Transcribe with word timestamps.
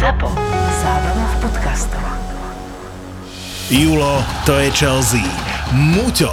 ZAPO. 0.00 0.32
Zábrná 0.80 1.26
v 1.28 1.36
podcastov. 1.44 2.00
Julo, 3.68 4.24
to 4.48 4.56
je 4.56 4.72
Chelsea. 4.72 5.28
Muťo, 5.76 6.32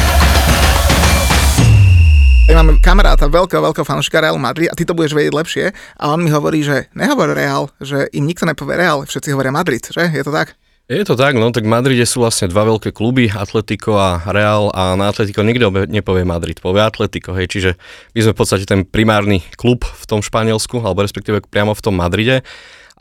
Ja 2.49 2.57
mám 2.57 2.81
kamaráta, 2.81 3.29
veľkého, 3.29 3.61
veľkého 3.69 3.85
fanúšika 3.85 4.17
Real 4.17 4.39
Madrid 4.41 4.65
a 4.65 4.73
ty 4.73 4.81
to 4.81 4.97
budeš 4.97 5.13
vedieť 5.13 5.33
lepšie. 5.33 5.65
A 6.01 6.09
on 6.09 6.25
mi 6.25 6.33
hovorí, 6.33 6.65
že 6.65 6.89
nehovor 6.97 7.37
Real, 7.37 7.69
že 7.77 8.09
im 8.15 8.25
nikto 8.25 8.49
nepovie 8.49 8.81
Real, 8.81 9.05
všetci 9.05 9.29
hovoria 9.29 9.53
Madrid, 9.53 9.85
že? 9.85 10.09
Je 10.09 10.25
to 10.25 10.33
tak? 10.33 10.57
Je 10.91 11.07
to 11.07 11.15
tak, 11.15 11.39
no 11.39 11.53
tak 11.55 11.63
v 11.63 11.71
Madride 11.71 12.03
sú 12.03 12.19
vlastne 12.19 12.51
dva 12.51 12.67
veľké 12.67 12.91
kluby, 12.91 13.31
Atletico 13.31 13.95
a 13.95 14.19
Real 14.27 14.67
a 14.75 14.99
na 14.99 15.07
Atletico 15.07 15.39
nikto 15.39 15.71
nepovie 15.87 16.27
Madrid, 16.27 16.59
povie 16.59 16.83
Atletico, 16.83 17.31
hej, 17.31 17.47
čiže 17.47 17.79
my 18.11 18.19
sme 18.19 18.33
v 18.35 18.39
podstate 18.43 18.65
ten 18.67 18.83
primárny 18.83 19.39
klub 19.55 19.87
v 19.87 20.03
tom 20.03 20.19
Španielsku, 20.19 20.83
alebo 20.83 20.99
respektíve 20.99 21.47
priamo 21.47 21.71
v 21.71 21.83
tom 21.85 21.95
Madride 21.95 22.43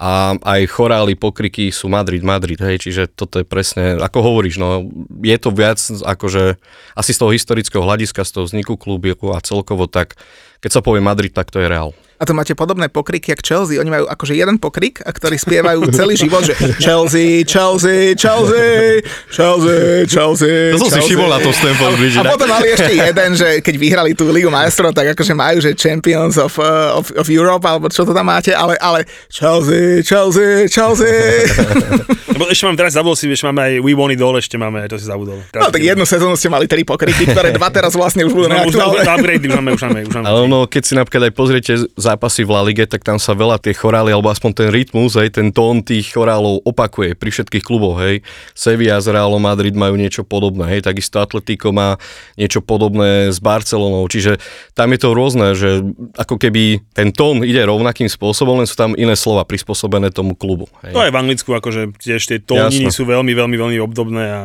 a 0.01 0.33
aj 0.41 0.65
chorály, 0.73 1.13
pokriky 1.13 1.69
sú 1.69 1.93
Madrid, 1.93 2.25
Madrid, 2.25 2.57
hej, 2.57 2.81
čiže 2.81 3.13
toto 3.13 3.37
je 3.37 3.45
presne, 3.45 4.01
ako 4.01 4.33
hovoríš, 4.33 4.57
no, 4.57 4.89
je 5.21 5.37
to 5.37 5.53
viac 5.53 5.77
akože 5.77 6.57
asi 6.97 7.13
z 7.13 7.21
toho 7.21 7.37
historického 7.37 7.85
hľadiska, 7.85 8.25
z 8.25 8.33
toho 8.33 8.49
vzniku 8.49 8.81
klubu 8.81 9.13
a 9.37 9.45
celkovo 9.45 9.85
tak, 9.85 10.17
keď 10.65 10.71
sa 10.73 10.81
povie 10.81 11.05
Madrid, 11.05 11.37
tak 11.37 11.53
to 11.53 11.61
je 11.61 11.69
Real. 11.69 11.93
A 12.21 12.29
to 12.29 12.37
máte 12.37 12.53
podobné 12.53 12.93
pokriky, 12.93 13.33
jak 13.33 13.41
Chelsea. 13.41 13.81
Oni 13.81 13.89
majú 13.89 14.05
akože 14.05 14.37
jeden 14.37 14.61
pokrik, 14.61 15.01
a 15.01 15.09
ktorý 15.09 15.41
spievajú 15.41 15.89
celý 15.89 16.21
život, 16.21 16.45
že 16.45 16.53
Chelsea, 16.77 17.49
Chelsea, 17.49 18.13
Chelsea, 18.13 19.01
Chelsea, 19.33 20.05
Chelsea. 20.05 20.77
To 20.77 20.85
som 20.85 21.01
si 21.01 21.01
všimol 21.01 21.33
na 21.33 21.41
tom 21.41 21.49
Stamford 21.49 21.97
Bridge. 21.97 22.21
A 22.21 22.29
potom 22.29 22.45
mali 22.45 22.77
ešte 22.77 22.93
jeden, 22.93 23.31
že 23.33 23.65
keď 23.65 23.75
vyhrali 23.81 24.11
tú 24.13 24.29
Ligu 24.29 24.53
majstrov, 24.53 24.93
tak 24.93 25.17
akože 25.17 25.33
majú, 25.33 25.65
že 25.65 25.73
Champions 25.73 26.37
of, 26.37 26.61
uh, 26.61 27.01
of, 27.01 27.09
of 27.17 27.27
Europe, 27.33 27.65
alebo 27.65 27.89
čo 27.89 28.05
to 28.05 28.13
tam 28.13 28.29
máte, 28.29 28.53
ale, 28.53 28.77
ale 28.85 29.09
Chelsea, 29.33 30.05
Chelsea, 30.05 30.69
Chelsea. 30.69 31.49
Lebo 32.37 32.53
ešte 32.53 32.65
mám 32.69 32.77
teraz 32.77 33.01
zabudol 33.01 33.17
si, 33.17 33.33
vieš, 33.33 33.49
máme 33.49 33.61
aj 33.65 33.73
We 33.81 33.97
Want 33.97 34.13
It 34.13 34.21
All, 34.21 34.37
ešte 34.37 34.61
máme, 34.61 34.85
to 34.93 35.01
si 35.01 35.09
zabudol. 35.09 35.41
No 35.57 35.73
tak 35.73 35.81
jednu 35.81 36.05
sezónu 36.05 36.37
ste 36.37 36.53
mali 36.53 36.69
tri 36.69 36.85
pokryky, 36.85 37.29
ktoré 37.33 37.53
dva 37.57 37.73
teraz 37.73 37.97
vlastne 37.97 38.29
už 38.29 38.33
budú 38.37 38.49
No, 38.53 38.65
už, 38.69 38.77
už, 38.77 39.09
upgrade, 39.09 39.45
už 39.45 39.53
máme, 39.57 39.71
už 39.77 39.83
máme, 39.89 39.99
už 40.05 40.15
máme. 40.21 40.27
Ale 40.29 40.39
no, 40.49 40.69
keď 40.69 40.83
si 40.85 40.93
napríklad 40.97 41.31
aj 41.31 41.33
pozriete 41.33 41.73
zápasy 42.11 42.43
v 42.43 42.51
La 42.51 42.63
Lige, 42.67 42.85
tak 42.91 43.07
tam 43.07 43.23
sa 43.23 43.39
veľa 43.39 43.63
tie 43.63 43.71
chorály, 43.71 44.11
alebo 44.11 44.35
aspoň 44.35 44.51
ten 44.51 44.69
rytmus, 44.69 45.15
hej, 45.15 45.31
ten 45.31 45.55
tón 45.55 45.87
tých 45.87 46.11
chorálov 46.11 46.67
opakuje 46.67 47.15
pri 47.15 47.31
všetkých 47.31 47.63
kluboch, 47.63 48.03
hej. 48.03 48.27
Sevilla 48.53 48.99
s 48.99 49.07
Realom 49.07 49.39
Madrid 49.39 49.73
majú 49.79 49.95
niečo 49.95 50.27
podobné, 50.27 50.67
hej, 50.67 50.81
takisto 50.83 51.23
Atletico 51.23 51.71
má 51.71 51.97
niečo 52.35 52.59
podobné 52.59 53.31
s 53.31 53.39
Barcelonou, 53.39 54.03
čiže 54.11 54.43
tam 54.75 54.91
je 54.91 54.99
to 54.99 55.09
rôzne, 55.15 55.55
že 55.55 55.87
ako 56.19 56.37
keby 56.37 56.83
ten 56.91 57.15
tón 57.15 57.47
ide 57.47 57.63
rovnakým 57.63 58.11
spôsobom, 58.11 58.59
len 58.59 58.67
sú 58.67 58.75
tam 58.75 58.99
iné 58.99 59.15
slova 59.15 59.47
prispôsobené 59.47 60.11
tomu 60.11 60.35
klubu. 60.35 60.67
Hej. 60.83 60.93
To 60.97 61.05
aj 61.07 61.13
v 61.15 61.21
Anglicku, 61.21 61.51
akože 61.55 61.95
tiež 62.03 62.23
tie 62.27 62.39
tóniny 62.43 62.91
sú 62.91 63.07
veľmi, 63.07 63.33
veľmi, 63.33 63.57
veľmi 63.57 63.79
obdobné 63.79 64.25
a 64.27 64.43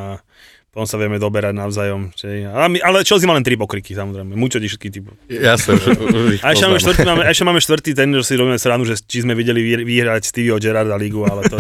potom 0.75 0.91
sa 0.91 0.99
vieme 0.99 1.15
doberať 1.15 1.55
navzájom. 1.55 2.11
Čiže, 2.11 2.51
ale, 2.51 2.83
ale 2.83 3.07
Chelsea 3.07 3.23
má 3.23 3.31
len 3.31 3.47
tri 3.47 3.55
pokriky, 3.55 3.95
samozrejme. 3.95 4.35
Mučo 4.35 4.59
ti 4.59 4.67
všetky 4.67 4.91
typy. 4.91 5.07
Jasné, 5.31 5.79
že 5.79 5.95
už 5.95 6.44
A 6.44 6.51
ešte 6.51 6.67
máme, 6.67 6.79
štvrtý, 6.83 7.01
máme, 7.07 7.23
ešte 7.23 7.44
máme 7.47 7.59
štvrtý 7.63 7.91
ten, 7.95 8.11
že 8.11 8.27
si 8.27 8.35
robíme 8.35 8.59
srandu, 8.59 8.83
že 8.83 9.00
či 9.00 9.23
sme 9.23 9.39
videli 9.39 9.63
vy- 9.63 9.88
vyhrať 9.88 10.27
Stevieho 10.27 10.59
Gerarda 10.59 11.00
ligu, 11.00 11.23
ale 11.23 11.47
to, 11.47 11.55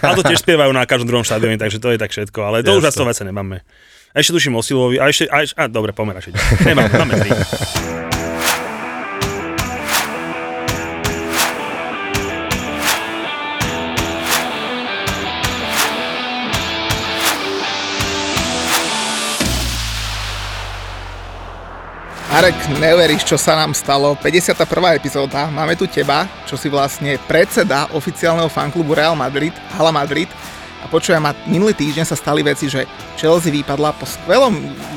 a 0.00 0.16
to 0.16 0.24
tiež 0.24 0.40
spievajú 0.40 0.72
na 0.72 0.88
každom 0.88 1.12
druhom 1.12 1.28
štadióne, 1.28 1.60
takže 1.60 1.76
to 1.76 1.92
je 1.92 2.00
tak 2.00 2.08
všetko. 2.08 2.40
Ale 2.40 2.64
to 2.64 2.72
už 2.80 2.80
Jasné. 2.80 2.88
vás 2.88 2.96
to 2.96 3.04
vece 3.04 3.22
nemáme. 3.28 3.60
A 4.16 4.24
ešte 4.24 4.32
tuším 4.32 4.56
o 4.56 4.64
Silovi, 4.64 4.96
a 4.96 5.12
ešte, 5.12 5.28
a 5.28 5.44
ešte, 5.44 5.60
a 5.60 5.68
dobre, 5.68 5.92
pomer 5.92 6.16
radšej. 6.16 6.32
Nemáme, 6.64 6.88
máme 6.88 7.20
tri. 7.20 7.30
Marek, 22.34 22.66
neveríš, 22.82 23.22
čo 23.30 23.38
sa 23.38 23.54
nám 23.54 23.78
stalo. 23.78 24.18
51. 24.18 24.58
epizóda, 24.98 25.46
máme 25.54 25.78
tu 25.78 25.86
teba, 25.86 26.26
čo 26.50 26.58
si 26.58 26.66
vlastne 26.66 27.14
predseda 27.30 27.86
oficiálneho 27.94 28.50
fanklubu 28.50 28.90
Real 28.90 29.14
Madrid, 29.14 29.54
Hala 29.78 29.94
Madrid. 29.94 30.26
A 30.82 30.90
počujem, 30.90 31.22
ma 31.22 31.30
minulý 31.46 31.78
týždeň 31.78 32.02
sa 32.02 32.18
stali 32.18 32.42
veci, 32.42 32.66
že 32.66 32.90
Chelsea 33.14 33.54
vypadla 33.54 33.94
po 33.94 34.02
skvelom 34.02 34.50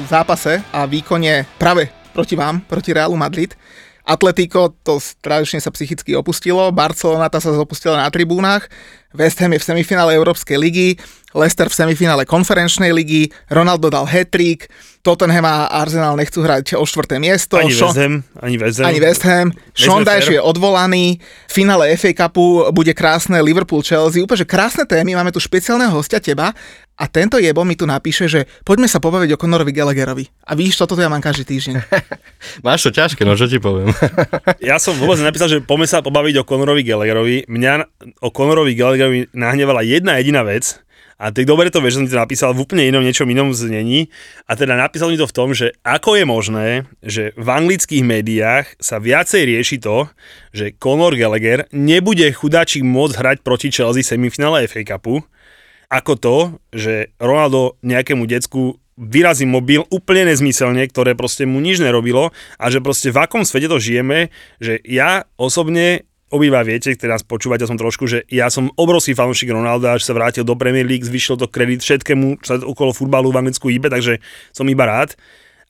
zápase 0.10 0.66
a 0.74 0.90
výkone 0.90 1.46
práve 1.62 1.94
proti 2.10 2.34
vám, 2.34 2.58
proti 2.66 2.90
Realu 2.90 3.14
Madrid. 3.14 3.54
Atletico 4.02 4.74
to 4.82 4.98
tradične 5.22 5.62
sa 5.62 5.70
psychicky 5.70 6.18
opustilo, 6.18 6.74
Barcelona 6.74 7.30
tá 7.30 7.38
sa 7.38 7.54
opustila 7.54 8.02
na 8.02 8.10
tribúnach, 8.10 8.66
West 9.14 9.40
Ham 9.40 9.52
je 9.52 9.60
v 9.60 9.68
semifinále 9.68 10.16
Európskej 10.16 10.58
ligy, 10.58 11.00
Leicester 11.32 11.68
v 11.68 11.76
semifinále 11.76 12.24
konferenčnej 12.24 12.90
ligy, 12.90 13.30
Ronaldo 13.48 13.88
dal 13.88 14.04
hat-trick, 14.04 14.68
Tottenham 15.00 15.46
a 15.46 15.72
Arsenal 15.72 16.20
nechcú 16.20 16.44
hrať 16.44 16.76
o 16.76 16.84
štvrté 16.84 17.16
miesto, 17.16 17.56
Ani 17.56 17.72
Sean- 17.72 17.88
West 17.88 18.00
Ham, 18.00 18.14
ani 18.42 18.56
West 18.58 18.78
Ham. 18.80 18.86
ani 18.86 19.00
West 19.00 19.24
Ham. 19.24 19.48
Dyche 20.04 20.34
je 20.36 20.42
odvolaný. 20.44 21.20
V 21.48 21.54
finále 21.54 21.96
FA 21.96 22.12
Cupu 22.12 22.68
bude 22.72 22.92
krásne 22.92 23.40
Liverpool-Chelsea. 23.40 24.20
Úplne, 24.20 24.44
že 24.44 24.48
krásne 24.48 24.84
témy. 24.84 25.16
Máme 25.16 25.32
tu 25.32 25.40
špeciálneho 25.40 25.96
hostia 25.96 26.20
teba. 26.20 26.52
A 26.98 27.06
tento 27.06 27.38
jebo 27.38 27.62
mi 27.62 27.78
tu 27.78 27.86
napíše, 27.86 28.26
že 28.26 28.50
poďme 28.66 28.90
sa 28.90 28.98
pobaviť 28.98 29.38
o 29.38 29.38
Conorovi 29.38 29.70
Gallagherovi. 29.70 30.26
A 30.44 30.58
víš, 30.58 30.82
toto 30.82 30.98
ja 30.98 31.06
mám 31.06 31.22
každý 31.22 31.46
týždeň. 31.46 31.78
Máš 32.66 32.90
to 32.90 32.92
ťažké, 32.92 33.22
no 33.22 33.38
čo 33.38 33.46
ti 33.46 33.62
poviem. 33.62 33.94
Ja 34.58 34.82
som 34.82 34.98
vôbec 34.98 35.22
nenapísal, 35.22 35.46
že 35.48 35.62
poďme 35.62 35.86
sa 35.86 36.02
pobaviť 36.02 36.42
o 36.42 36.44
Conorovi 36.44 36.82
Gallagherovi. 36.82 37.46
Mňa 37.46 37.74
o 38.18 38.34
Conorovi 38.34 38.74
Gallagherovi 38.74 38.97
nahnevala 39.32 39.86
jedna 39.86 40.18
jediná 40.20 40.42
vec, 40.44 40.82
a 41.18 41.34
ty 41.34 41.50
dobre 41.50 41.74
to 41.74 41.82
vieš, 41.82 41.98
že 41.98 41.98
som 41.98 42.06
ti 42.06 42.14
to 42.14 42.22
napísal 42.22 42.54
v 42.54 42.62
úplne 42.62 42.94
inom 42.94 43.02
niečom 43.02 43.26
inom 43.26 43.50
znení. 43.50 44.14
A 44.46 44.54
teda 44.54 44.78
napísal 44.78 45.10
mi 45.10 45.18
to 45.18 45.26
v 45.26 45.34
tom, 45.34 45.50
že 45.50 45.74
ako 45.82 46.14
je 46.14 46.26
možné, 46.30 46.68
že 47.02 47.34
v 47.34 47.48
anglických 47.50 48.06
médiách 48.06 48.78
sa 48.78 49.02
viacej 49.02 49.50
rieši 49.50 49.82
to, 49.82 50.06
že 50.54 50.78
Conor 50.78 51.18
Gallagher 51.18 51.66
nebude 51.74 52.30
chudáčik 52.30 52.86
môcť 52.86 53.18
hrať 53.18 53.38
proti 53.42 53.74
Chelsea 53.74 54.06
semifinále 54.06 54.70
FA 54.70 54.86
Cupu, 54.86 55.26
ako 55.90 56.14
to, 56.22 56.38
že 56.70 57.10
Ronaldo 57.18 57.82
nejakému 57.82 58.30
decku 58.30 58.78
vyrazí 58.98 59.46
mobil 59.50 59.86
úplne 59.90 60.30
nezmyselne, 60.30 60.86
ktoré 60.90 61.18
proste 61.18 61.50
mu 61.50 61.58
nič 61.62 61.82
nerobilo 61.82 62.30
a 62.62 62.66
že 62.70 62.82
proste 62.82 63.10
v 63.14 63.26
akom 63.26 63.42
svete 63.46 63.70
to 63.70 63.78
žijeme, 63.82 64.34
že 64.62 64.82
ja 64.86 65.26
osobne 65.38 66.06
obýva 66.32 66.64
viete, 66.64 66.92
ktorí 66.92 67.10
nás 67.12 67.24
počúvate 67.24 67.64
som 67.64 67.80
trošku, 67.80 68.08
že 68.08 68.28
ja 68.28 68.52
som 68.52 68.72
obrovský 68.76 69.16
fanúšik 69.16 69.52
Ronalda, 69.52 69.96
že 69.96 70.12
sa 70.12 70.18
vrátil 70.18 70.44
do 70.44 70.60
Premier 70.60 70.84
League, 70.84 71.08
zvyšil 71.08 71.40
to 71.40 71.48
kredit 71.48 71.84
všetkému, 71.84 72.44
čo 72.44 72.48
sa 72.48 72.56
okolo 72.64 72.92
futbalu 72.92 73.32
v 73.32 73.40
Anglicku 73.44 73.72
hýbe, 73.72 73.88
takže 73.88 74.20
som 74.52 74.68
iba 74.68 74.84
rád. 74.84 75.16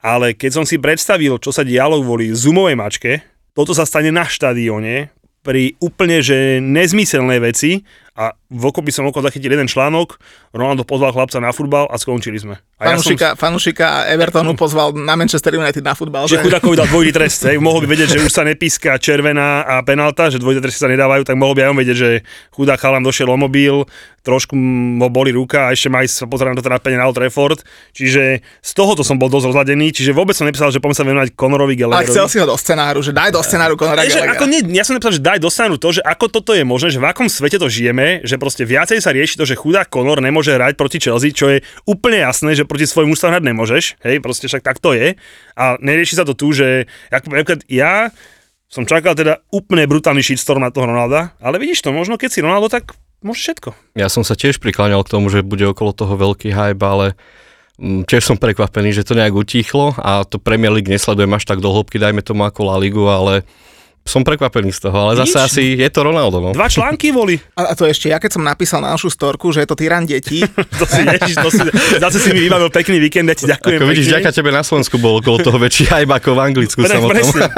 Ale 0.02 0.38
keď 0.38 0.62
som 0.62 0.66
si 0.66 0.78
predstavil, 0.78 1.42
čo 1.42 1.50
sa 1.50 1.66
dialo 1.66 2.02
kvôli 2.02 2.34
zoomovej 2.34 2.78
mačke, 2.78 3.12
toto 3.58 3.74
sa 3.74 3.86
stane 3.86 4.14
na 4.14 4.26
štadióne, 4.26 5.10
pri 5.48 5.80
úplne 5.80 6.20
že 6.20 6.60
nezmyselné 6.60 7.40
veci 7.40 7.88
a 8.18 8.34
v 8.34 8.64
okopi 8.66 8.90
som 8.90 9.06
okolo 9.06 9.30
zachytil 9.30 9.54
jeden 9.54 9.70
článok, 9.70 10.18
Ronaldo 10.50 10.82
pozval 10.82 11.14
chlapca 11.14 11.38
na 11.38 11.54
futbal 11.54 11.86
a 11.86 12.02
skončili 12.02 12.42
sme. 12.42 12.58
A 12.82 12.94
ja 12.94 12.98
som, 12.98 13.14
fanúšika 13.14 14.10
Evertonu 14.10 14.58
pozval 14.58 14.98
na 14.98 15.14
Manchester 15.14 15.54
United 15.54 15.86
na 15.86 15.94
futbal. 15.94 16.26
že 16.26 16.42
chudákovi 16.42 16.82
dal 16.82 16.90
dvojitý 16.90 17.14
trest, 17.14 17.46
hej. 17.50 17.62
mohol 17.62 17.86
by 17.86 17.94
vedieť, 17.94 18.18
že 18.18 18.20
už 18.26 18.34
sa 18.34 18.42
nepíska 18.42 18.98
červená 18.98 19.62
a 19.62 19.86
penálta, 19.86 20.34
že 20.34 20.42
dvojité 20.42 20.66
tresty 20.66 20.82
sa 20.82 20.90
nedávajú, 20.90 21.30
tak 21.30 21.38
mohol 21.38 21.54
by 21.54 21.70
aj 21.70 21.70
on 21.70 21.78
vedieť, 21.78 21.98
že 21.98 22.10
chudák 22.58 22.82
chalan 22.82 23.06
došiel 23.06 23.30
o 23.30 23.38
mobil, 23.38 23.86
trošku 24.26 24.58
mu 24.58 25.08
boli 25.14 25.32
ruka 25.32 25.70
a 25.70 25.78
ešte 25.78 25.88
sa 26.10 26.26
pozerať 26.28 26.52
na 26.52 26.58
to 26.60 26.66
trápenie 26.68 26.98
na 27.00 27.08
Old 27.08 27.16
Trafford. 27.16 27.64
Čiže 27.96 28.44
z 28.44 28.72
tohoto 28.76 29.06
som 29.06 29.16
bol 29.16 29.32
dosť 29.32 29.56
rozladený, 29.56 29.96
čiže 29.96 30.12
vôbec 30.12 30.36
som 30.36 30.44
nepísal, 30.44 30.74
že 30.74 30.84
poďme 30.84 30.98
sa 30.98 31.06
venovať 31.08 31.30
Conorovi 31.38 31.80
Ale 31.80 32.04
Gallagherovi. 32.04 32.12
chcel 32.12 32.26
si 32.28 32.38
ho 32.42 32.46
do 32.50 32.58
scenáru, 32.60 33.00
že 33.00 33.16
daj 33.16 33.32
do 33.32 33.40
scenáru 33.40 33.80
Conora 33.80 34.04
že 34.04 34.20
nie, 34.48 34.62
ja 34.76 34.84
som 34.84 34.98
nepísal, 34.98 35.16
že 35.16 35.24
daj 35.24 35.40
dostanú 35.40 35.76
to, 35.76 35.96
že 35.96 36.02
ako 36.04 36.28
toto 36.28 36.52
je 36.56 36.64
možné, 36.68 36.92
že 36.92 37.00
v 37.00 37.08
akom 37.08 37.28
svete 37.28 37.60
to 37.60 37.68
žijeme, 37.68 38.07
že 38.24 38.36
proste 38.42 38.64
viacej 38.64 39.00
sa 39.00 39.12
rieši 39.14 39.40
to, 39.40 39.46
že 39.48 39.60
chudák 39.60 39.92
Conor 39.92 40.20
nemôže 40.24 40.56
hrať 40.56 40.76
proti 40.80 40.98
Chelsea, 41.00 41.36
čo 41.36 41.52
je 41.52 41.64
úplne 41.86 42.22
jasné, 42.24 42.56
že 42.58 42.68
proti 42.68 42.88
svojmu 42.88 43.14
ústavu 43.14 43.36
hrať 43.36 43.44
nemôžeš, 43.46 43.84
hej, 44.04 44.18
proste 44.24 44.48
však 44.48 44.64
tak 44.64 44.78
to 44.80 44.96
je. 44.96 45.16
A 45.56 45.64
nerieši 45.80 46.20
sa 46.20 46.26
to 46.26 46.34
tu, 46.34 46.52
že 46.56 46.88
napríklad 47.10 47.66
ja 47.68 48.12
som 48.68 48.84
čakal 48.84 49.16
teda 49.16 49.40
úplne 49.48 49.88
brutálny 49.88 50.20
shitstorm 50.20 50.60
na 50.60 50.72
toho 50.72 50.92
Ronalda, 50.92 51.36
ale 51.40 51.56
vidíš 51.60 51.88
to, 51.88 51.96
možno 51.96 52.20
keď 52.20 52.30
si 52.36 52.44
Ronaldo, 52.44 52.68
tak 52.68 53.00
môže 53.24 53.40
všetko. 53.40 53.74
Ja 53.96 54.12
som 54.12 54.28
sa 54.28 54.36
tiež 54.36 54.60
prikláňal 54.60 55.08
k 55.08 55.14
tomu, 55.16 55.32
že 55.32 55.46
bude 55.46 55.64
okolo 55.72 55.96
toho 55.96 56.20
veľký 56.20 56.52
hype, 56.52 56.84
ale 56.84 57.16
mm, 57.80 58.04
tiež 58.06 58.28
som 58.28 58.38
prekvapený, 58.38 58.92
že 58.92 59.08
to 59.08 59.16
nejak 59.16 59.34
utíchlo 59.34 59.96
a 59.96 60.28
to 60.28 60.36
Premier 60.36 60.76
League 60.76 60.92
nesledujem 60.92 61.32
až 61.32 61.48
tak 61.48 61.64
do 61.64 61.72
hĺbky, 61.72 61.96
dajme 61.96 62.20
tomu 62.20 62.44
ako 62.44 62.60
La 62.68 62.78
Ligu, 62.78 63.08
ale 63.08 63.48
som 64.08 64.24
prekvapený 64.24 64.72
z 64.72 64.88
toho, 64.88 64.98
ale 64.98 65.20
zase 65.20 65.38
Nič. 65.38 65.46
asi 65.52 65.64
je 65.78 65.90
to 65.92 66.00
Ronaldo, 66.08 66.40
no. 66.40 66.50
Dva 66.56 66.72
články 66.72 67.12
boli. 67.12 67.38
A, 67.60 67.70
a 67.70 67.74
to 67.76 67.86
ešte, 67.86 68.08
ja 68.08 68.18
keď 68.18 68.40
som 68.40 68.44
napísal 68.44 68.80
na 68.80 68.96
našu 68.96 69.12
storku, 69.12 69.52
že 69.52 69.62
je 69.64 69.68
to 69.68 69.76
tyran 69.76 70.08
detí, 70.08 70.42
To 70.80 70.86
si, 70.86 71.02
ježiš, 71.04 71.36
to 71.42 71.50
si, 71.50 71.64
zase 71.98 72.18
si 72.22 72.30
mi 72.34 72.46
vybavil 72.46 72.70
pekný 72.70 72.98
víkend, 73.02 73.28
ja 73.30 73.36
ti 73.36 73.46
ďakujem. 73.50 73.80
Ako 73.82 73.90
vidíš, 73.90 74.08
ďaká 74.14 74.30
tebe 74.32 74.50
na 74.54 74.62
Slovensku 74.62 75.02
bol 75.02 75.20
okolo 75.20 75.42
toho 75.42 75.58
väčší 75.58 75.90
hype 75.90 76.14
ako 76.14 76.38
v 76.38 76.40
Anglicku 76.40 76.80
Pre, 76.86 76.90
samotnom. 76.90 77.14
presne. 77.14 77.46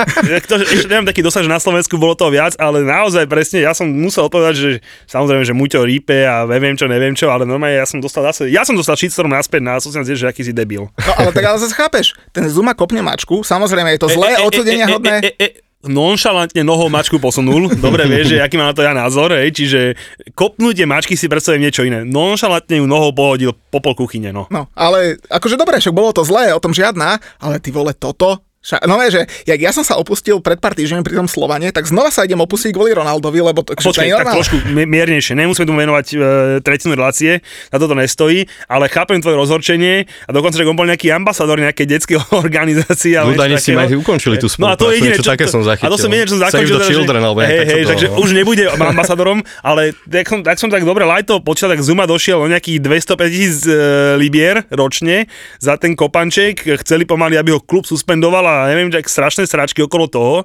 To, 0.49 0.55
ešte 0.57 0.87
nemám 0.89 1.05
taký 1.05 1.21
dosah, 1.21 1.45
že 1.45 1.51
na 1.51 1.61
Slovensku 1.61 1.99
bolo 2.01 2.17
toho 2.17 2.33
viac, 2.33 2.57
ale 2.57 2.81
naozaj 2.81 3.29
presne, 3.29 3.61
ja 3.61 3.75
som 3.75 3.85
musel 3.85 4.25
odpovedať, 4.25 4.55
že 4.55 4.69
samozrejme, 5.05 5.45
že 5.45 5.53
Muťo 5.53 5.85
rípe 5.85 6.25
a 6.25 6.47
neviem 6.49 6.73
čo, 6.73 6.89
neviem 6.89 7.13
čo, 7.13 7.29
ale 7.29 7.45
normálne 7.45 7.77
ja 7.77 7.85
som 7.85 8.01
dostal 8.01 8.25
zase, 8.25 8.49
ja 8.49 8.65
som 8.65 8.73
dostal 8.73 8.97
shitstorm 8.97 9.29
naspäť 9.29 9.61
na 9.61 9.77
sociálne 9.77 10.09
že 10.09 10.25
aký 10.25 10.41
si 10.41 10.55
debil. 10.55 10.89
no 10.89 11.11
ale 11.19 11.29
tak 11.29 11.43
ale 11.45 11.61
zase 11.61 11.75
chápeš, 11.75 12.17
ten 12.33 12.49
Zuma 12.49 12.73
kopne 12.73 13.05
mačku, 13.05 13.45
samozrejme 13.45 13.93
je 13.93 13.99
to 14.01 14.09
zlé, 14.09 14.41
odsudenia 14.41 14.89
hodné. 14.89 15.21
E, 15.21 15.29
e, 15.37 15.45
e, 15.45 15.49
nonšalantne 15.85 16.59
nohou 16.67 16.91
mačku 16.91 17.21
posunul. 17.23 17.71
Dobre 17.79 18.03
vieš, 18.03 18.35
že 18.35 18.43
aký 18.43 18.59
má 18.59 18.71
na 18.71 18.75
to 18.75 18.83
ja 18.83 18.91
názor, 18.91 19.31
hej, 19.31 19.55
čiže 19.55 19.95
kopnutie 20.35 20.83
mačky 20.83 21.15
si 21.15 21.31
predstavím 21.31 21.67
niečo 21.67 21.87
iné. 21.87 22.03
Nonšalantne 22.03 22.83
ju 22.83 22.85
nohou 22.89 23.15
pohodil 23.15 23.55
po 23.71 23.79
pol 23.79 23.95
kuchyne, 23.95 24.35
no. 24.35 24.51
No, 24.51 24.67
ale 24.75 25.15
akože 25.31 25.55
dobre, 25.55 25.79
však 25.79 25.95
bolo 25.95 26.11
to 26.11 26.27
zlé, 26.27 26.51
o 26.51 26.59
tom 26.59 26.75
žiadna, 26.75 27.19
ale 27.39 27.63
ty 27.63 27.71
vole 27.71 27.95
toto, 27.95 28.43
no 28.59 28.99
že, 29.07 29.23
jak 29.47 29.59
ja 29.59 29.71
som 29.71 29.87
sa 29.87 29.95
opustil 29.95 30.43
pred 30.43 30.59
pár 30.59 30.75
týždňami 30.75 30.99
pri 30.99 31.15
tom 31.15 31.27
Slovane, 31.31 31.71
tak 31.71 31.87
znova 31.87 32.11
sa 32.11 32.27
idem 32.27 32.39
opustiť 32.43 32.75
kvôli 32.75 32.91
Ronaldovi, 32.91 33.39
lebo 33.39 33.63
to, 33.63 33.71
Počkaj, 33.79 34.11
tak 34.19 34.35
trošku 34.35 34.57
mi- 34.75 34.83
miernejšie. 34.83 35.31
Nemusíme 35.31 35.63
tomu 35.63 35.79
venovať 35.79 36.05
e, 36.11 36.15
tretinu 36.59 36.99
relácie, 36.99 37.39
na 37.71 37.77
toto 37.79 37.95
nestojí, 37.95 38.51
ale 38.67 38.91
chápem 38.91 39.23
tvoje 39.23 39.39
rozhorčenie 39.39 40.03
a 40.27 40.29
dokonca, 40.35 40.59
že 40.59 40.67
on 40.67 40.75
bol 40.75 40.83
nejaký 40.83 41.07
ambasador 41.07 41.55
nejakej 41.55 41.87
detskej 41.87 42.17
organizácie. 42.43 43.15
No 43.15 43.31
niečo 43.31 43.63
si 43.63 43.71
aj 43.71 43.95
ukončili 43.95 44.35
tú 44.35 44.51
No 44.59 44.71
a 44.71 44.75
to 44.75 44.91
je 44.91 44.99
spoluprácu, 44.99 44.99
jediné, 44.99 45.15
niečo 45.15 45.23
také 45.23 45.45
som 45.47 45.61
zachytil. 45.63 45.87
A 45.87 45.89
to 45.95 45.97
som 45.97 46.09
jediné, 46.11 46.25
čo 46.27 46.33
som 46.35 46.41
Save 46.43 46.51
zakončil. 46.51 46.75
teda, 46.75 46.87
children, 46.91 47.21
alebo 47.23 47.39
hej, 47.39 47.63
hej, 47.63 47.83
takže 47.87 48.07
no. 48.11 48.19
už 48.19 48.29
nebude 48.35 48.63
ambasadorom, 48.67 49.39
ale 49.63 49.95
tak 50.03 50.25
som, 50.27 50.39
tak 50.43 50.57
som 50.59 50.67
tak 50.67 50.83
dobre 50.83 51.07
lajto 51.07 51.39
počítal, 51.39 51.71
tak 51.71 51.81
Zuma 51.85 52.03
došiel 52.03 52.43
o 52.43 52.47
nejakých 52.51 52.83
250 52.83 53.29
tisíc 53.31 53.63
e, 53.63 53.73
libier 54.19 54.67
ročne 54.69 55.31
za 55.63 55.79
ten 55.79 55.95
kopanček. 55.95 56.67
Chceli 56.83 57.07
pomaly, 57.07 57.39
aby 57.39 57.55
ho 57.55 57.61
klub 57.63 57.87
suspendoval 57.87 58.48
a 58.49 58.67
neviem, 58.67 58.89
tak 58.89 59.05
strašné 59.05 59.45
sračky 59.45 59.85
okolo 59.85 60.09
toho. 60.09 60.35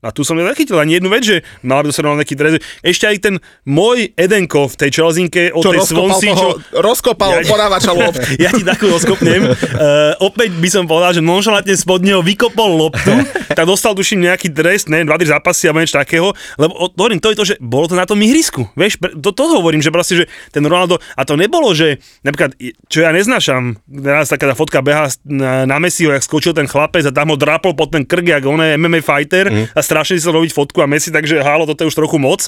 A 0.00 0.08
tu 0.10 0.22
som 0.22 0.32
nezachytil 0.32 0.74
ani 0.74 0.96
jednu 0.96 1.08
vec, 1.08 1.22
že 1.22 1.36
mal 1.60 1.80
by 1.80 1.88
to 1.88 1.94
sa 1.94 2.02
nejaký 2.02 2.32
trest. 2.32 2.56
Ešte 2.80 3.04
aj 3.04 3.16
ten 3.20 3.34
môj 3.62 4.12
Edenko 4.14 4.64
v 4.64 4.74
tej 4.76 4.90
Čelzinke 4.92 5.42
o 5.50 5.60
čo 5.60 5.70
tej 5.70 5.84
Svonsi, 5.84 6.28
čo, 6.30 6.56
rozkopal 6.72 7.36
Ja- 7.36 7.44
podávača 7.44 7.92
lopt. 7.92 8.16
ja 8.40 8.48
ti 8.48 8.62
takú 8.62 8.88
rozkopnem. 8.88 9.44
Uh, 9.44 10.16
opäť 10.18 10.56
by 10.56 10.68
som 10.68 10.84
povedal, 10.84 11.12
že 11.12 11.22
nonšalantne 11.22 11.74
spod 11.74 12.00
neho 12.00 12.20
vykopol 12.20 12.80
loptu, 12.80 13.12
tak 13.56 13.64
dostal 13.64 13.92
tuším 13.92 14.24
nejaký 14.24 14.48
trest, 14.50 14.88
ne, 14.88 15.04
2-3 15.04 15.36
zápasy 15.36 15.68
alebo 15.68 15.80
niečo 15.80 15.96
takého, 15.96 16.28
lebo 16.56 16.72
o, 16.74 16.88
hovorím, 16.88 17.20
to 17.20 17.28
je 17.28 17.36
to, 17.36 17.44
že 17.44 17.54
bolo 17.58 17.84
to 17.84 17.94
na 17.94 18.08
tom 18.08 18.16
ihrisku. 18.18 18.72
Vieš, 18.72 18.96
to, 19.20 19.30
to 19.30 19.42
hovorím, 19.52 19.80
že 19.80 19.90
proste, 19.90 20.14
že 20.16 20.24
ten 20.48 20.64
Ronaldo, 20.64 20.96
a 21.12 21.28
to 21.28 21.36
nebolo, 21.36 21.70
že 21.70 22.00
napríklad, 22.20 22.56
čo 22.88 23.04
ja 23.04 23.12
neznášam, 23.12 23.76
teraz 23.84 24.28
taká 24.28 24.48
tá 24.48 24.54
fotka 24.54 24.80
beha 24.80 25.12
na, 25.22 25.64
na 25.64 25.76
Messiho, 25.76 26.08
jak 26.10 26.24
skočil 26.24 26.52
ten 26.52 26.64
chlapec 26.64 27.04
a 27.04 27.12
tam 27.12 27.28
ho 27.28 27.36
drapol 27.36 27.72
pod 27.72 27.92
ten 27.92 28.02
krk, 28.02 28.26
jak 28.30 28.44
on 28.44 28.58
je 28.58 28.74
MMA 28.74 29.00
fighter 29.00 29.48
Mhm. 29.50 29.72
a 29.72 29.80
strašne 29.90 30.14
si 30.14 30.22
chcel 30.22 30.38
robiť 30.38 30.54
fotku 30.54 30.78
a 30.78 30.86
Messi, 30.86 31.10
takže 31.10 31.42
hálo, 31.42 31.66
toto 31.66 31.82
je 31.82 31.90
už 31.90 31.98
trochu 31.98 32.22
moc. 32.22 32.46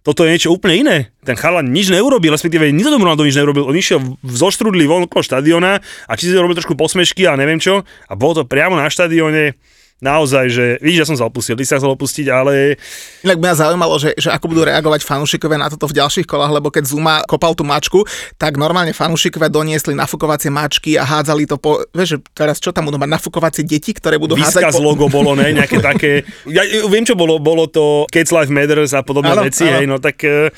Toto 0.00 0.24
je 0.24 0.32
niečo 0.32 0.50
úplne 0.50 0.74
iné. 0.80 0.96
Ten 1.22 1.36
chalan 1.36 1.70
nič 1.70 1.92
neurobil, 1.92 2.32
respektíve 2.32 2.72
nikto 2.72 2.88
tomu 2.88 3.04
Ronaldo 3.04 3.28
nič 3.28 3.36
neurobil. 3.36 3.68
On 3.68 3.76
išiel 3.76 4.00
zoštrudli 4.24 4.88
von 4.88 5.04
okolo 5.04 5.20
štadiona 5.20 5.78
a 5.78 6.12
či 6.16 6.32
si 6.32 6.34
robil 6.34 6.56
trošku 6.56 6.72
posmešky 6.72 7.28
a 7.28 7.36
neviem 7.36 7.60
čo. 7.60 7.84
A 8.08 8.12
bolo 8.16 8.40
to 8.40 8.42
priamo 8.48 8.80
na 8.80 8.88
štadióne. 8.88 9.60
Naozaj, 10.00 10.44
že 10.48 10.64
vidíš, 10.80 11.00
ja 11.04 11.08
som 11.12 11.16
sa 11.20 11.28
opustil, 11.28 11.60
ty 11.60 11.68
sa 11.68 11.76
chcel 11.76 11.92
opustiť, 11.92 12.26
ale 12.32 12.80
Inak 13.20 13.36
by 13.36 13.52
ma 13.52 13.56
zaujímalo, 13.56 14.00
že, 14.00 14.16
že 14.16 14.32
ako 14.32 14.48
budú 14.48 14.64
reagovať 14.64 15.04
fanúšikovia 15.04 15.60
na 15.60 15.68
toto 15.68 15.84
v 15.84 16.00
ďalších 16.00 16.24
kolách, 16.24 16.56
lebo 16.56 16.72
keď 16.72 16.88
Zuma 16.88 17.20
kopal 17.28 17.52
tú 17.52 17.68
mačku, 17.68 18.08
tak 18.40 18.56
normálne 18.56 18.96
fanúšikovia 18.96 19.52
doniesli 19.52 19.92
nafukovacie 19.92 20.48
mačky 20.48 20.96
a 20.96 21.04
hádzali 21.04 21.44
to 21.44 21.60
po... 21.60 21.84
Vieš, 21.92 22.16
že 22.16 22.18
teraz 22.32 22.56
čo 22.56 22.72
tam 22.72 22.88
budú 22.88 22.96
mať 22.96 23.12
nafukovacie 23.12 23.60
deti, 23.60 23.92
ktoré 23.92 24.16
budú 24.16 24.40
hádzať 24.40 24.72
výskaz 24.72 24.80
po... 24.80 24.80
logo 24.80 25.12
bolo, 25.12 25.36
ne, 25.36 25.52
nejaké 25.52 25.76
také, 25.92 26.24
ja 26.48 26.64
viem 26.64 27.04
čo 27.04 27.12
bolo, 27.12 27.36
bolo 27.36 27.68
to 27.68 28.08
Kids 28.08 28.32
Life 28.32 28.48
Matters 28.48 28.96
a 28.96 29.04
podobné 29.04 29.36
Áno, 29.36 29.44
veci, 29.44 29.68
áno. 29.68 29.76
hej, 29.76 29.84
no 29.84 29.96
tak 30.00 30.16
eh, 30.24 30.48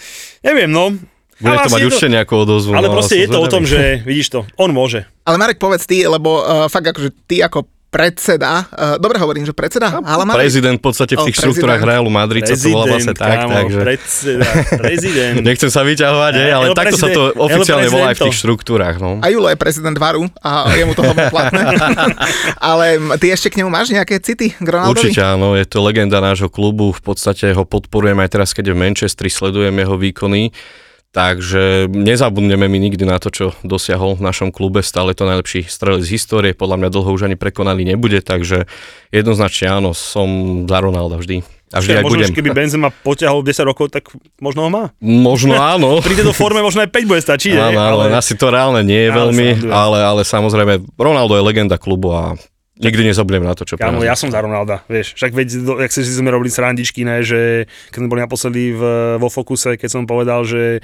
neviem, 0.46 0.70
no. 0.70 0.94
Bude 1.42 1.58
Ale 1.58 1.66
to 1.66 1.74
mať 1.74 1.82
určite 1.90 2.10
nejakú 2.14 2.34
odozvu. 2.38 2.70
Ale 2.78 2.86
no, 2.86 2.94
proste 2.94 3.18
je 3.18 3.26
to 3.26 3.42
o 3.42 3.50
zvedavý. 3.50 3.54
tom, 3.58 3.62
že 3.66 3.80
vidíš 4.06 4.28
to, 4.30 4.40
on 4.54 4.70
môže. 4.70 5.02
Ale 5.26 5.42
Marek, 5.42 5.58
povedz 5.58 5.90
ty, 5.90 6.06
lebo 6.06 6.38
uh, 6.38 6.70
fakt 6.70 6.94
akože 6.94 7.10
ty 7.26 7.42
ako 7.42 7.66
predseda, 7.92 8.64
uh, 8.72 8.96
dobre 8.96 9.20
hovorím, 9.20 9.44
že 9.44 9.52
predseda? 9.52 10.00
Hala 10.00 10.24
Madrid? 10.24 10.48
Prezident 10.48 10.80
v 10.80 10.84
podstate 10.88 11.12
v 11.12 11.28
tých 11.28 11.36
štruktúrach 11.36 11.76
prezident. 11.76 12.00
Realu 12.00 12.08
Madrid 12.08 12.42
sa 12.48 12.56
to 12.56 12.68
volá 12.72 12.84
vlastne 12.88 13.12
tak, 13.12 13.36
kámo, 13.44 13.52
takže... 13.52 13.80
predseda, 13.84 14.48
prezident. 14.80 15.36
Nechcem 15.52 15.68
sa 15.68 15.84
vyťahovať, 15.84 16.32
hej, 16.40 16.50
ale 16.56 16.64
El 16.72 16.74
takto 16.74 16.96
sa 16.96 17.08
to 17.12 17.22
oficiálne 17.36 17.88
volá 17.92 18.16
aj 18.16 18.16
v 18.16 18.32
tých 18.32 18.36
štruktúrach. 18.40 18.96
No. 18.96 19.20
A 19.20 19.28
Julo 19.28 19.52
je 19.52 19.60
prezident 19.60 19.92
Varu 19.92 20.24
a 20.40 20.72
je 20.72 20.84
mu 20.88 20.96
to 20.96 21.04
hodne 21.04 21.28
platné. 21.28 21.60
Ale 22.72 22.96
ty 23.20 23.28
ešte 23.28 23.52
k 23.52 23.60
nemu 23.60 23.68
máš 23.68 23.92
nejaké 23.92 24.16
city 24.24 24.56
k 24.56 24.64
Ronaldovi? 24.64 25.12
Určite 25.12 25.20
áno, 25.20 25.52
je 25.52 25.68
to 25.68 25.84
legenda 25.84 26.24
nášho 26.24 26.48
klubu, 26.48 26.96
v 26.96 27.02
podstate 27.04 27.52
ho 27.52 27.68
podporujem 27.68 28.16
aj 28.24 28.28
teraz, 28.32 28.48
keď 28.56 28.72
je 28.72 28.74
v 28.74 28.80
Manchestri, 28.88 29.28
sledujem 29.28 29.76
jeho 29.76 30.00
výkony, 30.00 30.48
takže 31.12 31.92
nezabudneme 31.92 32.66
my 32.66 32.78
nikdy 32.80 33.04
na 33.04 33.20
to, 33.20 33.28
čo 33.28 33.46
dosiahol 33.62 34.16
v 34.16 34.24
našom 34.24 34.48
klube, 34.48 34.80
stále 34.80 35.12
to 35.12 35.28
najlepší 35.28 35.68
strelec 35.68 36.02
z 36.02 36.16
histórie, 36.16 36.56
podľa 36.56 36.80
mňa 36.80 36.88
dlho 36.88 37.10
už 37.12 37.28
ani 37.28 37.36
prekonaný 37.36 37.84
nebude, 37.84 38.24
takže 38.24 38.64
jednoznačne 39.12 39.68
áno, 39.68 39.92
som 39.92 40.28
za 40.64 40.78
Ronalda 40.80 41.20
vždy. 41.20 41.44
A 41.72 41.80
vždy 41.80 41.92
aj 42.00 42.04
možno, 42.04 42.20
budem. 42.20 42.36
keby 42.36 42.50
Benzema 42.52 42.92
poťahol 42.92 43.40
10 43.40 43.64
rokov, 43.64 43.88
tak 43.88 44.12
možno 44.44 44.68
ho 44.68 44.70
má. 44.72 44.84
Možno 45.00 45.56
áno. 45.56 45.98
Pri 46.04 46.20
tejto 46.20 46.36
forme 46.36 46.60
možno 46.60 46.84
aj 46.84 46.92
5 46.92 47.08
bude 47.08 47.20
stačiť. 47.24 47.56
Áno, 47.72 47.80
áno, 47.80 47.96
ale... 48.04 48.12
asi 48.12 48.36
to 48.36 48.52
reálne 48.52 48.84
nie 48.84 49.08
je 49.08 49.10
Ale 49.12 49.16
veľmi, 49.16 49.72
ale, 49.72 49.98
ale 50.04 50.20
samozrejme, 50.20 50.84
Ronaldo 51.00 51.32
je 51.32 51.42
legenda 51.48 51.80
klubu 51.80 52.12
a 52.12 52.36
nikdy 52.80 53.12
nezabudnem 53.12 53.44
na 53.44 53.52
to, 53.52 53.68
čo 53.68 53.76
Kámo, 53.76 54.00
ja 54.00 54.16
som 54.16 54.32
za 54.32 54.40
Ronalda, 54.40 54.80
vieš. 54.88 55.12
Však 55.16 55.32
veď, 55.36 55.48
jak 55.84 55.92
si 55.92 56.00
sme 56.06 56.32
robili 56.32 56.48
srandičky, 56.48 57.04
ne, 57.04 57.20
že 57.20 57.68
keď 57.92 57.98
sme 58.00 58.10
boli 58.10 58.20
naposledy 58.24 58.72
v, 58.72 58.82
vo 59.20 59.28
Fokuse, 59.28 59.76
keď 59.76 59.88
som 59.92 60.08
povedal, 60.08 60.44
že 60.48 60.80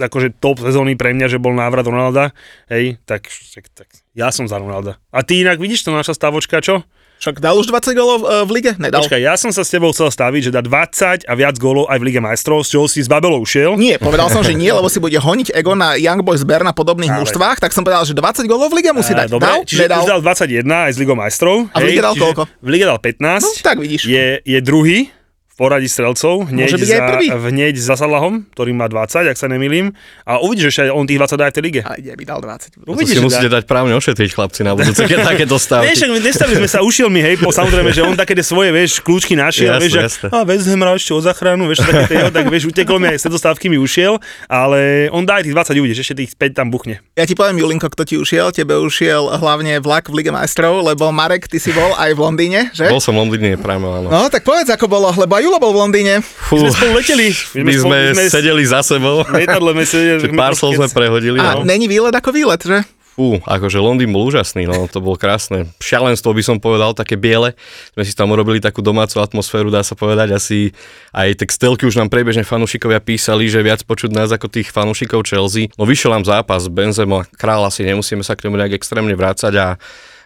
akože 0.00 0.40
top 0.40 0.64
sezóny 0.64 0.96
pre 0.96 1.12
mňa, 1.12 1.26
že 1.28 1.42
bol 1.42 1.52
návrat 1.52 1.84
Ronalda, 1.84 2.32
hej, 2.72 2.96
tak, 3.04 3.28
tak, 3.28 3.64
tak 3.76 3.88
ja 4.16 4.32
som 4.32 4.48
za 4.48 4.56
Ronalda. 4.56 4.96
A 5.12 5.20
ty 5.20 5.44
inak 5.44 5.60
vidíš 5.60 5.84
to 5.84 5.92
naša 5.92 6.16
stavočka, 6.16 6.64
čo? 6.64 6.84
Však 7.20 7.36
dal 7.36 7.52
už 7.60 7.68
20 7.68 7.92
golov 7.92 8.24
uh, 8.24 8.48
v 8.48 8.50
lige? 8.56 8.72
Nedal. 8.80 9.04
Počkaj, 9.04 9.20
ja 9.20 9.36
som 9.36 9.52
sa 9.52 9.60
s 9.60 9.68
tebou 9.68 9.92
chcel 9.92 10.08
staviť, 10.08 10.48
že 10.48 10.50
dá 10.56 10.64
20 10.64 11.28
a 11.28 11.32
viac 11.36 11.60
gólov 11.60 11.84
aj 11.92 12.00
v 12.00 12.04
Lige 12.08 12.20
majstrov, 12.24 12.64
z 12.64 12.72
čoho 12.72 12.88
si 12.88 13.04
z 13.04 13.12
Babelou 13.12 13.44
ušiel. 13.44 13.76
Nie, 13.76 14.00
povedal 14.00 14.32
som, 14.32 14.40
že 14.40 14.56
nie, 14.56 14.72
lebo 14.80 14.88
si 14.88 15.04
bude 15.04 15.20
honiť 15.20 15.52
ego 15.52 15.76
na 15.76 16.00
Young 16.00 16.24
Boys 16.24 16.48
Bern 16.48 16.64
na 16.64 16.72
podobných 16.72 17.12
Ale- 17.12 17.20
mužstvách, 17.20 17.60
tak 17.60 17.76
som 17.76 17.84
povedal, 17.84 18.08
že 18.08 18.16
20 18.16 18.48
golov 18.48 18.72
v 18.72 18.80
lige 18.80 18.96
musí 18.96 19.12
dať. 19.12 19.36
Dobre, 19.36 19.52
dal? 19.52 19.68
čiže 19.68 19.84
Nedal? 19.84 20.00
už 20.00 20.08
dal 20.08 20.20
21 20.24 20.64
aj 20.64 20.92
z 20.96 20.98
Ligou 21.04 21.16
majstrov. 21.20 21.68
A 21.70 21.76
v 21.76 21.84
lige 21.92 22.00
dal 22.00 22.16
koľko? 22.16 22.42
V 22.48 22.68
lige 22.72 22.88
dal 22.88 22.96
15. 22.96 23.20
No, 23.20 23.48
tak 23.60 23.76
vidíš. 23.76 24.08
Je, 24.08 24.40
je 24.40 24.58
druhý 24.64 25.12
poradí 25.60 25.92
strelcov, 25.92 26.48
hneď, 26.48 26.72
Môže 26.72 26.78
byť 26.80 26.88
za, 26.88 26.96
aj 26.96 27.10
prvý. 27.12 27.26
hneď 27.28 27.74
za 27.76 27.94
Salahom, 28.00 28.48
ktorý 28.56 28.72
má 28.72 28.88
20, 28.88 29.28
ak 29.28 29.36
sa 29.36 29.44
nemýlim. 29.44 29.92
A 30.24 30.40
uvidíš, 30.40 30.72
že 30.72 30.88
aj 30.88 30.96
on 30.96 31.04
tých 31.04 31.20
20 31.20 31.36
dá 31.36 31.44
aj 31.44 31.52
v 31.52 31.56
tej 31.60 31.64
lige. 31.68 31.80
Ale 31.84 32.16
by 32.16 32.24
dal 32.24 32.40
20? 32.40 32.80
To 32.80 32.96
Uvidíš, 32.96 33.12
si 33.12 33.18
že 33.20 33.26
musíte 33.28 33.48
dá. 33.52 33.60
dať 33.60 33.64
právne 33.68 33.92
ošetriť 33.92 34.30
chlapci 34.32 34.64
na 34.64 34.72
budúce, 34.72 35.04
keď 35.04 35.36
takéto 35.36 35.60
stavky. 35.60 35.92
Vieš, 35.92 36.00
nestavili 36.16 36.56
sme 36.64 36.68
sa 36.72 36.80
ušielmi, 36.80 37.20
hej, 37.20 37.34
po 37.36 37.52
samozrejme, 37.52 37.92
že 37.92 38.00
on 38.00 38.16
také 38.16 38.32
svoje, 38.40 38.72
vieš, 38.72 39.04
kľúčky 39.04 39.36
našiel, 39.36 39.76
Jasné, 39.76 39.84
vieš, 39.84 39.92
že, 39.92 40.00
jasné. 40.00 40.26
a 40.32 40.38
West 40.48 40.64
Ham 40.64 40.80
ešte 40.96 41.12
o 41.12 41.20
záchranu, 41.20 41.68
vieš, 41.68 41.84
také 41.84 42.08
tie, 42.08 42.24
tak 42.32 42.44
vieš, 42.48 42.64
utekol 42.72 42.96
mi 42.96 43.12
aj 43.12 43.20
s 43.20 43.28
stávky 43.28 43.68
mi 43.68 43.76
ušiel, 43.76 44.16
ale 44.48 45.12
on 45.12 45.28
dá 45.28 45.44
aj 45.44 45.44
tých 45.44 45.54
20 45.76 45.76
uvidíš, 45.76 45.98
ešte 46.08 46.24
tých 46.24 46.32
5 46.40 46.56
tam 46.56 46.72
buchne. 46.72 47.04
Ja 47.12 47.28
ti 47.28 47.36
poviem, 47.36 47.60
Julinko, 47.60 47.92
kto 47.92 48.08
ti 48.08 48.16
ušiel. 48.16 48.48
Tebe 48.48 48.80
ušiel 48.80 49.28
hlavne 49.36 49.76
vlak 49.84 50.08
v 50.08 50.24
Lige 50.24 50.32
majstrov, 50.32 50.80
lebo 50.80 51.12
Marek, 51.12 51.44
ty 51.52 51.60
si 51.60 51.68
bol 51.68 51.92
aj 52.00 52.16
v 52.16 52.20
Londýne, 52.20 52.60
že? 52.72 52.88
Bol 52.88 53.02
som 53.04 53.12
v 53.12 53.28
Londýne, 53.28 53.60
práve 53.60 53.84
áno. 53.84 54.08
No, 54.08 54.32
tak 54.32 54.40
povedz, 54.40 54.72
ako 54.72 54.88
bolo, 54.88 55.12
lebo 55.12 55.36
aj 55.36 55.49
Julo 55.50 55.58
bol 55.58 55.74
v 55.74 55.82
Londýne. 55.82 56.14
Fú, 56.22 56.62
My 56.62 56.70
sme 56.70 56.70
spolu 56.70 56.92
leteli. 56.94 57.26
my 57.26 57.34
sme 57.66 57.72
spolu- 57.74 57.90
my 57.90 58.14
sme 58.14 58.24
sedeli 58.30 58.62
za 58.62 58.86
sebou. 58.86 59.26
lietadle 59.26 59.74
sme 59.74 59.82
sedeli. 59.84 60.20
Že 60.22 60.38
pár 60.38 60.54
slov 60.54 60.78
sme 60.78 60.86
prehodili. 60.86 61.42
A 61.42 61.58
No. 61.58 61.66
není 61.66 61.90
výlet 61.90 62.14
ako 62.14 62.30
výlet, 62.30 62.62
že? 62.62 62.86
Fú, 63.10 63.42
akože 63.42 63.74
Londýn 63.76 64.14
bol 64.14 64.22
úžasný, 64.22 64.64
no 64.64 64.86
to 64.86 65.02
bolo 65.02 65.18
krásne. 65.18 65.66
Šialenstvo 65.76 66.30
by 66.30 66.38
som 66.40 66.56
povedal, 66.56 66.94
také 66.94 67.18
biele. 67.18 67.58
Sme 67.90 68.06
si 68.06 68.14
tam 68.14 68.30
urobili 68.30 68.62
takú 68.62 68.78
domácu 68.78 69.18
atmosféru, 69.18 69.66
dá 69.66 69.82
sa 69.82 69.98
povedať. 69.98 70.30
Asi 70.30 70.70
aj 71.10 71.34
textelky 71.36 71.82
už 71.82 71.98
nám 71.98 72.06
priebežne 72.06 72.46
fanúšikovia 72.46 73.02
písali, 73.02 73.50
že 73.50 73.58
viac 73.58 73.82
počuť 73.82 74.14
nás 74.14 74.30
ako 74.30 74.46
tých 74.46 74.70
fanúšikov 74.70 75.26
Chelsea. 75.26 75.66
No 75.74 75.82
vyšiel 75.82 76.14
nám 76.14 76.22
zápas, 76.22 76.70
Benzema, 76.70 77.26
král 77.34 77.66
asi 77.66 77.82
nemusíme 77.82 78.22
sa 78.22 78.38
k 78.38 78.46
tomu 78.46 78.54
nejak 78.54 78.78
extrémne 78.78 79.12
vrácať 79.12 79.52
a 79.58 79.66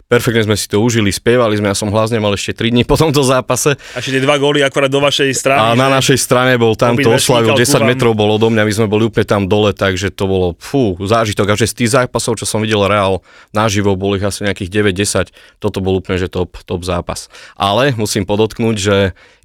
perfektne 0.07 0.45
sme 0.45 0.57
si 0.57 0.69
to 0.69 0.79
užili, 0.81 1.09
spievali 1.09 1.57
sme, 1.57 1.73
ja 1.73 1.77
som 1.77 1.89
hlas 1.89 2.13
nemal 2.13 2.33
ešte 2.37 2.53
3 2.53 2.75
dní 2.77 2.83
po 2.85 2.95
tomto 2.95 3.25
zápase. 3.25 3.75
A 3.97 4.01
ešte 4.01 4.21
tie 4.21 4.23
dva 4.23 4.37
góly 4.37 4.61
akorát 4.61 4.93
do 4.93 5.01
vašej 5.01 5.33
strany. 5.33 5.61
A 5.61 5.73
na 5.73 5.89
našej 5.89 6.19
strane 6.21 6.55
bol 6.61 6.77
tam, 6.77 6.95
to 6.95 7.09
oslavil, 7.09 7.57
šmykal 7.57 7.59
10 7.59 7.65
ku 7.65 7.77
vám. 7.81 7.89
metrov 7.89 8.13
bol 8.13 8.31
odo 8.37 8.49
mňa, 8.53 8.63
my 8.63 8.73
sme 8.73 8.87
boli 8.87 9.09
úplne 9.09 9.27
tam 9.27 9.43
dole, 9.49 9.73
takže 9.73 10.13
to 10.13 10.25
bolo 10.29 10.49
fú, 10.61 10.97
zážitok. 11.01 11.53
A 11.53 11.59
že 11.59 11.71
z 11.71 11.77
tých 11.85 11.91
zápasov, 11.97 12.37
čo 12.37 12.45
som 12.45 12.61
videl 12.61 12.85
Real 12.85 13.25
naživo, 13.57 13.97
bolo 13.97 14.21
ich 14.21 14.25
asi 14.25 14.45
nejakých 14.45 14.93
9-10, 14.93 15.33
toto 15.59 15.81
bol 15.81 15.99
úplne 15.99 16.21
že 16.21 16.29
top, 16.29 16.61
top 16.63 16.85
zápas. 16.85 17.33
Ale 17.57 17.97
musím 17.97 18.29
podotknúť, 18.29 18.77
že 18.77 18.97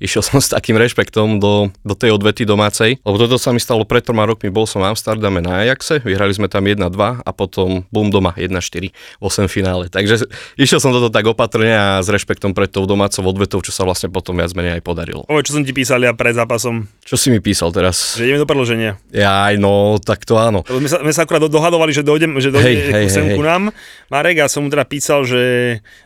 išiel 0.03 0.23
som 0.27 0.43
s 0.43 0.51
takým 0.51 0.75
rešpektom 0.75 1.39
do, 1.39 1.71
do 1.87 1.95
tej 1.95 2.15
odvety 2.15 2.43
domácej, 2.43 2.99
lebo 3.03 3.15
toto 3.15 3.39
sa 3.39 3.55
mi 3.55 3.63
stalo 3.63 3.87
pred 3.87 4.03
troma 4.03 4.27
rokmi, 4.27 4.51
bol 4.51 4.67
som 4.67 4.83
v 4.83 4.91
Amsterdame 4.91 5.39
na 5.39 5.63
Ajaxe, 5.63 6.03
vyhrali 6.03 6.35
sme 6.35 6.51
tam 6.51 6.67
1-2 6.67 6.87
a 7.23 7.29
potom 7.31 7.87
bum 7.91 8.07
doma 8.11 8.35
1-4 8.35 8.91
v 8.91 9.23
8 9.23 9.47
finále. 9.51 9.91
Takže 9.91 10.27
išiel 10.55 10.79
som 10.79 10.89
toto 10.89 11.07
tak 11.07 11.21
opatrne 11.23 11.69
a 11.69 11.85
s 11.99 12.07
rešpektom 12.07 12.51
pred 12.51 12.67
tou 12.67 12.83
domácou 12.83 13.21
odvetou, 13.23 13.59
čo 13.59 13.69
sa 13.69 13.83
vlastne 13.83 14.07
potom 14.07 14.33
viac 14.33 14.49
menej 14.51 14.79
aj 14.79 14.83
podarilo. 14.83 15.21
Povedz, 15.23 15.45
čo 15.45 15.53
som 15.53 15.61
ti 15.61 15.71
písal 15.71 15.99
ja 15.99 16.11
pred 16.11 16.31
zápasom, 16.31 16.87
Čo 16.99 17.15
si 17.15 17.27
mi 17.27 17.37
písal 17.37 17.69
teraz? 17.69 18.15
že 18.15 18.25
ideme 18.25 18.39
do 18.39 18.47
predloženia. 18.47 18.97
Jaj, 19.09 19.57
no, 19.57 19.97
tak 19.97 20.23
to 20.23 20.35
áno. 20.35 20.63
Lebo 20.63 20.79
sme 20.79 20.87
sa, 20.87 20.97
sme 20.99 21.11
sa 21.11 21.23
akurát 21.23 21.39
do- 21.39 21.51
dohadovali, 21.51 21.91
že 21.91 22.01
dojdem, 22.01 22.37
že 22.37 22.49
dojde 22.49 22.65
Hej, 22.65 22.77
hej, 22.87 23.05
sem 23.09 23.25
hej, 23.25 23.35
ku 23.35 23.43
nám. 23.43 23.69
Marek, 24.07 24.39
a 24.39 24.47
som 24.47 24.63
mu 24.63 24.69
teda 24.69 24.83
písal, 24.83 25.21
že, 25.21 25.43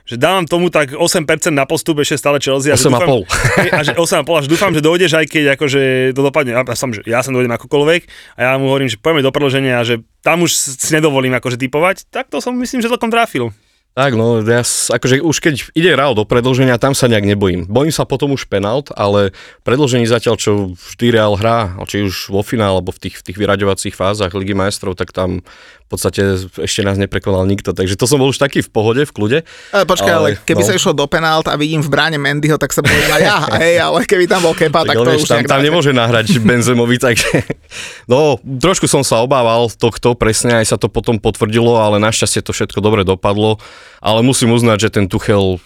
že 0.04 0.16
dávam 0.16 0.44
tomu 0.44 0.68
tak 0.68 0.92
8% 0.92 1.24
na 1.50 1.64
postup, 1.64 2.00
ešte 2.00 2.18
stále 2.18 2.40
Chelsea. 2.40 2.70
A 2.70 2.76
že 2.76 2.88
8,5. 2.88 2.90
dúfam- 2.90 3.28
Hej, 3.56 3.70
A 3.70 3.82
že 3.82 3.94
8,5, 3.94 4.34
a 4.34 4.42
že 4.42 4.50
dúfam, 4.50 4.72
že 4.72 4.82
dojdeš, 4.82 5.12
aj 5.14 5.26
keď 5.28 5.44
akože 5.54 5.82
to 6.12 6.22
dopadne. 6.22 6.52
Ja 6.52 6.64
som, 6.74 6.90
že 6.90 7.02
ja 7.04 7.20
som 7.20 7.32
dojdem 7.32 7.54
akokoľvek. 7.54 8.02
A 8.36 8.40
ja 8.42 8.52
mu 8.56 8.68
hovorím, 8.68 8.88
že 8.88 8.98
poďme 8.98 9.22
do 9.22 9.30
predloženia 9.30 9.78
a 9.78 9.84
že 9.84 9.96
tam 10.20 10.42
už 10.42 10.52
si 10.52 10.90
nedovolím 10.90 11.34
akože 11.34 11.60
typovať. 11.60 12.08
Tak 12.08 12.28
to 12.28 12.40
som 12.40 12.56
myslím, 12.56 12.80
že 12.80 12.88
celkom 12.88 13.08
trafil. 13.08 13.52
Tak 13.94 14.18
no, 14.18 14.42
ja, 14.42 14.66
akože 14.66 15.22
už 15.22 15.38
keď 15.38 15.70
ide 15.78 15.94
Real 15.94 16.18
do 16.18 16.26
predlženia, 16.26 16.82
tam 16.82 16.98
sa 16.98 17.06
nejak 17.06 17.30
nebojím. 17.30 17.70
Bojím 17.70 17.94
sa 17.94 18.10
potom 18.10 18.34
už 18.34 18.50
penalt, 18.50 18.90
ale 18.90 19.38
predlžení 19.62 20.10
zatiaľ, 20.10 20.42
čo 20.42 20.74
vždy 20.74 21.14
Real 21.14 21.38
hrá, 21.38 21.78
či 21.86 22.02
už 22.02 22.34
vo 22.34 22.42
finále, 22.42 22.82
alebo 22.82 22.90
v 22.90 23.06
tých, 23.06 23.22
v 23.22 23.26
tých 23.30 23.38
vyraďovacích 23.38 23.94
fázach 23.94 24.34
Ligy 24.34 24.58
majstrov, 24.58 24.98
tak 24.98 25.14
tam 25.14 25.46
podstate 25.94 26.42
ešte 26.58 26.82
nás 26.82 26.98
neprekonal 26.98 27.46
nikto. 27.46 27.78
Takže 27.78 27.94
to 27.94 28.10
som 28.10 28.18
bol 28.18 28.34
už 28.34 28.42
taký 28.42 28.66
v 28.66 28.70
pohode, 28.74 29.06
v 29.06 29.12
kľude. 29.14 29.40
Ale 29.70 29.86
počkaj, 29.86 30.14
ale, 30.14 30.30
Ale, 30.34 30.42
keby 30.42 30.62
no. 30.62 30.68
sa 30.68 30.74
išlo 30.74 30.98
do 30.98 31.06
penált 31.06 31.46
a 31.46 31.54
vidím 31.54 31.86
v 31.86 31.90
bráne 31.94 32.18
Mendyho, 32.18 32.58
tak 32.58 32.74
sa 32.74 32.82
bojím 32.82 33.14
aj 33.14 33.22
ja, 33.22 33.38
hej, 33.62 33.76
ale 33.78 34.00
keby 34.10 34.26
tam 34.26 34.42
bol 34.42 34.58
Kepa, 34.58 34.82
tak, 34.84 34.98
ale 34.98 35.06
to 35.06 35.12
vieš, 35.14 35.24
už 35.26 35.30
tam, 35.30 35.46
tam 35.46 35.62
nemôže 35.62 35.94
nahrať 35.94 36.34
Benzemovi, 36.48 36.98
takže 36.98 37.46
no, 38.10 38.42
trošku 38.42 38.90
som 38.90 39.06
sa 39.06 39.22
obával 39.22 39.70
tohto, 39.70 40.18
presne 40.18 40.58
aj 40.58 40.74
sa 40.74 40.78
to 40.82 40.90
potom 40.90 41.22
potvrdilo, 41.22 41.78
ale 41.78 42.02
našťastie 42.02 42.42
to 42.42 42.52
všetko 42.56 42.82
dobre 42.82 43.06
dopadlo, 43.06 43.62
ale 44.02 44.26
musím 44.26 44.56
uznať, 44.58 44.90
že 44.90 44.90
ten 44.90 45.06
Tuchel 45.06 45.62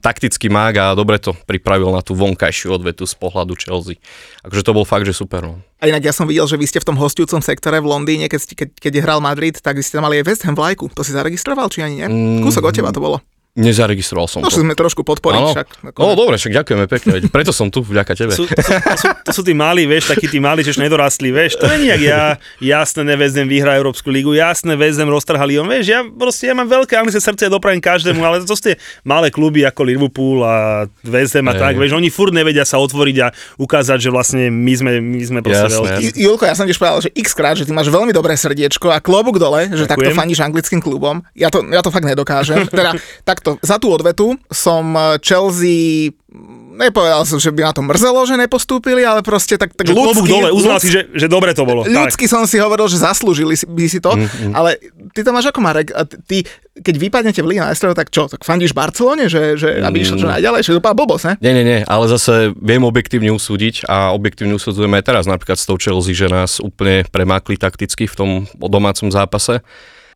taktický 0.00 0.48
mák 0.48 0.74
a 0.80 0.84
dobre 0.96 1.20
to 1.20 1.36
pripravil 1.44 1.92
na 1.92 2.00
tú 2.00 2.16
vonkajšiu 2.16 2.72
odvetu 2.74 3.04
z 3.04 3.14
pohľadu 3.16 3.52
Chelsea. 3.56 4.00
Akože 4.42 4.64
to 4.64 4.72
bol 4.72 4.88
fakt, 4.88 5.04
že 5.04 5.12
super. 5.12 5.44
No. 5.44 5.60
A 5.80 5.88
inak 5.88 6.04
ja 6.04 6.12
som 6.16 6.24
videl, 6.24 6.48
že 6.48 6.56
vy 6.56 6.66
ste 6.66 6.80
v 6.80 6.88
tom 6.88 6.96
hostujúcom 6.96 7.44
sektore 7.44 7.78
v 7.78 7.88
Londýne, 7.88 8.26
keď, 8.28 8.40
ste- 8.40 8.56
keď, 8.56 8.68
keď 8.80 8.92
hral 9.04 9.20
Madrid, 9.20 9.56
tak 9.60 9.76
vy 9.76 9.84
ste 9.84 10.00
tam 10.00 10.08
mali 10.08 10.20
aj 10.20 10.26
West 10.26 10.42
Ham 10.48 10.56
vlajku. 10.56 10.88
To 10.96 11.04
si 11.04 11.12
zaregistroval, 11.12 11.68
či 11.68 11.84
ani 11.84 11.94
nie? 12.00 12.08
Mm. 12.08 12.40
Kúsok 12.44 12.68
od 12.68 12.74
teba 12.74 12.90
to 12.92 13.00
bolo. 13.00 13.20
Nezaregistroval 13.60 14.24
som 14.24 14.40
No, 14.40 14.48
to. 14.48 14.58
sme 14.58 14.72
trošku 14.72 15.02
podporiť 15.02 15.38
Áno. 15.38 15.52
však. 15.52 15.68
Ako, 15.86 15.98
No 16.00 16.14
dobre, 16.14 16.34
však 16.34 16.52
ďakujeme 16.54 16.84
pekne, 16.86 17.10
veď 17.14 17.22
preto 17.28 17.52
som 17.52 17.68
tu, 17.68 17.80
vďaka 17.80 18.12
tebe. 18.14 18.32
Sú, 18.32 18.44
to, 18.44 18.56
sú, 18.56 18.72
to, 18.72 18.96
sú, 18.96 19.06
to 19.22 19.32
sú 19.32 19.42
tí 19.42 19.52
mali, 19.52 19.84
vieš, 19.84 20.08
takí 20.08 20.26
tí 20.26 20.38
mali, 20.38 20.60
čo 20.60 20.72
nedorastli, 20.74 21.28
vieš. 21.28 21.56
To 21.56 21.68
není 21.68 21.88
jak 21.88 22.00
ja, 22.00 22.22
jasné, 22.58 23.04
nevezdem 23.04 23.44
vyhrá 23.44 23.74
Európsku 23.74 24.08
ligu, 24.08 24.32
jasné, 24.32 24.74
väzdem 24.74 25.06
roztrhali 25.06 25.56
on, 25.56 25.66
vieš, 25.66 25.86
ja 25.86 26.00
proste, 26.02 26.46
ja 26.46 26.54
mám 26.54 26.66
veľké 26.66 26.94
anglické 26.94 27.18
srdce, 27.18 27.46
ja 27.46 27.52
dopravím 27.52 27.78
každému, 27.78 28.18
ale 28.18 28.40
to 28.40 28.50
sú 28.50 28.64
tie 28.64 28.76
malé 29.02 29.28
kluby 29.28 29.62
ako 29.62 29.80
Liverpool 29.82 30.40
a 30.40 30.86
Ham 31.02 31.46
a 31.46 31.54
tak, 31.54 31.76
vieš, 31.76 31.92
oni 31.92 32.08
furt 32.08 32.30
nevedia 32.30 32.62
sa 32.62 32.78
otvoriť 32.78 33.16
a 33.20 33.28
ukázať, 33.56 33.98
že 33.98 34.10
vlastne 34.10 34.48
my 34.48 34.72
sme, 34.72 34.92
my 34.98 35.20
sme 35.20 35.38
proste 35.40 35.66
Jasné, 35.66 35.76
veľkí. 35.76 36.02
I- 36.10 36.18
Julko, 36.22 36.44
ja 36.44 36.54
som 36.54 36.64
tiež 36.64 36.76
povedal, 36.76 37.00
že 37.00 37.10
x 37.12 37.32
krát, 37.32 37.54
že 37.54 37.64
ty 37.64 37.72
máš 37.72 37.88
veľmi 37.88 38.10
dobré 38.10 38.32
srdiečko 38.32 38.88
a 38.88 38.98
klobúk 38.98 39.36
dole, 39.36 39.66
že 39.68 39.84
takto 39.84 40.00
Ďakujem. 40.02 40.16
faníš 40.16 40.38
anglickým 40.40 40.78
klubom. 40.78 41.26
Ja 41.32 41.48
to, 41.48 41.64
ja 41.64 41.80
to 41.80 41.88
fakt 41.88 42.04
nedokážem. 42.04 42.68
Teda 42.70 42.94
takto, 43.22 43.49
za 43.58 43.76
tú 43.76 43.88
odvetu 43.88 44.38
som 44.46 44.84
eh, 44.92 45.18
Chelsea 45.18 46.14
nepovedal 46.72 47.22
som, 47.22 47.36
že 47.36 47.50
by 47.50 47.60
na 47.60 47.72
to 47.72 47.82
mrzelo, 47.82 48.22
že 48.22 48.38
nepostúpili, 48.38 49.02
ale 49.02 49.20
proste 49.20 49.54
tak, 49.54 49.74
tak 49.74 49.84
Že 49.84 49.92
ľudsky, 49.92 50.30
dole, 50.30 50.48
uznal 50.48 50.78
ľudsky- 50.78 50.86
si, 50.86 50.88
že, 50.88 51.02
že 51.12 51.26
dobre 51.26 51.50
to 51.50 51.62
bolo. 51.62 51.82
Tak. 51.82 51.92
Ľudsky 52.08 52.24
som 52.24 52.46
si 52.46 52.56
hovoril, 52.56 52.86
že 52.86 52.96
zaslúžili 52.96 53.52
si, 53.52 53.66
by 53.66 53.84
si 53.84 53.98
to, 53.98 54.08
Mm, 54.10 54.54
ale 54.54 54.78
ty 55.10 55.20
to 55.20 55.28
máš 55.28 55.50
ako 55.50 55.60
Marek, 55.60 55.90
a 55.90 56.06
ty, 56.06 56.46
keď 56.72 56.94
vypadnete 56.96 57.40
v 57.40 57.48
Lige 57.48 57.62
majstrov, 57.62 57.92
tak 57.92 58.08
čo, 58.08 58.24
tak 58.26 58.40
fandíš 58.40 58.70
Barcelone, 58.70 59.26
že, 59.26 59.54
že 59.54 59.76
aby 59.78 60.00
išlo 60.00 60.16
čo 60.16 60.24
Mm. 60.24 60.38
najďalej, 60.38 60.60
že 60.62 60.70
to 60.70 60.78
úplná 60.78 60.96
blbosť, 60.96 61.24
ne? 61.26 61.34
Nie, 61.42 61.52
nie, 61.52 61.64
nie, 61.66 61.78
ale 61.84 62.04
zase 62.06 62.32
viem 62.56 62.80
objektívne 62.80 63.28
usúdiť 63.30 63.84
a 63.84 64.14
objektívne 64.14 64.54
usudzujeme 64.54 64.96
aj 64.96 65.04
teraz 65.04 65.24
napríklad 65.26 65.58
s 65.58 65.66
tou 65.66 65.76
Chelsea, 65.76 66.14
že 66.14 66.26
nás 66.26 66.56
úplne 66.58 67.04
premákli 67.04 67.58
takticky 67.58 68.06
v 68.06 68.14
tom 68.14 68.30
domácom 68.56 69.10
zápase. 69.10 69.60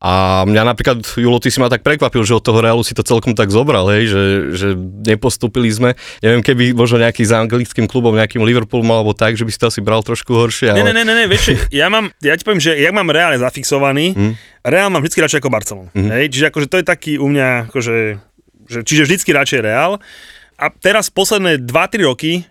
A 0.04 0.44
mňa 0.44 0.68
napríklad, 0.68 1.00
Julo, 1.16 1.40
ty 1.40 1.49
si 1.49 1.56
ma 1.56 1.73
tak 1.73 1.80
prekvapil, 1.80 2.28
že 2.28 2.37
od 2.37 2.44
toho 2.44 2.61
Realu 2.61 2.84
si 2.84 2.92
to 2.92 3.00
celkom 3.00 3.32
tak 3.32 3.49
zobral, 3.49 3.88
hej, 3.88 4.12
že, 4.12 4.23
že 4.52 4.68
nepostupili 4.76 5.73
sme. 5.73 5.96
Neviem, 6.20 6.44
keby 6.44 6.76
možno 6.76 7.00
nejaký 7.00 7.25
za 7.25 7.40
anglickým 7.40 7.88
klubom, 7.88 8.12
nejakým 8.12 8.44
Liverpoolom 8.44 8.92
alebo 8.92 9.16
tak, 9.16 9.40
že 9.40 9.49
by 9.49 9.50
si 9.50 9.56
to 9.56 9.73
asi 9.73 9.80
bral 9.80 10.04
trošku 10.04 10.37
horšie. 10.37 10.76
Ale... 10.76 10.84
ne, 10.84 10.92
ne, 10.92 11.08
ne, 11.08 11.14
ne, 11.16 11.25
vieš, 11.25 11.56
ja 11.73 11.88
mám, 11.88 12.12
ja 12.20 12.37
ti 12.37 12.44
poviem, 12.44 12.61
že 12.61 12.76
ja 12.76 12.92
mám 12.92 13.08
reálne 13.08 13.40
zafixovaný, 13.40 14.12
Hm. 14.14 14.34
Reál 14.64 14.88
mám 14.88 15.04
vždycky 15.04 15.20
radšej 15.20 15.40
ako 15.44 15.52
Barcelonu. 15.52 15.90
Mhm. 15.92 16.08
Hej? 16.08 16.25
Čiže 16.32 16.46
akože 16.49 16.66
to 16.73 16.76
je 16.80 16.87
taký 16.88 17.12
u 17.20 17.28
mňa, 17.28 17.68
akože, 17.68 17.96
že, 18.64 18.78
čiže 18.80 19.04
vždycky 19.04 19.30
radšej 19.37 19.61
Reál. 19.61 20.00
A 20.56 20.64
teraz 20.73 21.12
posledné 21.12 21.61
2-3 21.61 22.08
roky, 22.08 22.49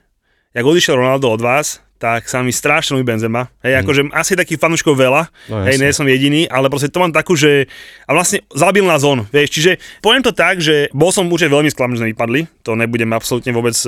jak 0.54 0.66
odišiel 0.66 1.00
Ronaldo 1.00 1.34
od 1.34 1.42
vás, 1.42 1.82
tak 2.04 2.28
sa 2.28 2.44
mi 2.44 2.52
strašne 2.52 3.00
ľúbi 3.00 3.16
Benzema. 3.16 3.48
Hej, 3.64 3.80
akože 3.80 4.12
asi 4.12 4.36
takých 4.36 4.60
fanúškov 4.60 5.00
veľa. 5.00 5.32
No, 5.48 5.64
hej, 5.64 5.80
nie 5.80 5.96
som 5.96 6.04
jediný, 6.04 6.44
ale 6.52 6.68
proste 6.68 6.92
to 6.92 7.00
mám 7.00 7.16
takú, 7.16 7.40
že 7.40 7.72
a 8.04 8.12
vlastne 8.12 8.44
zabil 8.52 8.84
na 8.84 9.00
zón, 9.00 9.24
vieš, 9.32 9.56
čiže 9.56 9.72
poviem 10.04 10.20
to 10.20 10.36
tak, 10.36 10.60
že 10.60 10.92
bol 10.92 11.16
som 11.16 11.32
určite 11.32 11.56
veľmi 11.56 11.72
sklamaný, 11.72 11.96
že 11.96 12.02
sme 12.04 12.12
vypadli, 12.12 12.42
to 12.60 12.76
nebudem 12.76 13.08
absolútne 13.16 13.56
vôbec 13.56 13.72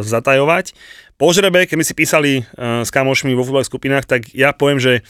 zatajovať. 0.00 0.72
Po 1.20 1.28
žrebe, 1.36 1.68
keď 1.68 1.76
mi 1.76 1.84
si 1.84 1.92
písali 1.92 2.40
e, 2.40 2.42
s 2.80 2.88
kamošmi 2.88 3.36
vo 3.36 3.44
futbalových 3.44 3.68
skupinách, 3.68 4.08
tak 4.08 4.32
ja 4.32 4.56
poviem, 4.56 4.80
že 4.80 5.04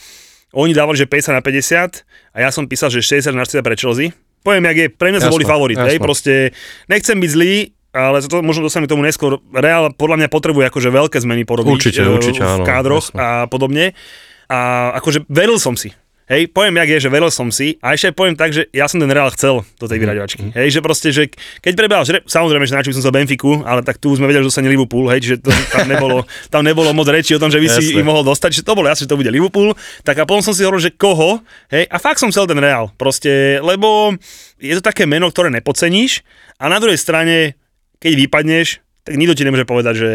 oni 0.51 0.75
dávali, 0.75 0.99
že 0.99 1.07
50 1.07 1.31
na 1.31 1.39
50 1.39 2.03
a 2.35 2.37
ja 2.43 2.49
som 2.51 2.67
písal, 2.67 2.91
že 2.91 2.99
60 2.99 3.31
na 3.31 3.47
40 3.47 3.63
pre 3.63 3.79
Chelsea. 3.79 4.11
Poviem, 4.43 4.67
jak 4.67 4.77
je, 4.79 4.87
pre 4.91 5.15
mňa 5.15 5.23
sme 5.23 5.35
boli 5.35 5.47
favorit, 5.47 5.79
hej, 5.79 5.99
proste 5.99 6.55
nechcem 6.91 7.19
byť 7.19 7.31
zlý, 7.31 7.71
ale 7.97 8.21
to, 8.21 8.39
možno 8.39 8.61
dostaneme 8.61 8.85
tomu 8.85 9.01
neskôr. 9.01 9.41
Reál 9.49 9.89
podľa 9.91 10.21
mňa 10.21 10.29
potrebuje 10.29 10.69
akože 10.69 10.89
veľké 10.89 11.17
zmeny 11.17 11.43
porobiť 11.43 11.73
Určite, 11.73 12.01
e, 12.01 12.07
určite, 12.07 12.41
v 12.41 12.47
áno, 12.47 12.63
kádroch 12.63 13.09
jasné. 13.09 13.17
a 13.17 13.27
podobne. 13.45 13.97
A 14.45 14.57
akože 14.95 15.25
veril 15.27 15.57
som 15.57 15.73
si. 15.73 15.91
Hej, 16.27 16.51
poviem, 16.51 16.75
jak 16.75 16.91
je, 16.91 17.07
že 17.07 17.09
veril 17.09 17.31
som 17.31 17.47
si 17.47 17.79
a 17.79 17.95
ešte 17.95 18.11
poviem 18.11 18.35
tak, 18.35 18.51
že 18.51 18.67
ja 18.75 18.91
som 18.91 18.99
ten 18.99 19.07
Real 19.07 19.31
chcel 19.31 19.63
do 19.79 19.85
Mhm, 19.87 19.87
tej 19.87 19.97
vyraďovačky. 19.97 20.41
Hej, 20.51 20.67
že 20.75 20.79
proste, 20.83 21.07
že 21.07 21.31
keď 21.63 21.71
prebehal, 21.73 22.03
že 22.03 22.19
samozrejme, 22.21 22.67
že 22.67 22.75
načal 22.75 22.91
by 22.91 22.97
som 22.99 23.05
sa 23.07 23.15
Benfiku, 23.15 23.63
ale 23.63 23.79
tak 23.79 23.95
tu 23.95 24.11
sme 24.11 24.27
vedeli, 24.27 24.43
že 24.43 24.51
dostane 24.51 24.67
Liverpool, 24.67 25.07
hej, 25.07 25.23
čiže 25.23 25.37
to, 25.39 25.47
tam, 25.71 25.87
nebolo, 25.87 26.27
tam 26.51 26.67
nebolo 26.67 26.91
moc 26.91 27.07
reči 27.07 27.31
o 27.31 27.39
tom, 27.39 27.47
že 27.47 27.63
by 27.63 27.67
si 27.69 27.95
Jasné. 27.95 28.03
im 28.03 28.05
mohol 28.05 28.27
dostať, 28.27 28.51
že 28.53 28.61
to 28.61 28.75
bolo 28.75 28.91
jasné, 28.91 29.07
že 29.07 29.11
to 29.11 29.15
bude 29.15 29.31
Liverpool. 29.31 29.71
Tak 30.03 30.19
a 30.19 30.27
potom 30.27 30.43
som 30.43 30.51
si 30.51 30.67
hovoril, 30.67 30.83
že 30.83 30.91
koho, 30.91 31.39
hej, 31.71 31.87
a 31.87 31.95
fakt 31.95 32.19
som 32.19 32.27
chcel 32.27 32.43
ten 32.43 32.59
Real, 32.59 32.91
proste, 32.93 33.63
lebo 33.63 34.11
je 34.59 34.75
to 34.75 34.83
také 34.83 35.07
meno, 35.07 35.31
ktoré 35.31 35.47
nepodceníš 35.49 36.27
a 36.59 36.67
na 36.67 36.75
druhej 36.75 36.99
strane, 36.99 37.55
keď 37.97 38.13
vypadneš, 38.27 38.81
tak 39.07 39.13
nikto 39.15 39.37
ti 39.37 39.45
nemôže 39.47 39.67
povedať, 39.67 39.95
že 39.97 40.11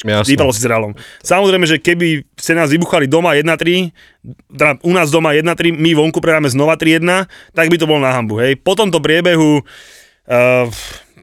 Jasné. 0.00 0.34
Vypadlo 0.34 0.52
si 0.56 0.64
s 0.64 0.66
Realom. 0.66 0.96
Samozrejme, 1.20 1.68
že 1.68 1.76
keby 1.76 2.24
ste 2.34 2.56
nás 2.56 2.72
vybuchali 2.72 3.04
doma 3.04 3.36
1-3, 3.36 3.92
teda 4.48 4.80
u 4.80 4.92
nás 4.96 5.12
doma 5.12 5.36
1-3, 5.36 5.68
my 5.68 5.90
vonku 5.92 6.18
prehráme 6.18 6.48
znova 6.48 6.80
3-1, 6.80 7.28
tak 7.52 7.68
by 7.68 7.76
to 7.76 7.84
bolo 7.84 8.00
na 8.00 8.08
hambu. 8.08 8.40
Hej. 8.40 8.56
Po 8.64 8.72
tomto 8.72 9.04
priebehu, 9.04 9.60
uh, 9.60 10.64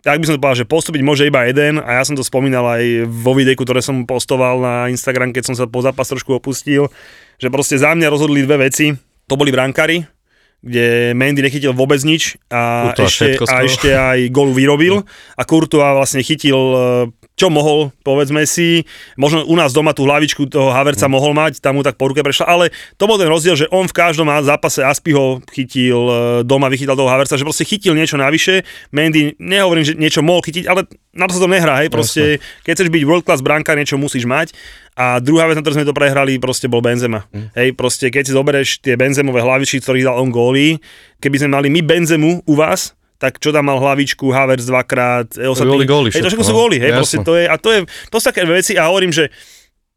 tak 0.05 0.21
by 0.21 0.25
som 0.29 0.37
to 0.37 0.41
povedal, 0.41 0.61
že 0.61 0.69
postúpiť 0.69 1.01
môže 1.01 1.25
iba 1.25 1.49
jeden 1.49 1.81
a 1.81 1.97
ja 1.97 2.03
som 2.05 2.13
to 2.13 2.21
spomínal 2.21 2.63
aj 2.69 3.09
vo 3.09 3.33
videjku, 3.33 3.65
ktoré 3.65 3.81
som 3.81 4.05
postoval 4.05 4.61
na 4.61 4.75
Instagram, 4.93 5.33
keď 5.33 5.49
som 5.49 5.55
sa 5.57 5.65
po 5.65 5.81
zápas 5.81 6.05
trošku 6.05 6.37
opustil, 6.37 6.93
že 7.41 7.49
proste 7.49 7.75
za 7.81 7.97
mňa 7.97 8.07
rozhodli 8.07 8.45
dve 8.45 8.69
veci. 8.69 8.93
To 9.27 9.33
boli 9.33 9.49
brankári, 9.49 10.05
kde 10.59 11.15
Mendy 11.15 11.39
nechytil 11.39 11.71
vôbec 11.71 12.03
nič 12.03 12.35
a, 12.51 12.91
ešte, 12.91 13.39
a 13.47 13.63
ešte 13.63 13.89
aj 13.95 14.27
golu 14.27 14.51
vyrobil. 14.51 15.07
A 15.39 15.41
Courtois 15.47 15.95
vlastne 15.95 16.19
chytil 16.19 16.59
e, 16.59 16.79
čo 17.39 17.47
mohol, 17.47 17.95
povedzme 18.03 18.43
si, 18.43 18.83
možno 19.15 19.47
u 19.47 19.55
nás 19.55 19.71
doma 19.71 19.95
tú 19.95 20.03
hlavičku 20.03 20.51
toho 20.51 20.75
Haverca 20.75 21.07
Mm. 21.07 21.15
mohol 21.15 21.31
mať, 21.31 21.63
tam 21.63 21.79
mu 21.79 21.87
tak 21.87 21.95
po 21.95 22.11
ruke 22.11 22.19
prešla, 22.19 22.51
ale 22.51 22.65
to 22.99 23.07
bol 23.07 23.15
ten 23.15 23.31
rozdiel, 23.31 23.55
že 23.55 23.71
on 23.71 23.87
v 23.87 23.95
každom 23.95 24.27
zápase 24.43 24.83
Aspiho 24.83 25.39
chytil 25.47 25.95
e, 25.95 26.13
doma, 26.43 26.67
vychytal 26.67 26.99
toho 26.99 27.07
Haverca, 27.07 27.39
že 27.39 27.47
proste 27.47 27.63
chytil 27.63 27.95
niečo 27.95 28.19
navyše, 28.19 28.67
Mendy, 28.91 29.39
nehovorím, 29.39 29.87
že 29.87 29.95
niečo 29.95 30.19
mohol 30.19 30.43
chytiť, 30.43 30.67
ale 30.67 30.83
na 31.15 31.25
to 31.31 31.39
sa 31.39 31.47
to 31.47 31.49
nehrá, 31.49 31.79
hej, 31.79 31.89
proste, 31.89 32.43
keď 32.67 32.71
chceš 32.75 32.89
byť 32.91 33.03
world 33.07 33.23
class 33.23 33.39
brankár, 33.39 33.79
niečo 33.79 33.95
musíš 33.95 34.27
mať 34.27 34.51
a 34.99 35.23
druhá 35.23 35.47
vec, 35.47 35.55
na 35.55 35.63
ktorú 35.63 35.79
sme 35.79 35.87
to 35.87 35.95
prehrali, 35.95 36.35
proste 36.43 36.67
bol 36.67 36.83
Benzema. 36.83 37.23
Mm. 37.31 37.55
Hej, 37.55 37.69
proste 37.79 38.11
keď 38.11 38.23
si 38.27 38.35
zoberieš 38.35 38.69
tie 38.83 38.99
Benzemové 38.99 39.39
hlavičky, 39.39 39.79
ktorých 39.79 40.11
dal 40.11 40.19
on 40.19 40.27
góly, 40.27 40.75
keby 41.23 41.39
sme 41.39 41.55
mali 41.55 41.71
my 41.71 41.79
Benzemu 41.79 42.43
u 42.43 42.53
vás, 42.59 42.98
tak 43.19 43.37
čo 43.37 43.51
tam 43.51 43.67
mal 43.67 43.77
hlavičku, 43.83 44.31
Havertz 44.31 44.65
dvakrát, 44.65 45.35
e, 45.35 45.45
ostatní, 45.45 45.75
boli 45.75 45.85
góly 45.85 46.09
hej, 46.09 46.23
to 46.23 46.31
všetko, 46.31 46.47
sú 46.47 46.55
no. 46.55 46.59
góly, 46.63 46.77
hej, 46.79 46.91
proste 46.95 47.17
to 47.19 47.35
je, 47.35 47.45
a 47.45 47.55
to 47.59 47.69
je, 47.75 47.79
to 48.07 48.15
sú 48.17 48.25
také 48.31 48.47
veci 48.47 48.79
a 48.79 48.87
hovorím, 48.87 49.11
že 49.11 49.27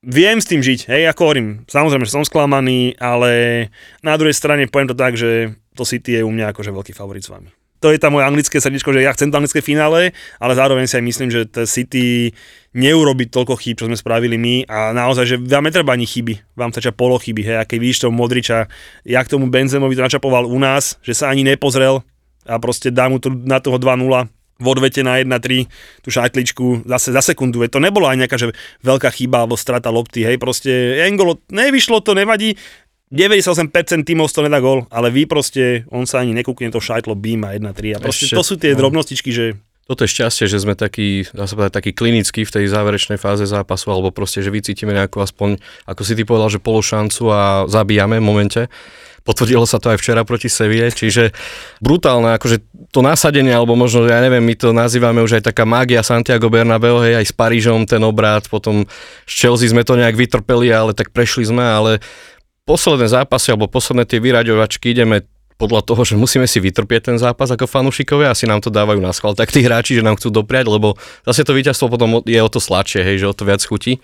viem 0.03 0.43
s 0.43 0.51
tým 0.51 0.59
žiť, 0.59 0.91
hej, 0.91 1.03
ako 1.15 1.21
hovorím, 1.31 1.49
samozrejme, 1.71 2.03
že 2.03 2.13
som 2.13 2.27
sklamaný, 2.27 2.99
ale 2.99 3.71
na 4.03 4.19
druhej 4.19 4.35
strane 4.35 4.67
poviem 4.67 4.91
to 4.91 4.99
tak, 4.99 5.15
že 5.15 5.55
to 5.79 5.87
City 5.87 6.19
je 6.19 6.27
u 6.27 6.31
mňa 6.35 6.51
akože 6.51 6.75
veľký 6.75 6.93
favorit 6.93 7.23
s 7.23 7.31
vami. 7.31 7.49
To 7.83 7.91
je 7.91 7.99
tá 7.99 8.15
moje 8.15 8.23
anglické 8.23 8.63
srdiečko, 8.63 8.95
že 8.95 9.03
ja 9.03 9.11
chcem 9.11 9.35
to 9.35 9.43
anglické 9.43 9.59
finále, 9.59 10.15
ale 10.39 10.53
zároveň 10.55 10.87
si 10.87 10.95
aj 10.95 11.03
myslím, 11.03 11.35
že 11.35 11.51
City 11.67 12.31
neurobiť 12.79 13.29
toľko 13.35 13.59
chýb, 13.59 13.75
čo 13.75 13.91
sme 13.91 13.99
spravili 13.99 14.39
my 14.39 14.71
a 14.71 14.95
naozaj, 14.95 15.25
že 15.27 15.37
vám 15.43 15.67
netreba 15.67 15.91
ani 15.91 16.07
chyby, 16.07 16.55
vám 16.55 16.71
stačia 16.71 16.95
polo 16.95 17.19
chyby, 17.19 17.43
hej, 17.43 17.57
a 17.59 17.67
keď 17.67 17.79
vidíš 17.83 18.07
toho 18.07 18.15
Modriča, 18.15 18.71
jak 19.03 19.27
tomu 19.27 19.51
Benzemovi 19.51 19.99
to 19.99 20.07
načapoval 20.07 20.47
u 20.47 20.59
nás, 20.63 20.95
že 21.03 21.11
sa 21.11 21.35
ani 21.35 21.43
nepozrel 21.43 22.07
a 22.47 22.59
proste 22.59 22.91
dá 22.91 23.07
mu 23.07 23.23
to 23.23 23.31
na 23.31 23.63
toho 23.63 23.79
2-0 23.79 24.29
v 24.63 24.67
odvete 24.71 25.03
na 25.03 25.19
1-3 25.19 25.67
tú 26.07 26.09
šajtličku 26.15 26.87
zase 26.87 27.11
za 27.11 27.19
sekundu, 27.19 27.59
veď 27.67 27.71
to 27.75 27.81
nebola 27.83 28.15
aj 28.15 28.19
nejaká 28.23 28.37
že 28.39 28.55
veľká 28.87 29.11
chyba 29.11 29.43
alebo 29.43 29.59
strata 29.59 29.91
lopty, 29.91 30.23
hej, 30.23 30.39
proste 30.39 31.03
Engolo, 31.03 31.43
nevyšlo 31.51 31.99
to, 31.99 32.15
nevadí, 32.15 32.55
98% 33.13 33.69
tímov 34.09 34.33
toho 34.33 34.49
nedá 34.49 34.63
gol, 34.63 34.89
ale 34.89 35.13
vy 35.13 35.29
proste, 35.29 35.85
on 35.93 36.09
sa 36.09 36.25
ani 36.25 36.33
nekúkne 36.33 36.73
to 36.73 36.81
šajtlo, 36.81 37.13
a 37.13 37.49
1-3 37.59 37.61
a 37.93 37.99
proste 38.01 38.25
Ešte, 38.31 38.39
to 38.39 38.45
sú 38.47 38.55
tie 38.57 38.73
no. 38.73 38.87
drobnostičky, 38.87 39.29
že 39.35 39.59
Toto 39.85 40.07
je 40.07 40.15
šťastie, 40.15 40.49
že 40.49 40.63
sme 40.63 40.73
takí, 40.73 41.29
dá 41.35 41.45
sa 41.45 41.59
povedať, 41.59 41.77
takí 41.77 41.91
klinickí 41.93 42.49
v 42.49 42.55
tej 42.55 42.65
záverečnej 42.73 43.21
fáze 43.21 43.45
zápasu, 43.45 43.93
alebo 43.93 44.15
proste, 44.15 44.41
že 44.41 44.49
vycítime 44.49 44.97
nejakú 44.97 45.21
aspoň, 45.21 45.61
ako 45.85 46.03
si 46.07 46.17
ty 46.17 46.23
povedal, 46.25 46.49
že 46.55 46.63
pološancu 46.63 47.23
a 47.29 47.41
zabíjame 47.69 48.17
v 48.17 48.25
momente. 48.25 48.63
Potvrdilo 49.23 49.63
sa 49.63 49.79
to 49.79 49.95
aj 49.95 50.03
včera 50.03 50.27
proti 50.27 50.51
Sevie, 50.51 50.91
čiže 50.91 51.31
brutálne, 51.79 52.35
akože 52.35 52.59
to 52.91 53.01
nasadenie, 53.07 53.55
alebo 53.55 53.79
možno, 53.79 54.05
ja 54.11 54.19
neviem, 54.19 54.43
my 54.43 54.55
to 54.59 54.75
nazývame 54.75 55.23
už 55.23 55.39
aj 55.39 55.55
taká 55.55 55.63
mágia 55.63 56.03
Santiago 56.03 56.51
Bernabeu, 56.51 56.99
hej, 57.01 57.23
aj 57.23 57.27
s 57.31 57.35
Parížom 57.35 57.87
ten 57.87 58.03
obrad, 58.03 58.51
potom 58.51 58.83
s 59.25 59.33
Chelsea 59.33 59.71
sme 59.71 59.87
to 59.87 59.95
nejak 59.95 60.19
vytrpeli, 60.19 60.75
ale 60.75 60.91
tak 60.91 61.15
prešli 61.15 61.47
sme, 61.47 61.63
ale 61.63 62.03
posledné 62.67 63.07
zápasy, 63.07 63.55
alebo 63.55 63.71
posledné 63.71 64.11
tie 64.11 64.19
vyraďovačky 64.19 64.91
ideme 64.91 65.23
podľa 65.55 65.87
toho, 65.87 66.03
že 66.03 66.19
musíme 66.19 66.51
si 66.51 66.59
vytrpieť 66.59 67.15
ten 67.15 67.17
zápas 67.23 67.47
ako 67.47 67.71
fanúšikovia, 67.71 68.35
asi 68.35 68.51
nám 68.51 68.59
to 68.59 68.75
dávajú 68.75 68.99
na 68.99 69.15
schvál, 69.15 69.39
tak 69.39 69.55
tí 69.55 69.63
hráči, 69.63 69.95
že 69.95 70.03
nám 70.03 70.19
chcú 70.19 70.35
dopriať, 70.35 70.67
lebo 70.67 70.99
zase 71.23 71.47
to 71.47 71.55
víťazstvo 71.55 71.87
potom 71.87 72.19
je 72.27 72.41
o 72.43 72.51
to 72.51 72.59
sladšie, 72.59 73.07
hej, 73.07 73.23
že 73.23 73.31
o 73.31 73.37
to 73.37 73.47
viac 73.47 73.63
chutí. 73.63 74.03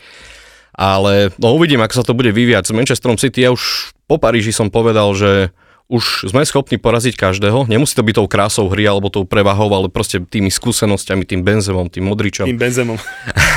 Ale 0.78 1.34
no 1.42 1.58
uvidím, 1.58 1.82
ako 1.82 1.94
sa 1.98 2.06
to 2.06 2.14
bude 2.14 2.30
vyvíjať. 2.30 2.70
S 2.70 2.76
Manchesterom 2.76 3.18
City 3.18 3.42
ja 3.42 3.50
už 3.50 3.90
po 4.08 4.16
Paríži 4.16 4.56
som 4.56 4.72
povedal, 4.72 5.12
že 5.12 5.52
už 5.88 6.28
sme 6.28 6.44
schopní 6.44 6.76
poraziť 6.76 7.16
každého. 7.16 7.64
Nemusí 7.64 7.96
to 7.96 8.04
byť 8.04 8.14
tou 8.20 8.28
krásou 8.28 8.68
hry 8.68 8.84
alebo 8.84 9.08
tou 9.08 9.24
prevahou, 9.24 9.72
ale 9.72 9.88
proste 9.88 10.20
tými 10.20 10.52
skúsenosťami, 10.52 11.24
tým 11.24 11.40
Benzemom, 11.40 11.88
tým 11.88 12.04
Modričom. 12.04 12.44
tým 12.44 12.60
Benzemom. 12.60 13.00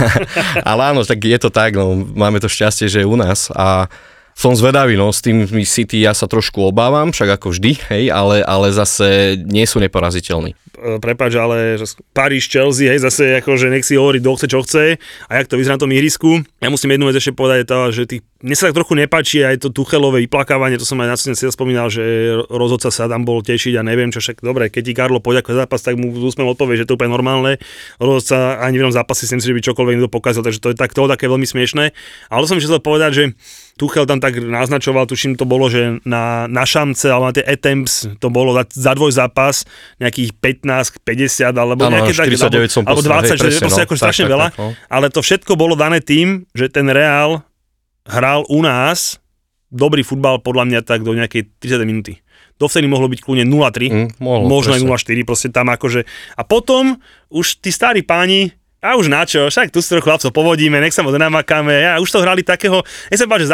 Ale 0.71 0.95
áno, 0.95 1.03
tak 1.03 1.19
je 1.19 1.35
to 1.35 1.51
tak, 1.51 1.75
no, 1.75 1.91
máme 1.91 2.39
to 2.39 2.47
šťastie, 2.47 2.87
že 2.87 3.03
je 3.03 3.07
u 3.07 3.19
nás 3.19 3.51
a 3.51 3.91
som 4.35 4.55
zvedavý, 4.55 4.97
no, 4.97 5.11
s 5.11 5.21
tým 5.21 5.45
City 5.67 6.01
ja 6.01 6.15
sa 6.15 6.25
trošku 6.25 6.63
obávam, 6.65 7.13
však 7.13 7.37
ako 7.37 7.53
vždy, 7.53 7.71
hej, 7.93 8.03
ale, 8.09 8.41
ale 8.41 8.73
zase 8.73 9.37
nie 9.45 9.67
sú 9.67 9.77
neporaziteľní. 9.83 10.57
E, 10.81 10.97
prepáč, 10.97 11.37
ale 11.37 11.77
Paríž, 12.15 12.49
Chelsea, 12.49 12.89
hej, 12.89 13.05
zase 13.05 13.37
ako, 13.37 13.53
že 13.53 13.69
nech 13.69 13.85
si 13.85 13.99
hovorí, 13.99 14.17
kto 14.17 14.33
chce, 14.33 14.47
čo 14.49 14.59
chce 14.65 14.85
a 14.97 15.31
jak 15.37 15.45
to 15.45 15.59
vyzerá 15.59 15.77
na 15.77 15.83
tom 15.85 15.93
ihrisku. 15.93 16.41
Ja 16.57 16.73
musím 16.73 16.97
jednu 16.97 17.05
vec 17.11 17.21
ešte 17.21 17.37
povedať, 17.37 17.69
to, 17.69 17.93
že 17.93 18.03
tých, 18.09 18.21
mne 18.41 18.55
sa 18.57 18.71
tak 18.71 18.81
trochu 18.81 18.97
nepáči 18.97 19.45
aj 19.45 19.61
to 19.61 19.69
Tuchelové 19.69 20.25
vyplakávanie, 20.25 20.81
to 20.81 20.87
som 20.89 20.97
aj 21.03 21.07
na 21.13 21.17
si 21.19 21.45
spomínal, 21.53 21.93
že 21.93 22.01
rozhodca 22.49 22.89
sa 22.89 23.05
tam 23.05 23.21
bol 23.27 23.45
tešiť 23.45 23.77
a 23.77 23.85
neviem 23.85 24.09
čo 24.09 24.23
však, 24.23 24.41
dobre, 24.41 24.73
keď 24.73 24.81
ti 24.81 24.93
Karlo 24.97 25.21
poďakuje 25.21 25.53
zápas, 25.53 25.85
tak 25.85 26.01
mu 26.01 26.09
s 26.17 26.33
úsmevom 26.33 26.57
odpovie, 26.57 26.81
že 26.81 26.89
to 26.89 26.95
je 26.95 26.97
úplne 26.97 27.13
normálne. 27.13 27.61
Rozhodca 28.01 28.57
ani 28.63 28.79
v 28.79 28.81
jednom 28.81 28.95
zápase 28.95 29.29
si 29.29 29.37
myslím, 29.37 29.53
že 29.53 29.57
by 29.59 29.67
čokoľvek 29.69 29.93
niekto 30.01 30.09
pokazil, 30.09 30.41
takže 30.41 30.63
to 30.63 30.73
je 30.73 30.75
tak, 30.79 30.97
to 30.97 31.05
také 31.05 31.29
veľmi 31.29 31.45
smiešné. 31.45 31.93
Ale 32.33 32.43
som 32.49 32.57
chcel 32.57 32.81
povedať, 32.81 33.11
že 33.13 33.23
Tuchel 33.81 34.05
tam 34.05 34.21
tak 34.21 34.37
naznačoval, 34.37 35.09
tuším 35.09 35.33
to 35.33 35.49
bolo, 35.49 35.65
že 35.65 36.05
na, 36.05 36.45
na 36.45 36.69
šamce 36.69 37.09
alebo 37.09 37.25
na 37.25 37.33
tie 37.33 37.41
attempts 37.41 38.05
to 38.21 38.29
bolo 38.29 38.53
za, 38.53 38.69
za 38.69 38.93
dvoj 38.93 39.09
zápas 39.09 39.65
nejakých 39.97 40.37
15, 40.37 41.01
50 41.01 41.49
alebo 41.57 41.89
Áno, 41.89 41.97
nejaké 41.97 42.13
také, 42.13 42.37
49 42.37 42.69
som 42.69 42.85
alebo, 42.85 43.01
alebo 43.01 43.09
poslal, 43.09 43.25
20, 43.25 43.25
hej, 43.25 43.33
že 43.33 43.41
presne, 43.41 43.63
proste 43.65 43.81
no. 43.81 43.85
ako 43.89 43.95
Tak, 43.97 44.01
strašne 44.05 44.25
tak, 44.29 44.33
veľa, 44.37 44.47
tak, 44.53 44.59
no. 44.61 44.69
ale 44.85 45.05
to 45.09 45.19
všetko 45.25 45.51
bolo 45.57 45.73
dané 45.73 45.97
tým, 45.97 46.45
že 46.53 46.69
ten 46.69 46.85
Real 46.93 47.41
hral 48.05 48.45
u 48.53 48.61
nás 48.61 49.17
dobrý 49.73 50.05
futbal 50.05 50.37
podľa 50.45 50.69
mňa 50.69 50.79
tak 50.85 51.01
do 51.01 51.17
nejakej 51.17 51.49
30 51.57 51.81
minúty. 51.89 52.21
Dovtedy 52.61 52.85
mohlo 52.85 53.09
byť 53.09 53.19
kľudne 53.25 53.45
0-3, 53.49 53.89
Mm, 53.89 54.09
mohlo, 54.21 54.45
možno 54.45 54.77
aj 54.77 54.85
presne. 54.85 55.25
0-4, 55.25 55.25
proste 55.25 55.49
tam 55.49 55.73
akože. 55.73 56.05
A 56.37 56.41
potom 56.45 57.01
už 57.33 57.57
tí 57.57 57.73
starí 57.73 58.05
páni, 58.05 58.53
a 58.81 58.97
už 58.97 59.13
na 59.13 59.21
čo, 59.29 59.45
však 59.45 59.69
tu 59.69 59.77
si 59.77 59.93
trochu 59.93 60.09
chlapcov 60.09 60.33
povodíme, 60.33 60.81
nech 60.81 60.89
sa 60.89 61.05
moc 61.05 61.13
namakáme, 61.13 61.69
ja 61.69 62.01
už 62.01 62.09
to 62.09 62.25
hrali 62.25 62.41
takého, 62.41 62.81
nech 63.13 63.21
sa 63.21 63.29
páči 63.29 63.45
z 63.45 63.53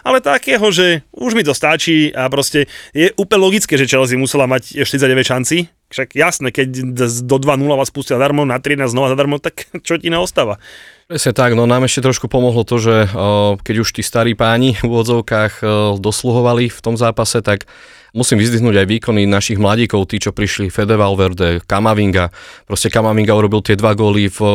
ale 0.00 0.18
takého, 0.24 0.64
že 0.72 1.04
už 1.12 1.36
mi 1.36 1.44
to 1.44 1.52
stačí 1.52 2.08
a 2.16 2.32
proste 2.32 2.64
je 2.96 3.12
úplne 3.20 3.44
logické, 3.44 3.76
že 3.76 3.84
Chelsea 3.84 4.16
musela 4.16 4.48
mať 4.48 4.80
49 4.88 5.20
šanci, 5.20 5.56
však 5.92 6.16
jasné, 6.16 6.48
keď 6.48 6.96
do 7.28 7.36
2-0 7.36 7.60
vás 7.76 7.92
pustia 7.92 8.16
zadarmo, 8.16 8.48
na 8.48 8.56
13 8.56 8.88
znova 8.88 9.12
zadarmo, 9.12 9.36
tak 9.36 9.68
čo 9.86 10.00
ti 10.00 10.08
neostáva? 10.08 10.56
Presne 11.04 11.36
tak, 11.36 11.52
no 11.52 11.68
nám 11.68 11.84
ešte 11.84 12.00
trošku 12.00 12.32
pomohlo 12.32 12.64
to, 12.64 12.80
že 12.80 13.12
o, 13.12 13.60
keď 13.60 13.84
už 13.84 13.92
tí 13.92 14.00
starí 14.00 14.32
páni 14.32 14.80
v 14.80 14.88
úvodzovkách 14.88 15.52
o, 15.60 15.66
dosluhovali 16.00 16.72
v 16.72 16.80
tom 16.80 16.96
zápase, 16.96 17.44
tak 17.44 17.68
musím 18.14 18.38
vyzdvihnúť 18.38 18.78
aj 18.78 18.86
výkony 18.86 19.26
našich 19.26 19.58
mladíkov, 19.58 20.06
tí, 20.06 20.22
čo 20.22 20.30
prišli, 20.30 20.70
Fede 20.70 20.94
Valverde, 20.94 21.58
Kamavinga. 21.66 22.30
Proste 22.64 22.86
Kamavinga 22.88 23.34
urobil 23.34 23.60
tie 23.60 23.74
dva 23.74 23.98
góly 23.98 24.30
v 24.30 24.38
o, 24.40 24.52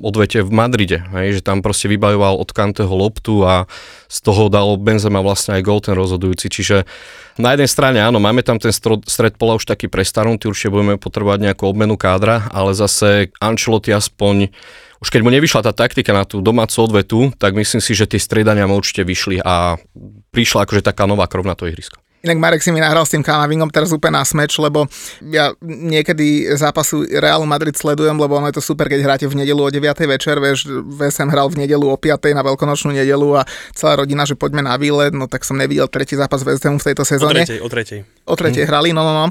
odvete 0.00 0.40
v 0.40 0.50
Madride, 0.50 1.04
hej, 1.12 1.38
že 1.38 1.40
tam 1.44 1.60
proste 1.60 1.92
vybajoval 1.92 2.40
od 2.40 2.50
Kanteho 2.50 2.90
loptu 2.90 3.44
a 3.44 3.68
z 4.08 4.18
toho 4.24 4.48
dal 4.48 4.80
Benzema 4.80 5.20
vlastne 5.20 5.60
aj 5.60 5.62
gól 5.62 5.84
ten 5.84 5.92
rozhodujúci, 5.92 6.48
čiže 6.48 6.88
na 7.36 7.52
jednej 7.52 7.68
strane 7.68 8.00
áno, 8.00 8.16
máme 8.16 8.40
tam 8.40 8.56
ten 8.56 8.72
stred 8.72 9.36
pola 9.36 9.60
už 9.60 9.68
taký 9.68 9.92
prestarnutý, 9.92 10.48
určite 10.48 10.72
budeme 10.72 10.96
potrebovať 10.96 11.52
nejakú 11.52 11.68
obmenu 11.68 12.00
kádra, 12.00 12.48
ale 12.48 12.72
zase 12.72 13.28
Ancelotti 13.38 13.92
aspoň 13.92 14.48
už 15.02 15.10
keď 15.10 15.20
mu 15.26 15.34
nevyšla 15.34 15.66
tá 15.66 15.72
taktika 15.74 16.14
na 16.14 16.22
tú 16.22 16.38
domácu 16.38 16.78
odvetu, 16.78 17.18
tak 17.34 17.58
myslím 17.58 17.82
si, 17.82 17.90
že 17.90 18.06
tie 18.06 18.22
striedania 18.22 18.70
mu 18.70 18.78
určite 18.78 19.02
vyšli 19.02 19.42
a 19.42 19.74
prišla 20.30 20.62
akože 20.62 20.86
taká 20.86 21.10
nová 21.10 21.26
krv 21.26 21.42
na 21.42 21.58
to 21.58 21.66
ihrisko. 21.66 22.01
Inak 22.22 22.38
Marek 22.38 22.62
si 22.62 22.70
mi 22.70 22.78
nahral 22.78 23.02
s 23.02 23.10
tým 23.10 23.22
Kamavingom 23.26 23.66
teraz 23.74 23.90
úplne 23.90 24.18
na 24.18 24.24
smeč, 24.24 24.54
lebo 24.62 24.86
ja 25.26 25.50
niekedy 25.62 26.54
zápasu 26.54 27.02
Realu 27.10 27.42
Madrid 27.50 27.74
sledujem, 27.74 28.14
lebo 28.14 28.38
ono 28.38 28.46
je 28.46 28.56
to 28.58 28.62
super, 28.62 28.86
keď 28.86 29.00
hráte 29.02 29.26
v 29.26 29.42
nedelu 29.42 29.58
o 29.58 29.66
9. 29.66 29.82
večer, 30.06 30.38
vieš, 30.38 30.70
VSM 30.70 31.34
hral 31.34 31.50
v 31.50 31.66
nedelu 31.66 31.82
o 31.82 31.98
5. 31.98 32.30
na 32.30 32.46
veľkonočnú 32.46 32.94
nedelu 32.94 33.42
a 33.42 33.46
celá 33.74 33.98
rodina, 33.98 34.22
že 34.22 34.38
poďme 34.38 34.62
na 34.62 34.78
výlet, 34.78 35.10
no 35.10 35.26
tak 35.26 35.42
som 35.42 35.58
nevidel 35.58 35.90
tretí 35.90 36.14
zápas 36.14 36.46
VSM 36.46 36.78
v 36.78 36.84
tejto 36.94 37.02
O 37.02 37.08
sezóne. 37.10 37.42
tretej, 37.42 37.58
o 37.58 37.66
tretej. 37.66 38.00
O 38.30 38.34
tretej 38.38 38.64
hrali, 38.70 38.94
no, 38.94 39.02
no, 39.02 39.12
no. 39.12 39.26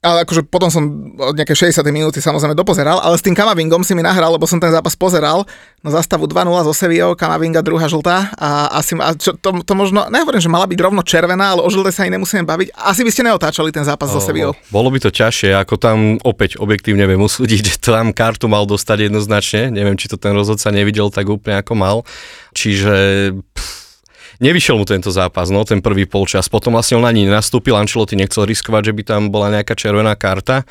Ale 0.00 0.24
akože 0.24 0.48
potom 0.48 0.72
som 0.72 1.12
od 1.20 1.36
nejaké 1.36 1.52
60. 1.52 1.84
minúty 1.92 2.24
samozrejme 2.24 2.56
dopozeral, 2.56 3.04
ale 3.04 3.20
s 3.20 3.24
tým 3.24 3.36
Kamavingom 3.36 3.84
si 3.84 3.92
mi 3.92 4.00
nahral, 4.00 4.32
lebo 4.32 4.48
som 4.48 4.56
ten 4.56 4.72
zápas 4.72 4.96
pozeral. 4.96 5.44
No 5.84 5.92
zastavu 5.92 6.24
2-0 6.24 6.48
zo 6.64 6.72
Sevillou, 6.72 7.12
Kamavinga 7.12 7.60
druhá 7.60 7.84
žltá 7.84 8.32
a 8.40 8.80
asi 8.80 8.96
a 8.96 9.12
čo, 9.12 9.36
to, 9.36 9.60
to, 9.60 9.72
možno, 9.76 10.08
nehovorím, 10.08 10.40
že 10.40 10.48
mala 10.48 10.64
byť 10.64 10.80
rovno 10.80 11.04
červená, 11.04 11.52
ale 11.52 11.60
o 11.60 11.68
žlté 11.68 11.92
sa 11.92 12.08
ani 12.08 12.16
nemusíme 12.16 12.48
baviť. 12.48 12.72
Asi 12.80 13.04
by 13.04 13.12
ste 13.12 13.28
neotáčali 13.28 13.68
ten 13.76 13.84
zápas 13.84 14.08
so 14.08 14.24
Sevillou. 14.24 14.56
Bolo 14.72 14.88
by 14.88 15.04
to 15.04 15.12
ťažšie, 15.12 15.52
ako 15.52 15.76
tam 15.76 16.16
opäť 16.24 16.56
objektívne 16.56 17.04
viem 17.04 17.20
usúdiť, 17.20 17.60
že 17.60 17.76
tam 17.76 18.16
kartu 18.16 18.48
mal 18.48 18.64
dostať 18.64 19.12
jednoznačne. 19.12 19.68
Neviem, 19.68 20.00
či 20.00 20.08
to 20.08 20.16
ten 20.16 20.32
rozhodca 20.32 20.72
nevidel 20.72 21.12
tak 21.12 21.28
úplne 21.28 21.60
ako 21.60 21.76
mal. 21.76 21.96
Čiže 22.56 22.96
pff, 23.36 23.79
nevyšiel 24.40 24.80
mu 24.80 24.88
tento 24.88 25.12
zápas, 25.12 25.52
no 25.52 25.62
ten 25.62 25.84
prvý 25.84 26.08
polčas. 26.08 26.48
Potom 26.48 26.74
vlastne 26.74 26.98
on 26.98 27.06
ani 27.06 27.28
nenastúpil, 27.28 27.76
Ancelotti 27.76 28.18
nechcel 28.18 28.48
riskovať, 28.48 28.90
že 28.90 28.96
by 28.96 29.02
tam 29.04 29.20
bola 29.28 29.52
nejaká 29.52 29.76
červená 29.76 30.16
karta. 30.16 30.64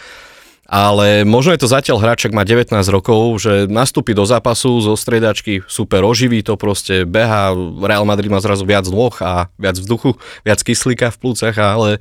Ale 0.70 1.26
možno 1.26 1.58
je 1.58 1.66
to 1.66 1.74
zatiaľ 1.74 1.98
hráč, 1.98 2.30
ak 2.30 2.38
má 2.38 2.46
19 2.46 2.70
rokov, 2.94 3.42
že 3.42 3.66
nastúpi 3.66 4.14
do 4.14 4.22
zápasu 4.22 4.78
zo 4.86 4.94
striedačky, 4.94 5.66
super 5.66 6.06
oživí 6.06 6.46
to 6.46 6.62
proste, 6.62 7.10
beha, 7.10 7.58
Real 7.82 8.06
Madrid 8.06 8.30
má 8.30 8.38
zrazu 8.38 8.70
viac 8.70 8.86
nôh 8.86 9.18
a 9.18 9.50
viac 9.58 9.82
vzduchu, 9.82 10.14
viac 10.46 10.62
kyslíka 10.62 11.10
v 11.10 11.18
plúcach, 11.18 11.58
ale 11.58 11.98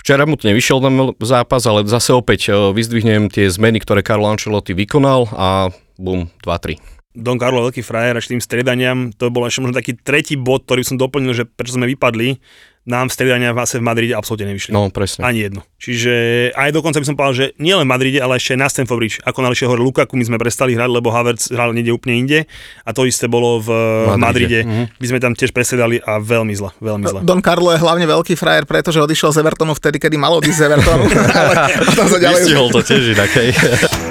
Včera 0.00 0.24
mu 0.24 0.32
to 0.40 0.48
nevyšiel 0.48 0.80
ten 0.80 0.96
zápas, 1.20 1.60
ale 1.68 1.84
zase 1.84 2.16
opäť 2.16 2.48
e, 2.48 2.72
vyzdvihnem 2.72 3.28
tie 3.28 3.52
zmeny, 3.52 3.84
ktoré 3.84 4.00
Carlo 4.00 4.32
Ancelotti 4.32 4.72
vykonal 4.72 5.28
a 5.36 5.68
bum, 6.00 6.32
2-3. 6.40 6.99
Don 7.20 7.36
Carlo 7.36 7.68
veľký 7.68 7.84
frajer 7.84 8.16
až 8.16 8.32
tým 8.32 8.40
striedaniam, 8.40 9.12
to 9.12 9.28
bol 9.28 9.44
ešte 9.44 9.60
možno 9.60 9.76
taký 9.76 9.92
tretí 9.94 10.34
bod, 10.34 10.64
ktorý 10.64 10.82
som 10.82 10.96
doplnil, 10.96 11.36
že 11.36 11.44
prečo 11.44 11.76
sme 11.76 11.84
vypadli. 11.86 12.40
nám 12.88 13.12
striedania 13.12 13.52
v 13.52 13.60
v 13.60 13.84
Madride 13.84 14.16
absolútne 14.16 14.50
nevyšli. 14.50 14.72
No, 14.72 14.88
presne. 14.88 15.22
Ani 15.22 15.44
jedno. 15.44 15.60
Čiže 15.76 16.12
aj 16.56 16.72
dokonca 16.72 16.96
by 16.98 17.06
som 17.06 17.14
povedal, 17.14 17.36
že 17.36 17.46
nie 17.60 17.76
len 17.76 17.84
v 17.84 17.92
Madride, 17.92 18.18
ale 18.24 18.40
ešte 18.40 18.56
aj 18.56 18.60
na 18.60 18.68
Stamford 18.72 18.98
Bridge. 18.98 19.16
Ako 19.20 19.44
nališie 19.44 19.68
hore 19.68 19.84
Lukaku, 19.84 20.16
my 20.16 20.24
sme 20.24 20.40
prestali 20.40 20.72
hrať, 20.74 20.88
lebo 20.88 21.12
Havertz 21.12 21.52
hral 21.52 21.76
niekde 21.76 21.92
úplne 21.92 22.24
inde. 22.24 22.38
A 22.82 22.90
to 22.96 23.04
isté 23.04 23.28
bolo 23.28 23.60
v 23.60 23.68
Madride. 24.16 24.18
Madride. 24.18 24.60
Mhm. 24.64 24.84
My 24.96 25.06
sme 25.06 25.18
tam 25.20 25.32
tiež 25.36 25.52
presedali 25.52 26.00
a 26.00 26.18
veľmi 26.18 26.56
zle, 26.56 26.72
veľmi 26.80 27.04
zle. 27.04 27.20
Don 27.20 27.44
Carlo 27.44 27.70
je 27.76 27.78
hlavne 27.78 28.08
veľký 28.08 28.34
frajer, 28.34 28.64
pretože 28.64 28.96
odišiel 28.98 29.36
z 29.36 29.44
Evertonu 29.44 29.76
vtedy, 29.76 30.00
kedy 30.00 30.16
mal 30.16 30.32
odísť 30.40 30.58
z 30.58 30.64
Evertonu. 30.72 31.04
ale 31.40 31.54
potom 31.84 32.08
sa 32.08 32.16
ďalej... 32.16 32.42
Vystihol 32.42 32.68
to 32.72 32.80
tiež 32.80 33.04
inak, 33.12 33.30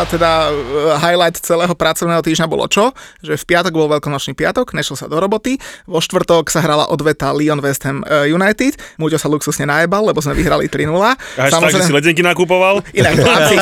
a 0.00 0.06
teda 0.08 0.30
e, 0.48 0.52
highlight 0.98 1.38
celého 1.38 1.70
pracovného 1.76 2.22
týždňa 2.24 2.46
bolo 2.50 2.66
čo? 2.66 2.90
Že 3.22 3.38
v 3.38 3.44
piatok 3.46 3.72
bol 3.76 3.86
veľkonočný 3.86 4.34
piatok, 4.34 4.74
nešiel 4.74 4.98
sa 4.98 5.06
do 5.06 5.20
roboty, 5.22 5.60
vo 5.86 6.02
štvrtok 6.02 6.50
sa 6.50 6.64
hrala 6.64 6.90
odveta 6.90 7.30
Lyon 7.30 7.62
West 7.62 7.86
Ham 7.86 8.02
e, 8.02 8.32
United, 8.32 8.74
Muďo 8.98 9.18
sa 9.18 9.28
luxusne 9.30 9.68
najebal, 9.68 10.10
lebo 10.10 10.18
sme 10.18 10.34
vyhrali 10.34 10.66
3-0. 10.66 10.90
Hashtag, 11.38 11.70
že 11.70 11.86
si 11.86 11.92
letenky 11.94 12.22
nakupoval. 12.24 12.82
Inak 12.96 13.14
chlapci, 13.22 13.56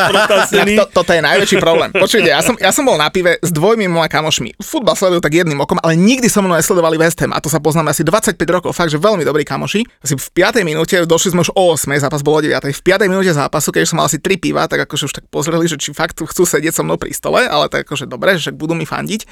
to, 0.79 0.85
toto 0.92 1.11
je 1.12 1.21
najväčší 1.21 1.57
problém. 1.61 1.90
Počujte, 1.92 2.29
ja 2.31 2.40
som, 2.40 2.55
ja 2.57 2.71
som 2.71 2.87
bol 2.87 2.97
na 2.97 3.11
pive 3.12 3.37
s 3.42 3.51
dvojmi 3.53 3.90
mojimi 3.90 4.09
kamošmi. 4.12 4.51
Futbal 4.61 4.95
sledujú 4.95 5.21
tak 5.25 5.35
jedným 5.35 5.59
okom, 5.61 5.81
ale 5.81 5.99
nikdy 5.99 6.31
so 6.31 6.45
mnou 6.45 6.55
nesledovali 6.57 7.01
West 7.01 7.21
Ham 7.25 7.35
a 7.35 7.40
to 7.40 7.51
sa 7.51 7.59
poznáme 7.59 7.90
asi 7.90 8.05
25 8.05 8.38
rokov, 8.49 8.71
fakt, 8.77 8.92
že 8.92 9.01
veľmi 9.01 9.25
dobrí 9.27 9.42
kamoši. 9.42 9.83
Asi 10.05 10.14
v 10.14 10.29
5. 10.31 10.62
minúte, 10.62 10.95
došli 11.03 11.35
sme 11.35 11.42
už 11.42 11.51
o 11.57 11.75
8, 11.75 11.88
zápas 11.99 12.23
bol 12.23 12.38
o 12.38 12.40
9. 12.45 12.71
V 12.71 12.83
5. 12.85 13.11
minúte 13.11 13.33
zápasu, 13.33 13.75
keď 13.75 13.88
som 13.88 13.97
mal 13.99 14.07
asi 14.07 14.21
3 14.21 14.38
piva, 14.38 14.68
tak 14.71 14.85
akože 14.87 15.11
už 15.11 15.14
tak 15.18 15.25
pozreli, 15.33 15.66
že 15.66 15.81
či 15.81 15.90
fakt 15.90 16.22
chcú 16.29 16.43
sedieť 16.47 16.77
so 16.77 16.83
mnou 16.87 16.99
pri 16.99 17.15
stole, 17.15 17.45
ale 17.45 17.67
tak 17.73 17.89
akože 17.89 18.07
dobre, 18.07 18.39
že 18.39 18.55
budú 18.55 18.77
mi 18.77 18.85
fandiť. 18.85 19.25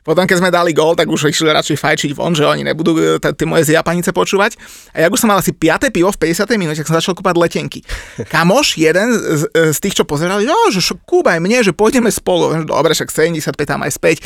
Potom, 0.00 0.24
keď 0.24 0.36
sme 0.40 0.48
dali 0.48 0.72
gól, 0.72 0.96
tak 0.96 1.12
už 1.12 1.28
išli 1.28 1.52
radšej 1.52 1.76
fajčiť 1.76 2.10
von, 2.16 2.32
že 2.32 2.48
oni 2.48 2.64
nebudú 2.64 2.96
e, 2.96 3.20
tie 3.20 3.44
moje 3.44 3.68
zjapanice 3.68 4.16
počúvať. 4.16 4.56
A 4.96 5.04
ja 5.04 5.06
už 5.12 5.20
som 5.20 5.28
mal 5.28 5.44
asi 5.44 5.52
5. 5.52 5.92
pivo 5.92 6.08
v 6.08 6.16
50. 6.16 6.56
minúte, 6.56 6.80
tak 6.80 6.88
som 6.88 6.96
začal 6.96 7.12
kúpať 7.12 7.36
letenky. 7.36 7.84
Kamoš, 8.32 8.80
jeden 8.80 9.12
z, 9.12 9.44
z 9.52 9.78
tých, 9.78 10.00
čo 10.00 10.08
pozerali, 10.08 10.48
jo, 10.48 10.56
že 10.72 10.80
kúpaj 11.04 11.36
mne, 11.36 11.60
že 11.60 11.76
pôjdeme 11.76 12.08
spolu. 12.08 12.64
Dobre, 12.64 12.96
však 12.96 13.12
75 13.12 13.52
tam 13.68 13.84
aj 13.84 13.92
späť. 13.92 14.16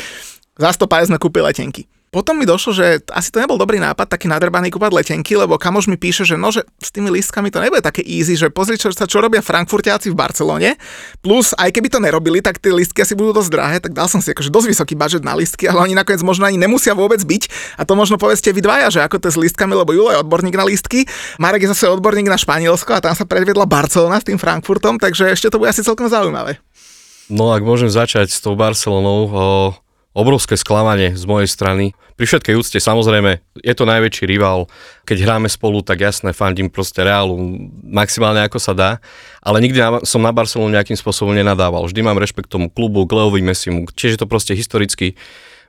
Za 0.55 0.71
100 0.71 1.11
sme 1.11 1.19
kúpili 1.19 1.43
letenky. 1.51 1.83
Potom 2.15 2.39
mi 2.39 2.47
došlo, 2.47 2.71
že 2.71 3.03
asi 3.11 3.27
to 3.27 3.43
nebol 3.43 3.59
dobrý 3.59 3.75
nápad 3.75 4.07
taký 4.07 4.31
nadrbaný 4.31 4.71
kúpať 4.71 4.95
letenky, 4.95 5.35
lebo 5.35 5.59
kamož 5.59 5.91
mi 5.91 5.99
píše, 5.99 6.23
že 6.23 6.39
no, 6.39 6.47
že 6.47 6.63
s 6.79 6.87
tými 6.95 7.11
listkami 7.11 7.51
to 7.51 7.59
nebude 7.59 7.83
také 7.83 7.99
easy, 8.07 8.39
že 8.39 8.47
pozri, 8.47 8.79
čo, 8.79 8.87
sa 8.95 9.03
čo 9.03 9.19
robia 9.19 9.43
frankfurtiaci 9.43 10.07
v 10.07 10.15
Barcelone, 10.15 10.79
plus 11.19 11.51
aj 11.59 11.75
keby 11.75 11.91
to 11.91 11.99
nerobili, 11.99 12.39
tak 12.39 12.63
tie 12.63 12.71
listky 12.71 13.03
asi 13.03 13.19
budú 13.19 13.35
dosť 13.35 13.51
drahé, 13.51 13.77
tak 13.83 13.91
dal 13.91 14.07
som 14.07 14.23
si 14.23 14.31
akože 14.31 14.47
dosť 14.47 14.67
vysoký 14.71 14.95
budget 14.95 15.27
na 15.27 15.35
listky, 15.35 15.67
ale 15.67 15.91
oni 15.91 15.93
nakoniec 15.99 16.23
možno 16.23 16.47
ani 16.47 16.55
nemusia 16.55 16.95
vôbec 16.95 17.19
byť. 17.19 17.75
A 17.75 17.83
to 17.83 17.99
možno 17.99 18.15
povedzte 18.15 18.55
vy 18.55 18.63
dvaja, 18.63 18.87
že 18.95 19.03
ako 19.03 19.19
to 19.19 19.27
s 19.27 19.35
listkami, 19.35 19.75
lebo 19.75 19.91
Julo 19.91 20.15
je 20.15 20.23
odborník 20.23 20.55
na 20.55 20.63
listky, 20.63 21.03
Marek 21.35 21.67
je 21.67 21.75
zase 21.75 21.91
odborník 21.91 22.31
na 22.31 22.39
Španielsko 22.39 22.95
a 22.95 23.03
tam 23.03 23.11
sa 23.11 23.27
predvedla 23.27 23.67
Barcelona 23.67 24.23
s 24.23 24.27
tým 24.31 24.39
Frankfurtom, 24.39 25.03
takže 25.03 25.35
ešte 25.35 25.51
to 25.51 25.59
bude 25.59 25.67
asi 25.67 25.83
celkom 25.83 26.07
zaujímavé. 26.07 26.63
No 27.27 27.51
ak 27.51 27.65
môžem 27.65 27.91
začať 27.91 28.29
s 28.31 28.39
tou 28.39 28.53
Barcelonou, 28.53 29.19
o, 29.27 29.39
obrovské 30.15 30.55
sklamanie 30.55 31.11
z 31.11 31.27
mojej 31.27 31.51
strany. 31.51 31.91
Pri 32.15 32.23
všetkej 32.23 32.55
úcte 32.55 32.79
samozrejme 32.79 33.43
je 33.59 33.73
to 33.75 33.83
najväčší 33.83 34.23
rival. 34.23 34.71
Keď 35.03 35.27
hráme 35.27 35.51
spolu, 35.51 35.83
tak 35.83 35.99
jasné, 35.99 36.31
fandím 36.31 36.71
proste 36.71 37.03
Reálu 37.03 37.35
maximálne 37.83 38.39
ako 38.47 38.55
sa 38.55 38.71
dá, 38.71 38.91
ale 39.43 39.59
nikdy 39.59 39.83
som 40.07 40.23
na 40.23 40.31
Barcelonu 40.31 40.71
nejakým 40.71 40.95
spôsobom 40.95 41.35
nenadával. 41.35 41.83
Vždy 41.83 41.99
mám 41.99 42.15
rešpekt 42.15 42.47
tomu 42.47 42.71
klubu, 42.71 43.03
k 43.03 43.11
Leovi 43.11 43.43
Messimu. 43.43 43.91
Čiže 43.91 44.15
je 44.15 44.21
to 44.23 44.31
proste 44.31 44.55
historicky 44.55 45.19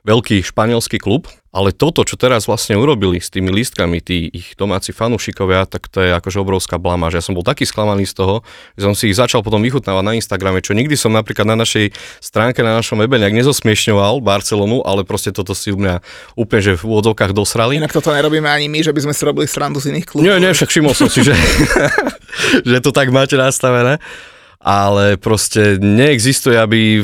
veľký 0.05 0.43
španielský 0.45 1.01
klub, 1.01 1.31
ale 1.57 1.73
toto, 1.73 2.05
čo 2.05 2.19
teraz 2.19 2.45
vlastne 2.45 2.77
urobili 2.77 3.17
s 3.17 3.33
tými 3.33 3.49
lístkami, 3.49 3.97
tí 3.97 4.29
ich 4.29 4.53
domáci 4.53 4.93
fanúšikovia, 4.93 5.65
tak 5.65 5.89
to 5.89 6.05
je 6.05 6.13
akože 6.13 6.37
obrovská 6.43 6.77
blamáž. 6.77 7.17
Ja 7.17 7.23
som 7.25 7.33
bol 7.33 7.41
taký 7.41 7.65
sklamaný 7.65 8.05
z 8.05 8.13
toho, 8.13 8.35
že 8.77 8.85
som 8.85 8.93
si 8.93 9.09
ich 9.09 9.17
začal 9.17 9.41
potom 9.41 9.65
vychutnávať 9.65 10.03
na 10.05 10.13
Instagrame, 10.13 10.61
čo 10.61 10.77
nikdy 10.77 10.93
som 10.93 11.17
napríklad 11.17 11.49
na 11.49 11.57
našej 11.57 11.97
stránke, 12.21 12.61
na 12.61 12.77
našom 12.77 13.01
webe 13.01 13.17
nejak 13.17 13.33
nezosmiešňoval 13.41 14.21
Barcelonu, 14.21 14.85
ale 14.85 15.01
proste 15.01 15.33
toto 15.33 15.57
si 15.57 15.73
u 15.73 15.81
mňa 15.81 16.05
úplne, 16.37 16.61
že 16.61 16.73
v 16.77 16.83
úvodzovkách 16.93 17.33
dosrali. 17.33 17.81
Inak 17.81 17.95
toto 17.95 18.13
nerobíme 18.13 18.45
ani 18.45 18.69
my, 18.69 18.85
že 18.85 18.93
by 18.93 19.09
sme 19.09 19.13
si 19.17 19.21
robili 19.25 19.49
srandu 19.49 19.81
z 19.81 19.97
iných 19.97 20.05
klubov. 20.05 20.29
Nie, 20.29 20.37
nie, 20.37 20.53
však 20.53 20.69
všimol 20.69 20.93
som 20.93 21.09
si, 21.09 21.25
že, 21.25 21.33
že 22.69 22.77
to 22.85 22.93
tak 22.93 23.09
máte 23.09 23.33
nastavené, 23.33 23.97
ale 24.61 25.17
proste 25.17 25.81
neexistuje, 25.81 26.53
aby 26.53 27.01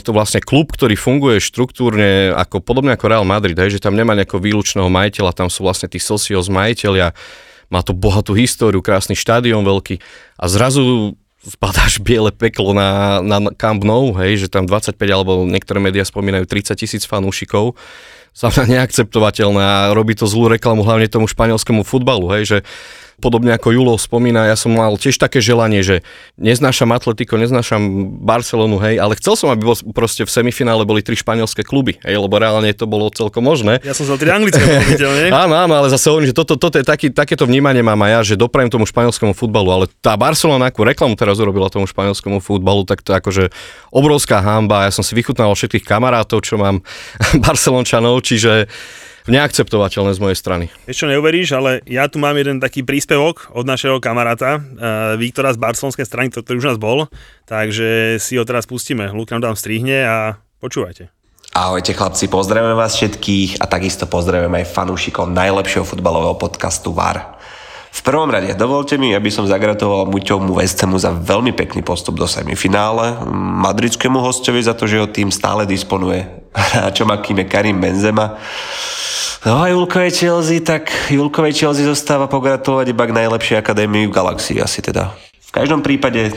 to 0.00 0.10
vlastne 0.10 0.40
klub, 0.40 0.72
ktorý 0.72 0.96
funguje 0.96 1.38
štruktúrne 1.38 2.32
ako 2.32 2.64
podobne 2.64 2.96
ako 2.96 3.06
Real 3.06 3.26
Madrid, 3.28 3.58
hej, 3.58 3.76
že 3.76 3.82
tam 3.84 3.94
nemá 3.94 4.16
nejakého 4.16 4.40
výlučného 4.40 4.88
majiteľa, 4.88 5.36
tam 5.36 5.48
sú 5.52 5.62
vlastne 5.66 5.86
tí 5.86 6.00
socios 6.00 6.48
majiteľia, 6.48 7.12
má 7.70 7.80
to 7.84 7.94
bohatú 7.94 8.34
históriu, 8.34 8.82
krásny 8.82 9.14
štadión 9.14 9.62
veľký 9.62 10.02
a 10.40 10.44
zrazu 10.50 11.14
spadáš 11.40 12.04
biele 12.04 12.28
peklo 12.34 12.76
na, 12.76 13.20
na 13.24 13.40
Camp 13.56 13.80
Nou, 13.80 14.12
hej, 14.20 14.44
že 14.44 14.52
tam 14.52 14.68
25 14.68 14.96
alebo 15.08 15.48
niektoré 15.48 15.80
médiá 15.80 16.04
spomínajú 16.04 16.44
30 16.44 16.76
tisíc 16.76 17.02
fanúšikov, 17.08 17.78
za 18.30 18.46
mňa 18.52 18.78
neakceptovateľné 18.78 19.62
a 19.62 19.76
robí 19.90 20.14
to 20.14 20.28
zlú 20.28 20.46
reklamu 20.52 20.86
hlavne 20.86 21.10
tomu 21.10 21.26
španielskému 21.26 21.82
futbalu, 21.82 22.30
hej, 22.38 22.42
že 22.46 22.58
podobne 23.20 23.52
ako 23.54 23.76
Julo 23.76 23.94
spomína, 24.00 24.48
ja 24.48 24.56
som 24.56 24.72
mal 24.72 24.96
tiež 24.96 25.20
také 25.20 25.44
želanie, 25.44 25.84
že 25.84 26.00
neznášam 26.40 26.88
Atletico, 26.96 27.36
neznášam 27.36 28.16
Barcelonu, 28.24 28.80
hej, 28.80 28.96
ale 28.96 29.14
chcel 29.20 29.36
som, 29.36 29.52
aby 29.52 29.68
bol, 29.68 29.76
proste 29.92 30.24
v 30.24 30.32
semifinále 30.32 30.88
boli 30.88 31.04
tri 31.04 31.14
španielské 31.14 31.62
kluby, 31.62 32.00
hej, 32.00 32.16
lebo 32.16 32.32
reálne 32.40 32.72
to 32.72 32.88
bolo 32.88 33.12
celkom 33.12 33.44
možné. 33.44 33.78
Ja 33.84 33.92
som 33.92 34.08
za 34.08 34.16
tri 34.16 34.32
anglické. 34.32 34.60
Áno, 35.30 35.52
áno, 35.52 35.74
ale 35.76 35.92
zase 35.92 36.08
hovorím, 36.08 36.32
že 36.32 36.36
toto, 36.36 36.56
toto 36.56 36.80
je 36.80 36.84
taký, 36.86 37.12
takéto 37.12 37.44
vnímanie 37.44 37.84
mám 37.84 38.00
aj 38.06 38.10
ja, 38.10 38.20
že 38.32 38.34
doprajem 38.40 38.72
tomu 38.72 38.88
španielskému 38.88 39.36
futbalu, 39.36 39.68
ale 39.68 39.84
tá 40.00 40.16
Barcelona, 40.16 40.72
akú 40.72 40.86
reklamu 40.86 41.18
teraz 41.18 41.36
urobila 41.36 41.68
tomu 41.68 41.84
španielskému 41.84 42.40
futbalu, 42.40 42.88
tak 42.88 43.04
to 43.04 43.12
je 43.12 43.16
akože 43.20 43.44
obrovská 43.92 44.40
hamba. 44.40 44.88
Ja 44.88 44.92
som 44.94 45.04
si 45.04 45.12
vychutnal 45.12 45.52
všetkých 45.52 45.84
kamarátov, 45.84 46.40
čo 46.46 46.56
mám 46.56 46.80
Barcelončanov, 47.44 48.24
čiže 48.24 48.70
neakceptovateľné 49.28 50.16
z 50.16 50.22
mojej 50.22 50.38
strany. 50.38 50.64
Čo, 50.88 51.10
neuveríš, 51.10 51.52
ale 51.52 51.84
ja 51.84 52.08
tu 52.08 52.16
mám 52.16 52.38
jeden 52.38 52.62
taký 52.62 52.86
príspevok 52.86 53.52
od 53.52 53.68
našeho 53.68 54.00
kamaráta, 54.00 54.56
uh, 54.56 54.62
Viktora 55.20 55.52
z 55.52 55.60
barcelonskej 55.60 56.06
strany, 56.06 56.32
ktorý 56.32 56.62
už 56.62 56.68
nás 56.72 56.78
bol, 56.80 57.10
takže 57.44 58.16
si 58.22 58.40
ho 58.40 58.44
teraz 58.48 58.64
pustíme. 58.64 59.12
Luk 59.12 59.28
nám 59.34 59.52
tam 59.52 59.54
strihne 59.58 60.06
a 60.06 60.16
počúvajte. 60.62 61.12
Ahojte 61.50 61.98
chlapci, 61.98 62.30
pozdravujeme 62.30 62.78
vás 62.78 62.94
všetkých 62.94 63.58
a 63.58 63.66
takisto 63.66 64.06
pozdravujeme 64.06 64.62
aj 64.62 64.70
fanúšikov 64.70 65.26
najlepšieho 65.34 65.82
futbalového 65.82 66.38
podcastu 66.38 66.94
VAR. 66.94 67.40
V 67.90 68.00
prvom 68.06 68.30
rade 68.30 68.54
dovolte 68.54 68.94
mi, 68.94 69.10
aby 69.10 69.34
som 69.34 69.50
zagratuloval 69.50 70.06
Muťovmu 70.14 70.54
West 70.54 70.78
Hamu 70.78 70.94
za 71.02 71.10
veľmi 71.10 71.50
pekný 71.50 71.82
postup 71.82 72.22
do 72.22 72.30
semifinále, 72.30 73.18
madridskému 73.66 74.22
hostovi 74.22 74.62
za 74.62 74.78
to, 74.78 74.86
že 74.86 75.02
ho 75.02 75.10
tým 75.10 75.34
stále 75.34 75.66
disponuje 75.66 76.22
hráčom 76.54 77.08
akým 77.10 77.42
je 77.42 77.46
Karim 77.46 77.78
Benzema. 77.80 78.38
No 79.46 79.64
a 79.64 79.72
Julkovej 79.72 80.12
Chelsea, 80.12 80.60
tak 80.60 80.92
Julkovej 81.08 81.56
Chelsea 81.56 81.88
zostáva 81.88 82.28
pogratulovať 82.28 82.92
iba 82.92 83.08
k 83.08 83.16
najlepšej 83.24 83.56
akadémii 83.56 84.10
v 84.10 84.12
galaxii 84.12 84.60
asi 84.60 84.84
teda. 84.84 85.16
V 85.40 85.50
každom 85.50 85.80
prípade 85.80 86.30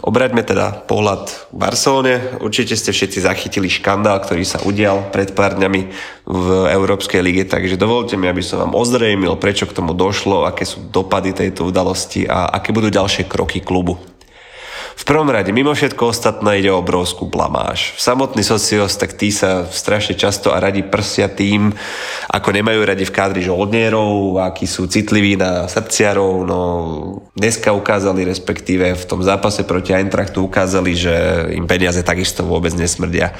Obraťme 0.00 0.40
teda 0.40 0.88
pohľad 0.88 1.28
k 1.28 1.56
Barcelone. 1.58 2.40
Určite 2.40 2.78
ste 2.78 2.94
všetci 2.94 3.28
zachytili 3.28 3.68
škandál, 3.68 4.22
ktorý 4.24 4.46
sa 4.46 4.62
udial 4.64 5.12
pred 5.12 5.36
pár 5.36 5.58
dňami 5.58 5.80
v 6.24 6.46
Európskej 6.70 7.20
lige, 7.20 7.44
takže 7.44 7.76
dovolte 7.76 8.16
mi, 8.16 8.30
aby 8.30 8.40
som 8.40 8.62
vám 8.62 8.78
ozrejmil, 8.78 9.36
prečo 9.36 9.68
k 9.68 9.76
tomu 9.76 9.92
došlo, 9.92 10.48
aké 10.48 10.64
sú 10.64 10.86
dopady 10.88 11.36
tejto 11.36 11.68
udalosti 11.68 12.24
a 12.24 12.48
aké 12.48 12.72
budú 12.72 12.88
ďalšie 12.88 13.28
kroky 13.28 13.60
klubu. 13.60 14.00
V 14.92 15.04
prvom 15.08 15.28
rade, 15.32 15.50
mimo 15.50 15.72
všetko 15.72 16.12
ostatné 16.12 16.60
ide 16.60 16.70
o 16.70 16.78
obrovskú 16.78 17.26
blamáž. 17.26 17.96
Samotný 17.96 18.44
socios, 18.44 18.94
tak 19.00 19.16
tí 19.16 19.32
sa 19.32 19.64
strašne 19.66 20.14
často 20.14 20.52
a 20.52 20.60
radi 20.60 20.84
prsia 20.84 21.26
tým, 21.32 21.72
ako 22.28 22.48
nemajú 22.52 22.80
radi 22.84 23.04
v 23.08 23.14
kádri 23.14 23.42
žoldnierov, 23.42 24.38
akí 24.38 24.68
sú 24.68 24.86
citliví 24.86 25.34
na 25.40 25.66
srdciarov, 25.66 26.44
no 26.44 26.60
dneska 27.34 27.72
ukázali, 27.72 28.28
respektíve 28.28 28.94
v 28.94 29.04
tom 29.08 29.24
zápase 29.24 29.64
proti 29.64 29.96
Eintrachtu 29.96 30.44
ukázali, 30.44 30.92
že 30.92 31.14
im 31.56 31.64
peniaze 31.64 32.04
takisto 32.04 32.44
vôbec 32.44 32.76
nesmrdia. 32.76 33.34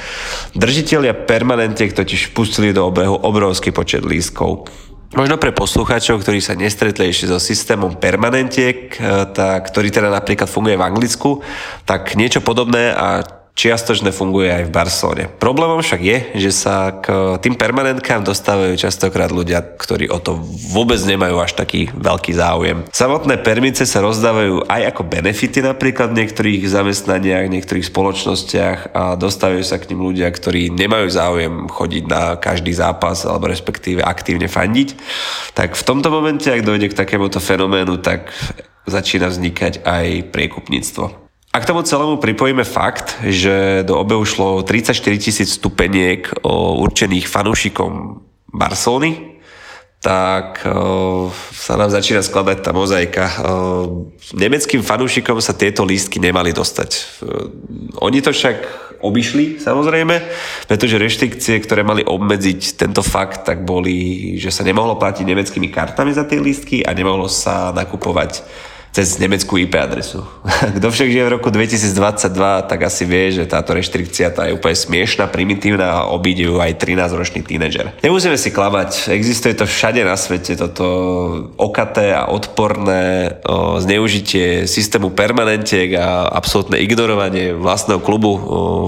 Držiteľia 0.57 1.15
permanentiek 1.15 1.93
totiž 1.93 2.33
pustili 2.33 2.73
do 2.73 2.89
obehu 2.89 3.15
obrovský 3.15 3.71
počet 3.71 4.03
lístkov. 4.03 4.67
Možno 5.13 5.37
pre 5.37 5.53
poslucháčov, 5.53 6.25
ktorí 6.25 6.41
sa 6.41 6.57
nestretli 6.57 7.13
ešte 7.13 7.29
so 7.29 7.37
systémom 7.37 8.01
permanentiek, 8.01 8.97
tak, 9.37 9.69
ktorý 9.69 9.93
teda 9.93 10.09
napríklad 10.09 10.49
funguje 10.49 10.81
v 10.81 10.87
Anglicku, 10.89 11.45
tak 11.85 12.17
niečo 12.17 12.41
podobné 12.41 12.97
a 12.97 13.21
čiastočne 13.53 14.11
funguje 14.11 14.49
aj 14.49 14.65
v 14.69 14.75
Barcelone. 14.75 15.25
Problémom 15.29 15.85
však 15.85 16.01
je, 16.01 16.19
že 16.41 16.51
sa 16.51 16.97
k 17.05 17.37
tým 17.39 17.55
permanentkám 17.55 18.25
dostávajú 18.25 18.75
častokrát 18.81 19.29
ľudia, 19.29 19.61
ktorí 19.61 20.09
o 20.09 20.19
to 20.19 20.41
vôbec 20.73 20.99
nemajú 21.05 21.37
až 21.39 21.53
taký 21.55 21.93
veľký 21.93 22.33
záujem. 22.33 22.89
Samotné 22.91 23.45
permice 23.45 23.85
sa 23.85 24.01
rozdávajú 24.01 24.67
aj 24.67 24.83
ako 24.97 25.03
benefity 25.05 25.61
napríklad 25.61 26.17
v 26.17 26.25
niektorých 26.25 26.63
zamestnaniach, 26.65 27.53
niektorých 27.53 27.87
spoločnostiach 27.93 28.79
a 28.97 29.03
dostávajú 29.21 29.63
sa 29.63 29.77
k 29.77 29.93
ním 29.93 30.01
ľudia, 30.11 30.33
ktorí 30.33 30.73
nemajú 30.73 31.07
záujem 31.13 31.55
chodiť 31.69 32.05
na 32.09 32.41
každý 32.41 32.73
zápas 32.73 33.29
alebo 33.29 33.53
respektíve 33.53 34.01
aktívne 34.01 34.49
fandiť. 34.49 34.97
Tak 35.53 35.77
v 35.77 35.87
tomto 35.87 36.09
momente, 36.09 36.49
ak 36.49 36.65
dojde 36.65 36.89
k 36.89 36.99
takémuto 36.99 37.39
fenoménu, 37.39 38.01
tak 38.01 38.33
začína 38.89 39.31
vznikať 39.31 39.87
aj 39.87 40.35
priekupníctvo. 40.35 41.32
A 41.53 41.61
k 41.61 41.69
tomu 41.69 41.85
celému 41.85 42.17
pripojíme 42.17 42.65
fakt, 42.65 43.21
že 43.29 43.85
do 43.85 44.01
obehu 44.01 44.25
šlo 44.25 44.65
34 44.65 44.97
tisíc 45.21 45.61
stupeniek 45.61 46.25
určených 46.81 47.29
fanúšikom 47.29 48.25
Barcelony, 48.49 49.37
tak 50.01 50.65
uh, 50.65 51.29
sa 51.53 51.77
nám 51.79 51.93
začína 51.93 52.25
skladať 52.25 52.59
tá 52.65 52.73
mozaika. 52.73 53.25
Uh, 53.39 54.11
nemeckým 54.33 54.81
fanúšikom 54.81 55.39
sa 55.45 55.53
tieto 55.53 55.85
lístky 55.85 56.19
nemali 56.19 56.57
dostať. 56.57 57.21
Oni 58.03 58.19
to 58.25 58.35
však 58.35 58.57
obišli, 58.99 59.61
samozrejme, 59.61 60.15
pretože 60.67 60.99
reštrikcie, 60.99 61.61
ktoré 61.63 61.85
mali 61.85 62.03
obmedziť 62.03 62.81
tento 62.81 63.05
fakt, 63.05 63.45
tak 63.47 63.63
boli, 63.63 64.35
že 64.41 64.51
sa 64.51 64.67
nemohlo 64.67 64.97
platiť 64.99 65.23
nemeckými 65.23 65.69
kartami 65.69 66.17
za 66.17 66.25
tie 66.27 66.41
lístky 66.43 66.83
a 66.83 66.97
nemohlo 66.97 67.29
sa 67.29 67.71
nakupovať 67.71 68.43
cez 68.93 69.17
nemeckú 69.17 69.57
IP 69.57 69.73
adresu. 69.81 70.21
Kto 70.77 70.93
však 70.93 71.09
žije 71.09 71.25
v 71.25 71.35
roku 71.41 71.49
2022, 71.49 72.69
tak 72.69 72.79
asi 72.85 73.09
vie, 73.09 73.33
že 73.33 73.49
táto 73.49 73.73
reštrikcia 73.73 74.29
tá 74.29 74.45
je 74.45 74.53
úplne 74.53 74.77
smiešná, 74.77 75.33
primitívna 75.33 76.05
a 76.05 76.13
obíde 76.13 76.45
ju 76.45 76.61
aj 76.61 76.77
13-ročný 76.77 77.41
tínedžer. 77.41 77.97
Nemusíme 78.05 78.37
si 78.37 78.53
klamať, 78.53 79.09
existuje 79.09 79.57
to 79.57 79.65
všade 79.65 80.05
na 80.05 80.13
svete, 80.13 80.61
toto 80.61 80.85
okaté 81.57 82.13
a 82.13 82.29
odporné 82.29 83.41
o, 83.49 83.81
zneužitie 83.81 84.69
systému 84.69 85.17
permanentiek 85.17 85.97
a 85.97 86.29
absolútne 86.29 86.77
ignorovanie 86.77 87.57
vlastného 87.57 88.05
klubu 88.05 88.37
o, 88.37 88.41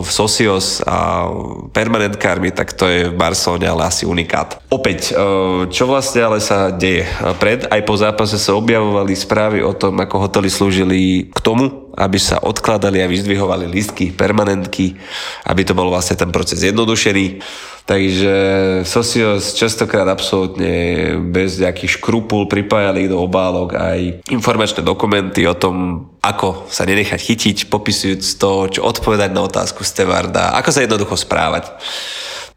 v 0.04 0.10
Socios 0.12 0.84
a 0.84 1.32
permanentkármi, 1.72 2.52
tak 2.52 2.76
to 2.76 2.84
je 2.84 3.00
v 3.08 3.16
Barcelone 3.16 3.64
ale 3.64 3.88
asi 3.88 4.04
unikát. 4.04 4.60
Opäť, 4.68 5.16
o, 5.16 5.64
čo 5.72 5.88
vlastne 5.88 6.28
ale 6.28 6.44
sa 6.44 6.68
deje? 6.68 7.08
Pred 7.40 7.72
aj 7.72 7.80
po 7.88 7.96
zápase 7.96 8.36
sa 8.36 8.52
objavovali 8.52 9.16
správy 9.16 9.64
o 9.64 9.72
tom, 9.72 9.93
tom, 9.94 10.02
ako 10.02 10.26
hotely 10.26 10.50
slúžili 10.50 11.30
k 11.30 11.38
tomu, 11.38 11.94
aby 11.94 12.18
sa 12.18 12.42
odkladali 12.42 12.98
a 12.98 13.06
vyzdvihovali 13.06 13.70
listky, 13.70 14.10
permanentky, 14.10 14.98
aby 15.46 15.62
to 15.62 15.78
bol 15.78 15.86
vlastne 15.86 16.18
ten 16.18 16.34
proces 16.34 16.66
jednodušený. 16.66 17.38
Takže 17.84 18.34
Socios 18.88 19.54
častokrát 19.54 20.08
absolútne 20.08 21.14
bez 21.30 21.60
nejakých 21.62 22.00
škrupul 22.00 22.50
pripájali 22.50 23.06
do 23.06 23.22
obálok 23.22 23.76
aj 23.78 24.24
informačné 24.32 24.82
dokumenty 24.82 25.46
o 25.46 25.54
tom, 25.54 26.08
ako 26.24 26.66
sa 26.66 26.88
nenechať 26.88 27.20
chytiť, 27.20 27.56
popisujúc 27.70 28.24
to, 28.40 28.52
čo 28.72 28.80
odpovedať 28.82 29.30
na 29.30 29.46
otázku 29.46 29.86
Stevarda, 29.86 30.56
ako 30.58 30.70
sa 30.74 30.82
jednoducho 30.82 31.14
správať. 31.14 31.70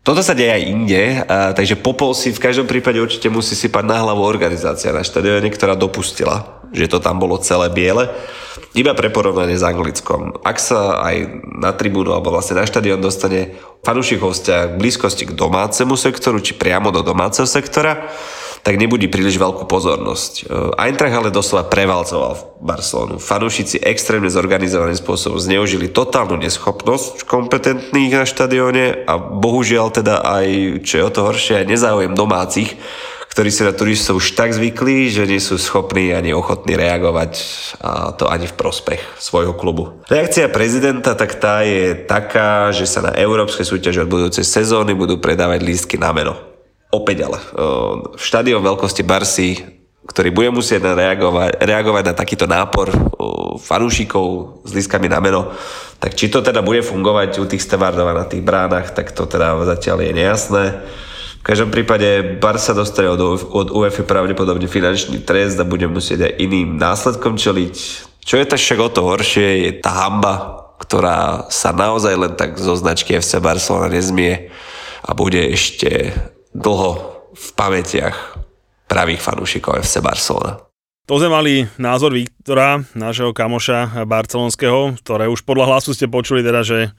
Toto 0.07 0.23
sa 0.23 0.31
deje 0.31 0.55
aj 0.55 0.63
inde, 0.63 1.03
a, 1.27 1.51
takže 1.51 1.75
Popol 1.75 2.15
si 2.15 2.31
v 2.31 2.39
každom 2.39 2.63
prípade 2.63 2.95
určite 2.95 3.27
musí 3.27 3.59
sypať 3.59 3.83
na 3.83 3.99
hlavu 3.99 4.23
organizácia 4.23 4.95
na 4.95 5.03
štadióne, 5.03 5.51
ktorá 5.51 5.75
dopustila 5.75 6.57
že 6.71 6.91
to 6.91 6.99
tam 6.99 7.19
bolo 7.19 7.39
celé 7.39 7.71
biele. 7.71 8.11
Iba 8.75 8.93
pre 8.93 9.09
porovnanie 9.09 9.57
s 9.57 9.65
Anglickom. 9.65 10.43
Ak 10.43 10.61
sa 10.61 11.01
aj 11.01 11.41
na 11.61 11.73
tribúnu 11.73 12.13
alebo 12.13 12.33
vlastne 12.33 12.61
na 12.61 12.67
štadión 12.67 13.01
dostane 13.01 13.57
fanúšik 13.81 14.21
hostia 14.21 14.69
k 14.69 14.77
blízkosti 14.77 15.29
k 15.29 15.37
domácemu 15.37 15.95
sektoru 15.97 16.37
či 16.43 16.57
priamo 16.57 16.93
do 16.93 17.01
domáceho 17.01 17.47
sektora, 17.47 18.11
tak 18.67 18.75
nebudí 18.75 19.07
príliš 19.07 19.39
veľkú 19.39 19.63
pozornosť. 19.63 20.33
E, 20.43 20.75
Eintracht 20.75 21.15
ale 21.15 21.31
doslova 21.31 21.71
prevalcoval 21.71 22.59
Barcelonu. 22.59 23.15
Fanúšici 23.15 23.79
extrémne 23.79 24.27
zorganizovaným 24.27 24.99
spôsobom 24.99 25.39
zneužili 25.39 25.87
totálnu 25.87 26.35
neschopnosť 26.35 27.23
kompetentných 27.23 28.11
na 28.11 28.27
štadióne 28.27 29.07
a 29.07 29.15
bohužiaľ 29.15 29.87
teda 29.95 30.19
aj, 30.19 30.47
čo 30.83 30.93
je 30.99 31.03
o 31.07 31.11
to 31.15 31.23
horšie, 31.23 31.63
aj 31.63 31.71
nezáujem 31.71 32.11
domácich, 32.11 32.75
ktorí 33.31 33.55
si 33.55 33.63
na 33.63 33.71
turistov 33.71 34.19
už 34.19 34.35
tak 34.35 34.51
zvykli, 34.51 35.15
že 35.15 35.23
nie 35.23 35.39
sú 35.39 35.55
schopní 35.55 36.11
ani 36.11 36.35
ochotní 36.35 36.75
reagovať 36.75 37.31
a 37.79 38.11
to 38.19 38.27
ani 38.27 38.51
v 38.51 38.57
prospech 38.59 38.99
svojho 39.15 39.55
klubu. 39.55 40.03
Reakcia 40.11 40.51
prezidenta 40.51 41.15
tak 41.15 41.39
tá 41.39 41.63
je 41.63 41.95
taká, 42.03 42.75
že 42.75 42.83
sa 42.83 42.99
na 42.99 43.15
európske 43.15 43.63
súťaže 43.63 44.03
od 44.03 44.11
budúcej 44.11 44.43
sezóny 44.43 44.91
budú 44.91 45.23
predávať 45.23 45.63
lístky 45.63 45.95
na 45.95 46.11
meno. 46.11 46.56
Opäť 46.87 47.27
ale. 47.27 47.39
V 48.15 48.21
štadión 48.21 48.63
veľkosti 48.63 49.03
Barsy 49.03 49.77
ktorý 50.07 50.31
bude 50.31 50.49
musieť 50.55 50.95
reagovať, 50.95 51.59
reagovať 51.59 52.03
na 52.07 52.15
takýto 52.15 52.47
nápor 52.47 52.87
fanúšikov 53.59 54.59
s 54.63 54.71
lístkami 54.71 55.11
na 55.11 55.19
meno, 55.19 55.51
tak 55.99 56.15
či 56.15 56.31
to 56.31 56.39
teda 56.39 56.63
bude 56.63 56.79
fungovať 56.79 57.43
u 57.43 57.45
tých 57.45 57.61
stevardov 57.61 58.15
na 58.15 58.23
tých 58.23 58.41
bránach, 58.41 58.95
tak 58.95 59.11
to 59.11 59.27
teda 59.27 59.59
zatiaľ 59.67 60.07
je 60.07 60.11
nejasné. 60.15 60.63
V 61.41 61.43
každom 61.43 61.71
prípade 61.71 62.39
Barca 62.39 62.75
dostane 62.75 63.11
od, 63.11 63.19
od 63.47 63.67
UEFA 63.71 64.03
pravdepodobne 64.03 64.67
finančný 64.67 65.23
trest 65.23 65.59
a 65.59 65.67
bude 65.67 65.87
musieť 65.87 66.31
aj 66.31 66.33
iným 66.43 66.75
následkom 66.75 67.39
čeliť. 67.39 67.75
Čo 68.23 68.35
je 68.35 68.45
to 68.47 68.55
však 68.59 68.79
o 68.83 68.89
to 68.91 69.01
horšie, 69.07 69.47
je 69.63 69.71
tá 69.79 70.07
hamba, 70.07 70.67
ktorá 70.83 71.47
sa 71.47 71.71
naozaj 71.71 72.13
len 72.15 72.33
tak 72.35 72.59
zo 72.59 72.75
značky 72.75 73.15
FC 73.15 73.39
Barcelona 73.39 73.87
nezmie 73.91 74.51
a 75.07 75.15
bude 75.15 75.39
ešte 75.39 76.11
dlho 76.57 76.91
v 77.37 77.47
pamätiach 77.53 78.41
pravých 78.89 79.21
fanúšikov 79.21 79.77
FC 79.85 80.01
Barcelona. 80.01 80.57
To 81.07 81.21
sme 81.21 81.31
mali 81.31 81.53
názor 81.79 82.11
Viktora, 82.11 82.83
nášho 82.91 83.31
kamoša 83.31 84.03
barcelonského, 84.03 84.99
ktoré 84.99 85.31
už 85.31 85.45
podľa 85.47 85.71
hlasu 85.71 85.95
ste 85.95 86.11
počuli 86.11 86.43
teda, 86.43 86.67
že 86.67 86.91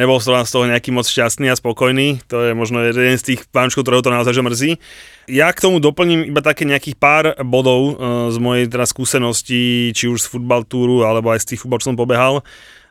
nebol 0.00 0.16
som 0.16 0.40
z 0.40 0.48
toho 0.48 0.64
nejaký 0.64 0.96
moc 0.96 1.04
šťastný 1.04 1.52
a 1.52 1.58
spokojný. 1.58 2.24
To 2.32 2.40
je 2.40 2.52
možno 2.56 2.80
jeden 2.80 3.20
z 3.20 3.34
tých 3.34 3.44
pánčkov, 3.52 3.84
ktorého 3.84 4.00
to 4.00 4.14
naozaj 4.14 4.32
že 4.32 4.46
mrzí. 4.46 4.70
Ja 5.28 5.52
k 5.52 5.60
tomu 5.60 5.76
doplním 5.76 6.24
iba 6.24 6.40
také 6.40 6.64
nejakých 6.64 6.96
pár 6.96 7.36
bodov 7.44 7.82
e, 7.84 7.92
z 8.32 8.38
mojej 8.40 8.64
teda 8.64 8.88
skúsenosti, 8.88 9.92
či 9.92 10.08
už 10.08 10.24
z 10.24 10.30
futbal 10.32 10.64
túru, 10.64 11.04
alebo 11.04 11.28
aj 11.28 11.44
z 11.44 11.48
tých 11.52 11.60
futbal, 11.60 11.84
čo 11.84 11.92
som 11.92 12.00
pobehal. 12.00 12.40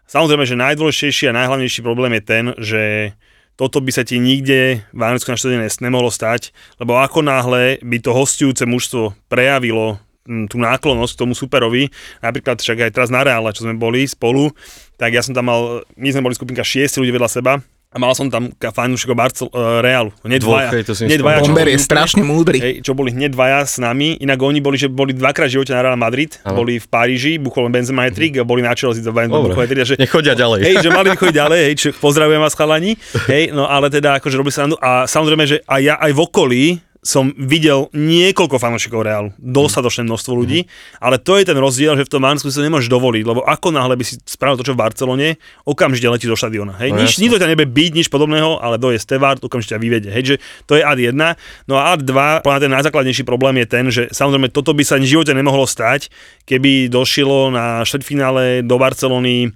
Samozrejme, 0.05 0.45
že 0.45 0.53
najdôležitejší 0.53 1.33
a 1.33 1.37
najhlavnejší 1.37 1.81
problém 1.81 2.13
je 2.17 2.23
ten, 2.25 2.45
že 2.61 2.81
toto 3.59 3.83
by 3.83 3.91
sa 3.91 4.07
ti 4.07 4.23
nikde 4.23 4.87
v 4.95 5.01
Anglicku 5.03 5.27
na 5.27 5.35
štadióne 5.35 5.67
nemohlo 5.83 6.07
stať, 6.07 6.55
lebo 6.79 6.95
ako 6.95 7.19
náhle 7.19 7.75
by 7.83 7.99
to 7.99 8.15
hostujúce 8.15 8.63
mužstvo 8.63 9.11
prejavilo 9.27 9.99
tú 10.47 10.55
náklonnosť 10.61 11.11
k 11.17 11.21
tomu 11.25 11.33
superovi, 11.35 11.91
napríklad 12.23 12.61
však 12.61 12.87
aj 12.87 12.93
teraz 12.95 13.09
na 13.11 13.25
Reále, 13.25 13.51
čo 13.51 13.65
sme 13.67 13.75
boli 13.75 14.07
spolu, 14.07 14.53
tak 14.95 15.11
ja 15.11 15.25
som 15.25 15.35
tam 15.35 15.51
mal, 15.51 15.83
my 15.99 16.07
sme 16.13 16.23
boli 16.23 16.37
skupinka 16.37 16.63
6 16.63 17.01
ľudí 17.03 17.11
vedľa 17.11 17.27
seba, 17.27 17.53
a 17.89 17.97
mal 17.97 18.13
som 18.13 18.29
tam 18.29 18.53
fanúšikov 18.53 19.17
Barcel, 19.17 19.49
uh, 19.49 19.81
Realu. 19.81 20.13
Hneď 20.21 20.45
dvaja. 20.45 20.69
Hej, 20.77 20.83
to 20.85 20.93
si 20.93 21.09
hneď 21.09 21.25
dvaja 21.25 21.41
Bomber 21.41 21.65
je 21.73 21.81
strašne 21.81 22.21
múdry. 22.21 22.61
Hej, 22.61 22.73
čo 22.85 22.93
boli 22.93 23.09
hneď 23.09 23.33
dvaja 23.33 23.65
s 23.65 23.81
nami. 23.81 24.13
Inak 24.21 24.37
oni 24.37 24.61
boli, 24.61 24.77
že 24.77 24.85
boli 24.85 25.09
dvakrát 25.09 25.49
v 25.49 25.57
živote 25.57 25.73
na 25.73 25.81
Real 25.81 25.97
Madrid. 25.97 26.37
Ano. 26.45 26.61
Boli 26.61 26.77
v 26.77 26.85
Paríži, 26.85 27.41
buchol 27.41 27.65
Benzema 27.73 28.05
hetrik 28.05 28.37
a 28.37 28.45
boli 28.45 28.61
na 28.61 28.77
Chelsea 28.77 29.01
do 29.01 29.09
Benzema 29.09 29.41
hetrik. 29.57 29.81
Že, 29.81 29.97
Nechodia 29.97 30.37
ďalej. 30.37 30.69
Hej, 30.69 30.75
že 30.85 30.89
mali 30.93 31.09
chodiť 31.17 31.33
ďalej, 31.33 31.59
hej, 31.65 31.73
čo, 31.81 31.87
pozdravujem 31.97 32.37
vás 32.37 32.53
chalani. 32.53 32.93
Hej, 33.25 33.57
no 33.57 33.65
ale 33.65 33.89
teda 33.89 34.21
akože 34.21 34.37
robili 34.37 34.53
sa 34.53 34.69
a 34.69 35.09
samozrejme, 35.09 35.49
že 35.49 35.57
aj 35.65 35.81
ja 35.81 35.97
aj 35.97 36.13
v 36.13 36.19
okolí 36.21 36.63
som 37.09 37.33
videl 37.33 37.89
niekoľko 37.97 38.61
fanúšikov 38.61 39.01
Realu, 39.01 39.33
dostatočné 39.41 40.05
množstvo 40.05 40.33
ľudí, 40.37 40.61
mm. 40.61 41.01
ale 41.01 41.17
to 41.17 41.41
je 41.41 41.49
ten 41.49 41.57
rozdiel, 41.57 41.97
že 41.97 42.05
v 42.05 42.13
tom 42.13 42.21
Mánsku 42.21 42.53
si 42.53 42.61
to 42.61 42.67
nemôžeš 42.69 42.85
dovoliť, 42.85 43.23
lebo 43.25 43.41
ako 43.41 43.73
náhle 43.73 43.97
by 43.97 44.05
si 44.05 44.21
spravil 44.29 44.61
to, 44.61 44.69
čo 44.69 44.77
v 44.77 44.81
Barcelone, 44.85 45.41
okamžite 45.65 46.05
letí 46.05 46.29
do 46.29 46.37
štadiona. 46.37 46.77
Hej, 46.77 46.93
no, 46.93 47.01
nič, 47.01 47.17
nikto 47.17 47.41
ťa 47.41 47.49
nebe 47.49 47.65
byť, 47.65 47.91
nič 47.97 48.07
podobného, 48.13 48.61
ale 48.61 48.77
doje 48.77 49.01
Stevard, 49.01 49.41
okamžite 49.41 49.73
ťa 49.73 49.81
vyvedie. 49.81 50.13
Hej, 50.13 50.23
že 50.23 50.35
to 50.69 50.77
je 50.77 50.85
ad 50.85 51.01
1. 51.01 51.17
No 51.65 51.81
a 51.81 51.97
ad 51.97 52.05
2, 52.05 52.45
podľa 52.45 52.61
ten 52.61 52.71
najzákladnejší 52.77 53.25
problém 53.25 53.57
je 53.65 53.67
ten, 53.67 53.85
že 53.89 54.03
samozrejme 54.13 54.53
toto 54.53 54.77
by 54.77 54.85
sa 54.85 55.01
v 55.01 55.09
živote 55.09 55.33
nemohlo 55.33 55.65
stať, 55.65 56.13
keby 56.45 56.93
došilo 56.93 57.49
na 57.49 57.81
štvrťfinále 57.89 58.61
do 58.61 58.75
Barcelony 58.77 59.49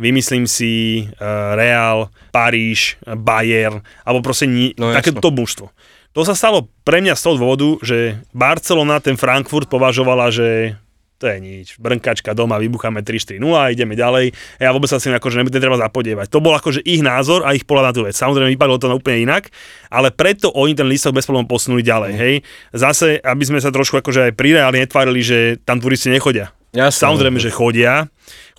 vymyslím 0.00 0.48
si 0.48 1.04
uh, 1.04 1.52
Real, 1.52 2.08
Paríž, 2.32 2.96
Bayern, 3.04 3.84
alebo 4.08 4.24
proste 4.24 4.48
ni- 4.48 4.72
no, 4.80 4.96
takéto 4.96 5.28
mužstvo. 5.28 5.68
To 6.10 6.26
sa 6.26 6.34
stalo 6.34 6.66
pre 6.82 6.98
mňa 6.98 7.14
z 7.14 7.22
toho 7.22 7.34
dôvodu, 7.38 7.68
že 7.86 8.18
Barcelona 8.34 8.98
ten 8.98 9.14
Frankfurt 9.14 9.70
považovala, 9.70 10.34
že 10.34 10.74
to 11.20 11.28
je 11.28 11.36
nič, 11.36 11.76
brnkačka 11.76 12.32
doma, 12.32 12.56
vybucháme 12.56 13.04
3-4-0 13.04 13.44
a 13.52 13.68
ideme 13.68 13.92
ďalej. 13.92 14.32
Ja 14.56 14.72
vôbec 14.72 14.88
sa 14.88 14.96
s 14.96 15.04
tým 15.04 15.12
akože 15.12 15.44
netreba 15.44 15.76
zapodievať. 15.76 16.32
To 16.32 16.40
bol 16.40 16.56
akože 16.56 16.80
ich 16.80 17.04
názor 17.04 17.44
a 17.44 17.52
ich 17.52 17.68
pohľad 17.68 17.92
na 17.92 17.94
tú 17.94 18.00
vec. 18.08 18.16
Samozrejme 18.16 18.56
vypadlo 18.56 18.80
to 18.80 18.88
úplne 18.88 19.28
inak, 19.28 19.52
ale 19.92 20.08
preto 20.08 20.48
oni 20.48 20.72
ten 20.72 20.88
listok 20.88 21.12
bez 21.12 21.28
problémov 21.28 21.52
posunuli 21.52 21.84
ďalej. 21.84 22.12
Hej. 22.16 22.34
Zase, 22.72 23.20
aby 23.20 23.44
sme 23.44 23.60
sa 23.60 23.68
trošku 23.68 24.00
akože 24.00 24.32
aj 24.32 24.38
prireálne 24.40 24.80
netvárili, 24.80 25.20
že 25.20 25.38
tam 25.60 25.76
turisti 25.76 26.08
nechodia. 26.08 26.56
Jasne, 26.72 27.12
Samozrejme, 27.12 27.36
že 27.36 27.52
chodia. 27.52 28.08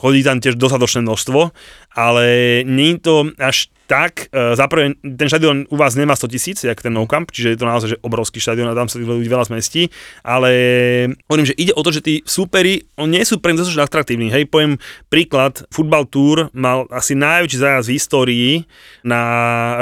Chodí 0.01 0.25
tam 0.25 0.41
tiež 0.41 0.57
dostatočné 0.57 1.05
množstvo, 1.05 1.53
ale 1.93 2.25
nie 2.65 2.97
je 2.97 3.05
to 3.05 3.15
až 3.37 3.69
tak, 3.91 4.31
uh, 4.31 4.55
zaprvé, 4.55 4.95
ten 5.03 5.27
štadión 5.27 5.67
u 5.67 5.75
vás 5.75 5.99
nemá 5.99 6.15
100 6.15 6.31
tisíc, 6.31 6.57
jak 6.63 6.79
ten 6.79 6.95
No 6.95 7.03
Camp, 7.03 7.27
čiže 7.27 7.51
je 7.51 7.59
to 7.59 7.67
naozaj 7.67 7.87
že 7.91 7.97
obrovský 7.99 8.39
štadión 8.39 8.71
a 8.71 8.77
tam 8.77 8.87
sa 8.87 8.95
tých 8.95 9.03
ľudí 9.03 9.27
veľa 9.27 9.51
zmestí, 9.51 9.91
ale 10.23 10.51
hovorím, 11.27 11.51
že 11.51 11.59
ide 11.59 11.75
o 11.75 11.83
to, 11.83 11.91
že 11.91 11.99
tí 11.99 12.15
súperi, 12.23 12.87
oni 12.95 13.19
nie 13.19 13.23
sú 13.27 13.43
pre 13.43 13.51
nich 13.51 13.59
dostatočne 13.59 13.83
atraktívni, 13.83 14.31
hej, 14.31 14.47
poviem 14.47 14.79
príklad, 15.11 15.67
Football 15.75 16.07
Tour 16.07 16.47
mal 16.55 16.87
asi 16.87 17.19
najväčší 17.19 17.57
zájazd 17.59 17.87
v 17.91 17.95
histórii 17.99 18.51
na 19.03 19.19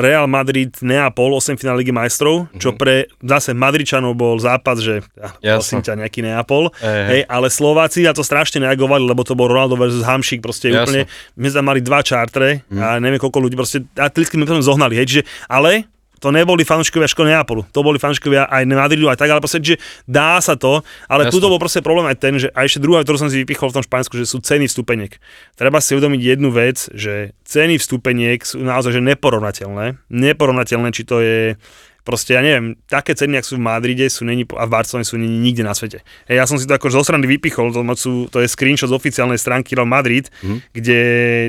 Real 0.01 0.25
Madrid 0.25 0.73
Neapol, 0.81 1.37
8 1.37 1.61
finále 1.61 1.85
Ligy 1.85 1.93
majstrov, 1.93 2.49
čo 2.57 2.73
pre 2.73 3.13
zase 3.21 3.53
Madričanov 3.53 4.17
bol 4.17 4.41
zápas, 4.41 4.81
že 4.81 5.05
ja, 5.45 5.61
prosím 5.61 5.85
ťa, 5.85 6.01
nejaký 6.01 6.25
Neapol, 6.25 6.73
hej, 6.81 7.29
ale 7.29 7.53
Slováci 7.53 8.01
na 8.01 8.17
to 8.17 8.25
strašne 8.25 8.65
reagovali, 8.65 9.05
lebo 9.05 9.21
to 9.21 9.37
bol 9.37 9.45
Ronaldo 9.45 9.77
versus 9.77 10.01
Hamšik, 10.09 10.41
proste 10.41 10.73
Jasno. 10.73 10.89
úplne, 10.89 11.01
my 11.37 11.45
sme 11.49 11.57
tam 11.61 11.67
mali 11.69 11.81
dva 11.85 11.99
čártre 12.01 12.65
a 12.73 12.97
neviem 12.97 13.21
koľko 13.21 13.39
ľudí, 13.45 13.55
proste 13.55 13.85
atleticky 13.93 14.35
sme 14.35 14.65
zohnali, 14.65 14.97
hej, 14.97 15.05
čiže, 15.05 15.23
ale 15.45 15.85
to 16.19 16.35
neboli 16.35 16.67
fanúšikovia 16.67 17.07
školy 17.07 17.31
Neapolu, 17.31 17.63
to 17.71 17.79
boli 17.79 17.95
fanúšikovia 17.95 18.51
aj 18.51 18.67
Madridu 18.67 19.07
aj 19.07 19.23
tak, 19.23 19.31
ale 19.31 19.39
proste, 19.39 19.63
že 19.63 19.75
dá 20.03 20.37
sa 20.43 20.59
to, 20.59 20.83
ale 21.07 21.31
Jasno. 21.31 21.39
tu 21.39 21.47
bol 21.47 21.57
proste 21.57 21.79
problém 21.79 22.11
aj 22.11 22.17
ten, 22.19 22.35
že 22.35 22.51
a 22.51 22.67
ešte 22.67 22.83
druhá, 22.83 23.01
ktorú 23.01 23.15
som 23.15 23.31
si 23.31 23.39
vypichol 23.39 23.71
v 23.71 23.79
tom 23.79 23.85
Španielsku, 23.87 24.19
že 24.19 24.27
sú 24.27 24.43
ceny 24.43 24.67
vstupeniek. 24.67 25.15
Treba 25.55 25.79
si 25.79 25.95
uvedomiť 25.95 26.21
jednu 26.21 26.51
vec, 26.51 26.91
že 26.91 27.31
ceny 27.47 27.79
vstupeniek 27.79 28.43
sú 28.43 28.59
naozaj 28.59 28.99
že 28.99 29.01
neporovnateľné. 29.01 30.11
Neporovnateľné, 30.11 30.91
či 30.91 31.07
to 31.07 31.23
je 31.23 31.55
proste, 32.03 32.35
ja 32.35 32.41
neviem, 32.41 32.75
také 32.87 33.13
ceny, 33.13 33.39
ak 33.39 33.45
sú 33.45 33.59
v 33.59 33.65
Madride, 33.65 34.09
sú 34.09 34.25
není, 34.25 34.47
a 34.55 34.65
v 34.65 34.71
Barcelone 34.71 35.05
sú 35.05 35.19
není 35.19 35.37
nikde 35.39 35.63
na 35.63 35.77
svete. 35.77 36.01
Hej, 36.25 36.35
ja 36.41 36.45
som 36.49 36.57
si 36.57 36.65
to 36.65 36.73
ako 36.75 36.89
zo 36.89 37.01
strany 37.05 37.25
vypichol, 37.27 37.69
to, 37.71 37.81
sú, 37.95 38.27
to 38.31 38.41
je 38.41 38.47
screenshot 38.49 38.89
z 38.89 38.97
oficiálnej 38.97 39.37
stránky 39.37 39.77
Real 39.77 39.89
Madrid, 39.89 40.31
Mhm. 40.41 40.57
kde 40.73 40.99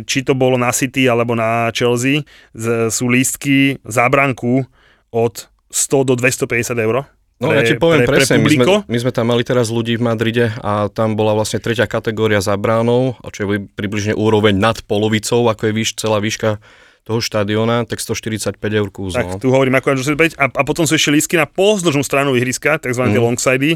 či 0.04 0.22
to 0.26 0.34
bolo 0.34 0.58
na 0.58 0.70
City 0.70 1.06
alebo 1.08 1.34
na 1.38 1.70
Chelsea, 1.74 2.22
z, 2.54 2.90
sú 2.90 3.08
lístky 3.08 3.80
za 3.86 4.06
branku 4.10 4.66
od 5.10 5.50
100 5.70 6.06
do 6.06 6.14
250 6.18 6.78
eur. 6.78 7.06
No 7.40 7.56
ja 7.56 7.64
ti 7.64 7.72
poviem 7.72 8.04
pre, 8.04 8.20
presne, 8.20 8.36
pre 8.36 8.44
my, 8.44 8.50
sme, 8.52 8.64
my 8.84 8.98
sme 9.00 9.12
tam 9.16 9.32
mali 9.32 9.40
teraz 9.40 9.72
ľudí 9.72 9.96
v 9.96 10.04
Madride 10.04 10.52
a 10.60 10.92
tam 10.92 11.16
bola 11.16 11.32
vlastne 11.32 11.56
tretia 11.56 11.88
kategória 11.88 12.44
za 12.44 12.52
bránou, 12.60 13.16
a 13.24 13.32
čo 13.32 13.48
je 13.48 13.64
približne 13.64 14.12
úroveň 14.12 14.52
nad 14.60 14.76
polovicou, 14.84 15.48
ako 15.48 15.70
je 15.70 15.72
výš, 15.72 15.96
celá 15.96 16.20
výška 16.20 16.60
toho 17.04 17.18
štadiona, 17.18 17.88
tak 17.88 17.98
145 17.98 18.60
eur 18.60 18.88
kúz. 18.92 19.16
Tak 19.16 19.26
no. 19.26 19.40
tu 19.40 19.48
hovorím 19.50 19.76
ako 19.80 19.96
145 19.98 20.36
a, 20.36 20.44
a 20.52 20.62
potom 20.62 20.84
sú 20.84 20.94
ešte 20.94 21.10
lístky 21.10 21.34
na 21.40 21.48
pozdĺžnú 21.48 22.04
stranu 22.04 22.36
ihriska, 22.36 22.76
tzv. 22.78 23.02
Mm. 23.08 23.16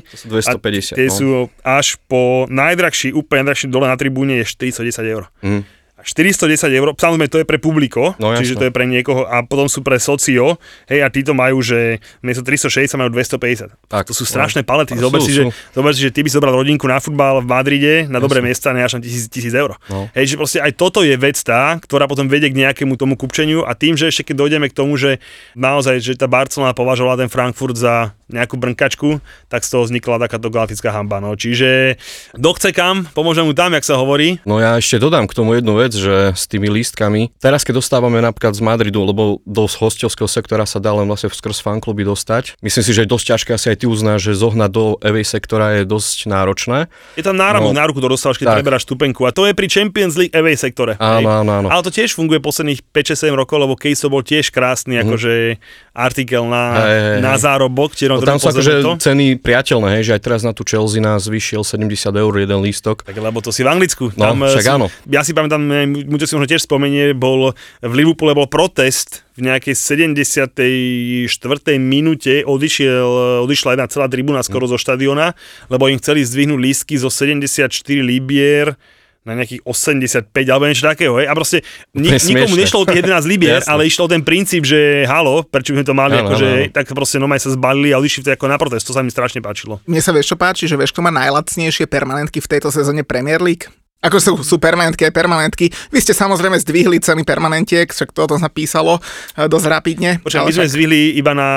To 0.05 0.17
sú 0.17 0.27
250, 0.29 0.95
A 0.95 0.97
tie 0.97 1.09
no. 1.09 1.15
sú 1.15 1.29
až 1.65 1.97
po 2.05 2.45
najdrahší, 2.53 3.17
úplne 3.17 3.49
najdrahší 3.49 3.67
dole 3.73 3.89
na 3.89 3.97
tribúne 3.97 4.39
je 4.41 4.47
410 4.47 5.05
eur. 5.09 5.25
Mm. 5.41 5.63
A 6.05 6.07
410 6.07 6.69
eur, 6.69 6.93
samozrejme 6.93 7.33
to 7.33 7.41
je 7.41 7.47
pre 7.49 7.57
publiko, 7.57 8.13
No, 8.21 8.37
čiže 8.37 8.61
to 8.61 8.69
je 8.69 8.73
pre 8.73 8.85
niekoho 8.85 9.25
a 9.25 9.41
potom 9.41 9.73
sú 9.73 9.81
pre 9.81 9.97
socio, 9.97 10.61
hej, 10.85 11.01
a 11.01 11.09
títo 11.09 11.33
majú, 11.33 11.65
že 11.65 12.05
miesto 12.21 12.45
360 12.45 13.01
majú 13.01 13.09
250. 13.17 13.73
Tak, 13.89 14.05
to 14.05 14.13
sú 14.13 14.29
no. 14.29 14.31
strašné 14.37 14.69
palety, 14.69 14.93
Sú, 14.93 15.09
zober 15.09 15.21
si, 15.25 15.33
že, 15.33 15.49
zober 15.73 15.97
si, 15.97 16.05
že 16.05 16.13
ty 16.13 16.21
by 16.21 16.29
si 16.29 16.37
zobral 16.37 16.53
rodinku 16.53 16.85
na 16.85 17.01
futbal 17.01 17.41
v 17.41 17.49
Madride, 17.49 17.95
na 18.13 18.21
dobré 18.21 18.45
miesta, 18.45 18.77
neáš 18.77 19.01
na 19.01 19.01
1000, 19.01 19.33
1000 19.33 19.57
eur. 19.57 19.81
No. 19.89 20.13
Hej, 20.13 20.35
že 20.35 20.37
proste 20.37 20.59
aj 20.61 20.73
toto 20.77 21.01
je 21.01 21.17
vec 21.17 21.41
tá, 21.41 21.81
ktorá 21.81 22.05
potom 22.05 22.29
vedie 22.29 22.53
k 22.53 22.61
nejakému 22.61 23.01
tomu 23.01 23.17
kupčeniu 23.17 23.65
a 23.65 23.73
tým, 23.73 23.97
že 23.97 24.13
ešte 24.13 24.29
keď 24.29 24.45
dojdeme 24.45 24.69
k 24.69 24.77
tomu, 24.77 25.01
že 25.01 25.25
naozaj, 25.57 26.05
že 26.05 26.13
tá 26.21 26.29
Barcelona 26.29 26.77
považovala 26.77 27.25
ten 27.25 27.33
Frankfurt 27.33 27.81
za 27.81 28.13
nejakú 28.35 28.59
brnkačku, 28.59 29.23
tak 29.47 29.63
z 29.63 29.71
toho 29.71 29.87
vznikla 29.87 30.19
takáto 30.19 30.51
galactická 30.51 30.91
hamba. 30.91 31.23
No. 31.23 31.39
Čiže 31.39 31.95
kto 32.35 32.51
chce 32.59 32.71
kam, 32.75 33.07
pomôžem 33.15 33.47
mu 33.47 33.55
tam, 33.55 33.71
jak 33.73 33.87
sa 33.87 33.95
hovorí. 33.95 34.43
No 34.43 34.59
ja 34.59 34.75
ešte 34.75 34.99
dodám 34.99 35.31
k 35.31 35.37
tomu 35.39 35.55
jednu 35.55 35.79
vec, 35.79 35.95
že 35.95 36.35
s 36.35 36.51
tými 36.51 36.67
lístkami, 36.67 37.31
teraz 37.39 37.63
keď 37.63 37.79
dostávame 37.79 38.19
napríklad 38.19 38.59
z 38.59 38.63
Madridu, 38.65 39.07
lebo 39.07 39.39
do 39.47 39.71
hostovského 39.71 40.27
sektora 40.27 40.67
sa 40.67 40.83
dá 40.83 40.91
len 40.91 41.07
vlastne 41.07 41.31
skrz 41.31 41.63
fankluby 41.63 42.03
dostať, 42.03 42.59
myslím 42.59 42.83
si, 42.83 42.91
že 42.91 43.07
je 43.07 43.13
dosť 43.15 43.25
ťažké, 43.31 43.51
asi 43.55 43.67
aj 43.71 43.79
ty 43.81 43.87
uznáš, 43.87 44.21
že 44.27 44.33
zohnať 44.35 44.71
do 44.75 44.85
EV 44.99 45.23
sektora 45.23 45.79
je 45.79 45.83
dosť 45.87 46.27
náročné. 46.27 46.79
Je 47.15 47.23
tam 47.23 47.39
náramok 47.39 47.71
No. 47.71 47.81
na 47.81 47.85
ruku, 47.87 48.01
to 48.03 48.11
dostávaš, 48.11 48.41
keď 48.41 48.61
preberáš 48.61 48.85
stupenku. 48.85 49.25
A 49.25 49.33
to 49.33 49.47
je 49.47 49.53
pri 49.55 49.67
Champions 49.71 50.19
League 50.19 50.35
away 50.35 50.59
sektore. 50.59 50.97
Áno, 50.99 51.31
áno, 51.31 51.51
áno. 51.63 51.69
Ale 51.71 51.85
to 51.85 51.93
tiež 51.93 52.13
funguje 52.17 52.41
posledných 52.41 52.81
5-6-7 52.91 53.33
rokov, 53.37 53.57
lebo 53.61 53.75
case 53.77 54.05
bol 54.09 54.25
tiež 54.25 54.51
krásny, 54.51 54.99
akože 55.01 55.61
artikel 55.95 56.43
na, 56.49 56.65
hej, 56.83 57.23
na 57.23 57.39
zárobok. 57.39 57.95
Tam 58.27 58.41
sú 58.41 58.49
akože 58.51 58.73
ceny 59.01 59.39
priateľné, 59.39 60.01
hej, 60.01 60.05
že 60.09 60.13
aj 60.17 60.23
teraz 60.25 60.41
na 60.43 60.57
tú 60.57 60.65
Chelsea 60.65 60.99
nás 60.99 61.29
vyšiel 61.29 61.63
70 61.63 62.17
eur 62.17 62.33
jeden 62.35 62.61
lístok. 62.65 63.05
Tak 63.05 63.17
lebo 63.17 63.41
to 63.45 63.53
si 63.53 63.63
v 63.63 63.69
Anglicku. 63.71 64.11
No, 64.17 64.33
tam, 64.33 64.43
eh, 64.45 64.51
však 64.51 64.67
áno. 64.69 64.87
Ja 65.07 65.23
si 65.23 65.37
pamätám, 65.37 65.63
eh, 65.71 65.87
Muťo 65.87 66.27
si 66.27 66.35
možno 66.37 66.49
tiež 66.49 66.67
spomenie, 66.67 67.15
bol 67.15 67.55
v 67.81 67.93
Liverpoole 67.93 68.35
bol 68.35 68.51
protest 68.51 69.23
v 69.35 69.51
nejakej 69.51 69.75
74. 69.75 71.83
minúte 71.83 72.47
odišiel, 72.47 73.43
odišla 73.45 73.75
jedna 73.75 73.87
celá 73.91 74.07
tribúna 74.07 74.47
skoro 74.47 74.71
zo 74.71 74.79
štadiona, 74.79 75.35
lebo 75.67 75.91
im 75.91 75.99
chceli 75.99 76.23
zdvihnúť 76.23 76.61
lístky 76.61 76.95
zo 76.95 77.11
74 77.11 77.67
libier 78.03 78.79
na 79.25 79.33
nejakých 79.35 79.65
85 79.65 80.29
alebo 80.45 80.69
niečo 80.69 80.85
takého. 80.85 81.17
Hej? 81.17 81.27
A 81.27 81.33
proste 81.33 81.65
ni- 81.91 82.13
Úplne 82.13 82.29
nikomu 82.31 82.55
nešlo 82.55 82.79
o 82.79 82.87
tých 82.87 83.01
11 83.01 83.25
libier, 83.25 83.65
ale 83.65 83.89
išlo 83.89 84.05
o 84.05 84.11
ten 84.11 84.21
princíp, 84.21 84.63
že 84.63 85.05
halo, 85.05 85.41
prečo 85.43 85.73
by 85.73 85.81
sme 85.81 85.87
to 85.87 85.95
mali, 85.95 86.15
Áno, 86.15 86.29
akože, 86.29 86.47
hej, 86.47 86.67
tak 86.71 86.93
proste 86.93 87.17
nomaj 87.17 87.41
sa 87.41 87.49
zbalili 87.49 87.91
a 87.91 87.97
odišli 87.97 88.21
to 88.21 88.31
ako 88.31 88.47
na 88.47 88.57
protest. 88.57 88.85
To 88.85 88.93
sa 88.93 89.01
mi 89.01 89.09
strašne 89.09 89.41
páčilo. 89.41 89.81
Mne 89.85 90.01
sa 90.01 90.13
vieš 90.13 90.29
čo 90.29 90.37
páči, 90.37 90.65
že 90.65 90.77
vieš, 90.77 90.93
kto 90.93 91.01
má 91.01 91.11
najlacnejšie 91.11 91.89
permanentky 91.89 92.39
v 92.39 92.49
tejto 92.49 92.69
sezóne 92.69 93.01
Premier 93.01 93.41
League? 93.41 93.73
Ako 94.05 94.17
sú, 94.21 94.33
sú 94.45 94.57
permanentky 94.61 95.09
aj 95.09 95.13
permanentky. 95.17 95.73
Vy 95.89 95.99
ste 96.05 96.13
samozrejme 96.13 96.61
zdvihli 96.61 97.01
ceny 97.01 97.25
permanentiek, 97.25 97.89
však 97.89 98.13
to 98.13 98.29
o 98.29 98.29
tom 98.29 98.37
sa 98.37 98.53
písalo 98.53 99.01
e, 99.33 99.49
dosť 99.49 99.67
rapidne. 99.73 100.21
Počkaj, 100.21 100.45
my 100.45 100.53
sme 100.53 100.69
však- 100.69 100.75
zvihli 100.77 101.17
iba 101.17 101.33
na 101.33 101.49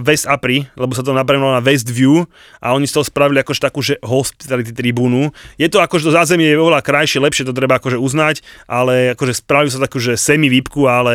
West 0.00 0.24
Apri, 0.24 0.64
lebo 0.80 0.96
sa 0.96 1.04
to 1.04 1.12
napravilo 1.12 1.52
na 1.52 1.60
West 1.60 1.92
View 1.92 2.24
a 2.64 2.72
oni 2.72 2.88
z 2.88 2.96
toho 2.96 3.04
spravili 3.04 3.44
akože 3.44 3.60
takú, 3.60 3.84
že 3.84 4.00
hospitality 4.00 4.72
tribúnu. 4.72 5.28
Je 5.60 5.68
to 5.68 5.84
akože 5.84 6.08
to 6.08 6.16
zázemie 6.16 6.48
je 6.48 6.56
oveľa 6.56 6.80
krajšie, 6.80 7.20
lepšie, 7.20 7.44
to 7.44 7.52
treba 7.52 7.76
akože 7.76 8.00
uznať, 8.00 8.40
ale 8.64 9.12
akože 9.12 9.36
spravili 9.36 9.68
sa 9.68 9.84
takú, 9.84 10.00
že 10.00 10.16
semi 10.16 10.48
výpku, 10.48 10.88
ale 10.88 11.12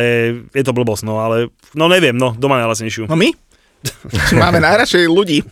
je 0.54 0.62
to 0.62 0.70
blbosť, 0.70 1.02
no 1.02 1.18
ale, 1.18 1.50
no 1.74 1.90
neviem, 1.90 2.14
no, 2.14 2.30
doma 2.38 2.62
najlasnejšiu. 2.62 3.10
No 3.10 3.18
my? 3.18 3.34
Máme 4.42 4.58
najradšej 4.62 5.04
ľudí. 5.06 5.40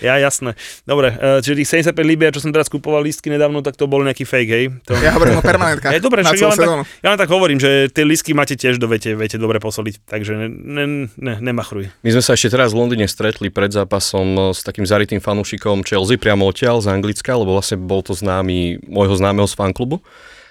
Ja, 0.00 0.16
jasné. 0.16 0.56
Dobre, 0.88 1.12
e, 1.12 1.44
čiže 1.44 1.60
tých 1.60 1.92
75 1.92 1.92
libier, 2.08 2.32
čo 2.32 2.40
som 2.40 2.48
teraz 2.48 2.72
kupoval 2.72 3.04
lístky 3.04 3.28
nedávno, 3.28 3.60
tak 3.60 3.76
to 3.76 3.84
bol 3.84 4.00
nejaký 4.00 4.24
fake, 4.24 4.48
hej? 4.48 4.64
To... 4.88 4.96
Ja 4.96 5.12
hovorím 5.12 5.36
o 5.36 5.44
permanentkách. 5.44 5.92
Je 5.96 6.00
dobre, 6.00 6.24
na 6.24 6.32
ja 6.32 6.48
len, 6.48 6.56
tak, 6.56 6.68
ja 7.04 7.08
len 7.12 7.20
tak 7.20 7.28
hovorím, 7.28 7.60
že 7.60 7.92
tie 7.92 8.08
lístky 8.08 8.32
máte 8.32 8.56
tiež 8.56 8.80
do 8.80 8.88
viete, 8.88 9.12
viete 9.12 9.36
dobre 9.36 9.60
posoliť, 9.60 10.08
takže 10.08 10.32
ne, 10.40 10.48
ne, 10.48 10.84
ne, 11.20 11.34
nemachruj. 11.44 11.92
My 12.00 12.16
sme 12.16 12.24
sa 12.24 12.32
ešte 12.32 12.56
teraz 12.56 12.72
v 12.72 12.80
Londýne 12.80 13.04
stretli 13.12 13.52
pred 13.52 13.68
zápasom 13.68 14.56
s 14.56 14.64
takým 14.64 14.88
zarytým 14.88 15.20
fanúšikom 15.20 15.84
Chelsea 15.84 16.16
priamo 16.16 16.48
odtiaľ 16.48 16.80
z 16.80 16.88
Anglicka, 16.96 17.36
lebo 17.36 17.52
vlastne 17.52 17.76
bol 17.76 18.00
to 18.00 18.16
známy 18.16 18.80
môjho 18.88 19.20
známeho 19.20 19.44
z 19.44 19.52
fanklubu. 19.52 20.00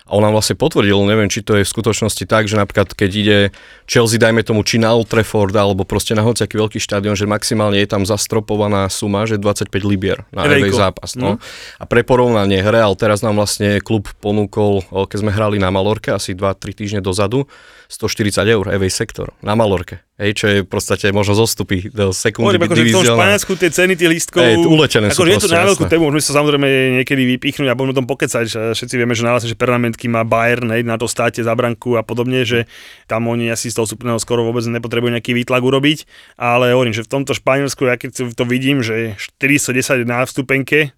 A 0.09 0.17
on 0.17 0.25
nám 0.25 0.33
vlastne 0.33 0.57
potvrdil, 0.57 0.97
neviem, 1.05 1.29
či 1.29 1.45
to 1.45 1.53
je 1.53 1.61
v 1.61 1.69
skutočnosti 1.69 2.25
tak, 2.25 2.49
že 2.49 2.57
napríklad 2.57 2.97
keď 2.97 3.11
ide 3.13 3.37
Chelsea, 3.85 4.17
dajme 4.17 4.41
tomu, 4.41 4.65
či 4.65 4.81
na 4.81 4.89
Old 4.97 5.05
Trafford, 5.05 5.53
alebo 5.53 5.85
proste 5.85 6.17
na 6.17 6.25
hociaký 6.25 6.57
veľký 6.57 6.81
štadión, 6.81 7.13
že 7.13 7.29
maximálne 7.29 7.77
je 7.77 7.85
tam 7.85 8.01
zastropovaná 8.01 8.89
suma, 8.89 9.29
že 9.29 9.37
25 9.37 9.69
libier 9.85 10.25
na 10.33 10.49
evej 10.49 10.73
zápas. 10.73 11.13
No. 11.13 11.37
A 11.77 11.83
pre 11.85 12.01
porovnanie, 12.01 12.65
Real 12.65 12.97
teraz 12.97 13.21
nám 13.21 13.37
vlastne 13.37 13.77
klub 13.85 14.09
ponúkol, 14.17 14.81
keď 14.89 15.17
sme 15.21 15.29
hrali 15.29 15.61
na 15.61 15.69
Malorke 15.69 16.09
asi 16.09 16.33
2-3 16.33 16.73
týždne 16.73 17.01
dozadu, 17.05 17.45
140 17.89 18.45
eur 18.45 18.65
evej 18.69 18.93
sektor 18.93 19.33
na 19.41 19.57
Malorke. 19.57 20.05
Hej, 20.21 20.31
čo 20.37 20.45
je 20.45 20.57
v 20.61 20.69
podstate 20.69 21.09
možno 21.09 21.33
zostupy 21.33 21.89
do 21.89 22.13
sekundy 22.13 22.61
Hovorím, 22.61 22.69
akože 22.69 22.83
v 22.85 22.93
tom. 22.93 23.17
Španielsku 23.17 23.51
tie 23.57 23.69
ceny 23.73 23.93
tých 23.97 24.09
lístkov... 24.13 24.45
Hej, 24.45 24.61
uletené 24.61 25.09
sú 25.09 25.25
akože 25.25 25.31
je 25.33 25.41
to 25.41 25.49
na 25.49 25.65
veľkú 25.65 25.85
tému, 25.89 26.03
môžeme 26.05 26.21
sa 26.21 26.33
samozrejme 26.37 26.67
niekedy 27.01 27.23
vypichnúť 27.33 27.65
a 27.65 27.73
budeme 27.73 27.97
o 27.97 27.99
tom 28.03 28.05
pokecať. 28.05 28.45
že 28.45 28.59
Všetci 28.77 28.93
vieme, 28.93 29.17
že 29.17 29.25
najlepšie, 29.25 29.51
že 29.51 29.57
permanentky 29.57 30.05
má 30.05 30.21
Bayern, 30.21 30.69
hej, 30.69 30.85
na 30.85 31.01
to 31.01 31.09
státe 31.09 31.41
za 31.41 31.53
branku 31.57 31.97
a 31.97 32.05
podobne, 32.05 32.45
že 32.45 32.69
tam 33.09 33.25
oni 33.25 33.49
asi 33.49 33.73
z 33.73 33.81
toho 33.81 33.89
súpneho 33.89 34.21
skoro 34.21 34.45
vôbec 34.45 34.61
nepotrebujú 34.69 35.09
nejaký 35.09 35.33
výtlak 35.33 35.65
urobiť, 35.65 36.05
ale 36.37 36.77
hovorím, 36.77 36.93
že 36.93 37.01
v 37.01 37.09
tomto 37.09 37.33
Španielsku, 37.33 37.89
ja 37.89 37.97
keď 37.97 38.37
to 38.37 38.43
vidím, 38.45 38.85
že 38.85 39.17
410 39.17 40.05
na 40.05 40.21
vstupenke, 40.29 40.93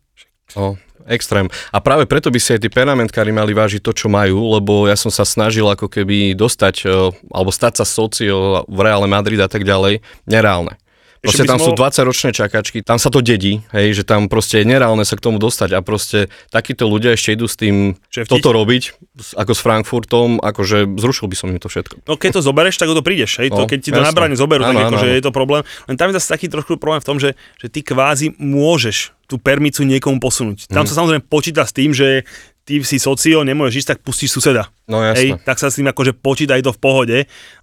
No, 0.55 0.75
extrém. 1.07 1.47
A 1.71 1.79
práve 1.79 2.05
preto 2.05 2.29
by 2.29 2.39
si 2.41 2.53
aj 2.53 2.61
tí 2.65 2.69
pernamentkári 2.69 3.31
mali 3.33 3.55
vážiť 3.55 3.81
to, 3.81 3.91
čo 3.95 4.07
majú, 4.11 4.57
lebo 4.57 4.85
ja 4.85 4.97
som 4.99 5.09
sa 5.09 5.23
snažil 5.23 5.65
ako 5.65 5.87
keby 5.87 6.33
dostať, 6.35 6.75
e, 6.85 7.11
alebo 7.33 7.51
stať 7.53 7.81
sa 7.81 7.85
socio 7.85 8.65
v 8.67 8.79
Reále 8.81 9.07
Madrid 9.07 9.39
a 9.41 9.49
tak 9.49 9.65
ďalej, 9.65 10.03
nereálne. 10.29 10.81
Proste 11.21 11.45
tam 11.45 11.55
si 11.55 11.63
sú 11.63 11.71
mohol- 11.71 11.81
20-ročné 11.85 12.29
čakačky, 12.31 12.81
tam 12.81 12.97
sa 12.97 13.07
to 13.07 13.19
dedí, 13.19 13.61
hej, 13.69 13.93
že 13.93 14.03
tam 14.03 14.25
proste 14.25 14.57
je 14.57 14.65
nereálne 14.65 15.01
sa 15.01 15.13
k 15.13 15.21
tomu 15.21 15.37
dostať 15.37 15.69
a 15.71 15.79
proste 15.79 16.19
takíto 16.47 16.83
ľudia 16.83 17.13
ešte 17.13 17.29
idú 17.31 17.45
s 17.45 17.53
tým 17.55 17.93
Šeftiť? 18.05 18.25
toto 18.27 18.49
robiť, 18.51 18.83
ako 19.31 19.51
s 19.51 19.61
Frankfurtom, 19.61 20.29
akože 20.39 20.89
zrušil 20.91 21.25
by 21.25 21.35
som 21.35 21.47
im 21.47 21.57
to 21.57 21.67
všetko. 21.67 22.01
No 22.03 22.15
keď 22.15 22.31
to 22.31 22.41
zobereš, 22.43 22.75
tak 22.75 22.87
o 22.87 22.93
to 22.93 23.01
prídeš. 23.01 23.37
Hej? 23.37 23.47
to, 23.47 23.55
No, 23.55 23.65
keď 23.65 23.79
ti 23.79 23.89
to 23.89 23.97
jasné. 23.97 24.07
na 24.07 24.13
bráne 24.13 24.33
zoberú, 24.33 24.61
tak 24.63 24.71
Áno, 24.71 24.81
áno, 24.83 24.89
akože 24.91 25.07
je 25.11 25.21
to 25.21 25.31
problém. 25.31 25.61
Len 25.85 25.95
tam 25.95 26.09
je 26.09 26.17
zase 26.17 26.27
taký 26.31 26.47
trošku 26.47 26.75
problém 26.75 26.97
v 26.97 27.07
tom, 27.07 27.17
že, 27.17 27.29
že 27.55 27.67
ty 27.67 27.79
kvázi 27.79 28.33
môžeš 28.35 29.13
tú 29.23 29.37
permicu 29.37 29.83
niekomu 29.83 30.17
posunúť. 30.17 30.67
Tam 30.67 30.83
Mhm. 30.83 30.89
sa 30.89 30.93
samozrejme 30.97 31.23
počíta 31.23 31.61
s 31.61 31.71
tým, 31.71 31.93
že 31.93 32.25
ty 32.71 32.79
si 32.87 32.95
socio, 32.95 33.43
nemôžeš 33.43 33.83
ísť, 33.83 33.89
tak 33.91 33.99
pustíš 33.99 34.31
suseda. 34.31 34.71
No 34.87 35.03
jasné. 35.03 35.35
Hej, 35.35 35.43
tak 35.43 35.59
sa 35.59 35.67
s 35.67 35.75
tým 35.75 35.91
akože 35.91 36.15
počíta, 36.15 36.55
je 36.55 36.63
to 36.63 36.71
v 36.71 36.79
pohode. 36.79 37.17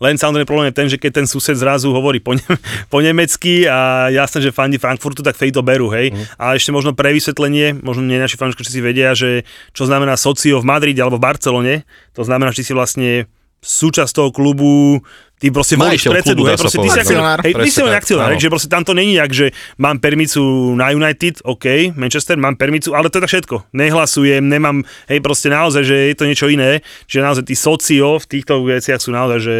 Len 0.04 0.14
samozrejme 0.20 0.44
problém 0.44 0.68
je 0.68 0.76
ten, 0.76 0.88
že 0.92 1.00
keď 1.00 1.24
ten 1.24 1.26
sused 1.26 1.56
zrazu 1.56 1.88
hovorí 1.88 2.20
po, 2.20 2.36
ne- 2.36 2.44
po 2.92 3.00
nemecky 3.00 3.64
a 3.64 4.12
jasné, 4.12 4.44
že 4.44 4.52
fandi 4.52 4.76
Frankfurtu, 4.76 5.24
tak 5.24 5.40
vtedy 5.40 5.56
to 5.56 5.64
berú, 5.64 5.88
hej. 5.88 6.12
Mm. 6.12 6.24
A 6.36 6.44
ešte 6.52 6.68
možno 6.68 6.92
pre 6.92 7.16
vysvetlenie, 7.16 7.80
možno 7.80 8.04
nie 8.04 8.20
naši 8.20 8.36
fanúšky 8.36 8.60
si 8.68 8.84
vedia, 8.84 9.16
že 9.16 9.48
čo 9.72 9.88
znamená 9.88 10.20
socio 10.20 10.60
v 10.60 10.68
Madride 10.68 11.00
alebo 11.00 11.16
v 11.16 11.24
Barcelone, 11.24 11.74
to 12.12 12.20
znamená, 12.20 12.52
že 12.52 12.68
si 12.68 12.76
vlastne 12.76 13.24
súčasť 13.58 14.12
toho 14.14 14.30
klubu, 14.30 15.02
ty 15.38 15.54
proste 15.54 15.78
volíš 15.78 16.04
predsedu, 16.10 16.42
hej, 16.44 16.56
proste 16.58 16.78
ty 16.82 16.90
si 16.90 17.00
Akcionár. 17.00 17.38
hej, 17.46 17.54
ty 17.54 17.70
si 17.70 17.80
len 17.82 17.94
akcionár, 17.94 18.30
že 18.34 18.50
proste 18.50 18.68
tam 18.68 18.82
to 18.82 18.92
není 18.94 19.14
jak, 19.14 19.30
že 19.30 19.46
mám 19.78 20.02
permicu 20.02 20.42
na 20.74 20.90
United, 20.90 21.40
OK, 21.46 21.94
Manchester, 21.94 22.36
mám 22.36 22.58
permicu, 22.58 22.94
ale 22.94 23.10
to 23.10 23.18
je 23.18 23.22
tak 23.22 23.30
všetko. 23.30 23.56
Nehlasujem, 23.72 24.42
nemám, 24.42 24.82
hej, 25.06 25.18
proste 25.22 25.48
naozaj, 25.48 25.82
že 25.86 25.96
je 26.10 26.14
to 26.18 26.24
niečo 26.26 26.46
iné, 26.50 26.82
že 27.06 27.22
naozaj 27.22 27.46
tí 27.46 27.54
socio 27.54 28.18
v 28.18 28.26
týchto 28.26 28.66
veciach 28.66 28.98
sú 28.98 29.14
naozaj, 29.14 29.38
že 29.40 29.56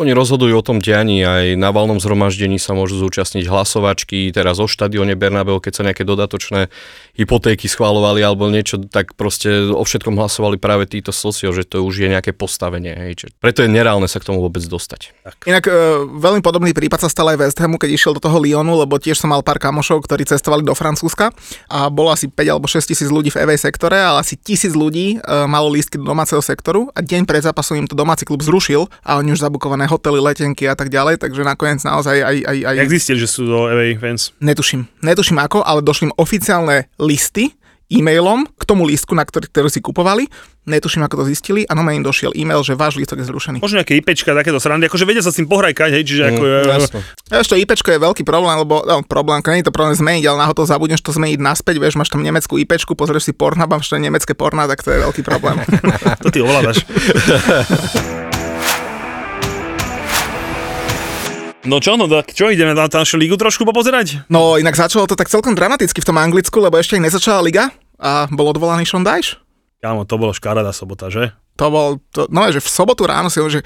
Oni 0.00 0.16
rozhodujú 0.16 0.56
o 0.56 0.64
tom 0.64 0.80
dianí, 0.80 1.20
aj 1.20 1.60
na 1.60 1.68
valnom 1.76 2.00
zhromaždení 2.00 2.56
sa 2.56 2.72
môžu 2.72 2.96
zúčastniť 3.04 3.44
hlasovačky, 3.44 4.32
teraz 4.32 4.56
o 4.56 4.64
štadióne 4.64 5.12
Bernabeu, 5.12 5.60
keď 5.60 5.72
sa 5.76 5.84
nejaké 5.84 6.08
dodatočné 6.08 6.72
hypotéky 7.20 7.68
schválovali 7.68 8.24
alebo 8.24 8.48
niečo, 8.48 8.80
tak 8.80 9.12
proste 9.12 9.68
o 9.68 9.84
všetkom 9.84 10.16
hlasovali 10.16 10.56
práve 10.56 10.88
títo 10.88 11.12
socio, 11.12 11.52
že 11.52 11.68
to 11.68 11.84
už 11.84 12.00
je 12.00 12.08
nejaké 12.08 12.32
postavenie. 12.32 12.96
Hej. 12.96 13.28
Preto 13.44 13.60
je 13.60 13.68
nereálne 13.68 14.08
sa 14.08 14.16
k 14.16 14.32
tomu 14.32 14.40
vôbec 14.40 14.64
dostať. 14.64 15.12
Inak 15.44 15.68
e, 15.68 16.08
veľmi 16.08 16.40
podobný 16.40 16.72
prípad 16.72 17.04
sa 17.04 17.12
stal 17.12 17.28
aj 17.36 17.44
West 17.44 17.60
Hamu, 17.60 17.76
keď 17.76 17.92
išiel 17.92 18.16
do 18.16 18.24
toho 18.24 18.40
Lyonu, 18.40 18.80
lebo 18.80 18.96
tiež 18.96 19.20
som 19.20 19.28
mal 19.28 19.44
pár 19.44 19.60
kamošov, 19.60 20.00
ktorí 20.08 20.24
cestovali 20.24 20.64
do 20.64 20.72
Francúzska 20.72 21.28
a 21.68 21.92
bolo 21.92 22.08
asi 22.08 22.24
5 22.24 22.40
alebo 22.48 22.64
6 22.64 22.88
tisíc 22.88 23.12
ľudí 23.12 23.28
v 23.28 23.44
EV 23.44 23.60
sektore, 23.60 24.00
ale 24.00 24.24
asi 24.24 24.40
tisíc 24.40 24.72
ľudí 24.72 25.20
e, 25.20 25.44
malo 25.44 25.68
lístky 25.68 26.00
do 26.00 26.08
domáceho 26.08 26.40
sektoru 26.40 26.88
a 26.96 27.04
deň 27.04 27.28
pred 27.28 27.44
zápasom 27.44 27.76
im 27.76 27.84
to 27.84 27.92
domáci 27.92 28.24
klub 28.24 28.40
zrušil 28.40 28.88
a 29.04 29.20
oni 29.20 29.36
už 29.36 29.44
zabukované 29.44 29.89
hotely, 29.90 30.22
letenky 30.22 30.70
a 30.70 30.78
tak 30.78 30.88
ďalej, 30.88 31.18
takže 31.18 31.42
nakoniec 31.42 31.82
naozaj 31.82 32.16
aj, 32.22 32.36
aj, 32.46 32.56
aj 32.70 32.74
jak 32.78 32.94
zistili, 32.94 33.18
že 33.18 33.26
sú 33.26 33.44
do 33.44 33.66
away 33.66 33.98
fans. 33.98 34.30
netuším, 34.38 34.86
netuším 35.02 35.42
ako, 35.42 35.66
ale 35.66 35.82
došli 35.82 36.08
im 36.08 36.14
oficiálne 36.14 36.86
listy 36.96 37.50
e-mailom 37.90 38.46
k 38.46 38.62
tomu 38.62 38.86
lístku, 38.86 39.18
na 39.18 39.26
ktorý, 39.26 39.50
ktorý 39.50 39.66
si 39.66 39.82
kupovali. 39.82 40.30
Netuším, 40.70 41.02
ako 41.02 41.24
to 41.24 41.34
zistili 41.34 41.66
a 41.66 41.74
nome 41.74 41.98
im 41.98 42.06
došiel 42.06 42.30
e-mail, 42.38 42.62
že 42.62 42.78
váš 42.78 42.94
lístok 42.94 43.18
je 43.18 43.26
zrušený. 43.26 43.58
Možno 43.58 43.82
nejaké 43.82 43.98
IPčka, 43.98 44.30
takéto 44.30 44.62
srandy, 44.62 44.86
akože 44.86 45.02
vedia 45.02 45.24
sa 45.24 45.34
s 45.34 45.42
tým 45.42 45.50
pohrajkať, 45.50 45.98
hej, 45.98 46.04
čiže 46.06 46.22
ako... 46.30 46.42
Mm, 46.46 46.48
Mm, 46.60 46.70
jasné. 46.70 47.00
Ešte 47.34 47.54
IPčko 47.58 47.88
je 47.90 47.98
veľký 47.98 48.22
problém, 48.22 48.54
lebo 48.62 48.86
no, 48.86 49.02
problém, 49.02 49.42
nie 49.42 49.66
je 49.66 49.66
to 49.66 49.74
problém 49.74 49.98
zmeniť, 49.98 50.22
ale 50.30 50.46
náhodou 50.46 50.62
zabudneš 50.70 51.02
to 51.02 51.10
zmeniť 51.10 51.42
naspäť, 51.42 51.82
vieš, 51.82 51.98
máš 51.98 52.14
tam 52.14 52.22
nemeckú 52.22 52.54
IPčku, 52.62 52.94
pozrieš 52.94 53.26
si 53.26 53.32
Pornhub, 53.34 53.66
máš 53.66 53.90
tam 53.90 53.98
nemecké 53.98 54.38
porna, 54.38 54.70
tak 54.70 54.86
to 54.86 54.94
je 54.94 55.02
veľký 55.02 55.26
problém. 55.26 55.58
to 56.22 56.30
ty 56.30 56.38
ovládaš. 56.38 56.86
No 61.60 61.76
čo, 61.76 62.00
no 62.00 62.08
tak 62.08 62.32
čo, 62.32 62.48
ideme 62.48 62.72
na 62.72 62.88
našu 62.88 63.20
ligu 63.20 63.36
trošku 63.36 63.68
popozerať? 63.68 64.24
No 64.32 64.56
inak 64.56 64.80
začalo 64.80 65.04
to 65.04 65.12
tak 65.12 65.28
celkom 65.28 65.52
dramaticky 65.52 66.00
v 66.00 66.08
tom 66.08 66.16
Anglicku, 66.16 66.56
lebo 66.56 66.80
ešte 66.80 66.96
aj 66.96 67.04
nezačala 67.04 67.44
liga 67.44 67.68
a 68.00 68.24
bol 68.32 68.48
odvolaný 68.48 68.88
Sean 68.88 69.04
Dyche. 69.04 69.36
Kámo, 69.84 70.08
to 70.08 70.16
bolo 70.16 70.32
škaredá 70.32 70.72
sobota, 70.72 71.12
že? 71.12 71.36
To 71.60 71.66
bol, 71.68 71.88
to, 72.16 72.32
no 72.32 72.48
že 72.48 72.64
v 72.64 72.68
sobotu 72.68 73.04
ráno 73.04 73.28
si 73.28 73.44
že 73.52 73.60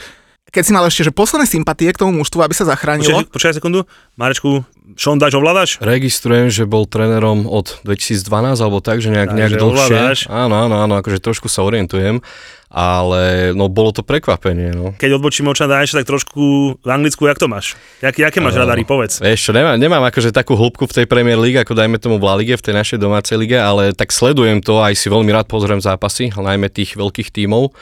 keď 0.55 0.63
si 0.63 0.71
mal 0.71 0.87
ešte 0.87 1.03
že 1.03 1.13
posledné 1.13 1.45
sympatie 1.45 1.91
k 1.91 1.99
tomu 1.99 2.15
mužstvu, 2.17 2.39
aby 2.39 2.55
sa 2.55 2.63
zachránilo. 2.65 3.11
Počkaj, 3.21 3.35
počkaj 3.35 3.53
sekundu. 3.55 3.83
Marečku, 4.15 4.63
Sean 4.95 5.19
Dyche 5.19 5.35
ovládaš? 5.35 5.77
Registrujem, 5.79 6.47
že 6.47 6.63
bol 6.63 6.87
trénerom 6.87 7.45
od 7.45 7.83
2012 7.83 8.23
alebo 8.57 8.79
tak, 8.79 8.99
že 8.99 9.11
nejak, 9.11 9.29
Takže 9.29 9.39
nejak 9.41 9.53
ovládáš. 9.59 10.19
dlhšie. 10.23 10.31
Áno, 10.31 10.55
áno, 10.57 10.77
áno, 10.79 10.95
akože 10.95 11.19
trošku 11.19 11.49
sa 11.49 11.61
orientujem, 11.61 12.23
ale 12.69 13.23
no 13.51 13.67
bolo 13.67 13.91
to 13.91 14.01
prekvapenie, 14.01 14.71
no. 14.71 14.95
Keď 14.95 15.11
odbočíme 15.15 15.47
od 15.47 15.57
Sean 15.57 15.67
Dyche, 15.69 15.95
tak 15.95 16.07
trošku 16.07 16.43
v 16.77 16.89
Anglicku, 16.89 17.25
jak 17.25 17.37
to 17.37 17.47
máš? 17.47 17.75
Jak, 17.99 18.15
jaké 18.15 18.39
máš 18.39 18.55
No. 18.55 18.63
radary, 18.63 18.83
povedz. 18.83 19.19
Vieš 19.19 19.41
čo, 19.41 19.53
nemám, 19.53 19.75
nemám 19.75 20.03
akože 20.05 20.31
takú 20.31 20.55
hĺbku 20.55 20.85
v 20.85 20.95
tej 20.95 21.07
Premier 21.07 21.37
League, 21.37 21.57
ako 21.57 21.73
dajme 21.73 21.99
tomu 21.99 22.17
v 22.17 22.25
La 22.25 22.35
Lige, 22.37 22.55
v 22.55 22.65
tej 22.65 22.75
našej 22.75 22.99
domácej 22.99 23.35
lige, 23.37 23.57
ale 23.57 23.91
tak 23.91 24.11
sledujem 24.11 24.59
to, 24.59 24.79
aj 24.79 24.95
si 24.95 25.07
veľmi 25.07 25.31
rád 25.31 25.47
pozriem 25.47 25.79
zápasy, 25.79 26.31
najmä 26.31 26.67
tých 26.69 26.95
veľkých 26.95 27.31
tímov, 27.31 27.75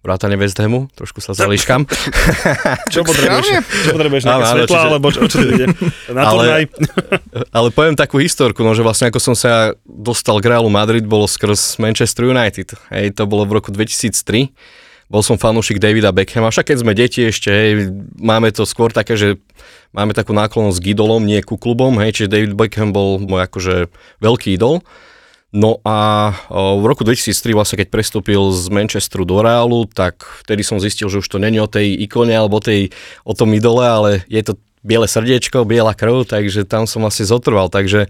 vrátane 0.00 0.32
West 0.40 0.56
Hamu, 0.56 0.88
trošku 0.96 1.20
sa 1.20 1.36
zališkam. 1.36 1.84
Čo 2.92 3.04
potrebuješ? 3.04 3.46
Čo 3.84 3.90
potrebuješ? 3.92 4.22
Nejaké 4.24 4.40
Áno, 4.40 4.54
svetla, 4.56 4.76
čiže- 4.76 4.88
alebo 4.88 5.06
čo, 5.12 5.20
čo 5.28 5.38
ide? 5.44 5.66
Na 6.08 6.20
Ale- 6.24 6.40
turnaj? 6.40 6.64
ale 7.56 7.68
poviem 7.68 7.94
takú 8.00 8.16
historku, 8.16 8.64
no, 8.64 8.72
že 8.72 8.80
vlastne 8.80 9.12
ako 9.12 9.20
som 9.20 9.36
sa 9.36 9.76
dostal 9.84 10.40
k 10.40 10.56
Realu 10.56 10.72
Madrid, 10.72 11.04
bolo 11.04 11.28
skrz 11.28 11.76
Manchester 11.76 12.32
United. 12.32 12.72
Hej, 12.88 13.12
to 13.12 13.28
bolo 13.28 13.44
v 13.44 13.60
roku 13.60 13.68
2003. 13.68 14.48
Bol 15.10 15.26
som 15.26 15.34
fanúšik 15.36 15.82
Davida 15.82 16.14
Beckhama, 16.14 16.54
však 16.54 16.70
keď 16.70 16.76
sme 16.86 16.92
deti 16.94 17.26
ešte, 17.26 17.50
hej, 17.50 17.90
máme 18.14 18.54
to 18.54 18.62
skôr 18.62 18.94
také, 18.94 19.18
že 19.18 19.42
máme 19.90 20.14
takú 20.14 20.30
náklonnosť 20.30 20.78
k 20.78 20.94
idolom, 20.94 21.26
nie 21.26 21.42
ku 21.42 21.58
klubom, 21.58 21.98
hej, 21.98 22.14
čiže 22.14 22.30
David 22.30 22.54
Beckham 22.54 22.94
bol 22.94 23.18
môj 23.18 23.42
akože 23.42 23.74
veľký 24.22 24.54
idol. 24.54 24.86
No 25.50 25.82
a 25.82 26.30
v 26.78 26.84
roku 26.86 27.02
2003 27.02 27.58
vlastne 27.58 27.76
keď 27.82 27.90
prestúpil 27.90 28.38
z 28.54 28.70
Manchesteru 28.70 29.26
do 29.26 29.42
Realu, 29.42 29.82
tak 29.90 30.22
vtedy 30.46 30.62
som 30.62 30.78
zistil, 30.78 31.10
že 31.10 31.18
už 31.18 31.26
to 31.26 31.42
není 31.42 31.58
o 31.58 31.66
tej 31.66 31.90
ikone 32.06 32.30
alebo 32.30 32.62
tej, 32.62 32.94
o 33.26 33.34
tom 33.34 33.50
idole, 33.50 33.82
ale 33.82 34.10
je 34.30 34.46
to 34.46 34.54
biele 34.86 35.10
srdiečko, 35.10 35.66
biela 35.66 35.90
krv, 35.92 36.22
takže 36.22 36.62
tam 36.64 36.86
som 36.86 37.02
vlastne 37.02 37.26
zotrval, 37.26 37.66
takže 37.66 38.06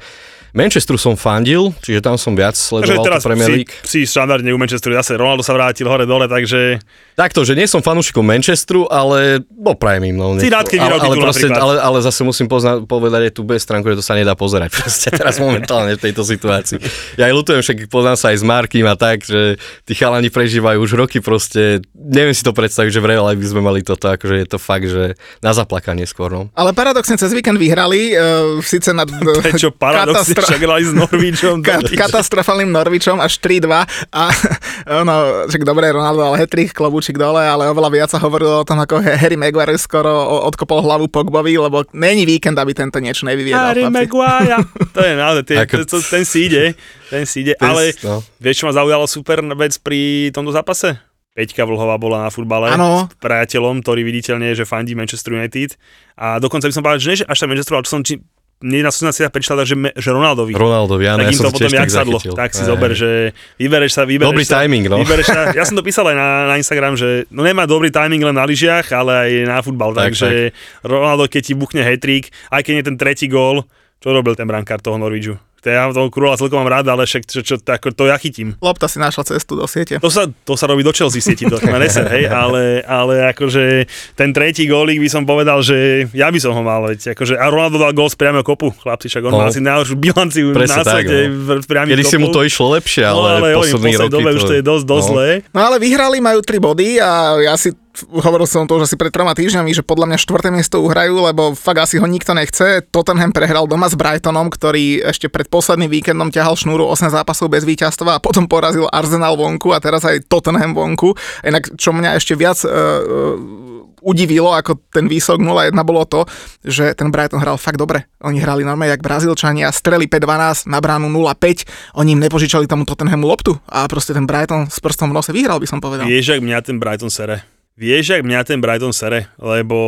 Manchesteru 0.51 0.99
som 0.99 1.15
fandil, 1.15 1.71
čiže 1.83 2.03
tam 2.03 2.19
som 2.19 2.35
viac 2.35 2.59
sledoval 2.59 3.07
teraz 3.07 3.23
to 3.23 3.29
Premier 3.31 3.49
si, 3.49 3.55
League. 3.63 3.73
si 3.87 3.99
štandardne 4.03 4.51
u 4.51 4.59
Manchesteru, 4.59 4.95
zase 4.99 5.15
Ronaldo 5.15 5.47
sa 5.47 5.55
vrátil 5.55 5.87
hore-dole, 5.87 6.27
takže 6.27 6.83
Takto, 7.21 7.45
že 7.45 7.53
nie 7.53 7.69
som 7.69 7.85
fanúšikom 7.85 8.25
Manchesteru, 8.25 8.89
ale 8.89 9.45
no 9.45 9.77
prajem 9.77 10.09
im. 10.09 10.17
No, 10.17 10.41
Si 10.41 10.49
rád, 10.49 10.73
keď 10.73 10.89
ale, 10.89 10.97
ale, 11.05 11.17
proste, 11.21 11.53
ale, 11.53 11.77
ale 11.77 11.99
zase 12.01 12.25
musím 12.25 12.49
pozna, 12.49 12.81
povedať 12.81 13.29
aj 13.29 13.33
tú 13.37 13.45
bez 13.45 13.61
stránku, 13.61 13.93
že 13.93 14.01
to 14.01 14.05
sa 14.05 14.17
nedá 14.17 14.33
pozerať 14.33 14.73
proste 14.81 15.13
teraz 15.13 15.37
momentálne 15.37 16.01
v 16.01 16.01
tejto 16.01 16.25
situácii. 16.25 16.81
Ja 17.21 17.29
aj 17.29 17.35
ľutujem, 17.37 17.61
však 17.61 17.77
poznám 17.93 18.17
sa 18.17 18.33
aj 18.33 18.41
s 18.41 18.45
Markým 18.49 18.89
a 18.89 18.97
tak, 18.97 19.29
že 19.29 19.61
tí 19.85 19.93
chalani 19.93 20.33
prežívajú 20.33 20.81
už 20.81 20.97
roky 20.97 21.21
proste, 21.21 21.85
neviem 21.93 22.33
si 22.33 22.41
to 22.41 22.57
predstaviť, 22.57 22.89
že 22.89 23.05
v 23.05 23.09
Real 23.13 23.29
by 23.29 23.47
sme 23.47 23.61
mali 23.61 23.85
toto, 23.85 24.09
akože 24.09 24.41
je 24.41 24.47
to 24.49 24.57
fakt, 24.57 24.89
že 24.89 25.13
na 25.45 25.53
zaplakanie 25.53 26.09
skôr. 26.09 26.33
No. 26.33 26.49
Ale 26.57 26.73
paradoxne 26.73 27.21
cez 27.21 27.37
víkend 27.37 27.61
vyhrali, 27.61 28.17
uh, 28.17 28.65
síce 28.65 28.97
nad 28.97 29.13
prečo 29.45 29.77
paradoxne 29.77 30.40
však 30.43 30.61
hrali 30.61 30.83
s 30.85 30.93
Norvíčom. 30.93 31.61
ka- 31.67 31.85
katastrofálnym 31.85 32.71
Norvičom 32.71 33.21
až 33.21 33.39
3-2 33.39 33.69
a 34.11 34.23
ono, 35.03 35.15
však 35.49 35.63
dobre, 35.63 35.93
Ronaldo 35.93 36.25
ale 36.25 36.43
hetrik, 36.43 36.73
klobúčik 36.73 37.17
dole, 37.17 37.41
ale 37.41 37.69
oveľa 37.69 37.91
viac 37.91 38.09
sa 38.11 38.19
hovorilo 38.19 38.61
o 38.61 38.67
tom, 38.67 38.81
ako 38.81 39.01
Harry 39.01 39.37
Maguire 39.37 39.77
skoro 39.77 40.11
odkopol 40.49 40.81
hlavu 40.81 41.07
Pogbovi, 41.07 41.57
lebo 41.57 41.85
není 41.93 42.25
víkend, 42.25 42.57
aby 42.57 42.73
tento 42.73 42.99
niečo 42.99 43.25
nevyviedal. 43.25 43.73
Harry. 43.73 43.85
Maguire. 43.87 44.59
To 44.97 45.01
je 45.07 45.15
naozaj, 45.15 45.45
tie, 45.47 45.57
Ako- 45.63 45.87
ten 46.03 46.25
si 46.27 46.51
ide, 46.51 46.75
ten 47.09 47.23
si 47.23 47.47
ide, 47.47 47.55
Ten 47.55 47.71
ale 47.71 47.95
no. 48.03 48.27
vieš, 48.43 48.63
čo 48.63 48.67
ma 48.67 48.75
zaujalo 48.75 49.07
super 49.07 49.39
vec 49.55 49.79
pri 49.79 50.31
tomto 50.35 50.51
zápase? 50.51 50.99
Peťka 51.31 51.63
Vlhová 51.63 51.95
bola 51.95 52.27
na 52.27 52.31
futbale 52.35 52.75
Áno. 52.75 53.07
s 53.07 53.15
priateľom, 53.23 53.87
ktorý 53.87 54.03
viditeľne 54.03 54.51
je, 54.51 54.61
že 54.61 54.69
fandí 54.69 54.99
Manchester 54.99 55.39
United. 55.39 55.79
A 56.19 56.43
dokonca 56.43 56.67
by 56.67 56.75
som 56.75 56.83
povedal, 56.83 56.99
že 56.99 57.09
nie, 57.09 57.21
že 57.23 57.27
až 57.31 57.39
tak 57.39 57.49
Manchester, 57.55 57.75
ale 57.79 57.87
čo 57.87 57.93
som 57.95 58.03
či, 58.03 58.19
mne 58.61 58.85
na 58.85 58.93
sociálnych 58.93 59.33
prečítal, 59.33 59.57
že, 59.65 59.73
že 59.73 60.09
Ronaldovi. 60.13 60.53
Ronaldovi, 60.53 61.05
áno, 61.09 61.25
tak 61.25 61.27
ja 61.27 61.33
im 61.33 61.41
to 61.41 61.45
to 61.49 61.53
potom 61.57 61.73
jak 61.73 61.81
tak 61.81 61.91
sadlo. 61.91 62.19
zachytil. 62.21 62.35
Tak 62.37 62.51
si 62.53 62.63
Hej. 62.63 62.69
zober, 62.69 62.91
že 62.93 63.11
vybereš 63.57 63.93
sa, 63.97 64.03
vybereš 64.05 64.29
Dobrý 64.37 64.45
sa, 64.45 64.55
timing, 64.61 64.85
no. 64.85 64.97
Vybereš 65.01 65.27
sa, 65.33 65.41
ja 65.59 65.65
som 65.65 65.81
to 65.81 65.83
písal 65.83 66.05
aj 66.13 66.17
na, 66.17 66.29
na 66.45 66.55
Instagram, 66.61 66.93
že 66.93 67.25
no 67.33 67.41
nemá 67.41 67.65
dobrý 67.65 67.89
timing 67.89 68.21
len 68.21 68.37
na 68.37 68.45
lyžiach, 68.45 68.93
ale 68.93 69.13
aj 69.17 69.31
na 69.49 69.59
futbal, 69.65 69.97
Tak, 69.97 70.13
takže 70.13 70.53
Ronaldo, 70.85 71.25
keď 71.25 71.43
ti 71.43 71.55
buchne 71.57 71.81
hetrik, 71.81 72.29
aj 72.53 72.61
keď 72.61 72.75
je 72.77 72.85
ten 72.85 72.97
tretí 73.01 73.27
gól, 73.33 73.65
čo 74.01 74.13
robil 74.13 74.37
ten 74.37 74.45
brankár 74.45 74.85
toho 74.85 75.01
Norvidžu? 75.01 75.41
To 75.61 75.69
ja 75.69 75.93
toho 75.93 76.09
Krula 76.09 76.41
celkom 76.41 76.65
mám 76.65 76.73
rád, 76.73 76.89
ale 76.89 77.05
však 77.05 77.29
čo, 77.29 77.41
čo, 77.45 77.55
to, 77.61 77.69
ako, 77.69 77.93
to 77.93 78.09
ja 78.09 78.17
chytím. 78.17 78.57
Lopta 78.65 78.89
si 78.89 78.97
našla 78.97 79.29
cestu 79.29 79.57
do 79.57 79.69
siete. 79.69 80.01
To 80.01 80.09
sa, 80.09 80.25
to 80.25 80.57
sa 80.57 80.65
robí 80.65 80.81
do 80.81 80.89
Chelsea 80.91 81.21
sieti, 81.21 81.45
to 81.45 81.61
ma 81.69 81.77
neser, 81.77 82.09
hej, 82.09 82.25
ale, 82.45 82.81
ale 82.89 83.29
akože 83.37 83.85
ten 84.17 84.33
tretí 84.33 84.65
gólík 84.65 84.97
by 84.97 85.09
som 85.13 85.29
povedal, 85.29 85.61
že 85.61 86.09
ja 86.17 86.33
by 86.33 86.39
som 86.41 86.57
ho 86.57 86.63
mal, 86.65 86.89
veď, 86.89 87.13
akože, 87.13 87.37
a 87.37 87.45
Ronaldo 87.53 87.77
dal 87.77 87.93
gól 87.93 88.09
z 88.09 88.17
priamého 88.17 88.41
kopu, 88.41 88.73
chlapci, 88.73 89.13
však 89.13 89.23
on 89.29 89.33
No. 89.37 89.45
má 89.45 89.53
asi 89.53 89.61
najhoršiu 89.61 89.97
bilanciu 90.01 90.47
Presne 90.57 90.81
na 90.81 90.85
tak, 90.85 91.05
svete 91.07 91.17
no. 91.29 91.63
priamých 91.63 91.93
Kedy 91.97 92.05
si 92.09 92.17
mu 92.19 92.29
to 92.33 92.41
išlo 92.43 92.67
lepšie, 92.75 93.05
No, 93.07 93.23
ale, 93.29 93.29
ale 93.31 93.49
oni 93.55 93.71
v 93.71 93.79
posledný 93.79 93.95
roky 94.01 94.13
dobe 94.17 94.31
už 94.35 94.43
to 94.43 94.55
je 94.57 94.63
dosť, 94.65 94.85
dosť 94.89 95.07
no. 95.07 95.11
zlé. 95.13 95.29
No 95.53 95.61
ale 95.61 95.77
vyhrali, 95.79 96.17
majú 96.25 96.41
3 96.43 96.57
body 96.57 96.89
a 96.99 97.11
ja 97.39 97.55
si 97.55 97.71
hovoril 98.09 98.49
som 98.49 98.65
to 98.65 98.81
už 98.81 98.89
asi 98.89 98.97
pred 98.97 99.13
troma 99.13 99.37
týždňami, 99.37 99.75
že 99.75 99.85
podľa 99.85 100.13
mňa 100.13 100.19
štvrté 100.23 100.49
miesto 100.49 100.81
uhrajú, 100.81 101.21
lebo 101.21 101.53
fakt 101.53 101.85
asi 101.85 102.01
ho 102.01 102.07
nikto 102.07 102.33
nechce. 102.33 102.85
Tottenham 102.89 103.35
prehral 103.35 103.69
doma 103.69 103.91
s 103.91 103.99
Brightonom, 103.99 104.49
ktorý 104.49 105.05
ešte 105.05 105.29
pred 105.29 105.49
posledným 105.49 105.91
víkendom 105.91 106.33
ťahal 106.33 106.57
šnúru 106.57 106.89
8 106.89 107.13
zápasov 107.13 107.53
bez 107.53 107.67
víťazstva 107.69 108.19
a 108.19 108.23
potom 108.23 108.47
porazil 108.47 108.89
Arsenal 108.89 109.37
vonku 109.37 109.75
a 109.75 109.79
teraz 109.83 110.05
aj 110.07 110.27
Tottenham 110.29 110.73
vonku. 110.73 111.13
Inak 111.45 111.75
čo 111.77 111.91
mňa 111.93 112.17
ešte 112.17 112.37
viac 112.37 112.63
uh, 112.65 113.81
udivilo, 114.01 114.53
ako 114.57 114.81
ten 114.91 115.07
výsledok 115.07 115.45
0-1 115.45 115.77
bolo 115.85 116.03
to, 116.09 116.25
že 116.65 116.97
ten 116.97 117.13
Brighton 117.13 117.41
hral 117.41 117.61
fakt 117.61 117.77
dobre. 117.77 118.09
Oni 118.25 118.41
hrali 118.41 118.65
normálne 118.65 118.97
jak 118.97 119.05
Brazílčania, 119.05 119.69
streli 119.73 120.09
5-12 120.09 120.69
na 120.69 120.81
bránu 120.81 121.09
0-5, 121.13 122.01
oni 122.01 122.17
im 122.17 122.21
nepožičali 122.21 122.65
tomu 122.65 122.89
Tottenhamu 122.89 123.29
loptu 123.29 123.57
a 123.69 123.85
proste 123.87 124.17
ten 124.17 124.25
Brighton 124.25 124.69
s 124.73 124.81
prstom 124.81 125.13
v 125.13 125.17
nose 125.17 125.31
vyhral, 125.31 125.61
by 125.61 125.69
som 125.69 125.79
povedal. 125.79 126.09
Vieš, 126.09 126.41
ak 126.41 126.45
mňa 126.45 126.59
ten 126.65 126.77
Brighton 126.81 127.13
sere. 127.13 127.60
Vieš, 127.79 128.19
ak 128.19 128.27
mňa 128.27 128.43
ten 128.43 128.59
Brighton 128.59 128.91
sere, 128.91 129.31
lebo 129.39 129.79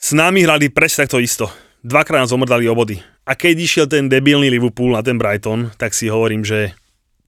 s 0.00 0.12
nami 0.16 0.44
hrali 0.44 0.68
presne 0.68 1.04
takto 1.04 1.20
isto. 1.20 1.48
Dvakrát 1.84 2.24
nás 2.24 2.32
omrdali 2.32 2.68
obody. 2.68 3.00
A 3.24 3.32
keď 3.36 3.54
išiel 3.60 3.86
ten 3.88 4.08
debilný 4.08 4.52
Liverpool 4.52 4.92
na 4.92 5.04
ten 5.04 5.16
Brighton, 5.16 5.72
tak 5.80 5.96
si 5.96 6.12
hovorím, 6.12 6.44
že 6.44 6.76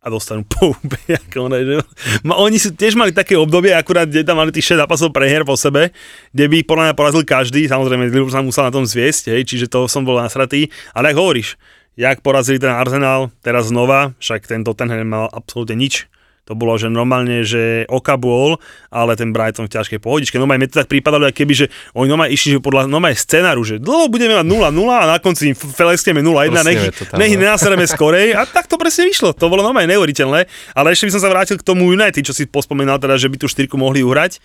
a 0.07 0.13
dostanú 0.13 0.47
po. 0.53 0.79
Že... 0.87 1.83
Oni 2.23 2.59
sú, 2.63 2.71
tiež 2.73 2.95
mali 2.95 3.11
také 3.11 3.35
obdobie, 3.35 3.75
akurát, 3.75 4.07
kde 4.07 4.23
tam 4.23 4.39
mali 4.39 4.55
tých 4.55 4.79
6 4.79 4.87
zápasov 4.87 5.11
preher 5.11 5.43
po 5.43 5.59
sebe, 5.59 5.91
kde 6.31 6.47
by 6.47 6.59
podľa 6.63 6.85
mňa 6.91 6.95
porazil 6.95 7.23
každý, 7.27 7.67
samozrejme 7.67 8.07
Liverpool 8.07 8.31
sa 8.31 8.47
musel 8.47 8.71
na 8.71 8.73
tom 8.73 8.87
zviesť, 8.87 9.35
hej, 9.35 9.43
čiže 9.43 9.67
to 9.67 9.91
som 9.91 10.07
bol 10.07 10.15
nasratý, 10.23 10.71
ale 10.95 11.11
ak 11.11 11.19
hovoríš, 11.19 11.59
jak 11.99 12.23
porazili 12.23 12.63
ten 12.63 12.71
Arsenal, 12.71 13.35
teraz 13.43 13.75
znova, 13.75 14.15
však 14.23 14.47
ten 14.47 14.63
Tottenham 14.63 15.11
mal 15.11 15.27
absolútne 15.35 15.75
nič 15.75 16.07
to 16.47 16.55
bolo, 16.55 16.79
že 16.79 16.87
normálne, 16.87 17.43
že 17.43 17.83
oka 17.91 18.15
bol, 18.15 18.63
ale 18.87 19.19
ten 19.19 19.35
Brighton 19.35 19.67
v 19.67 19.75
ťažkej 19.75 19.99
pohodičke. 19.99 20.39
Normálne 20.39 20.63
mi 20.63 20.71
to 20.71 20.79
tak 20.79 20.87
pripadalo, 20.87 21.27
keby, 21.35 21.53
že 21.59 21.67
oni 21.99 22.07
normálne 22.07 22.31
išli 22.31 22.55
že 22.55 22.63
podľa 22.63 22.87
normálne 22.87 23.19
scenáru, 23.19 23.67
že 23.67 23.83
dlho 23.83 24.07
budeme 24.07 24.39
mať 24.39 24.47
0-0 24.47 24.71
a 24.87 25.05
na 25.11 25.19
konci 25.19 25.51
im 25.51 25.57
feleskieme 25.59 26.23
0-1, 26.23 26.55
nech, 26.63 26.81
nech 27.19 27.33
nenasereme 27.35 27.83
skorej 27.91 28.39
a 28.39 28.47
tak 28.47 28.71
to 28.71 28.79
presne 28.79 29.11
vyšlo. 29.11 29.35
To 29.35 29.51
bolo 29.51 29.67
normálne 29.67 29.91
neuveriteľné, 29.91 30.47
ale 30.79 30.87
ešte 30.95 31.11
by 31.11 31.13
som 31.19 31.23
sa 31.27 31.35
vrátil 31.35 31.59
k 31.59 31.67
tomu 31.67 31.91
United, 31.91 32.23
čo 32.23 32.31
si 32.31 32.47
pospomenal 32.47 33.03
teda, 33.03 33.19
že 33.19 33.27
by 33.27 33.43
tú 33.43 33.51
štyrku 33.51 33.75
mohli 33.75 34.07
uhrať. 34.07 34.39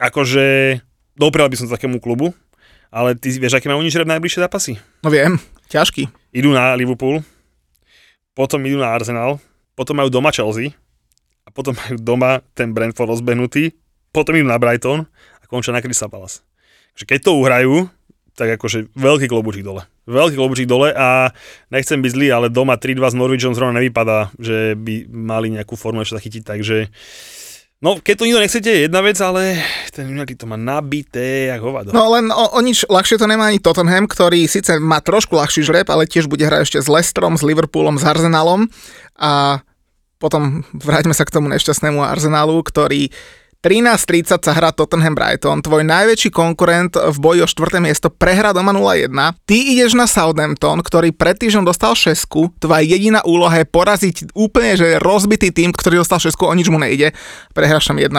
Akože 0.00 0.80
doprial 1.20 1.52
by 1.52 1.56
som 1.60 1.68
takému 1.68 2.00
klubu, 2.00 2.32
ale 2.88 3.12
ty 3.12 3.28
vieš, 3.36 3.60
aké 3.60 3.68
majú 3.68 3.84
nič 3.84 3.92
najbližšie 3.92 4.40
zápasy? 4.40 4.80
No 5.04 5.12
viem, 5.12 5.36
ťažký. 5.68 6.08
Idú 6.32 6.56
na 6.56 6.72
Liverpool, 6.80 7.20
potom 8.32 8.64
idú 8.64 8.80
na 8.80 8.88
Arsenal, 8.88 9.36
potom 9.76 10.00
majú 10.00 10.08
doma 10.08 10.32
Chelsea, 10.32 10.72
potom 11.52 11.76
majú 11.76 11.96
doma 12.00 12.40
ten 12.56 12.72
Brentford 12.72 13.12
rozbehnutý, 13.12 13.72
potom 14.12 14.36
idú 14.36 14.48
na 14.48 14.60
Brighton 14.60 15.08
a 15.40 15.44
končia 15.48 15.72
na 15.72 15.84
Crystal 15.84 16.12
Palace. 16.12 16.44
Keď 16.92 17.20
to 17.24 17.40
uhrajú, 17.40 17.88
tak 18.32 18.56
akože 18.56 18.92
veľký 18.96 19.28
klobučík 19.28 19.64
dole. 19.64 19.84
Veľký 20.08 20.36
klobučík 20.36 20.68
dole 20.68 20.92
a 20.92 21.32
nechcem 21.68 22.00
byť 22.00 22.12
zlý, 22.12 22.28
ale 22.32 22.46
doma 22.48 22.80
3-2 22.80 23.12
s 23.12 23.16
Norwichom 23.16 23.52
zrovna 23.56 23.80
nevypadá, 23.80 24.32
že 24.40 24.76
by 24.76 25.08
mali 25.08 25.52
nejakú 25.52 25.76
formu 25.76 26.00
ešte 26.04 26.16
zachytiť, 26.16 26.42
takže 26.44 26.78
No, 27.82 27.98
keď 27.98 28.14
to 28.14 28.26
nikto 28.30 28.42
nechcete, 28.46 28.70
je 28.70 28.86
jedna 28.86 29.02
vec, 29.02 29.18
ale 29.18 29.58
ten 29.90 30.06
United 30.06 30.38
to 30.38 30.46
má 30.46 30.54
nabité, 30.54 31.50
jak 31.50 31.58
hovado. 31.58 31.90
No 31.90 32.14
len 32.14 32.30
o, 32.30 32.54
o 32.54 32.60
nič 32.62 32.86
ľahšie 32.86 33.18
to 33.18 33.26
nemá 33.26 33.50
ani 33.50 33.58
Tottenham, 33.58 34.06
ktorý 34.06 34.46
síce 34.46 34.78
má 34.78 35.02
trošku 35.02 35.34
ľahší 35.34 35.66
žreb, 35.66 35.90
ale 35.90 36.06
tiež 36.06 36.30
bude 36.30 36.46
hrať 36.46 36.62
ešte 36.62 36.78
s 36.78 36.86
Leicesterom, 36.86 37.34
s 37.34 37.42
Liverpoolom, 37.42 37.98
s 37.98 38.06
Arsenalom 38.06 38.70
a 39.18 39.66
potom 40.22 40.62
vráťme 40.70 41.10
sa 41.10 41.26
k 41.26 41.34
tomu 41.34 41.50
nešťastnému 41.50 41.98
Arsenalu, 41.98 42.62
ktorý 42.62 43.10
13.30 43.62 44.42
sa 44.42 44.52
hrá 44.58 44.74
Tottenham 44.74 45.14
Brighton, 45.14 45.62
tvoj 45.62 45.86
najväčší 45.86 46.34
konkurent 46.34 46.98
v 46.98 47.14
boji 47.22 47.46
o 47.46 47.48
4. 47.50 47.78
miesto 47.78 48.10
prehrá 48.10 48.50
doma 48.50 48.74
0-1. 48.74 49.06
Ty 49.46 49.54
ideš 49.54 49.94
na 49.94 50.10
Southampton, 50.10 50.82
ktorý 50.82 51.14
pred 51.14 51.38
týždňom 51.38 51.70
dostal 51.70 51.94
6, 51.94 52.26
tvoja 52.58 52.82
jediná 52.82 53.22
úloha 53.22 53.62
je 53.62 53.66
poraziť 53.70 54.34
úplne 54.34 54.74
že 54.74 54.98
rozbitý 54.98 55.54
tým, 55.54 55.70
ktorý 55.70 56.02
dostal 56.02 56.18
6, 56.18 56.34
o 56.42 56.54
nič 56.58 56.74
mu 56.74 56.82
nejde, 56.82 57.14
prehráš 57.54 57.86
tam 57.86 58.02
1-0. 58.02 58.10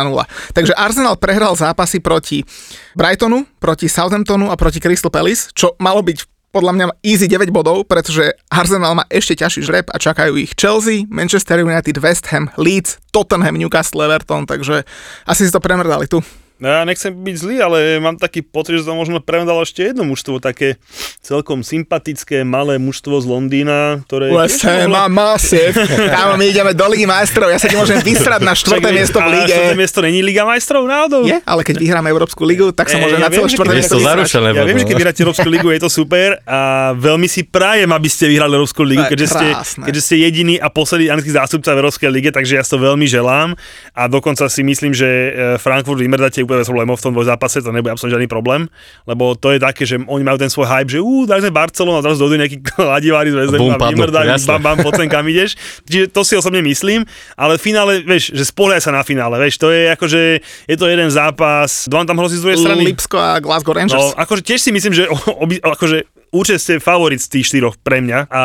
Takže 0.56 0.80
Arsenal 0.80 1.20
prehral 1.20 1.60
zápasy 1.60 2.00
proti 2.00 2.48
Brightonu, 2.96 3.44
proti 3.60 3.92
Southamptonu 3.92 4.48
a 4.48 4.56
proti 4.56 4.80
Crystal 4.80 5.12
Palace, 5.12 5.52
čo 5.52 5.76
malo 5.76 6.00
byť 6.00 6.33
podľa 6.54 6.72
mňa 6.78 6.86
easy 7.02 7.26
9 7.26 7.50
bodov, 7.50 7.90
pretože 7.90 8.38
Arsenal 8.54 8.94
má 8.94 9.10
ešte 9.10 9.34
ťažší 9.42 9.66
žreb 9.66 9.90
a 9.90 9.98
čakajú 9.98 10.38
ich 10.38 10.54
Chelsea, 10.54 11.10
Manchester 11.10 11.66
United, 11.66 11.98
West 11.98 12.30
Ham, 12.30 12.54
Leeds, 12.62 13.02
Tottenham, 13.10 13.58
Newcastle, 13.58 14.06
Everton, 14.06 14.46
takže 14.46 14.86
asi 15.26 15.50
si 15.50 15.52
to 15.52 15.58
premrdali 15.58 16.06
tu. 16.06 16.22
No 16.64 16.72
ja 16.72 16.88
nechcem 16.88 17.12
byť 17.12 17.36
zlý, 17.36 17.60
ale 17.60 18.00
mám 18.00 18.16
taký 18.16 18.40
pocit, 18.40 18.80
že 18.80 18.88
to 18.88 18.96
možno 18.96 19.20
premedalo 19.20 19.68
ešte 19.68 19.92
jedno 19.92 20.08
mužstvo, 20.08 20.40
také 20.40 20.80
celkom 21.20 21.60
sympatické, 21.60 22.48
malé 22.48 22.80
mužstvo 22.80 23.20
z 23.20 23.28
Londýna, 23.28 24.00
ktoré... 24.08 24.32
West 24.32 24.64
Ham 24.64 24.96
a 24.96 25.12
Massive. 25.12 25.76
Tam 26.16 26.40
my 26.40 26.46
ideme 26.48 26.72
do 26.72 26.88
Ligy 26.88 27.04
majstrov, 27.04 27.52
ja 27.52 27.60
sa 27.60 27.68
ti 27.68 27.76
môžem 27.76 28.00
vysrať 28.00 28.40
na 28.48 28.56
štvrté 28.56 28.96
miesto 28.96 29.20
v 29.20 29.44
lige. 29.44 29.52
A 29.52 29.76
miesto 29.76 30.00
není 30.00 30.24
Liga 30.24 30.48
majstrov 30.48 30.88
náhodou? 30.88 31.28
Je, 31.28 31.36
ale 31.44 31.68
keď 31.68 31.84
vyhráme 31.84 32.08
Európsku 32.08 32.48
ligu, 32.48 32.72
tak 32.72 32.88
sa 32.88 32.96
môže 32.96 33.20
ja 33.20 33.28
na 33.28 33.28
celé 33.28 33.48
štvrté 33.52 33.76
miesto 33.84 34.00
zaručené. 34.00 34.56
Ja 34.56 34.64
viem, 34.64 34.80
že 34.80 34.88
keď 34.88 34.96
vyhráte 34.96 35.20
Európsku 35.20 35.48
ligu, 35.52 35.68
je 35.68 35.84
to 35.84 35.92
super 35.92 36.40
a 36.48 36.96
veľmi 36.96 37.28
si 37.28 37.44
prajem, 37.44 37.92
aby 37.92 38.08
ste 38.08 38.32
vyhrali 38.32 38.56
Európsku 38.56 38.88
ligu, 38.88 39.04
keďže 39.12 39.28
ste, 39.36 39.48
keďže 39.84 40.00
ste 40.00 40.16
jediný 40.24 40.56
a 40.64 40.72
posledný 40.72 41.12
anglický 41.12 41.36
zástupca 41.36 41.76
v 41.76 41.84
Európskej 41.84 42.08
lige, 42.08 42.32
takže 42.32 42.56
ja 42.56 42.64
to 42.64 42.80
veľmi 42.80 43.04
želám 43.04 43.52
a 43.92 44.08
dokonca 44.08 44.48
si 44.48 44.64
myslím, 44.64 44.96
že 44.96 45.10
e, 45.12 45.30
Frankfurt 45.60 46.00
vymrdáte 46.00 46.40
bez 46.60 46.68
problémov 46.70 47.00
v 47.00 47.04
tom 47.10 47.14
dvojzápase, 47.16 47.64
to 47.64 47.74
nebude 47.74 47.94
absolútne 47.94 48.20
žiadny 48.20 48.30
problém, 48.30 48.70
lebo 49.10 49.34
to 49.34 49.54
je 49.56 49.60
také, 49.62 49.84
že 49.88 49.98
oni 50.04 50.24
majú 50.24 50.38
ten 50.38 50.52
svoj 50.52 50.70
hype, 50.70 50.92
že 50.92 51.00
ú, 51.02 51.26
dali 51.26 51.42
sme 51.42 51.56
Barcelonu 51.56 51.98
a 51.98 52.06
zrazu 52.06 52.28
dojdu 52.28 52.36
nejaký 52.42 52.58
ladivári 52.94 53.30
z 53.34 53.36
Vezem 53.40 53.60
a 53.60 53.78
vymrdajú, 53.80 54.30
bam, 54.48 54.62
bam, 54.62 54.78
poď 54.84 55.10
kam 55.10 55.26
ideš. 55.26 55.58
Čiže 55.88 56.12
to 56.14 56.22
si 56.22 56.34
osobne 56.38 56.62
myslím, 56.62 57.04
ale 57.34 57.58
v 57.58 57.62
finále, 57.62 57.92
vieš, 58.06 58.32
že 58.32 58.44
spoliaj 58.46 58.86
sa 58.86 58.92
na 58.94 59.02
finále, 59.02 59.36
vieš, 59.42 59.58
to 59.58 59.74
je 59.74 59.90
akože, 59.94 60.22
je 60.70 60.76
to 60.78 60.86
jeden 60.86 61.10
zápas, 61.10 61.90
dvom 61.90 62.06
tam 62.06 62.18
hrozí 62.22 62.38
z 62.40 62.44
druhej 62.46 62.60
strany. 62.62 62.84
Lipsko 62.88 63.18
a 63.18 63.42
Glasgow 63.42 63.74
Rangers. 63.74 63.98
No, 63.98 64.16
akože 64.16 64.42
tiež 64.46 64.60
si 64.62 64.72
myslím, 64.72 64.94
že 64.94 65.10
obi, 65.44 65.58
akože 65.60 66.13
určite 66.34 66.58
ste 66.60 66.74
favorit 66.82 67.22
z 67.22 67.30
tých 67.30 67.54
štyroch 67.54 67.78
pre 67.78 68.02
mňa 68.02 68.28
a 68.28 68.42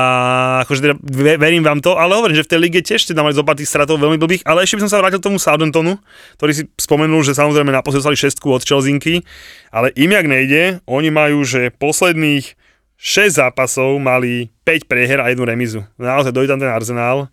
akože 0.68 0.80
teda 0.84 0.94
verím 1.40 1.64
vám 1.64 1.80
to, 1.80 1.96
ale 1.96 2.14
hovorím, 2.14 2.36
že 2.36 2.44
v 2.44 2.50
tej 2.52 2.60
lige 2.60 2.80
tiež 2.84 3.08
ste 3.08 3.16
tam 3.16 3.24
mali 3.24 3.34
zopár 3.34 3.56
stratov 3.56 3.96
veľmi 3.96 4.20
blbých, 4.20 4.44
ale 4.44 4.62
ešte 4.62 4.76
by 4.76 4.86
som 4.86 4.92
sa 4.92 5.00
vrátil 5.00 5.18
k 5.18 5.26
tomu 5.32 5.40
Southamptonu, 5.40 5.96
ktorý 6.36 6.52
si 6.52 6.62
spomenul, 6.76 7.24
že 7.24 7.32
samozrejme 7.32 7.72
naposledy 7.72 8.04
dostali 8.04 8.20
šestku 8.20 8.52
od 8.52 8.62
Chelsinky, 8.62 9.24
ale 9.72 9.90
im 9.96 10.12
jak 10.12 10.26
nejde, 10.28 10.62
oni 10.84 11.08
majú, 11.08 11.42
že 11.42 11.72
posledných 11.72 12.54
6 13.00 13.40
zápasov 13.40 13.96
mali 14.02 14.52
5 14.66 14.90
preher 14.90 15.22
a 15.24 15.30
jednu 15.32 15.48
remizu. 15.48 15.80
Naozaj 15.96 16.34
dojde 16.34 16.50
tam 16.52 16.60
ten 16.60 16.68
Arsenal 16.68 17.32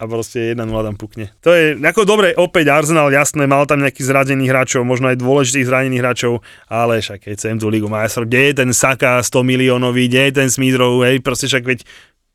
a 0.00 0.04
proste 0.08 0.56
1-0 0.56 0.64
tam 0.66 0.96
pukne. 0.96 1.32
To 1.44 1.52
je 1.52 1.76
ako 1.76 2.02
dobre, 2.08 2.32
opäť 2.36 2.72
Arsenal, 2.72 3.12
jasné, 3.12 3.44
mal 3.44 3.68
tam 3.68 3.84
nejakých 3.84 4.08
zradených 4.08 4.50
hráčov, 4.50 4.82
možno 4.88 5.12
aj 5.12 5.20
dôležitých 5.20 5.68
zranených 5.68 6.02
hráčov, 6.02 6.32
ale 6.66 7.04
však 7.04 7.28
keď 7.28 7.32
chcem 7.36 7.56
tú 7.60 7.68
ligu 7.68 7.88
majstrov, 7.88 8.24
kde 8.24 8.40
je 8.50 8.54
ten 8.64 8.70
Saka 8.72 9.20
100 9.20 9.44
miliónový, 9.44 10.08
kde 10.08 10.20
je 10.28 10.32
ten 10.44 10.48
Smidrov, 10.48 11.04
hej, 11.04 11.20
proste 11.20 11.48
však 11.48 11.64
veď 11.64 11.80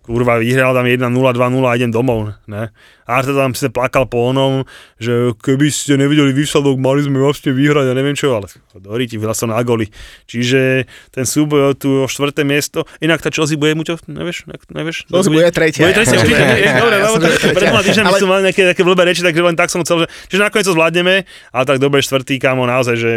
kurva, 0.06 0.38
vyhral 0.38 0.78
tam 0.78 0.86
1-0, 0.86 1.02
2-0 1.10 1.66
a 1.66 1.74
idem 1.74 1.90
domov, 1.90 2.38
ne? 2.46 2.70
A 3.06 3.22
Arteta 3.22 3.42
tam 3.42 3.54
si 3.58 3.70
plakal 3.70 4.06
po 4.06 4.30
onom, 4.30 4.66
že 5.02 5.34
keby 5.42 5.70
ste 5.70 5.98
nevideli 5.98 6.34
výsledok, 6.34 6.78
mali 6.78 7.06
sme 7.06 7.22
vlastne 7.22 7.54
vyhrať 7.54 7.90
a 7.90 7.94
neviem 7.98 8.14
čo, 8.14 8.34
ale 8.34 8.50
dorí 8.78 9.10
ti 9.10 9.18
som 9.34 9.50
na 9.50 9.62
goli. 9.66 9.90
Čiže 10.30 10.86
ten 11.10 11.26
súboj 11.26 11.78
tu 11.78 12.06
o 12.06 12.10
štvrté 12.10 12.46
miesto, 12.46 12.86
inak 13.02 13.22
tá 13.22 13.34
Chelsea 13.34 13.58
bude 13.58 13.74
mu 13.74 13.82
nevieš? 13.86 14.46
nevieš 14.74 15.10
Chelsea 15.10 15.34
bude 15.34 15.50
tretia. 15.50 15.90
Bude 15.90 15.98
tretia, 15.98 16.18
určite, 16.22 16.44
dobre, 16.82 16.96
lebo 17.02 17.18
tak 17.22 17.32
pred 17.42 17.64
dvoma 17.66 17.82
týždňami 17.82 18.12
som 18.18 18.30
mal 18.30 18.42
nejaké 18.46 18.62
také 18.74 18.82
blbé 18.86 19.04
reči, 19.10 19.22
takže 19.26 19.42
len 19.42 19.58
tak 19.58 19.70
som 19.74 19.82
chcel, 19.82 20.06
že, 20.06 20.08
čiže 20.30 20.42
nakoniec 20.42 20.66
to 20.66 20.74
zvládneme, 20.74 21.16
ale 21.54 21.64
tak 21.66 21.78
dobre 21.78 22.02
štvrtý, 22.06 22.38
kámo, 22.38 22.66
naozaj, 22.66 22.96
že 22.98 23.12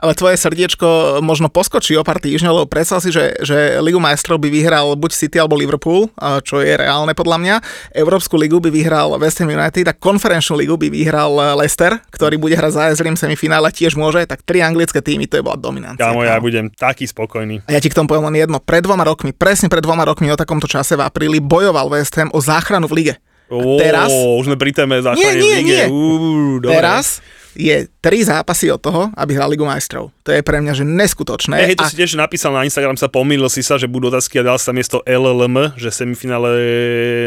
ale 0.00 0.16
tvoje 0.16 0.40
srdiečko 0.40 1.20
možno 1.20 1.52
poskočí 1.52 1.92
o 2.00 2.02
pár 2.02 2.18
týždňov, 2.24 2.52
lebo 2.56 2.66
predstav 2.66 3.04
si, 3.04 3.12
že, 3.12 3.36
že 3.44 3.76
Ligu 3.84 4.00
majstrov 4.00 4.40
by 4.40 4.48
vyhral 4.48 4.96
buď 4.96 5.10
City 5.12 5.36
alebo 5.36 5.60
Liverpool, 5.60 6.08
čo 6.40 6.64
je 6.64 6.72
reálne 6.72 7.12
podľa 7.12 7.36
mňa. 7.36 7.54
Európsku 7.92 8.40
ligu 8.40 8.56
by 8.64 8.72
vyhral 8.72 9.20
West 9.20 9.44
Ham 9.44 9.52
United 9.52 9.84
a 9.84 9.94
konferenčnú 9.94 10.56
ligu 10.56 10.80
by 10.80 10.88
vyhral 10.88 11.36
Leicester, 11.60 12.00
ktorý 12.08 12.40
bude 12.40 12.56
hrať 12.56 12.72
za 12.72 12.82
Ezrim 12.96 13.14
semifinále, 13.14 13.68
tiež 13.68 13.92
môže, 14.00 14.24
tak 14.24 14.40
tri 14.40 14.64
anglické 14.64 15.04
týmy, 15.04 15.28
to 15.28 15.36
je 15.36 15.44
bola 15.44 15.60
dominancia. 15.60 16.00
Kámo, 16.00 16.24
ja 16.24 16.40
budem 16.40 16.72
taký 16.72 17.04
spokojný. 17.04 17.60
A 17.68 17.76
ja 17.76 17.80
ti 17.84 17.92
k 17.92 17.96
tomu 17.96 18.08
poviem 18.08 18.32
len 18.32 18.40
jedno. 18.40 18.56
Pred 18.56 18.88
dvoma 18.88 19.04
rokmi, 19.04 19.36
presne 19.36 19.68
pred 19.68 19.84
dvoma 19.84 20.08
rokmi 20.08 20.32
o 20.32 20.36
takomto 20.40 20.64
čase 20.64 20.96
v 20.96 21.04
apríli 21.04 21.44
bojoval 21.44 21.92
West 21.92 22.16
Ham 22.16 22.32
o 22.32 22.40
záchranu 22.40 22.88
v 22.88 22.94
lige. 22.96 23.14
A 23.50 23.58
teraz... 23.82 24.08
už 24.14 24.46
sme 24.48 24.56
pri 24.56 24.70
téme 24.72 24.96
záchrany 25.02 25.36
nie, 25.36 25.42
nie, 25.42 25.52
v 25.52 25.58
lige. 25.60 25.74
Nie. 25.74 25.84
Ú, 25.90 26.02
teraz 26.62 27.20
je 27.54 27.90
tri 28.00 28.22
zápasy 28.22 28.70
od 28.70 28.80
toho, 28.80 29.02
aby 29.12 29.36
hral 29.36 29.50
Ligu 29.50 29.66
majstrov. 29.66 30.08
To 30.24 30.30
je 30.30 30.40
pre 30.40 30.62
mňa 30.62 30.72
že 30.72 30.84
neskutočné. 30.86 31.56
Hej, 31.68 31.76
to 31.76 31.84
a 31.84 31.90
si 31.90 31.98
tiež 31.98 32.14
napísal 32.14 32.54
na 32.54 32.62
Instagram, 32.62 32.94
sa 32.94 33.10
pomýlil 33.10 33.50
si 33.50 33.60
sa, 33.60 33.76
že 33.76 33.90
budú 33.90 34.08
otázky 34.08 34.40
a 34.40 34.46
dal 34.46 34.56
tam 34.56 34.78
miesto 34.78 35.02
LLM, 35.02 35.74
že 35.74 35.90
semifinále 35.90 36.48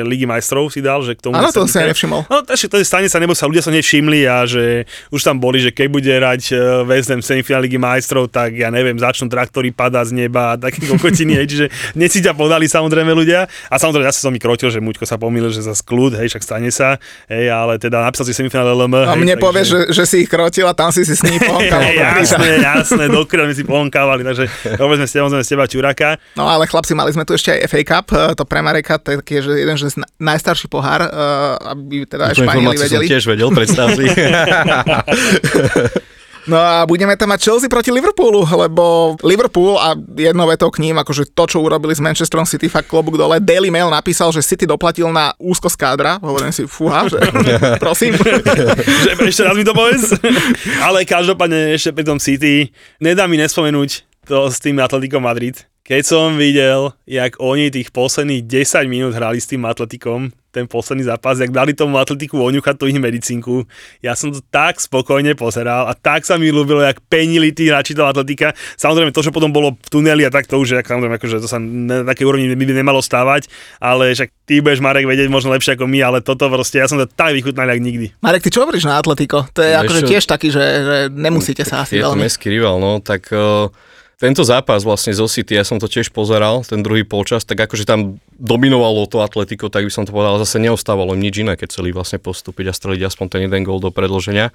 Ligy 0.08 0.24
majstrov 0.24 0.72
si 0.72 0.80
dal, 0.80 1.04
že 1.04 1.14
k 1.14 1.28
tomu... 1.28 1.36
Áno, 1.36 1.52
to 1.52 1.68
sa 1.68 1.84
som 1.84 1.90
nevšimol. 1.92 2.26
No, 2.32 2.42
takže 2.42 2.72
to 2.72 2.80
je 2.80 2.86
stane 2.88 3.08
sa, 3.12 3.20
nebo 3.20 3.36
sa 3.36 3.46
ľudia 3.46 3.62
sa 3.62 3.70
nevšimli 3.76 4.24
a 4.26 4.48
že 4.48 4.88
už 5.12 5.22
tam 5.22 5.38
boli, 5.38 5.60
že 5.60 5.76
keď 5.76 5.88
bude 5.92 6.10
hrať 6.10 6.42
e, 6.52 6.56
West 6.88 7.12
Ham 7.12 7.20
semifinále 7.20 7.68
Ligy 7.68 7.78
majstrov, 7.78 8.32
tak 8.32 8.56
ja 8.56 8.72
neviem, 8.72 8.96
začnú 8.96 9.28
traktory 9.28 9.76
padať 9.76 10.10
z 10.10 10.14
neba 10.26 10.56
a 10.56 10.60
také 10.60 10.86
kokotiny, 10.92 11.38
hej, 11.44 11.48
čiže 11.52 11.66
neci 12.00 12.24
ťa 12.24 12.34
podali 12.34 12.66
samozrejme 12.66 13.12
ľudia. 13.12 13.46
A 13.68 13.76
samozrejme, 13.76 14.08
ja 14.08 14.16
som 14.16 14.32
mi 14.32 14.40
krotil, 14.40 14.72
že 14.72 14.80
Muťko 14.80 15.04
sa 15.04 15.20
pomýlil, 15.20 15.52
že 15.52 15.62
za 15.62 15.76
skľud, 15.76 16.16
hej, 16.18 16.32
však 16.32 16.44
stane 16.46 16.72
sa, 16.72 16.98
hej, 17.28 17.52
ale 17.52 17.78
teda 17.78 18.00
napísal 18.00 18.26
si 18.26 18.34
semifinále 18.34 18.74
LM. 18.74 18.94
a 18.96 19.14
hej, 19.14 19.20
mne 19.20 19.36
takže- 19.36 19.44
povieš, 19.44 19.68
že, 19.68 19.82
že 19.92 20.04
si 20.14 20.22
ich 20.22 20.30
krotil 20.30 20.70
a 20.70 20.78
tam 20.78 20.94
si 20.94 21.02
si 21.02 21.18
s 21.18 21.26
ním 21.26 21.42
pohľadal. 21.42 21.82
Hej, 21.82 21.98
jasné, 21.98 22.48
jasné, 22.62 23.04
dokrát 23.10 23.50
sme 23.50 23.58
si 23.58 23.66
pohonkávali, 23.66 24.22
takže 24.22 24.46
dobre 24.78 25.02
sme 25.02 25.08
s 25.10 25.14
tebou, 25.18 25.34
sme 25.34 25.42
z 25.42 25.50
teba 25.50 25.66
čuraka. 25.66 26.22
No 26.38 26.46
ale 26.46 26.70
chlapci, 26.70 26.94
mali 26.94 27.10
sme 27.10 27.26
tu 27.26 27.34
ešte 27.34 27.50
aj 27.50 27.66
FA 27.66 27.82
Cup, 27.82 28.14
eh, 28.14 28.38
to 28.38 28.46
pre 28.46 28.62
Mareka, 28.62 29.02
to 29.02 29.10
je 29.10 29.18
taký, 29.18 29.42
že 29.42 29.58
jeden 29.58 29.74
že 29.74 29.90
z 29.90 29.98
na- 29.98 30.10
najstarší 30.22 30.70
pohár, 30.70 31.02
eh, 31.02 31.10
aby 31.74 32.06
teda 32.06 32.30
aj 32.30 32.38
Španieli 32.38 32.78
vedeli. 32.78 33.10
tiež 33.10 33.26
vedel, 33.26 33.50
predstav 33.50 33.90
si. 33.98 34.06
No 36.44 36.60
a 36.60 36.84
budeme 36.84 37.16
tam 37.16 37.32
mať 37.32 37.40
Chelsea 37.48 37.72
proti 37.72 37.88
Liverpoolu, 37.88 38.44
lebo 38.44 39.16
Liverpool 39.24 39.80
a 39.80 39.96
jednou 39.96 40.44
vetou 40.48 40.68
k 40.68 40.84
ním, 40.84 41.00
akože 41.00 41.32
to, 41.32 41.44
čo 41.48 41.64
urobili 41.64 41.96
s 41.96 42.04
Manchesterom 42.04 42.44
City, 42.44 42.68
fakt 42.68 42.92
klobúk 42.92 43.16
dole. 43.16 43.40
Daily 43.40 43.72
Mail 43.72 43.88
napísal, 43.88 44.36
že 44.36 44.44
City 44.44 44.68
doplatil 44.68 45.08
na 45.08 45.32
úzkosť 45.40 45.78
kádra. 45.80 46.20
Hovorím 46.20 46.52
si, 46.52 46.68
fúha, 46.68 47.08
že 47.08 47.20
prosím. 47.84 48.16
že 48.20 49.16
ešte 49.16 49.44
raz 49.48 49.56
mi 49.56 49.64
to 49.64 49.72
povedz. 49.72 50.20
Ale 50.84 51.08
každopádne 51.08 51.76
ešte 51.80 51.96
pri 51.96 52.04
tom 52.04 52.20
City, 52.20 52.76
nedá 53.00 53.24
mi 53.24 53.40
nespomenúť 53.40 54.04
to 54.28 54.52
s 54.52 54.60
tým 54.60 54.80
Atletico 54.84 55.24
Madrid. 55.24 55.64
Keď 55.84 56.04
som 56.08 56.40
videl, 56.40 56.96
jak 57.04 57.36
oni 57.44 57.68
tých 57.68 57.92
posledných 57.92 58.48
10 58.48 58.88
minút 58.88 59.12
hrali 59.20 59.40
s 59.40 59.52
tým 59.52 59.68
Atletikom, 59.68 60.32
ten 60.54 60.70
posledný 60.70 61.10
zápas, 61.10 61.42
jak 61.42 61.50
dali 61.50 61.74
tomu 61.74 61.98
Atletiku 61.98 62.38
oňuchať 62.38 62.78
tú 62.78 62.86
ich 62.86 63.02
medicínku, 63.02 63.66
ja 64.06 64.14
som 64.14 64.30
to 64.30 64.46
tak 64.54 64.78
spokojne 64.78 65.34
pozeral 65.34 65.90
a 65.90 65.98
tak 65.98 66.30
sa 66.30 66.38
mi 66.38 66.54
ľúbilo, 66.54 66.86
jak 66.86 67.02
penili 67.10 67.50
tí 67.50 67.74
hráči 67.74 67.98
toho 67.98 68.06
Atletika. 68.06 68.54
Samozrejme, 68.78 69.10
to, 69.10 69.26
čo 69.26 69.34
potom 69.34 69.50
bolo 69.50 69.74
v 69.74 69.90
tuneli 69.90 70.22
a 70.22 70.30
tak 70.30 70.46
to 70.46 70.62
už, 70.62 70.78
jak, 70.78 70.86
samozrejme, 70.86 71.18
akože 71.18 71.42
to 71.42 71.50
sa 71.50 71.58
na 71.58 72.06
takej 72.06 72.30
úrovni 72.30 72.46
by 72.54 72.66
nemalo 72.70 73.02
stávať, 73.02 73.50
ale 73.82 74.14
však 74.14 74.30
ty 74.46 74.62
budeš 74.62 74.86
Marek 74.86 75.10
vedieť 75.10 75.34
možno 75.34 75.50
lepšie 75.50 75.74
ako 75.74 75.90
my, 75.90 76.00
ale 76.06 76.18
toto 76.22 76.46
proste, 76.54 76.78
ja 76.78 76.86
som 76.86 77.02
to 77.02 77.10
tak 77.10 77.34
vychutnal, 77.34 77.66
jak 77.74 77.82
nikdy. 77.82 78.14
Marek, 78.22 78.46
ty 78.46 78.54
čo 78.54 78.62
hovoríš 78.62 78.86
na 78.86 79.02
Atletico? 79.02 79.50
To 79.58 79.66
je 79.66 79.74
Vieš 79.74 79.82
akože 79.82 80.02
tiež 80.06 80.24
taký, 80.30 80.48
že, 80.54 80.64
že 80.86 80.98
nemusíte 81.10 81.66
sa 81.66 81.82
asi 81.82 81.98
Je 81.98 82.06
to 82.06 82.14
veľmi. 82.14 82.30
mestský 82.30 82.54
rival, 82.54 82.78
no, 82.78 83.02
tak 83.02 83.34
uh, 83.34 83.74
tento 84.22 84.46
zápas 84.46 84.86
vlastne 84.86 85.12
zo 85.14 85.26
City, 85.26 85.58
ja 85.58 85.66
som 85.66 85.82
to 85.82 85.90
tiež 85.90 86.14
pozeral, 86.14 86.62
ten 86.64 86.86
druhý 86.86 87.04
polčas, 87.04 87.44
tak 87.44 87.60
akože 87.66 87.84
tam 87.84 88.22
dominovalo 88.38 89.10
to 89.10 89.22
Atletico, 89.26 89.68
tak 89.68 89.86
by 89.86 89.92
som 89.92 90.06
to 90.06 90.14
povedal, 90.14 90.38
zase 90.42 90.62
neostávalo 90.62 91.18
im 91.18 91.24
nič 91.24 91.42
iné, 91.42 91.54
keď 91.58 91.74
chceli 91.74 91.90
vlastne 91.92 92.22
postúpiť 92.22 92.70
a 92.70 92.74
streliť 92.74 93.02
aspoň 93.10 93.26
ten 93.30 93.42
jeden 93.50 93.62
gól 93.66 93.82
do 93.82 93.90
predloženia. 93.90 94.54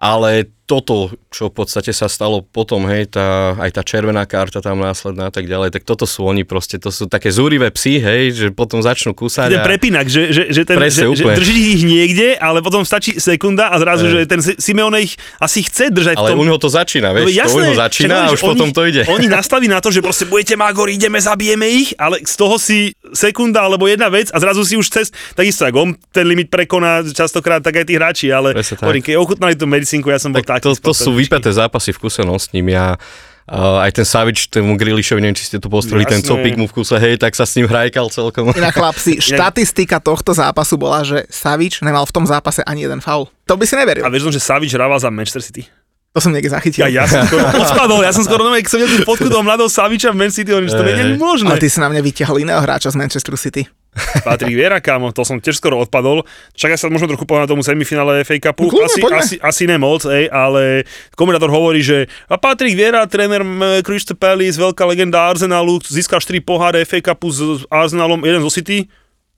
Ale 0.00 0.48
toto, 0.70 1.10
čo 1.34 1.50
v 1.50 1.54
podstate 1.58 1.90
sa 1.90 2.06
stalo 2.06 2.46
potom, 2.46 2.86
hej, 2.86 3.10
tá, 3.10 3.58
aj 3.58 3.74
tá 3.74 3.82
červená 3.82 4.22
karta 4.22 4.62
tam 4.62 4.78
následná 4.78 5.26
a 5.26 5.32
tak 5.34 5.50
ďalej, 5.50 5.74
tak 5.74 5.82
toto 5.82 6.06
sú 6.06 6.22
oni 6.22 6.46
proste, 6.46 6.78
to 6.78 6.94
sú 6.94 7.10
také 7.10 7.34
zúrivé 7.34 7.74
psy, 7.74 7.98
hej, 7.98 8.22
že 8.30 8.46
potom 8.54 8.78
začnú 8.78 9.10
kúsať 9.10 9.50
Ten 9.50 9.58
a... 9.58 9.66
prepínak, 9.66 10.06
že, 10.06 10.30
že, 10.30 10.54
že, 10.54 10.62
ten, 10.62 10.78
Presne, 10.78 11.10
že, 11.10 11.26
že 11.26 11.34
drží 11.34 11.58
ich 11.74 11.82
niekde, 11.82 12.38
ale 12.38 12.62
potom 12.62 12.86
stačí 12.86 13.18
sekunda 13.18 13.74
a 13.74 13.82
zrazu, 13.82 14.06
že 14.06 14.30
ten 14.30 14.38
Si- 14.38 14.62
Simeone 14.62 15.02
ich 15.02 15.18
asi 15.42 15.66
chce 15.66 15.90
držať 15.90 16.14
v 16.14 16.20
Ale 16.22 16.28
tom. 16.32 16.38
u 16.38 16.44
neho 16.46 16.58
to 16.62 16.70
začína, 16.70 17.10
No 17.10 17.26
vieš, 17.26 17.34
to 17.34 17.58
u 17.58 17.60
neho 17.66 17.74
začína 17.74 18.16
a 18.24 18.30
už 18.30 18.38
že 18.38 18.46
potom 18.46 18.68
oni, 18.70 18.76
to 18.76 18.82
ide. 18.86 19.02
Oni 19.10 19.26
nastaví 19.42 19.66
na 19.66 19.82
to, 19.82 19.90
že 19.90 19.98
proste 19.98 20.30
budete 20.30 20.54
Magor, 20.54 20.86
ideme, 20.86 21.18
zabijeme 21.18 21.66
ich, 21.66 21.98
ale 21.98 22.22
z 22.22 22.34
toho 22.38 22.62
si 22.62 22.94
sekunda 23.10 23.66
alebo 23.66 23.90
jedna 23.90 24.06
vec 24.06 24.30
a 24.30 24.38
zrazu 24.38 24.62
si 24.62 24.78
už 24.78 24.86
cez, 24.86 25.10
takisto 25.34 25.66
ako 25.66 25.78
on 25.82 25.90
ten 26.14 26.28
limit 26.30 26.46
prekoná 26.46 27.02
častokrát 27.10 27.58
tak 27.58 27.82
aj 27.82 27.84
tí 27.90 27.94
hráči, 27.98 28.26
ale 28.30 28.54
tak. 28.54 28.80
hovorím, 28.84 29.02
keď 29.02 29.14
ochutnali 29.18 29.54
tú 29.58 29.66
medicínku, 29.66 30.06
ja 30.12 30.20
som 30.20 30.30
bol 30.30 30.44
Tak 30.44 30.59
taký. 30.59 30.59
To, 30.60 30.76
to 30.76 30.92
sú 30.92 31.10
vypäté 31.16 31.50
zápasy 31.50 31.96
v 31.96 31.98
kuse 32.06 32.22
no, 32.22 32.36
s 32.36 32.52
ním. 32.54 32.70
Ja, 32.70 33.00
uh, 33.50 33.82
aj 33.82 33.98
ten 33.98 34.06
Savič, 34.06 34.52
tomu 34.52 34.78
Grilišovi, 34.78 35.18
neviem, 35.18 35.34
či 35.34 35.50
ste 35.50 35.58
tu 35.58 35.66
postreli, 35.66 36.06
ten 36.06 36.22
copík 36.22 36.54
mu 36.54 36.70
v 36.70 36.76
kuse, 36.80 37.00
hej, 37.00 37.18
tak 37.18 37.34
sa 37.34 37.48
s 37.48 37.58
ním 37.58 37.66
hrajkal 37.66 38.12
celkom. 38.12 38.54
Inak 38.60 38.76
chlapci, 38.76 39.18
štatistika 39.18 39.98
tohto 39.98 40.36
zápasu 40.36 40.78
bola, 40.78 41.02
že 41.02 41.26
Savič 41.32 41.82
nemal 41.82 42.06
v 42.06 42.12
tom 42.14 42.24
zápase 42.28 42.62
ani 42.62 42.86
jeden 42.86 43.02
faul. 43.02 43.26
To 43.50 43.58
by 43.58 43.64
si 43.66 43.74
neveril. 43.74 44.06
A 44.06 44.12
vieš, 44.12 44.30
že 44.30 44.40
Savič 44.40 44.70
hrával 44.76 45.02
za 45.02 45.10
Manchester 45.10 45.42
City. 45.42 45.66
To 46.10 46.18
som 46.18 46.34
niekde 46.34 46.50
zachytil. 46.50 46.90
Ja, 46.90 46.90
ja 46.90 47.04
som 47.06 47.22
skoro 47.22 47.46
odpadol, 47.62 48.02
ja 48.02 48.10
som 48.10 48.26
skoro 48.26 48.42
keď 48.50 48.66
som 48.66 48.82
videl 48.82 49.06
fotku 49.06 49.30
toho 49.30 49.46
mladého 49.46 49.70
Saviča 49.70 50.10
v 50.10 50.18
Man 50.18 50.34
City, 50.34 50.50
hovorím, 50.50 50.66
že 50.66 50.74
to 50.74 50.82
nie 50.82 50.94
je 50.98 51.06
možné. 51.14 51.54
Ale 51.54 51.62
ty 51.62 51.70
si 51.70 51.78
na 51.78 51.86
mňa 51.86 52.02
vyťahol 52.02 52.42
iného 52.42 52.58
hráča 52.58 52.90
z 52.90 52.98
Manchesteru 52.98 53.38
City. 53.38 53.70
Patrik 54.26 54.54
Viera, 54.54 54.78
kámo, 54.82 55.14
to 55.14 55.22
som 55.22 55.38
tiež 55.42 55.58
skoro 55.58 55.78
odpadol. 55.78 56.22
Však 56.54 56.70
ja 56.74 56.78
sa 56.78 56.86
možno 56.90 57.10
trochu 57.10 57.26
povedať 57.26 57.46
na 57.46 57.50
tomu 57.54 57.62
semifinále 57.62 58.22
FA 58.22 58.38
Cupu. 58.38 58.70
No 58.70 58.74
kľudne, 58.74 58.86
asi, 58.90 59.00
poďme. 59.02 59.18
asi, 59.22 59.34
asi 59.38 59.62
nemoc, 59.66 60.02
ej, 60.06 60.26
ale 60.30 60.86
komentátor 61.14 61.50
hovorí, 61.50 61.82
že 61.82 62.10
a 62.26 62.38
Patrik 62.38 62.74
Viera, 62.74 63.06
tréner 63.06 63.42
Crystal 63.82 64.18
Palace, 64.18 64.58
veľká 64.58 64.82
legenda 64.86 65.26
Arsenalu, 65.30 65.78
získal 65.82 66.22
4 66.22 66.42
poháre 66.42 66.82
FA 66.86 67.02
Cupu 67.02 67.30
s 67.30 67.38
s 67.38 67.62
Arsenalom, 67.70 68.22
jeden 68.22 68.42
zo 68.42 68.50
City. 68.50 68.86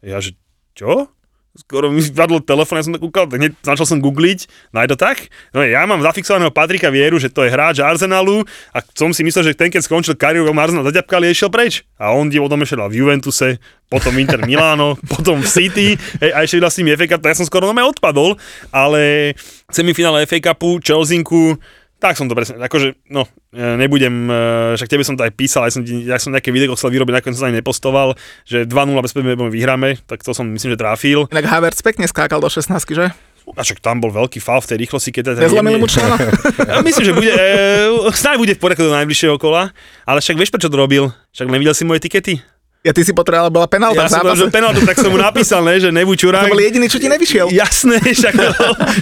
Ja, 0.05 0.20
že 0.20 0.37
čo? 0.77 1.09
Skoro 1.53 1.92
mi 1.92 2.00
padlo 2.00 2.40
telefón, 2.40 2.80
ja 2.80 2.88
som 2.88 2.96
to 2.96 3.05
kúkal, 3.05 3.28
tak 3.28 3.36
hneď 3.36 3.53
začal 3.61 3.84
som 3.84 4.00
googliť, 4.00 4.72
no 4.72 4.80
je 4.80 4.88
to 4.88 4.96
tak? 4.96 5.28
No 5.53 5.61
ja 5.61 5.84
mám 5.84 6.00
zafixovaného 6.00 6.48
Patrika 6.48 6.88
Vieru, 6.88 7.20
že 7.20 7.28
to 7.28 7.44
je 7.44 7.53
hráč 7.53 7.76
Arsenalu 7.76 8.40
a 8.72 8.80
som 8.96 9.12
si 9.12 9.20
myslel, 9.20 9.53
že 9.53 9.53
ten, 9.53 9.68
keď 9.68 9.84
skončil 9.84 10.16
kariéru, 10.16 10.48
ho 10.48 10.57
Arsenal 10.57 10.88
zaďapkali, 10.88 11.28
išiel 11.28 11.53
preč. 11.53 11.84
A 12.00 12.16
on 12.16 12.32
ešte 12.64 12.80
dal 12.80 12.88
v 12.88 13.05
Juventuse, 13.05 13.61
potom 13.92 14.16
Inter 14.16 14.40
Milano, 14.48 14.96
potom 15.05 15.44
v 15.44 15.48
City, 15.53 15.92
hej, 16.24 16.32
a 16.32 16.40
ešte 16.40 16.57
tým 16.80 16.88
FA 16.96 17.05
Cup, 17.05 17.20
tak 17.20 17.36
ja 17.36 17.44
som 17.44 17.48
skoro 17.48 17.68
normálne 17.68 17.92
odpadol, 17.92 18.40
ale 18.72 19.36
semifinále 19.68 20.24
FA 20.24 20.40
Cupu, 20.40 20.80
Chelseaku, 20.80 21.61
tak 22.03 22.18
som 22.18 22.26
to 22.26 22.34
presne, 22.34 22.59
akože, 22.59 23.07
no, 23.14 23.30
e, 23.55 23.78
nebudem, 23.78 24.26
e, 24.26 24.74
však 24.74 24.90
tebe 24.90 25.07
som 25.07 25.14
to 25.14 25.22
aj 25.22 25.30
písal, 25.38 25.70
ja 25.70 25.72
som, 25.72 25.86
ja 25.86 26.18
som 26.18 26.34
nejaké 26.34 26.50
video 26.50 26.74
chcel 26.74 26.90
vyrobiť, 26.90 27.22
nakoniec 27.22 27.38
som 27.38 27.46
sa 27.46 27.48
ani 27.55 27.62
nepostoval, 27.62 28.18
že 28.42 28.66
2-0 28.66 28.98
bez 28.98 29.14
vyhráme, 29.55 30.03
tak 30.11 30.26
to 30.26 30.34
som 30.34 30.50
myslím, 30.50 30.74
že 30.74 30.78
trafil. 30.82 31.30
Inak 31.30 31.46
Havertz 31.46 31.78
pekne 31.78 32.11
skákal 32.11 32.42
do 32.42 32.50
16, 32.50 32.74
že? 32.90 33.14
A 33.55 33.62
však 33.62 33.82
tam 33.82 34.03
bol 34.03 34.11
veľký 34.11 34.38
faul 34.38 34.62
v 34.62 34.74
tej 34.74 34.78
rýchlosti, 34.86 35.11
keď 35.14 35.34
teda... 35.34 35.46
Nezlomili 35.46 35.78
mu 35.78 35.90
člena? 35.90 36.14
Myslím, 36.86 37.05
že 37.11 37.14
bude, 37.14 37.32
e, 37.34 38.11
snáď 38.14 38.38
bude 38.38 38.55
v 38.55 38.61
poriadku 38.62 38.86
do 38.86 38.94
najbližšieho 38.94 39.34
kola, 39.38 39.74
ale 40.07 40.18
však 40.22 40.38
vieš, 40.38 40.55
prečo 40.55 40.70
to 40.70 40.78
robil? 40.78 41.11
Však 41.34 41.50
nevidel 41.50 41.74
si 41.74 41.82
moje 41.82 42.03
tikety? 42.07 42.38
Ja 42.83 42.91
ty 42.91 43.07
si 43.07 43.14
potreboval, 43.14 43.47
bola 43.55 43.70
penálta 43.70 43.95
Ja 43.95 44.11
som 44.11 44.26
zápase. 44.26 44.43
že 44.43 44.51
penaltu, 44.51 44.83
tak 44.83 44.99
som 44.99 45.14
mu 45.14 45.14
napísal, 45.14 45.62
ne, 45.62 45.78
že 45.78 45.95
nebuď 45.95 46.16
čurák. 46.18 46.51
To 46.51 46.59
bol 46.59 46.66
jediný, 46.66 46.91
čo 46.91 46.99
ti 46.99 47.07
nevyšiel. 47.07 47.55
Jasné, 47.55 48.03
však, 48.18 48.35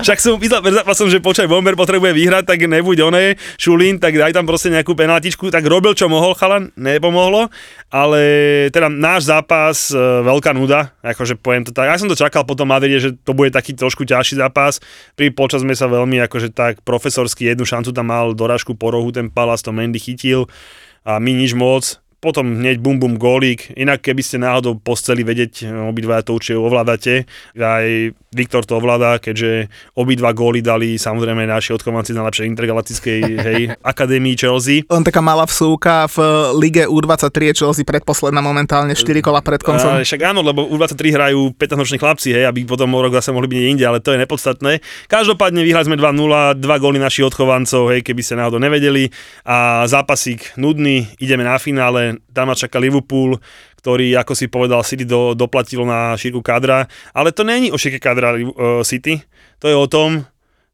však 0.05 0.19
som 0.21 0.37
pýtal 0.37 0.61
pred 0.61 0.77
zápasom, 0.77 1.09
že 1.09 1.17
počaj, 1.17 1.49
Bomber 1.49 1.73
potrebuje 1.81 2.13
vyhrať, 2.13 2.45
tak 2.45 2.61
nebuď 2.61 3.09
oné, 3.09 3.41
Šulín, 3.57 3.97
tak 3.97 4.21
daj 4.21 4.37
tam 4.37 4.45
proste 4.45 4.69
nejakú 4.69 4.93
penaltičku, 4.93 5.49
tak 5.49 5.65
robil 5.65 5.97
čo 5.97 6.13
mohol, 6.13 6.37
chalan, 6.37 6.69
nepomohlo, 6.77 7.49
ale 7.89 8.21
teda 8.69 8.93
náš 8.93 9.33
zápas, 9.33 9.89
e, 9.89 9.97
veľká 10.29 10.53
nuda, 10.53 10.93
akože 11.01 11.41
poviem 11.41 11.65
to 11.65 11.73
tak, 11.73 11.89
ja 11.89 11.97
som 11.97 12.13
to 12.13 12.21
čakal 12.21 12.45
potom 12.45 12.69
Madride, 12.69 13.01
že 13.01 13.17
to 13.17 13.33
bude 13.33 13.49
taký 13.49 13.73
trošku 13.73 14.05
ťažší 14.05 14.37
zápas, 14.45 14.85
pri 15.17 15.33
počas 15.33 15.65
sme 15.65 15.73
sa 15.73 15.89
veľmi 15.89 16.21
akože 16.29 16.53
tak 16.53 16.85
profesorsky 16.85 17.49
jednu 17.49 17.65
šancu 17.65 17.97
tam 17.97 18.13
mal 18.13 18.37
dorážku 18.37 18.77
po 18.77 18.93
rohu, 18.93 19.09
ten 19.09 19.33
Palas 19.33 19.65
to 19.65 19.73
Mendy 19.73 19.97
chytil 19.97 20.53
a 21.01 21.17
my 21.17 21.33
nič 21.33 21.57
moc, 21.57 21.97
potom 22.21 22.61
hneď 22.61 22.77
bum 22.79 23.01
bum 23.01 23.17
golík. 23.17 23.73
Inak 23.81 24.05
keby 24.05 24.21
ste 24.21 24.37
náhodou 24.37 24.77
posteli 24.77 25.25
vedieť, 25.25 25.65
e, 25.65 25.73
obidva 25.89 26.21
to 26.21 26.37
určite 26.37 26.61
ovládate. 26.61 27.25
Aj 27.57 28.13
Viktor 28.31 28.63
to 28.63 28.79
ovláda, 28.79 29.19
keďže 29.19 29.67
obidva 29.99 30.31
góly 30.31 30.63
dali 30.63 30.95
samozrejme 30.95 31.51
naši 31.51 31.75
odchovanci 31.75 32.15
na 32.15 32.23
lepšej 32.31 32.47
intergalaktickej 32.47 33.21
hej, 33.51 33.61
akadémii 33.83 34.39
Chelsea. 34.39 34.87
Len 34.87 35.03
taká 35.03 35.19
malá 35.19 35.43
vsúka 35.51 36.07
v 36.07 36.23
Lige 36.63 36.87
U23 36.87 37.51
je 37.51 37.55
Chelsea 37.67 37.83
predposledná 37.83 38.39
momentálne 38.39 38.95
4 38.95 39.19
kola 39.19 39.43
pred 39.43 39.59
koncom. 39.59 39.99
A, 39.99 40.07
však 40.07 40.31
áno, 40.31 40.47
lebo 40.47 40.63
U23 40.71 41.11
hrajú 41.11 41.59
15-roční 41.59 41.99
chlapci, 41.99 42.31
hej, 42.31 42.47
aby 42.47 42.63
potom 42.63 42.95
o 42.95 43.01
rok 43.03 43.19
zase 43.19 43.35
mohli 43.35 43.51
byť 43.51 43.61
inde, 43.67 43.85
ale 43.89 43.99
to 43.99 44.15
je 44.15 44.23
nepodstatné. 44.23 44.79
Každopádne 45.11 45.67
vyhrali 45.67 45.91
sme 45.91 45.99
2-0, 45.99 46.63
dva 46.63 46.77
góly 46.79 47.03
našich 47.03 47.27
odchovancov, 47.27 47.91
hej, 47.91 48.07
keby 48.07 48.23
ste 48.23 48.39
náhodou 48.39 48.63
nevedeli. 48.63 49.11
A 49.43 49.83
zápasík 49.91 50.55
nudný, 50.55 51.11
ideme 51.19 51.43
na 51.43 51.59
finále, 51.59 52.10
tam 52.35 52.51
ma 52.51 52.55
čaká 52.59 52.83
Liverpool, 52.83 53.39
ktorý, 53.79 54.19
ako 54.19 54.33
si 54.35 54.51
povedal, 54.51 54.83
City 54.83 55.07
do, 55.07 55.37
doplatil 55.39 55.87
na 55.87 56.19
šírku 56.19 56.43
kadra, 56.43 56.91
ale 57.15 57.31
to 57.31 57.47
není 57.47 57.71
o 57.71 57.79
šírke 57.79 58.03
kadra 58.03 58.35
uh, 58.35 58.83
City, 58.83 59.23
to 59.63 59.71
je 59.71 59.77
o 59.77 59.87
tom, 59.87 60.27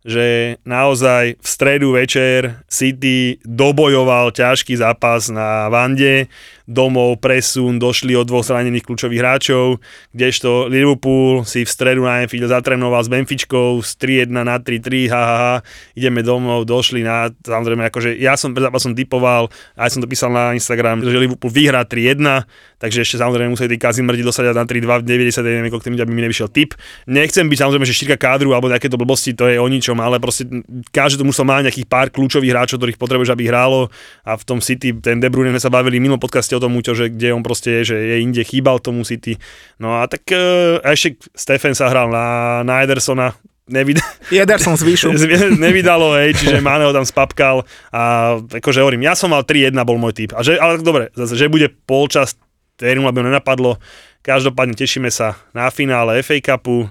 že 0.07 0.57
naozaj 0.62 1.34
v 1.43 1.47
stredu 1.47 1.99
večer 1.99 2.62
City 2.70 3.43
dobojoval 3.43 4.30
ťažký 4.30 4.78
zápas 4.78 5.26
na 5.34 5.66
Vande, 5.66 6.30
domov, 6.66 7.22
presun, 7.22 7.78
došli 7.78 8.18
od 8.18 8.26
dvoch 8.26 8.42
zranených 8.42 8.82
kľúčových 8.82 9.22
hráčov, 9.22 9.78
kdežto 10.10 10.66
Liverpool 10.66 11.46
si 11.46 11.62
v 11.62 11.70
stredu 11.70 12.02
na 12.02 12.26
Anfield 12.26 12.50
zatrénoval 12.50 13.06
s 13.06 13.08
Benfičkou 13.08 13.78
z 13.86 13.90
3-1 14.26 14.34
na 14.34 14.58
3-3, 14.58 15.06
ha, 15.14 15.22
ha, 15.22 15.36
ha, 15.38 15.54
ideme 15.94 16.26
domov, 16.26 16.66
došli 16.66 17.06
na, 17.06 17.30
samozrejme, 17.30 17.86
akože 17.86 18.18
ja 18.18 18.34
som 18.34 18.50
pred 18.50 18.66
zápasom 18.66 18.98
typoval, 18.98 19.46
aj 19.78 19.94
som 19.94 20.02
to 20.02 20.10
písal 20.10 20.34
na 20.34 20.58
Instagram, 20.58 21.06
že 21.06 21.14
Liverpool 21.14 21.54
vyhrá 21.54 21.86
3-1, 21.86 22.42
takže 22.82 23.06
ešte 23.06 23.22
samozrejme 23.22 23.54
museli 23.54 23.78
tí 23.78 23.78
Kazimrdi 23.78 24.26
dosať 24.26 24.50
na 24.50 24.66
3-2 24.66 25.06
v 25.06 25.30
90 25.30 25.46
neviem, 25.46 25.70
koľko 25.70 25.86
tým, 25.86 25.94
aby 26.02 26.12
mi 26.12 26.26
nevyšiel 26.26 26.50
tip. 26.50 26.74
Nechcem 27.06 27.46
byť 27.46 27.58
samozrejme, 27.62 27.86
že 27.86 27.94
šírka 27.94 28.18
kádru 28.18 28.50
alebo 28.50 28.66
takéto 28.66 28.98
blbosti, 28.98 29.38
to 29.38 29.46
je 29.46 29.62
o 29.62 29.66
ničom, 29.70 30.02
ale 30.02 30.18
proste 30.18 30.50
každé 30.90 31.22
to 31.22 31.28
musel 31.28 31.46
mať 31.46 31.70
nejakých 31.70 31.86
pár 31.86 32.10
kľúčových 32.10 32.50
hráčov, 32.50 32.82
ktorých 32.82 32.98
potrebuješ, 32.98 33.30
aby 33.30 33.46
hrálo 33.46 33.86
a 34.26 34.34
v 34.34 34.42
tom 34.42 34.58
City, 34.58 34.90
ten 34.98 35.22
De 35.22 35.30
Bruyne 35.30 35.54
sme 35.54 35.62
sa 35.62 35.70
bavili 35.70 36.02
mimo 36.02 36.18
podcaste 36.18 36.55
o 36.57 36.62
tom, 36.62 36.72
Muťo, 36.72 36.92
že 36.92 37.09
kde 37.09 37.30
on 37.30 37.40
proste 37.40 37.80
je, 37.80 37.92
že 37.92 37.96
je 37.96 38.16
inde, 38.18 38.40
chýbal 38.40 38.78
tomu 38.78 39.02
City. 39.02 39.36
No 39.76 40.00
a 40.00 40.07
tak 40.07 40.24
e, 40.28 40.36
ešte 40.82 41.20
Stephen 41.32 41.72
sa 41.72 41.86
hral 41.86 42.09
na, 42.09 42.26
na 42.62 42.80
Edersona, 42.80 43.36
nevyd- 43.66 44.00
Jeder 44.34 44.59
som 44.59 44.74
z 44.74 44.82
výšu. 44.82 45.12
nevydalo, 45.64 46.16
hej, 46.16 46.34
čiže 46.34 46.59
Mane 46.59 46.84
ho 46.84 46.92
tam 46.92 47.04
spapkal 47.04 47.62
a 47.90 48.02
akože 48.40 48.80
hovorím, 48.80 49.04
ja 49.04 49.12
som 49.12 49.30
mal 49.30 49.42
3-1, 49.42 49.74
bol 49.82 49.96
môj 49.96 50.14
typ. 50.14 50.30
A 50.32 50.40
že, 50.40 50.57
ale 50.57 50.80
dobre, 50.80 51.11
zase, 51.12 51.34
že 51.34 51.46
bude 51.46 51.68
polčas, 51.84 52.34
3 52.76 52.92
aby 52.98 53.16
ho 53.20 53.26
nenapadlo. 53.26 53.80
Každopádne 54.20 54.74
tešíme 54.74 55.09
sa 55.09 55.38
na 55.50 55.70
finále 55.70 56.18
FA 56.20 56.36
Cupu. 56.42 56.90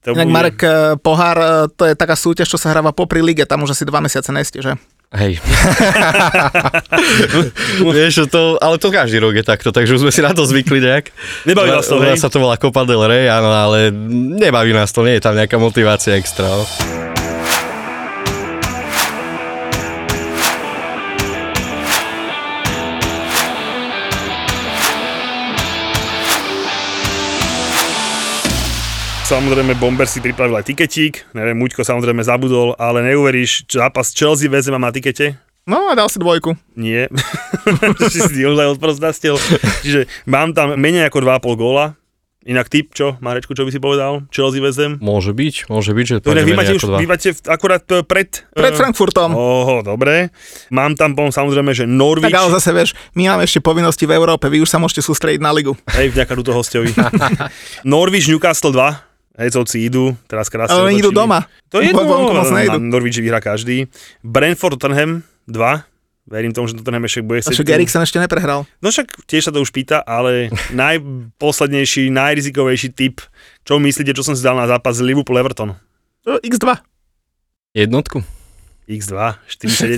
To 0.00 0.14
Inak 0.14 0.22
bude- 0.22 0.36
Marek, 0.38 0.58
eh, 0.62 0.72
pohár, 0.96 1.36
eh, 1.36 1.50
to 1.68 1.82
je 1.82 1.94
taká 1.94 2.14
súťaž, 2.14 2.46
čo 2.46 2.56
sa 2.56 2.70
hráva 2.70 2.94
popri 2.94 3.18
lige, 3.20 3.42
tam 3.42 3.66
už 3.66 3.74
asi 3.74 3.82
dva 3.82 3.98
mesiace 3.98 4.30
neste, 4.30 4.62
že? 4.62 4.78
Hej. 5.16 5.40
Vieš, 7.96 8.28
to, 8.28 8.60
ale 8.60 8.76
to 8.76 8.92
každý 8.92 9.16
rok 9.16 9.32
je 9.32 9.44
takto, 9.44 9.72
takže 9.72 9.96
už 9.96 10.04
sme 10.04 10.12
si 10.12 10.20
na 10.20 10.36
to 10.36 10.44
zvykli 10.44 10.76
nejak. 10.76 11.08
Nebaví 11.48 11.72
vás 11.72 11.88
to, 11.88 11.96
nás 11.96 12.20
hej? 12.20 12.22
sa 12.22 12.28
to 12.28 12.36
volá 12.36 12.60
Copa 12.60 12.84
del 12.84 13.00
Rey, 13.08 13.24
áno, 13.32 13.48
ale 13.48 13.88
nebaví 14.36 14.76
nás 14.76 14.92
to, 14.92 15.00
nie 15.08 15.16
je 15.16 15.24
tam 15.24 15.32
nejaká 15.32 15.56
motivácia 15.56 16.12
extra. 16.20 16.44
No. 16.44 17.05
Samozrejme, 29.26 29.74
Bomber 29.82 30.06
si 30.06 30.22
pripravil 30.22 30.54
aj 30.54 30.70
tiketík, 30.70 31.34
neviem, 31.34 31.58
Muďko 31.58 31.82
samozrejme 31.82 32.22
zabudol, 32.22 32.78
ale 32.78 33.02
neuveríš, 33.10 33.66
čo 33.66 33.82
zápas 33.82 34.14
Chelsea 34.14 34.46
mám 34.46 34.86
na 34.86 34.94
tikete? 34.94 35.34
No 35.66 35.90
a 35.90 35.98
dal 35.98 36.06
si 36.06 36.22
dvojku. 36.22 36.54
Nie. 36.78 37.10
si 38.14 38.22
si 38.22 38.46
už 38.46 38.54
aj 38.54 38.78
odprostastil. 38.78 39.34
Čiže 39.82 40.06
mám 40.30 40.54
tam 40.54 40.78
menej 40.78 41.10
ako 41.10 41.26
2,5 41.26 41.58
góla. 41.58 41.98
Inak 42.46 42.70
typ, 42.70 42.94
čo? 42.94 43.18
Marečku, 43.18 43.58
čo 43.58 43.66
by 43.66 43.74
si 43.74 43.82
povedal? 43.82 44.22
Chelsea 44.30 44.62
VZ? 44.62 45.02
Môže 45.02 45.34
byť, 45.34 45.66
môže 45.66 45.90
byť, 45.90 46.06
že 46.06 46.16
pôjde 46.22 46.46
vy 46.46 46.54
menej 46.54 46.58
máte 46.62 46.74
už, 46.78 46.82
vy 46.94 47.06
máte 47.10 47.28
akurát 47.50 47.82
e, 47.90 48.06
pred... 48.06 48.46
Pred 48.54 48.74
e, 48.74 48.78
Frankfurtom. 48.78 49.34
Oho, 49.34 49.82
dobre. 49.82 50.30
Mám 50.70 50.94
tam 50.94 51.18
potom 51.18 51.34
samozrejme, 51.34 51.74
že 51.74 51.90
Norwich, 51.90 52.30
Tak 52.30 52.46
ale 52.46 52.54
zase 52.54 52.70
vieš, 52.70 52.94
my 53.18 53.34
máme 53.34 53.42
ešte 53.42 53.58
povinnosti 53.58 54.06
v 54.06 54.14
Európe, 54.14 54.46
vy 54.46 54.62
už 54.62 54.70
sa 54.70 54.78
môžete 54.78 55.02
sústrediť 55.02 55.42
na 55.42 55.50
ligu. 55.50 55.74
hej, 55.98 56.14
vďaka 56.14 56.38
túto 56.38 56.54
hostovi. 56.54 56.94
Norwich, 57.82 58.30
Newcastle 58.30 58.70
2. 58.70 59.05
Hejcovci 59.36 59.84
idú, 59.84 60.16
teraz 60.24 60.48
krásne 60.48 60.72
Ale 60.72 60.88
oni 60.88 60.98
idú 60.98 61.12
doma. 61.12 61.44
To 61.68 61.78
je 61.78 61.86
jedno, 61.92 62.08
nejdu. 62.50 62.80
na 62.80 62.88
Norwich 62.88 63.14
vyhrá 63.14 63.38
každý. 63.38 63.84
Brentford, 64.20 64.80
Tottenham 64.80 65.20
2. 65.44 65.84
Verím 66.26 66.50
tomu, 66.50 66.66
že 66.66 66.74
Tottenham 66.74 67.04
ešte 67.04 67.20
bude 67.20 67.38
A 67.38 67.42
chcieť- 67.44 67.54
však 67.54 67.70
Eriksen 67.70 68.02
ešte 68.02 68.18
neprehral. 68.18 68.66
No 68.82 68.88
však 68.88 69.28
tiež 69.28 69.46
sa 69.46 69.52
to 69.52 69.60
už 69.60 69.70
pýta, 69.70 70.00
ale 70.00 70.50
najposlednejší, 70.74 72.10
najrizikovejší 72.10 72.88
typ, 72.90 73.22
čo 73.62 73.78
myslíte, 73.78 74.10
čo 74.10 74.24
som 74.24 74.32
si 74.32 74.42
dal 74.42 74.56
na 74.56 74.66
zápas 74.66 74.98
Liverpool-Everton? 74.98 75.76
No, 76.26 76.32
X2. 76.40 76.66
Jednotku? 77.72 78.24
X2, 78.86 79.14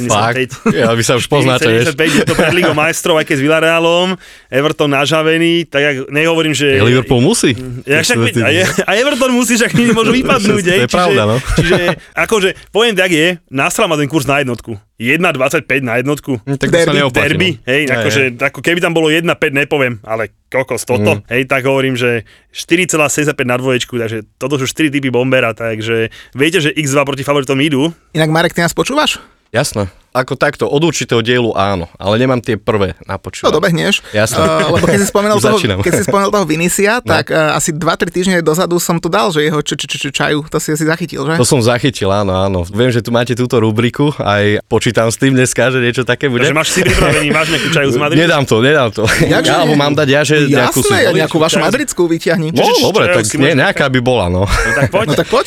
Fakt? 0.09 0.49
4,75. 0.65 0.73
Ja, 0.73 0.97
vy 0.97 1.03
sa 1.05 1.21
už 1.21 1.29
poznáte, 1.29 1.69
vieš. 1.69 1.93
4,75 1.93 2.19
je 2.19 2.25
to 2.25 2.33
pred 2.33 2.57
Ligou 2.57 2.73
majstrov, 2.73 3.21
aj 3.21 3.29
keď 3.29 3.37
s 3.37 3.43
Villarealom, 3.45 4.09
Everton 4.49 4.89
nažavený, 4.89 5.69
tak 5.69 5.81
jak 5.85 5.97
nehovorím, 6.09 6.57
že... 6.57 6.81
Tak 6.81 6.89
Liverpool 6.89 7.21
musí. 7.21 7.53
Ja, 7.85 8.01
však, 8.01 8.17
a, 8.41 8.49
a 8.89 8.91
Everton 8.97 9.37
musí, 9.37 9.61
však 9.61 9.77
môžu 9.93 10.13
vypadnúť. 10.25 10.65
To 10.65 10.73
je 10.73 10.81
čiže, 10.89 10.97
pravda, 10.97 11.23
no. 11.29 11.37
Čiže, 11.61 12.01
akože, 12.17 12.49
poviem 12.73 12.97
tak 12.97 13.13
je, 13.13 13.37
nastral 13.53 13.93
ma 13.93 14.01
ten 14.01 14.09
kurz 14.09 14.25
na 14.25 14.41
jednotku. 14.41 14.81
1,25 14.99 15.63
na 15.81 15.97
jednotku. 15.97 16.43
Hm, 16.43 16.59
Tak 16.59 16.69
to 16.69 16.77
sa 16.77 16.83
Derby, 16.85 16.99
neoplatí. 16.99 17.23
Derby, 17.25 17.49
no. 17.49 17.63
hej, 17.65 17.83
Hej, 17.87 17.95
akože, 17.95 18.23
ako 18.43 18.61
keby 18.61 18.79
tam 18.79 18.93
bolo 18.93 19.09
1,5, 19.09 19.31
nepoviem, 19.55 19.95
ale 20.03 20.35
kokos, 20.47 20.83
toto, 20.83 21.19
Mm. 21.19 21.23
hej, 21.31 21.43
tak 21.47 21.63
hovorím, 21.63 21.95
že 21.95 22.27
4,75 22.51 23.47
na 23.47 23.55
dvoječku, 23.55 23.95
takže 23.95 24.27
toto 24.35 24.59
sú 24.59 24.67
4 24.67 24.91
typy 24.91 25.09
bombera, 25.09 25.55
takže 25.55 26.11
viete, 26.35 26.59
že 26.59 26.75
X2 26.75 26.99
proti 27.05 27.23
favoritom 27.23 27.57
idú, 27.59 27.95
Inak 28.11 28.29
Marek, 28.29 28.53
ty 28.53 28.61
nás 28.61 28.75
počúvaš? 28.75 29.23
Jasné. 29.49 29.89
Ako 30.11 30.35
takto, 30.35 30.67
od 30.67 30.83
určitého 30.83 31.21
dielu 31.21 31.53
áno, 31.53 31.87
ale 31.95 32.17
nemám 32.17 32.41
tie 32.41 32.57
prvé 32.57 32.97
na 33.05 33.15
No, 33.15 33.21
počúvanie. 33.21 33.55
dobehneš. 33.55 34.01
Jasné. 34.11 34.41
Uh, 34.41 34.75
lebo 34.75 34.85
keď 34.85 34.99
si 34.99 35.09
spomenul 35.15 35.37
toho, 35.39 35.57
keď 35.79 35.93
si 35.95 36.03
spomenul 36.03 36.33
toho 36.33 36.45
Vinisia, 36.45 36.99
No. 36.99 37.13
tak 37.13 37.29
uh, 37.29 37.55
asi 37.55 37.71
2-3 37.71 38.09
týždne 38.11 38.37
dozadu 38.41 38.77
som 38.79 38.97
tu 38.97 39.07
dal, 39.07 39.31
že 39.31 39.41
jeho 39.43 39.61
č- 39.61 39.77
č- 39.77 39.87
č- 39.87 40.11
čaju, 40.11 40.43
to 40.45 40.57
si 40.57 40.69
asi 40.71 40.83
zachytil, 40.83 41.23
že? 41.23 41.33
To 41.35 41.47
som 41.47 41.61
zachytil, 41.61 42.09
áno, 42.11 42.35
áno. 42.35 42.65
Viem, 42.67 42.89
že 42.89 42.99
tu 42.99 43.09
máte 43.09 43.33
túto 43.33 43.57
rubriku, 43.57 44.11
aj 44.19 44.65
počítam 44.67 45.07
s 45.07 45.17
tým 45.17 45.33
dneska, 45.33 45.71
že 45.71 45.79
niečo 45.79 46.03
také 46.03 46.27
bude. 46.27 46.43
takže 46.43 46.57
máš 46.57 46.69
si 46.71 46.81
pripravený, 46.83 47.29
máš 47.31 47.49
nejakú 47.51 47.69
čaju 47.71 47.89
z 47.89 47.97
Madridu? 48.03 48.19
Nedám 48.19 48.43
to, 48.43 48.57
nedám 48.59 48.91
to. 48.91 49.03
Jakže 49.29 49.53
Alebo 49.55 49.73
nie? 49.73 49.81
mám 49.81 49.93
dať 49.95 50.09
ja, 50.09 50.21
že 50.25 50.35
nejakú 50.43 50.81
Jasné, 50.83 50.99
ja 50.99 51.11
si... 51.11 51.19
nejakú 51.21 51.37
vašu 51.39 51.59
madridskú 51.63 52.03
vyťahni. 52.07 52.49
No, 52.51 52.65
dobre, 52.83 53.13
tak 53.13 53.29
nie, 53.35 53.53
nejaká 53.55 53.87
by 53.87 54.01
bola, 54.01 54.27
no. 54.27 54.43
No 54.45 54.71
tak 54.75 54.89
poď. 54.91 55.07
No 55.07 55.15
tak 55.15 55.29
poď. 55.29 55.47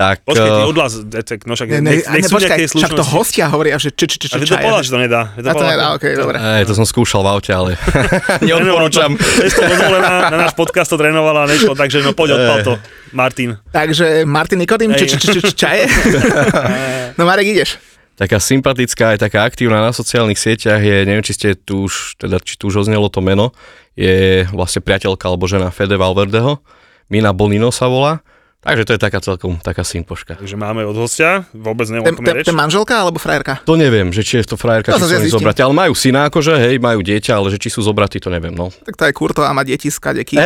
Tak, 0.00 0.24
Počkaj, 0.24 0.48
ty 0.48 0.62
eh, 0.64 0.70
odhlas, 0.72 0.92
Decek, 1.04 1.44
no 1.44 1.52
však 1.52 1.68
Ne, 1.68 1.76
ne, 1.76 1.90
nech, 1.92 2.00
ne, 2.02 2.12
nech 2.16 2.24
sú 2.24 2.32
počkaj, 2.32 2.56
nejaké 2.56 2.72
však 2.72 2.92
to 2.96 3.04
hostia 3.04 3.46
hovoria, 3.52 3.76
že 3.76 3.92
č- 3.92 4.08
č- 4.08 4.16
č- 4.16 4.32
A 4.32 4.40
ty 4.40 4.48
č- 4.48 4.56
to 4.56 4.80
že 4.80 4.88
to 4.88 4.96
nedá. 4.96 5.28
A 5.28 5.36
to 5.36 5.52
povedal- 5.52 5.68
nedá, 5.68 5.86
okej, 5.92 6.12
dobre. 6.16 6.36
Ej, 6.40 6.62
to 6.64 6.72
som 6.72 6.88
skúšal 6.88 7.20
v 7.20 7.28
aute, 7.28 7.52
ale 7.52 7.76
neodporúčam. 8.48 9.12
Cesto 9.12 9.60
dozvolená, 9.60 10.32
na 10.32 10.38
náš 10.40 10.56
podcast 10.56 10.88
to 10.88 10.96
trénovala 10.96 11.44
a 11.44 11.46
nešlo, 11.46 11.76
takže 11.76 12.00
no 12.00 12.10
poď 12.10 12.32
odpal 12.34 12.58
to, 12.62 12.72
Martin. 13.12 13.60
Takže 13.68 14.24
Martin 14.24 14.56
Nikodým, 14.58 14.96
č- 14.96 15.04
č- 15.06 15.20
č- 15.20 15.36
č- 15.36 15.52
čaje. 15.52 15.84
No 17.18 17.28
Marek, 17.28 17.46
ideš. 17.46 17.76
Taká 18.16 18.36
sympatická, 18.36 19.12
aj 19.12 19.20
taká 19.22 19.44
aktívna 19.44 19.80
na 19.80 19.92
sociálnych 19.92 20.36
sieťach 20.36 20.80
je, 20.80 21.04
neviem, 21.04 21.20
či 21.20 21.32
ste 21.32 21.48
tu 21.52 21.84
už, 21.84 22.16
teda 22.16 22.36
či 22.38 22.56
tu 22.56 22.68
už 22.68 22.84
oznelo 22.84 23.08
to 23.08 23.20
meno, 23.20 23.52
je 23.92 24.44
vlastne 24.48 24.80
priateľka 24.80 25.24
alebo 25.24 25.44
žena 25.44 25.68
Fede 25.68 25.96
Valverdeho. 25.96 26.60
Mina 27.08 27.32
Bonino 27.32 27.68
sa 27.68 27.84
volá. 27.84 28.24
Takže 28.60 28.84
to 28.84 28.92
je 28.92 29.00
taká 29.00 29.24
celkom 29.24 29.56
taká 29.56 29.80
sympoška. 29.80 30.36
Takže 30.36 30.52
máme 30.52 30.84
od 30.84 30.92
hostia, 30.92 31.48
vôbec 31.56 31.88
neviem, 31.88 32.12
Ten, 32.12 32.20
ten, 32.20 32.36
ten 32.44 32.52
manželka 32.52 32.92
alebo 32.92 33.16
frajerka? 33.16 33.64
To 33.64 33.72
neviem, 33.72 34.12
že 34.12 34.20
či 34.20 34.44
je 34.44 34.52
to 34.52 34.60
frajerka, 34.60 34.92
To 34.92 35.00
či 35.00 35.16
sa 35.16 35.24
sú 35.24 35.40
zobratí, 35.40 35.64
ale 35.64 35.72
majú 35.72 35.96
syna 35.96 36.28
akože, 36.28 36.60
hej, 36.68 36.76
majú 36.76 37.00
dieťa, 37.00 37.40
ale 37.40 37.48
že 37.48 37.56
či 37.56 37.72
sú 37.72 37.80
zobratí, 37.80 38.20
to 38.20 38.28
neviem, 38.28 38.52
no. 38.52 38.68
Tak 38.68 39.00
to 39.00 39.04
je 39.08 39.12
kurto 39.16 39.40
a 39.40 39.56
má 39.56 39.64
deti 39.64 39.88
z 39.88 39.96
kadeky. 39.96 40.36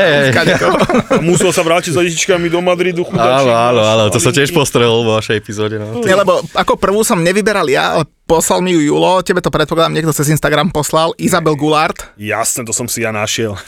Musel 1.26 1.50
sa 1.50 1.66
vrátiť 1.66 1.90
s 1.90 1.98
detičkami 1.98 2.46
do 2.46 2.62
Madridu, 2.62 3.02
chudáčik. 3.02 3.50
Áno, 3.50 3.50
áno, 3.50 3.80
áno, 3.82 4.02
to 4.14 4.22
Malinky. 4.22 4.38
tiež 4.38 4.50
postrelil 4.54 5.02
vo 5.02 5.18
vašej 5.18 5.34
epizóde, 5.34 5.82
no. 5.82 5.98
Nie, 6.06 6.14
lebo 6.14 6.38
ako 6.54 6.78
prvú 6.78 7.02
som 7.02 7.18
nevyberal 7.18 7.66
ja, 7.66 7.98
ale 7.98 8.06
poslal 8.24 8.64
mi 8.64 8.72
ju 8.72 8.80
Julo, 8.80 9.20
tebe 9.20 9.44
to 9.44 9.52
predpokladám 9.52 9.92
niekto 9.92 10.12
cez 10.16 10.32
Instagram 10.32 10.72
poslal, 10.72 11.12
Izabel 11.20 11.56
Goulart. 11.56 12.16
Jasne, 12.16 12.64
to 12.64 12.72
som 12.72 12.88
si 12.88 13.04
ja 13.04 13.12
našiel. 13.12 13.56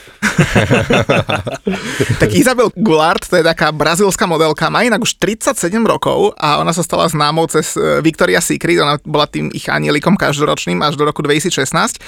Tak 2.20 2.32
Izabel 2.32 2.68
Goulart, 2.76 3.24
to 3.24 3.36
je 3.40 3.44
taká 3.44 3.72
brazilská 3.72 4.24
modelka, 4.28 4.72
má 4.72 4.84
inak 4.84 5.00
už 5.04 5.16
37 5.20 5.56
rokov 5.84 6.36
a 6.36 6.60
ona 6.60 6.72
sa 6.72 6.84
stala 6.84 7.08
známou 7.08 7.48
cez 7.48 7.76
e, 7.76 8.00
Victoria's 8.00 8.48
Secret, 8.48 8.80
ona 8.80 9.00
bola 9.04 9.28
tým 9.28 9.48
ich 9.52 9.68
anielikom 9.68 10.16
každoročným 10.16 10.80
až 10.84 10.96
do 10.96 11.04
roku 11.04 11.20
2016. 11.24 12.00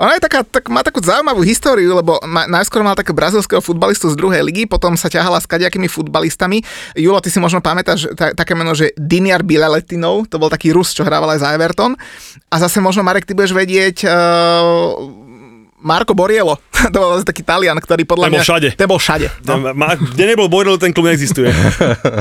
Ona 0.00 0.16
je 0.16 0.22
taká, 0.22 0.40
tak, 0.46 0.72
má 0.72 0.80
takú 0.80 1.04
zaujímavú 1.04 1.44
históriu, 1.44 1.92
lebo 1.92 2.16
ma, 2.24 2.48
najskôr 2.48 2.80
mala 2.80 2.96
takého 2.96 3.16
brazilského 3.16 3.60
futbalistu 3.60 4.08
z 4.08 4.16
druhej 4.16 4.40
ligy, 4.40 4.64
potom 4.64 4.96
sa 4.96 5.12
ťahala 5.12 5.40
s 5.40 5.46
kadejakými 5.48 5.92
futbalistami. 5.92 6.64
Julo, 6.96 7.20
ty 7.20 7.28
si 7.28 7.36
možno 7.36 7.60
pamätáš 7.60 8.12
ta, 8.16 8.32
také 8.32 8.56
meno, 8.56 8.72
že 8.72 8.96
Diniar 8.96 9.44
Bilaletinov, 9.44 10.30
to 10.32 10.40
bol 10.40 10.48
taký 10.48 10.72
Rus, 10.72 10.96
čo 10.96 11.04
hrával 11.04 11.36
aj 11.36 11.40
za 11.44 11.52
Everton. 11.52 11.89
A 12.50 12.54
zase 12.58 12.82
možno, 12.82 13.06
Marek, 13.06 13.26
ty 13.26 13.32
budeš 13.32 13.54
vedieť... 13.54 14.04
Uh, 14.06 15.30
Marco 15.80 16.12
Borielo, 16.12 16.60
to 16.92 16.96
bol 17.00 17.16
taký 17.24 17.40
Talian, 17.40 17.80
ktorý 17.80 18.04
podľa 18.04 18.28
Ten 18.28 18.32
mňa... 18.36 18.44
všade. 18.44 18.68
Ten 18.76 18.88
bol 18.88 19.00
všade. 19.00 19.26
No. 19.48 19.72
Ma, 19.72 19.96
kde 19.96 20.24
nebol 20.28 20.46
Borel, 20.52 20.76
ten 20.76 20.92
klub 20.92 21.08
neexistuje. 21.08 21.48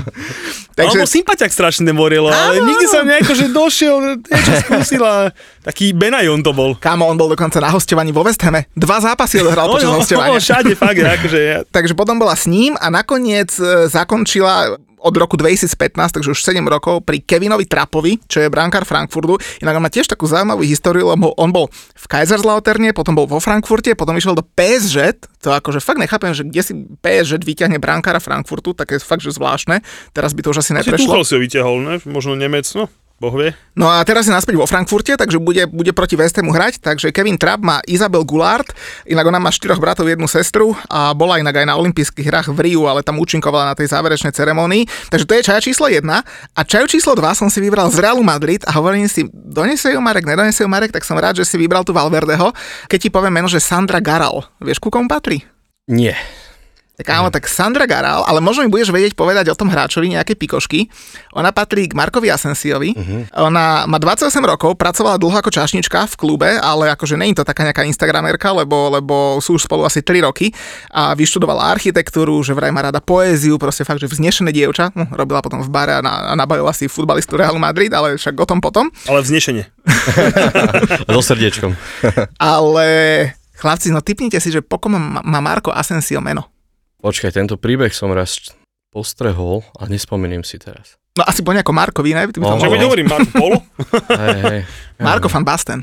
Takže... 0.79 0.95
On 0.95 1.03
bol 1.03 1.11
sympatiak 1.11 1.51
strašný 1.51 1.91
ten 1.91 1.95
Borelo, 1.95 2.31
ale 2.31 2.63
nikdy 2.63 2.85
som 2.87 3.03
nejako, 3.03 3.35
že 3.35 3.45
došiel, 3.51 3.95
niečo 4.15 4.53
skúsil 4.63 5.03
a 5.03 5.27
taký 5.59 5.91
Benajon 5.91 6.39
to 6.39 6.55
bol. 6.55 6.79
Kámo, 6.79 7.03
on 7.03 7.19
bol 7.19 7.27
dokonca 7.27 7.59
na 7.59 7.67
hostovaní 7.67 8.15
vo 8.15 8.23
West 8.23 8.39
Hame. 8.47 8.71
Dva 8.79 9.03
zápasy 9.03 9.43
odohral 9.43 9.67
počas 9.67 9.91
on, 9.91 9.99
on 9.99 10.01
hostovania. 10.07 10.31
bol 10.31 10.39
všade, 10.39 10.73
fakt, 10.79 11.03
akože 11.19 11.39
ja, 11.39 11.57
Takže 11.67 11.93
potom 11.99 12.15
bola 12.15 12.39
s 12.39 12.47
ním 12.47 12.79
a 12.79 12.87
nakoniec 12.87 13.51
e, 13.59 13.91
zakončila 13.91 14.79
od 15.03 15.13
roku 15.19 15.35
2015, 15.35 15.75
takže 16.15 16.31
už 16.31 16.39
7 16.39 16.63
rokov, 16.63 17.03
pri 17.03 17.19
Kevinovi 17.19 17.67
Trapovi, 17.67 18.23
čo 18.31 18.39
je 18.39 18.47
brankár 18.47 18.87
Frankfurtu. 18.87 19.35
Inak 19.59 19.75
on 19.75 19.83
má 19.83 19.91
tiež 19.91 20.07
takú 20.07 20.23
zaujímavú 20.23 20.63
históriu, 20.63 21.11
lebo 21.11 21.35
on 21.35 21.51
bol 21.51 21.67
v 21.73 22.05
Kaiserslauterne, 22.07 22.95
potom 22.95 23.19
bol 23.19 23.27
vo 23.27 23.43
Frankfurte, 23.43 23.91
potom 23.99 24.15
išiel 24.15 24.39
do 24.39 24.47
PSG, 24.47 25.19
to 25.43 25.51
akože 25.51 25.83
fakt 25.83 25.99
nechápem, 25.99 26.31
že 26.31 26.47
kde 26.47 26.61
si 26.63 26.73
PSG 27.03 27.43
vyťahne 27.43 27.79
brankára 27.83 28.23
Frankfurtu, 28.23 28.71
tak 28.71 28.95
je 28.95 28.99
fakt, 29.03 29.23
že 29.23 29.35
zvláštne. 29.35 29.83
Teraz 30.15 30.31
by 30.31 30.43
to 30.43 30.51
už 30.55 30.63
asi 30.63 30.69
Asi 30.69 30.85
neprešlo. 30.85 31.09
Tuchel 31.09 31.25
si 31.25 31.33
ho 31.33 31.39
vyťahol, 31.41 31.77
ne? 31.81 31.95
Možno 32.05 32.37
Nemec, 32.37 32.69
no. 32.77 32.85
Boh 33.19 33.35
vie. 33.35 33.51
No 33.75 33.91
a 33.91 33.99
teraz 34.07 34.23
je 34.23 34.33
naspäť 34.33 34.55
vo 34.55 34.63
Frankfurte, 34.63 35.19
takže 35.19 35.43
bude, 35.43 35.67
bude 35.67 35.91
proti 35.91 36.15
West 36.15 36.39
Hamu 36.39 36.55
hrať. 36.55 36.79
Takže 36.79 37.11
Kevin 37.11 37.35
Trapp 37.35 37.59
má 37.59 37.83
Isabel 37.83 38.23
Goulart, 38.23 38.71
inak 39.03 39.27
ona 39.27 39.43
má 39.43 39.51
štyroch 39.51 39.75
bratov, 39.75 40.07
jednu 40.07 40.23
sestru 40.31 40.71
a 40.87 41.11
bola 41.11 41.35
inak 41.35 41.51
aj 41.59 41.67
na 41.67 41.75
olympijských 41.75 42.27
hrách 42.31 42.47
v 42.55 42.59
Riu, 42.71 42.87
ale 42.87 43.03
tam 43.03 43.19
účinkovala 43.19 43.71
na 43.71 43.75
tej 43.75 43.91
záverečnej 43.91 44.31
ceremonii. 44.31 44.87
Takže 45.11 45.27
to 45.27 45.35
je 45.35 45.45
čaja 45.51 45.59
číslo 45.59 45.91
1. 45.91 45.99
A 46.55 46.61
čaju 46.63 46.87
číslo 46.87 47.11
2 47.11 47.35
som 47.35 47.51
si 47.51 47.59
vybral 47.59 47.91
z 47.91 47.99
Realu 47.99 48.23
Madrid 48.23 48.63
a 48.63 48.71
hovorím 48.79 49.11
si, 49.11 49.27
donesie 49.31 49.91
ju 49.91 49.99
Marek, 49.99 50.23
nedonesie 50.23 50.63
ju 50.63 50.71
Marek, 50.71 50.95
tak 50.95 51.03
som 51.03 51.19
rád, 51.19 51.35
že 51.35 51.43
si 51.43 51.59
vybral 51.59 51.83
tu 51.83 51.91
Valverdeho. 51.91 52.55
Keď 52.87 52.99
ti 53.03 53.09
poviem 53.11 53.35
meno, 53.35 53.51
že 53.51 53.59
Sandra 53.59 53.99
Garal, 53.99 54.47
vieš 54.63 54.79
ku 54.79 54.87
komu 54.87 55.11
patrí? 55.11 55.43
Nie. 55.91 56.15
Tak 56.99 57.15
áno, 57.15 57.31
tak 57.31 57.47
Sandra 57.47 57.87
Garal, 57.87 58.27
ale 58.27 58.43
možno 58.43 58.67
mi 58.67 58.69
budeš 58.75 58.91
vedieť 58.91 59.15
povedať 59.15 59.47
o 59.47 59.55
tom 59.55 59.71
hráčovi 59.71 60.11
nejaké 60.11 60.35
pikošky. 60.35 60.91
Ona 61.31 61.55
patrí 61.55 61.87
k 61.87 61.95
Markovi 61.95 62.27
Asensiovi. 62.27 62.91
Uh-huh. 62.91 63.23
Ona 63.47 63.87
má 63.87 63.95
28 64.03 64.27
rokov, 64.43 64.75
pracovala 64.75 65.15
dlho 65.15 65.39
ako 65.39 65.47
čašnička 65.47 66.11
v 66.11 66.15
klube, 66.19 66.59
ale 66.59 66.91
akože 66.91 67.15
nie 67.15 67.31
je 67.31 67.39
to 67.39 67.47
taká 67.47 67.63
nejaká 67.63 67.87
instagramerka, 67.87 68.51
lebo, 68.51 68.91
lebo 68.91 69.39
sú 69.39 69.55
už 69.55 69.63
spolu 69.63 69.87
asi 69.87 70.03
3 70.03 70.27
roky 70.27 70.51
a 70.91 71.15
vyštudovala 71.15 71.71
architektúru, 71.71 72.43
že 72.43 72.51
vraj 72.51 72.75
má 72.75 72.83
rada 72.83 72.99
poéziu, 72.99 73.55
proste 73.55 73.87
fakt, 73.87 74.03
že 74.03 74.11
vznešené 74.11 74.51
dievča. 74.51 74.91
Hm, 74.91 75.15
robila 75.15 75.39
potom 75.39 75.63
v 75.63 75.71
bare 75.71 75.95
a, 75.95 76.01
na, 76.03 76.27
a 76.29 76.33
nabavila 76.35 76.75
si 76.75 76.91
futbalistu 76.91 77.39
Realu 77.39 77.63
Madrid, 77.63 77.95
ale 77.95 78.19
však 78.19 78.35
o 78.35 78.43
tom 78.43 78.59
potom. 78.59 78.91
Ale 79.07 79.23
vznešenie. 79.23 79.71
So 81.19 81.35
srdiečkom. 81.35 81.75
Ale 82.39 82.87
chlapci, 83.59 83.91
no 83.91 83.99
typnite 83.99 84.39
si, 84.39 84.49
že 84.55 84.63
pokom 84.63 84.95
má 84.95 85.21
má 85.21 85.39
Marko 85.43 85.69
Asensio 85.69 86.23
meno. 86.23 86.48
Počkaj, 86.99 87.31
tento 87.31 87.55
príbeh 87.55 87.95
som 87.95 88.11
raz 88.11 88.51
postrehol 88.91 89.63
a 89.79 89.87
nespomeniem 89.87 90.43
si 90.43 90.59
teraz. 90.59 90.99
No 91.15 91.23
asi 91.23 91.43
po 91.43 91.51
nejakom 91.55 91.75
Markovi, 91.75 92.11
ne? 92.15 92.27
Ty 92.27 92.39
No. 92.43 92.59
Čo 92.59 92.71
mi 92.71 92.79
hovorím, 92.79 93.07
Marko 93.07 93.31
Polo? 93.35 93.57
Marko 94.99 95.27
van 95.31 95.43
Basten. 95.47 95.79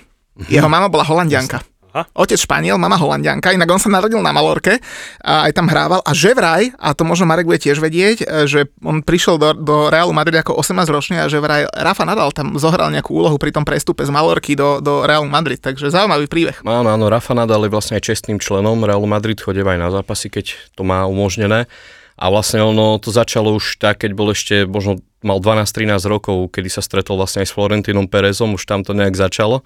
Jeho 0.48 0.68
mama 0.68 0.92
bola 0.92 1.04
holandianka. 1.08 1.64
Aha. 1.96 2.04
Otec 2.12 2.36
Španiel, 2.36 2.76
mama 2.76 3.00
holandianka, 3.00 3.56
inak 3.56 3.72
on 3.72 3.80
sa 3.80 3.88
narodil 3.88 4.20
na 4.20 4.28
Malorke 4.28 4.84
a 5.24 5.48
aj 5.48 5.56
tam 5.56 5.64
hrával. 5.64 6.04
A 6.04 6.12
že 6.12 6.36
vraj, 6.36 6.68
a 6.76 6.92
to 6.92 7.08
možno 7.08 7.24
Marek 7.24 7.48
bude 7.48 7.56
tiež 7.56 7.80
vedieť, 7.80 8.20
e, 8.20 8.44
že 8.44 8.68
on 8.84 9.00
prišiel 9.00 9.40
do, 9.40 9.56
do 9.56 9.88
Realu 9.88 10.12
Madrid 10.12 10.36
ako 10.36 10.60
18 10.60 10.92
ročný 10.92 11.16
a 11.24 11.32
že 11.32 11.40
vraj 11.40 11.64
Rafa 11.72 12.04
Nadal 12.04 12.36
tam 12.36 12.60
zohral 12.60 12.92
nejakú 12.92 13.16
úlohu 13.16 13.40
pri 13.40 13.48
tom 13.48 13.64
prestupe 13.64 14.04
z 14.04 14.12
Malorky 14.12 14.52
do, 14.52 14.84
do 14.84 15.08
Realu 15.08 15.24
Madrid. 15.24 15.56
Takže 15.56 15.88
zaujímavý 15.88 16.28
príbeh. 16.28 16.60
Áno, 16.68 16.92
áno, 16.92 17.08
Rafa 17.08 17.32
Nadal 17.32 17.64
je 17.64 17.72
vlastne 17.72 17.96
aj 17.96 18.12
čestným 18.12 18.44
členom 18.44 18.76
Realu 18.84 19.08
Madrid, 19.08 19.40
chodeva 19.40 19.72
aj 19.72 19.80
na 19.80 19.88
zápasy, 19.88 20.28
keď 20.28 20.52
to 20.76 20.84
má 20.84 21.08
umožnené. 21.08 21.64
A 22.16 22.28
vlastne 22.28 22.60
ono 22.60 23.00
to 23.00 23.08
začalo 23.08 23.56
už 23.56 23.80
tak, 23.80 24.04
keď 24.04 24.12
bol 24.12 24.32
ešte, 24.32 24.68
možno 24.68 25.00
mal 25.24 25.40
12-13 25.40 26.00
rokov, 26.08 26.48
kedy 26.52 26.68
sa 26.68 26.84
stretol 26.84 27.20
vlastne 27.20 27.44
aj 27.44 27.48
s 27.48 27.56
Florentínom 27.56 28.08
Perezom, 28.08 28.56
už 28.56 28.64
tam 28.68 28.84
to 28.84 28.92
nejak 28.92 29.16
začalo. 29.16 29.64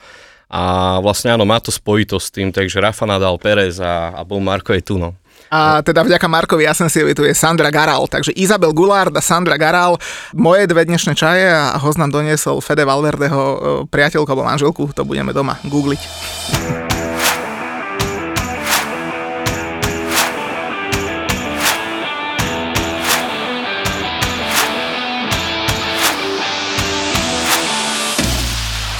A 0.51 0.99
vlastne 0.99 1.31
áno, 1.31 1.47
má 1.47 1.63
to 1.63 1.71
spojitosť 1.71 2.27
s 2.27 2.35
tým, 2.35 2.49
takže 2.51 2.83
Rafa 2.83 3.07
Nadal, 3.07 3.39
Perez 3.39 3.79
a, 3.79 4.11
a 4.11 4.27
bol 4.27 4.43
Marko 4.43 4.75
je 4.75 4.83
tu, 4.83 4.99
no. 4.99 5.15
A 5.51 5.83
teda 5.83 6.07
vďaka 6.07 6.27
Markovi 6.31 6.63
Asensiovi 6.63 7.11
tu 7.11 7.27
je 7.27 7.35
Sandra 7.35 7.75
Garal. 7.75 8.07
Takže 8.07 8.31
Izabel 8.39 8.71
Goulart 8.71 9.11
a 9.15 9.23
Sandra 9.23 9.59
Garal, 9.59 9.99
moje 10.31 10.71
dve 10.71 10.87
dnešné 10.87 11.19
čaje 11.19 11.43
a 11.51 11.75
host 11.75 11.99
nám 11.99 12.15
doniesol 12.15 12.63
Fede 12.63 12.87
Valverdeho 12.87 13.43
e, 13.43 13.57
priateľku 13.91 14.31
alebo 14.31 14.47
manželku, 14.47 14.95
to 14.95 15.03
budeme 15.03 15.35
doma 15.35 15.59
googliť. 15.67 16.03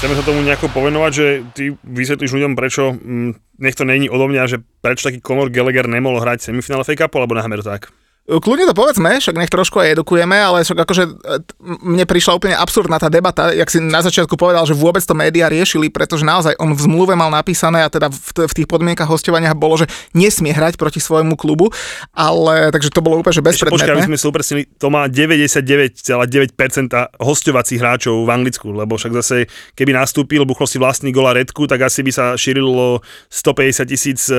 Chceme 0.01 0.17
sa 0.17 0.25
tomu 0.25 0.41
nejako 0.41 0.73
povenovať, 0.73 1.13
že 1.13 1.27
ty 1.53 1.77
vysvetlíš 1.85 2.33
ľuďom, 2.33 2.57
prečo, 2.57 2.97
mm, 2.97 3.61
nech 3.61 3.77
to 3.77 3.85
není 3.85 4.09
odo 4.09 4.33
mňa, 4.33 4.49
že 4.49 4.57
prečo 4.81 5.05
taký 5.05 5.21
Conor 5.21 5.53
Gallagher 5.53 5.85
nemohol 5.85 6.25
hrať 6.25 6.41
semifinále 6.41 6.89
fake 6.89 7.05
upu, 7.05 7.21
alebo 7.21 7.37
necháme 7.37 7.61
to 7.61 7.69
tak. 7.69 7.93
Kľudne 8.31 8.71
to 8.71 8.79
povedzme, 8.79 9.19
však 9.19 9.35
nech 9.35 9.51
trošku 9.51 9.83
aj 9.83 9.99
edukujeme, 9.99 10.39
ale 10.39 10.63
však 10.63 10.79
akože 10.87 11.03
e, 11.03 11.43
mne 11.83 12.07
prišla 12.07 12.39
úplne 12.39 12.55
absurdná 12.55 13.03
tá 13.03 13.11
debata, 13.11 13.51
jak 13.51 13.67
si 13.67 13.83
na 13.83 14.07
začiatku 14.07 14.39
povedal, 14.39 14.63
že 14.71 14.79
vôbec 14.79 15.03
to 15.03 15.19
médiá 15.19 15.51
riešili, 15.51 15.91
pretože 15.91 16.23
naozaj 16.23 16.55
on 16.63 16.71
v 16.71 16.81
zmluve 16.85 17.19
mal 17.19 17.35
napísané 17.35 17.83
a 17.83 17.91
teda 17.91 18.07
v, 18.07 18.47
v 18.47 18.53
tých 18.55 18.71
podmienkach 18.71 19.11
hostovania 19.11 19.51
bolo, 19.51 19.83
že 19.83 19.91
nesmie 20.15 20.55
hrať 20.55 20.79
proti 20.79 21.03
svojmu 21.03 21.35
klubu, 21.35 21.75
ale 22.15 22.71
takže 22.71 22.95
to 22.95 23.03
bolo 23.03 23.19
úplne 23.19 23.35
že 23.35 23.43
Ešte 23.43 23.67
počkaj, 23.67 23.99
aby 23.99 24.07
bezpredmetné. 24.07 24.15
sme 24.15 24.23
sa 24.23 24.31
upresnili, 24.31 24.63
to 24.79 24.87
má 24.95 25.11
99,9% 25.11 27.19
hostovacích 27.19 27.83
hráčov 27.83 28.15
v 28.23 28.31
Anglicku, 28.31 28.71
lebo 28.71 28.95
však 28.95 29.11
zase, 29.11 29.51
keby 29.75 29.91
nastúpil, 29.91 30.47
buchol 30.47 30.71
si 30.71 30.79
vlastný 30.79 31.11
gola 31.11 31.35
redku, 31.35 31.67
tak 31.67 31.83
asi 31.83 32.07
by 32.07 32.15
sa 32.15 32.39
šírilo 32.39 33.03
150 33.27 33.91
tisíc 33.91 34.31
e, 34.31 34.39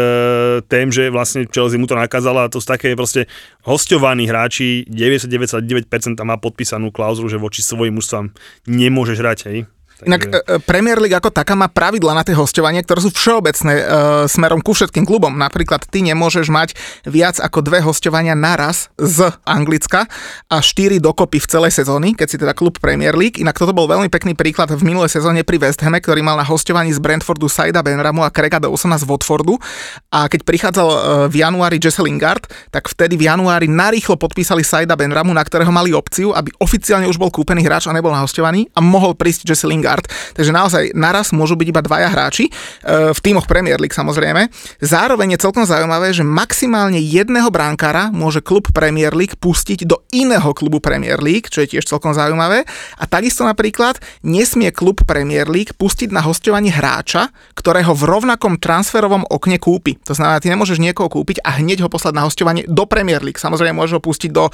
tém, 0.71 0.87
že 0.95 1.11
vlastne 1.11 1.43
Chelsea 1.51 1.75
mu 1.75 1.91
to 1.91 1.99
nakázala 1.99 2.47
a 2.47 2.51
to 2.51 2.63
sú 2.63 2.71
také 2.71 2.95
proste 2.95 3.27
hostovaní 3.65 4.27
hráči, 4.29 4.85
99,9% 4.89 6.17
má 6.25 6.37
podpísanú 6.37 6.89
klauzulu, 6.93 7.29
že 7.29 7.41
voči 7.41 7.61
svojim 7.61 7.97
mužstvám 7.97 8.33
nemôžeš 8.67 9.17
hrať, 9.21 9.39
hej. 9.49 9.57
Inak 10.05 10.21
Takže- 10.25 10.41
e, 10.41 10.55
e, 10.57 10.63
Premier 10.65 10.97
League 10.97 11.13
ako 11.13 11.29
taká 11.29 11.53
má 11.53 11.69
pravidla 11.69 12.17
na 12.17 12.23
tie 12.25 12.33
hostovanie, 12.33 12.81
ktoré 12.81 13.05
sú 13.05 13.13
všeobecné 13.13 13.73
e, 13.77 13.83
smerom 14.25 14.61
ku 14.65 14.73
všetkým 14.73 15.05
klubom. 15.05 15.33
Napríklad 15.37 15.85
ty 15.85 16.01
nemôžeš 16.01 16.49
mať 16.49 16.73
viac 17.05 17.37
ako 17.37 17.61
dve 17.61 17.85
hostovania 17.85 18.33
naraz 18.33 18.89
z 18.97 19.29
Anglicka 19.45 20.09
a 20.49 20.57
štyri 20.59 20.97
dokopy 20.97 21.37
v 21.37 21.47
celej 21.47 21.71
sezóny, 21.77 22.17
keď 22.17 22.27
si 22.27 22.37
teda 22.41 22.57
klub 22.57 22.81
Premier 22.81 23.13
League. 23.13 23.37
Inak 23.37 23.61
toto 23.61 23.75
bol 23.77 23.85
veľmi 23.85 24.09
pekný 24.09 24.33
príklad 24.33 24.73
v 24.73 24.81
minulej 24.81 25.13
sezóne 25.13 25.45
pri 25.45 25.61
West 25.61 25.85
Hame, 25.85 26.01
ktorý 26.01 26.25
mal 26.25 26.39
na 26.39 26.45
hostovaní 26.47 26.89
z 26.89 26.97
Brentfordu 26.97 27.45
Saida 27.45 27.85
Benramu 27.85 28.25
a 28.25 28.33
Craiga 28.33 28.57
Dawsona 28.57 28.97
z 28.97 29.05
Watfordu. 29.05 29.61
A 30.09 30.25
keď 30.25 30.41
prichádzal 30.41 30.87
e, 30.89 30.97
v 31.29 31.35
januári 31.45 31.77
Jesse 31.77 32.01
Lingard, 32.01 32.49
tak 32.73 32.89
vtedy 32.89 33.19
v 33.19 33.29
januári 33.29 33.69
narýchlo 33.69 34.17
podpísali 34.17 34.65
Saida 34.65 34.97
Benramu, 34.97 35.29
na 35.35 35.45
ktorého 35.45 35.69
mali 35.69 35.93
opciu, 35.93 36.33
aby 36.33 36.49
oficiálne 36.57 37.05
už 37.05 37.21
bol 37.21 37.29
kúpený 37.29 37.61
hráč 37.61 37.85
a 37.85 37.93
nebol 37.93 38.09
na 38.09 38.23
hostovaní 38.25 38.65
a 38.73 38.79
mohol 38.81 39.13
prísť 39.13 39.45
Jesse 39.45 39.67
Lingard. 39.67 39.90
Takže 39.99 40.51
naozaj 40.55 40.83
naraz 40.95 41.35
môžu 41.35 41.59
byť 41.59 41.67
iba 41.67 41.81
dvaja 41.83 42.07
hráči, 42.07 42.47
e, 42.47 42.51
v 43.11 43.19
tímoch 43.19 43.49
Premier 43.49 43.75
League 43.81 43.95
samozrejme. 43.95 44.47
Zároveň 44.79 45.35
je 45.35 45.43
celkom 45.43 45.67
zaujímavé, 45.67 46.15
že 46.15 46.23
maximálne 46.23 47.01
jedného 47.01 47.51
brankára 47.51 48.13
môže 48.13 48.39
klub 48.39 48.71
Premier 48.71 49.11
League 49.11 49.35
pustiť 49.41 49.83
do 49.83 50.05
iného 50.13 50.53
klubu 50.53 50.77
Premier 50.77 51.17
League, 51.17 51.49
čo 51.49 51.65
je 51.65 51.75
tiež 51.75 51.89
celkom 51.89 52.13
zaujímavé. 52.13 52.63
A 53.01 53.03
takisto 53.09 53.41
napríklad 53.41 53.97
nesmie 54.21 54.69
klub 54.69 55.01
Premier 55.03 55.49
League 55.49 55.73
pustiť 55.75 56.13
na 56.13 56.21
hostovanie 56.21 56.69
hráča, 56.69 57.33
ktorého 57.57 57.97
v 57.97 58.03
rovnakom 58.05 58.61
transferovom 58.61 59.25
okne 59.25 59.57
kúpi. 59.57 59.97
To 60.05 60.13
znamená, 60.13 60.37
ty 60.37 60.53
nemôžeš 60.53 60.77
niekoho 60.77 61.09
kúpiť 61.09 61.41
a 61.41 61.57
hneď 61.57 61.81
ho 61.81 61.89
poslať 61.89 62.13
na 62.13 62.23
hostovanie 62.29 62.63
do 62.69 62.85
Premier 62.85 63.25
League. 63.25 63.41
Samozrejme, 63.41 63.73
môžeš 63.73 63.97
ho 63.97 64.01
pustiť 64.03 64.29
do 64.29 64.45
e, 64.45 64.51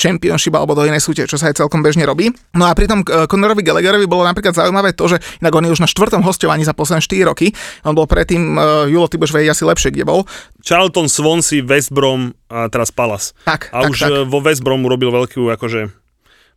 Championship 0.00 0.56
alebo 0.56 0.72
do 0.72 0.88
inej 0.88 1.04
súťaže, 1.04 1.36
čo 1.36 1.38
sa 1.38 1.52
aj 1.52 1.60
celkom 1.60 1.84
bežne 1.84 2.08
robí. 2.08 2.32
No 2.56 2.64
a 2.64 2.72
pri 2.72 2.88
tom 2.88 3.04
e, 3.04 3.28
Conorovi 3.28 3.60
Gallagherovi 3.60 4.08
bolo 4.08 4.24
napríklad 4.24 4.56
zaujímavé 4.56 4.79
to, 4.96 5.04
že 5.12 5.16
inak 5.44 5.52
on 5.52 5.64
je 5.68 5.74
už 5.76 5.84
na 5.84 5.88
štvrtom 5.88 6.24
hostovaní 6.24 6.64
za 6.64 6.72
posledné 6.72 7.04
4 7.04 7.30
roky. 7.30 7.52
On 7.84 7.92
bol 7.92 8.08
predtým, 8.08 8.56
e, 8.56 8.90
Julo, 8.90 9.06
vedieť 9.06 9.52
asi 9.52 9.64
lepšie, 9.68 9.92
kde 9.92 10.08
bol. 10.08 10.24
Charlton, 10.64 11.06
Swansea, 11.06 11.60
West 11.60 11.92
Brom 11.92 12.32
a 12.48 12.72
teraz 12.72 12.88
Palace. 12.90 13.36
Tak, 13.44 13.68
A 13.70 13.84
tak, 13.84 13.90
už 13.92 13.98
tak. 14.00 14.10
tak. 14.10 14.26
vo 14.26 14.38
West 14.40 14.64
Bromu 14.64 14.88
robil 14.88 15.12
veľkú, 15.12 15.46
akože, 15.54 15.92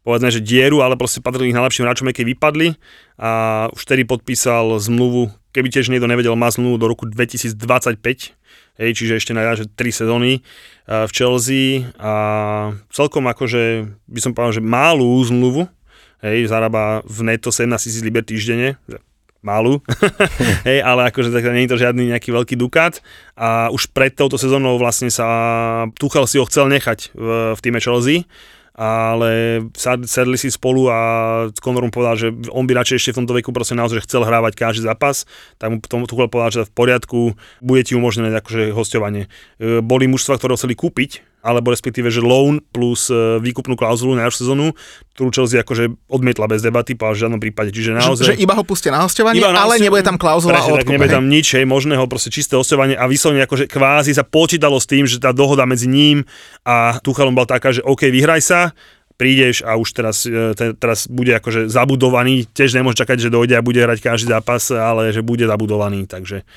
povedzme, 0.07 0.29
že 0.31 0.39
dieru, 0.39 0.79
ale 0.79 0.95
proste 0.95 1.19
patrili 1.19 1.51
k 1.51 1.57
najlepším 1.59 1.83
hráčom, 1.83 2.09
keď 2.09 2.25
vypadli 2.35 2.79
a 3.19 3.67
už 3.71 3.83
vtedy 3.83 4.07
podpísal 4.07 4.79
zmluvu, 4.79 5.31
keby 5.53 5.69
tiež 5.69 5.91
niekto 5.93 6.09
nevedel, 6.09 6.33
má 6.33 6.49
zmluvu 6.49 6.81
do 6.81 6.89
roku 6.89 7.05
2025, 7.05 7.55
hej, 8.81 8.91
čiže 8.97 9.21
ešte 9.21 9.31
na 9.37 9.53
že 9.53 9.69
3 9.69 9.77
sezóny 9.93 10.41
a 10.89 11.05
v 11.07 11.11
Chelsea 11.13 11.87
a 12.01 12.13
celkom 12.89 13.23
akože, 13.29 13.87
by 14.09 14.19
som 14.19 14.31
povedal, 14.33 14.59
že 14.59 14.63
malú 14.65 15.21
zmluvu, 15.23 15.69
hej, 16.23 16.47
zarába 16.47 17.03
v 17.03 17.19
neto 17.27 17.51
17 17.51 17.69
000 17.69 18.07
liber 18.07 18.23
týždenne, 18.23 18.79
že 18.87 18.97
malú, 19.43 19.83
hej, 20.67 20.79
ale 20.79 21.11
akože 21.11 21.29
tak 21.35 21.43
nie 21.51 21.67
je 21.67 21.75
to 21.75 21.81
žiadny 21.83 22.15
nejaký 22.15 22.31
veľký 22.31 22.55
dukát. 22.55 23.03
A 23.35 23.67
už 23.69 23.91
pred 23.91 24.15
touto 24.15 24.39
sezónou 24.39 24.79
vlastne 24.79 25.11
sa 25.11 25.27
Tuchel 25.99 26.25
si 26.25 26.39
ho 26.39 26.47
chcel 26.47 26.71
nechať 26.71 27.11
v, 27.11 27.53
v 27.53 27.59
týme 27.59 27.83
Chelsea, 27.83 28.23
ale 28.73 29.61
sad- 29.77 30.07
sedli 30.09 30.39
si 30.39 30.49
spolu 30.49 30.89
a 30.89 30.97
Conorom 31.61 31.93
povedal, 31.93 32.15
že 32.17 32.27
on 32.49 32.65
by 32.65 32.73
radšej 32.73 32.97
ešte 32.97 33.11
v 33.13 33.19
tomto 33.21 33.35
veku 33.37 33.53
proste 33.53 33.77
naozaj 33.77 34.07
chcel 34.09 34.25
hrávať 34.25 34.57
každý 34.57 34.87
zápas, 34.87 35.29
tak 35.61 35.69
mu 35.69 35.77
tomu 35.83 36.09
Tuchel 36.09 36.31
povedal, 36.31 36.63
že 36.63 36.65
v 36.65 36.73
poriadku, 36.73 37.19
bude 37.61 37.83
ti 37.85 37.93
umožnené 37.93 38.33
akože 38.33 38.73
hostovanie. 38.73 39.29
E, 39.61 39.83
Boli 39.83 40.09
mužstva, 40.09 40.41
ktoré 40.41 40.57
chceli 40.57 40.73
kúpiť, 40.73 41.32
alebo 41.43 41.69
respektíve, 41.69 42.07
že 42.07 42.23
loan 42.23 42.63
plus 42.63 43.11
e, 43.11 43.37
výkupnú 43.37 43.75
klauzulu 43.75 44.15
na 44.15 44.31
sezónu, 44.31 44.71
ktorú 45.11 45.29
Chelsea 45.29 45.59
akože 45.59 45.91
odmietla 46.07 46.47
bez 46.47 46.63
debaty, 46.63 46.95
že 46.95 47.03
v 47.03 47.19
žiadnom 47.27 47.41
prípade. 47.43 47.69
Čiže 47.69 47.91
Že, 47.91 47.99
naozaj... 47.99 48.25
že 48.31 48.35
iba 48.39 48.55
ho 48.55 48.63
pustia 48.63 48.95
na 48.95 49.03
hostovanie, 49.03 49.43
Iba 49.43 49.51
na 49.51 49.67
ale 49.67 49.75
hostovanie. 49.75 49.83
nebude 49.85 50.03
tam 50.07 50.15
klauzula 50.15 50.55
Presne 50.55 50.71
o 50.71 50.75
odkupe. 50.79 50.93
nebude 50.95 51.11
hej? 51.11 51.17
tam 51.19 51.25
nič, 51.27 51.47
hej, 51.53 51.65
možného, 51.67 52.07
proste 52.07 52.31
čisté 52.31 52.55
hostovanie 52.55 52.95
a 52.95 53.03
vyslovene 53.05 53.43
akože 53.43 53.67
kvázi 53.67 54.15
sa 54.15 54.23
počítalo 54.23 54.79
s 54.79 54.87
tým, 54.87 55.03
že 55.03 55.19
tá 55.19 55.35
dohoda 55.35 55.67
medzi 55.67 55.91
ním 55.91 56.23
a 56.63 56.95
Tuchelom 57.03 57.35
bola 57.35 57.45
taká, 57.45 57.75
že 57.75 57.83
OK, 57.83 58.07
vyhraj 58.07 58.39
sa, 58.39 58.71
prídeš 59.13 59.61
a 59.61 59.75
už 59.77 59.89
teraz, 59.93 60.23
e, 60.25 60.55
te, 60.57 60.73
teraz 60.73 61.05
bude 61.05 61.35
akože 61.37 61.67
zabudovaný, 61.69 62.47
tiež 62.49 62.73
nemôže 62.73 62.97
čakať, 62.97 63.19
že 63.19 63.29
dojde 63.29 63.59
a 63.59 63.61
bude 63.61 63.77
hrať 63.77 63.99
každý 63.99 64.31
zápas, 64.31 64.71
ale 64.71 65.11
že 65.11 65.19
bude 65.19 65.43
zabudovaný, 65.43 66.07
takže 66.07 66.47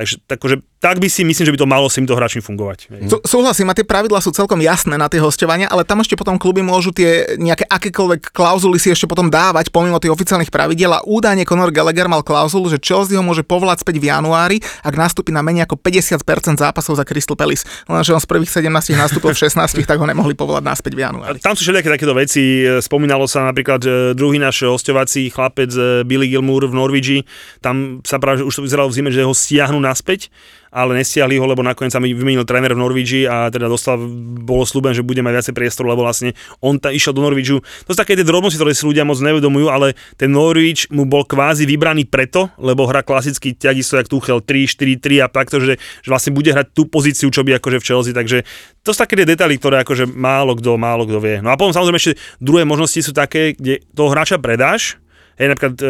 Takže 0.00 0.16
takže, 0.24 0.56
tak 0.80 0.96
by 0.96 1.12
si 1.12 1.28
myslím, 1.28 1.44
že 1.44 1.52
by 1.52 1.60
to 1.60 1.68
malo 1.68 1.84
s 1.86 2.00
týmto 2.00 2.16
hráčmi 2.16 2.40
fungovať. 2.40 2.78
hej. 2.88 3.00
Sú- 3.04 3.20
Súhlasím, 3.20 3.68
a 3.68 3.76
tie 3.76 3.84
pravidlá 3.84 4.24
sú 4.24 4.32
celkom 4.32 4.56
jasné 4.58 4.96
na 4.96 5.12
tie 5.12 5.20
hostovania, 5.20 5.68
ale 5.68 5.84
tam 5.84 6.00
ešte 6.00 6.16
potom 6.16 6.40
kluby 6.40 6.64
môžu 6.64 6.88
tie 6.88 7.36
nejaké 7.36 7.68
akékoľvek 7.68 8.32
klauzuly 8.32 8.80
si 8.80 8.88
ešte 8.88 9.04
potom 9.04 9.28
dávať 9.28 9.68
pomimo 9.68 10.00
tých 10.00 10.08
oficiálnych 10.08 10.48
pravidiel 10.48 10.88
a 10.96 11.04
údajne 11.04 11.44
Conor 11.44 11.68
Gallagher 11.68 12.08
mal 12.08 12.24
klauzulu, 12.24 12.72
že 12.72 12.80
Chelsea 12.80 13.12
ho 13.12 13.20
môže 13.20 13.44
povolať 13.44 13.84
späť 13.84 14.00
v 14.00 14.08
januári, 14.08 14.56
ak 14.80 14.96
nastúpi 14.96 15.36
na 15.36 15.44
menej 15.44 15.68
ako 15.68 15.76
50% 15.76 16.56
zápasov 16.56 16.96
za 16.96 17.04
Crystal 17.04 17.36
Palace. 17.36 17.68
Lenže 17.84 18.16
on 18.16 18.22
z 18.24 18.28
prvých 18.32 18.48
17 18.48 18.72
nastúpil 18.96 19.36
v 19.36 19.38
16, 19.52 19.84
tak 19.84 20.00
ho 20.00 20.06
nemohli 20.08 20.32
povolať 20.32 20.64
naspäť 20.64 20.96
v 20.96 21.00
januári. 21.04 21.36
Tam 21.44 21.52
sú 21.52 21.60
všelijaké 21.60 21.92
takéto 21.92 22.16
veci. 22.16 22.64
E, 22.64 22.80
Spomínalo 22.80 23.28
sa 23.28 23.44
napríklad, 23.44 23.84
že 23.84 23.94
druhý 24.16 24.40
náš 24.40 24.64
hostovací 24.64 25.28
chlapec 25.28 25.68
e, 25.76 26.08
Billy 26.08 26.32
Gilmour 26.32 26.64
v 26.64 26.72
Norwigi, 26.72 27.18
tam 27.60 28.00
sa 28.00 28.16
práve 28.16 28.40
už 28.40 28.54
to 28.56 28.64
vyzeralo 28.64 28.88
v 28.88 28.96
zime, 28.96 29.10
že 29.12 29.20
ho 29.20 29.36
stiahnu 29.36 29.76
naspäť 29.90 30.30
ale 30.70 30.94
nestiahli 30.94 31.34
ho, 31.36 31.44
lebo 31.50 31.66
nakoniec 31.66 31.90
sa 31.90 31.98
mi 31.98 32.14
vymenil 32.14 32.46
tréner 32.46 32.72
v 32.72 32.80
Norwigi 32.80 33.26
a 33.26 33.50
teda 33.50 33.66
dostal, 33.66 33.98
bolo 34.40 34.62
slúben, 34.62 34.94
že 34.94 35.02
bude 35.02 35.18
mať 35.18 35.34
viacej 35.42 35.54
priestoru, 35.54 35.90
lebo 35.90 36.06
vlastne 36.06 36.32
on 36.62 36.78
ta, 36.78 36.94
išiel 36.94 37.10
do 37.10 37.26
Norwigiu. 37.26 37.58
To 37.60 37.90
sú 37.90 37.98
také 37.98 38.14
tie 38.14 38.22
drobnosti, 38.22 38.54
ktoré 38.54 38.70
si 38.72 38.86
ľudia 38.86 39.02
moc 39.02 39.18
nevedomujú, 39.18 39.66
ale 39.66 39.98
ten 40.14 40.30
Norwich 40.30 40.86
mu 40.94 41.04
bol 41.10 41.26
kvázi 41.26 41.66
vybraný 41.66 42.06
preto, 42.06 42.54
lebo 42.56 42.86
hra 42.86 43.02
klasicky 43.02 43.52
takisto 43.58 43.98
jak 43.98 44.06
Tuchel 44.06 44.40
3-4-3 44.46 45.26
a 45.26 45.28
takto, 45.28 45.58
že, 45.58 45.76
že 45.76 46.08
vlastne 46.08 46.30
bude 46.30 46.54
hrať 46.54 46.70
tú 46.70 46.86
pozíciu, 46.86 47.28
čo 47.34 47.42
by 47.42 47.58
akože 47.58 47.82
v 47.82 47.86
Chelsea, 47.86 48.14
takže 48.14 48.46
to 48.86 48.94
sú 48.94 48.98
také 49.02 49.18
tie 49.18 49.26
detaily, 49.26 49.58
ktoré 49.58 49.82
akože 49.82 50.06
málo 50.06 50.54
kto, 50.54 50.78
málo 50.78 51.02
kto 51.04 51.18
vie. 51.18 51.42
No 51.42 51.50
a 51.50 51.58
potom 51.58 51.74
samozrejme 51.74 51.98
ešte 51.98 52.14
druhé 52.38 52.62
možnosti 52.62 53.02
sú 53.02 53.10
také, 53.10 53.58
kde 53.58 53.82
toho 53.90 54.14
hráča 54.14 54.38
predáš, 54.38 55.02
hej, 55.36 55.50
napríklad 55.50 55.74
e, 55.82 55.86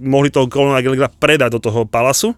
mohli 0.00 0.32
toho 0.32 0.48
Colona 0.48 0.80
Gallagher 0.80 1.12
predať 1.12 1.58
do 1.58 1.60
toho 1.60 1.84
Palasu, 1.84 2.32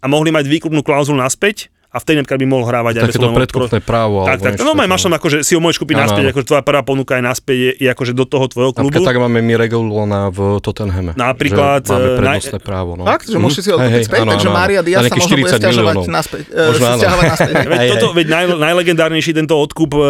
a 0.00 0.06
mohli 0.08 0.32
mať 0.32 0.48
výkupnú 0.48 0.80
klauzulu 0.80 1.16
naspäť 1.16 1.68
a 1.90 1.98
vtedy 1.98 2.22
napríklad 2.22 2.38
by 2.38 2.46
mohol 2.46 2.64
hrávať 2.70 3.02
Takéto 3.02 3.18
len- 3.18 3.34
predkupné 3.34 3.82
právo. 3.82 4.22
Tak, 4.22 4.38
tak, 4.38 4.52
no 4.62 4.78
máš 4.78 5.02
tam 5.02 5.10
akože 5.10 5.42
si 5.42 5.58
ho 5.58 5.60
môžeš 5.60 5.82
kúpiť 5.82 5.98
Áno, 5.98 6.02
naspäť, 6.06 6.22
áno. 6.22 6.30
akože 6.30 6.46
tvoja 6.46 6.62
prvá 6.62 6.82
ponuka 6.86 7.18
je 7.18 7.22
naspäť, 7.26 7.56
je, 7.58 7.70
je 7.82 7.88
akože 7.90 8.12
do 8.14 8.24
toho 8.30 8.46
tvojho 8.46 8.70
klubu. 8.70 8.94
Napríklad 8.94 9.10
tak 9.10 9.18
máme 9.18 9.42
my 9.42 9.54
Regulona 9.58 10.30
v 10.30 10.62
Tottenhame. 10.62 11.18
Napríklad, 11.18 11.82
Že 11.82 11.90
máme 11.90 12.06
eh, 12.06 12.14
prednostné 12.14 12.58
právo. 12.62 12.90
No. 12.94 13.10
Fakt, 13.10 13.26
že 13.26 13.38
môžete 13.42 13.62
si 13.66 13.68
ho 13.68 13.76
Hej, 13.76 13.82
odkúpiť 13.82 13.98
hej, 13.98 14.06
späť, 14.06 14.20
takže 14.22 14.46
áno, 14.46 14.54
Mária 14.54 14.78
áno. 14.78 14.86
Diaz 14.86 15.00
sa 15.02 15.16
možno 15.18 15.34
bude 15.34 15.50
40 15.50 15.58
stiažovať 15.58 15.94
miliónov. 15.98 16.14
naspäť. 16.14 16.42
e, 16.46 16.62
Možno 16.70 16.86
áno. 16.86 17.22
naspäť. 17.26 17.54
Veď, 17.66 17.88
toto, 17.90 18.06
veď 18.14 18.26
naj, 18.30 18.44
najlegendárnejší 18.54 19.30
tento 19.34 19.54
odkup, 19.58 19.90
eh, 19.90 20.02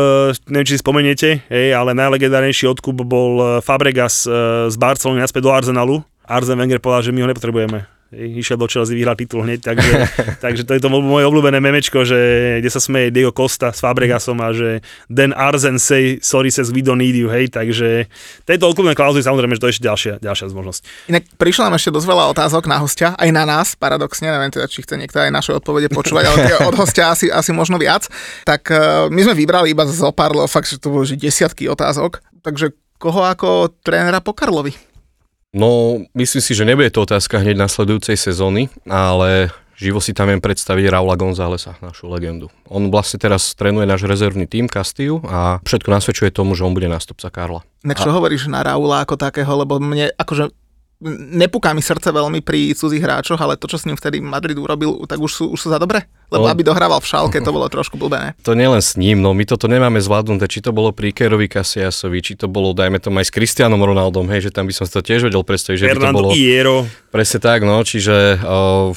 neviem, 0.53 0.67
či 0.69 0.73
si 0.77 0.81
spomeniete, 0.85 1.29
hej, 1.49 1.69
ale 1.73 1.97
najlegendárnejší 1.97 2.69
odkup 2.69 3.01
bol 3.01 3.33
eh, 3.41 3.47
Fabregas 3.65 4.29
eh, 4.29 4.69
z 4.69 4.77
Barcelony 4.77 5.25
naspäť 5.25 5.49
do 5.49 5.51
Arsenalu. 5.51 6.05
Arsene 6.29 6.61
Wenger 6.61 6.77
povedal, 6.77 7.09
že 7.09 7.11
my 7.11 7.25
ho 7.25 7.29
nepotrebujeme. 7.33 7.89
Išiel 8.11 8.59
do 8.59 8.67
Chelsea, 8.67 8.99
vyhral 8.99 9.15
titul 9.15 9.47
hneď, 9.47 9.63
takže, 9.63 9.93
takže 10.45 10.63
to 10.67 10.75
je 10.75 10.83
to 10.83 10.91
moje 10.91 11.23
obľúbené 11.31 11.63
memečko, 11.63 12.03
že, 12.03 12.19
kde 12.59 12.71
sa 12.71 12.83
smeje 12.83 13.15
Diego 13.15 13.31
Costa 13.31 13.71
s 13.71 13.79
Fabregasom 13.79 14.43
a 14.43 14.51
že 14.51 14.83
then 15.07 15.31
Arzen 15.31 15.79
say 15.79 16.19
sorry 16.19 16.51
says 16.51 16.75
we 16.75 16.83
don't 16.83 16.99
need 16.99 17.15
you, 17.15 17.31
hej, 17.31 17.55
takže 17.55 18.11
tejto 18.43 18.67
odklubné 18.67 18.99
klauzuly 18.99 19.23
samozrejme, 19.23 19.55
že 19.55 19.63
to 19.63 19.69
je 19.71 19.75
ešte 19.79 19.87
ďalšia, 19.87 20.13
ďalšia 20.19 20.47
z 20.51 20.55
možností. 20.59 20.85
Inak 21.07 21.23
prišlo 21.39 21.71
nám 21.71 21.79
ešte 21.79 21.95
dosť 21.95 22.07
veľa 22.11 22.25
otázok 22.35 22.67
na 22.67 22.83
hostia, 22.83 23.15
aj 23.15 23.31
na 23.31 23.47
nás, 23.47 23.79
paradoxne, 23.79 24.27
neviem 24.27 24.51
teda, 24.51 24.67
či 24.67 24.83
chce 24.83 24.99
niekto 24.99 25.23
aj 25.23 25.31
naše 25.31 25.55
odpovede 25.55 25.87
počúvať, 25.95 26.25
ale 26.27 26.37
tie 26.51 26.57
od 26.67 26.75
hostia 26.75 27.15
asi, 27.15 27.31
asi 27.31 27.55
možno 27.55 27.79
viac. 27.79 28.11
Tak 28.43 28.63
uh, 28.75 29.07
my 29.07 29.21
sme 29.23 29.39
vybrali 29.39 29.71
iba 29.71 29.87
zo 29.87 30.11
pár, 30.11 30.35
fakt, 30.51 30.67
že 30.67 30.83
to 30.83 30.91
bolo 30.91 31.07
že 31.07 31.15
desiatky 31.15 31.71
otázok. 31.71 32.19
Takže 32.43 32.75
koho 33.01 33.25
ako 33.25 33.73
trénera 33.81 34.19
po 34.21 34.37
Karlovi? 34.37 34.90
No, 35.51 35.99
myslím 36.15 36.43
si, 36.43 36.55
že 36.55 36.63
nebude 36.63 36.95
to 36.95 37.03
otázka 37.03 37.43
hneď 37.43 37.59
nasledujúcej 37.59 38.15
sezóny, 38.15 38.71
ale 38.87 39.51
živo 39.75 39.99
si 39.99 40.15
tam 40.15 40.31
viem 40.31 40.39
predstaviť 40.39 40.87
Raula 40.87 41.19
Gonzálesa, 41.19 41.75
našu 41.83 42.07
legendu. 42.07 42.55
On 42.71 42.87
vlastne 42.87 43.19
teraz 43.19 43.59
trénuje 43.59 43.83
náš 43.83 44.07
rezervný 44.07 44.47
tým 44.47 44.71
Castillu 44.71 45.19
a 45.27 45.59
všetko 45.67 45.91
nasvedčuje 45.91 46.31
tomu, 46.31 46.55
že 46.55 46.63
on 46.63 46.71
bude 46.71 46.87
nástupca 46.87 47.35
Karla. 47.35 47.67
Inak 47.83 47.99
čo 47.99 48.15
hovoríš 48.15 48.47
na 48.47 48.63
Raula 48.63 49.03
ako 49.03 49.19
takého, 49.19 49.51
lebo 49.51 49.83
mne 49.83 50.15
akože 50.15 50.55
nepúka 51.03 51.73
mi 51.73 51.81
srdce 51.81 52.13
veľmi 52.13 52.45
pri 52.45 52.77
cudzích 52.77 53.01
hráčoch, 53.01 53.41
ale 53.41 53.57
to, 53.57 53.65
čo 53.65 53.81
s 53.81 53.89
ním 53.89 53.97
vtedy 53.97 54.21
Madrid 54.21 54.55
urobil, 54.55 55.09
tak 55.09 55.17
už 55.17 55.33
sú, 55.33 55.45
už 55.49 55.59
sú 55.59 55.69
za 55.73 55.81
dobre? 55.81 56.05
Lebo 56.29 56.47
No. 56.47 56.53
aby 56.53 56.63
dohrával 56.63 57.01
v 57.01 57.09
šálke, 57.09 57.41
to 57.41 57.51
bolo 57.57 57.67
trošku 57.73 57.97
blbé, 57.97 58.19
ne? 58.21 58.31
To 58.45 58.53
nielen 58.53 58.85
s 58.85 59.01
ním, 59.01 59.25
no 59.25 59.33
my 59.33 59.49
toto 59.49 59.65
nemáme 59.67 59.99
zvládnuté, 59.99 60.47
či 60.47 60.61
to 60.61 60.71
bolo 60.71 60.93
pri 60.93 61.11
Kerovi 61.17 61.49
Kasiasovi, 61.49 62.21
či 62.21 62.37
to 62.37 62.47
bolo, 62.47 62.77
dajme 62.77 63.01
tomu 63.01 63.25
aj 63.25 63.29
s 63.29 63.35
Cristianom 63.35 63.81
Ronaldom, 63.81 64.29
hej, 64.29 64.49
že 64.49 64.51
tam 64.53 64.69
by 64.69 64.77
som 64.77 64.85
si 64.85 64.93
to 64.93 65.01
tiež 65.01 65.25
vedel 65.25 65.41
predstaviť, 65.41 65.77
že 65.81 65.87
by 65.87 65.91
to 65.91 65.97
Fernando 65.97 66.17
bolo... 66.21 66.29
Iero, 66.37 66.85
Presne 67.11 67.39
tak, 67.43 67.65
no, 67.65 67.81
čiže 67.83 68.39
uh, 68.39 68.93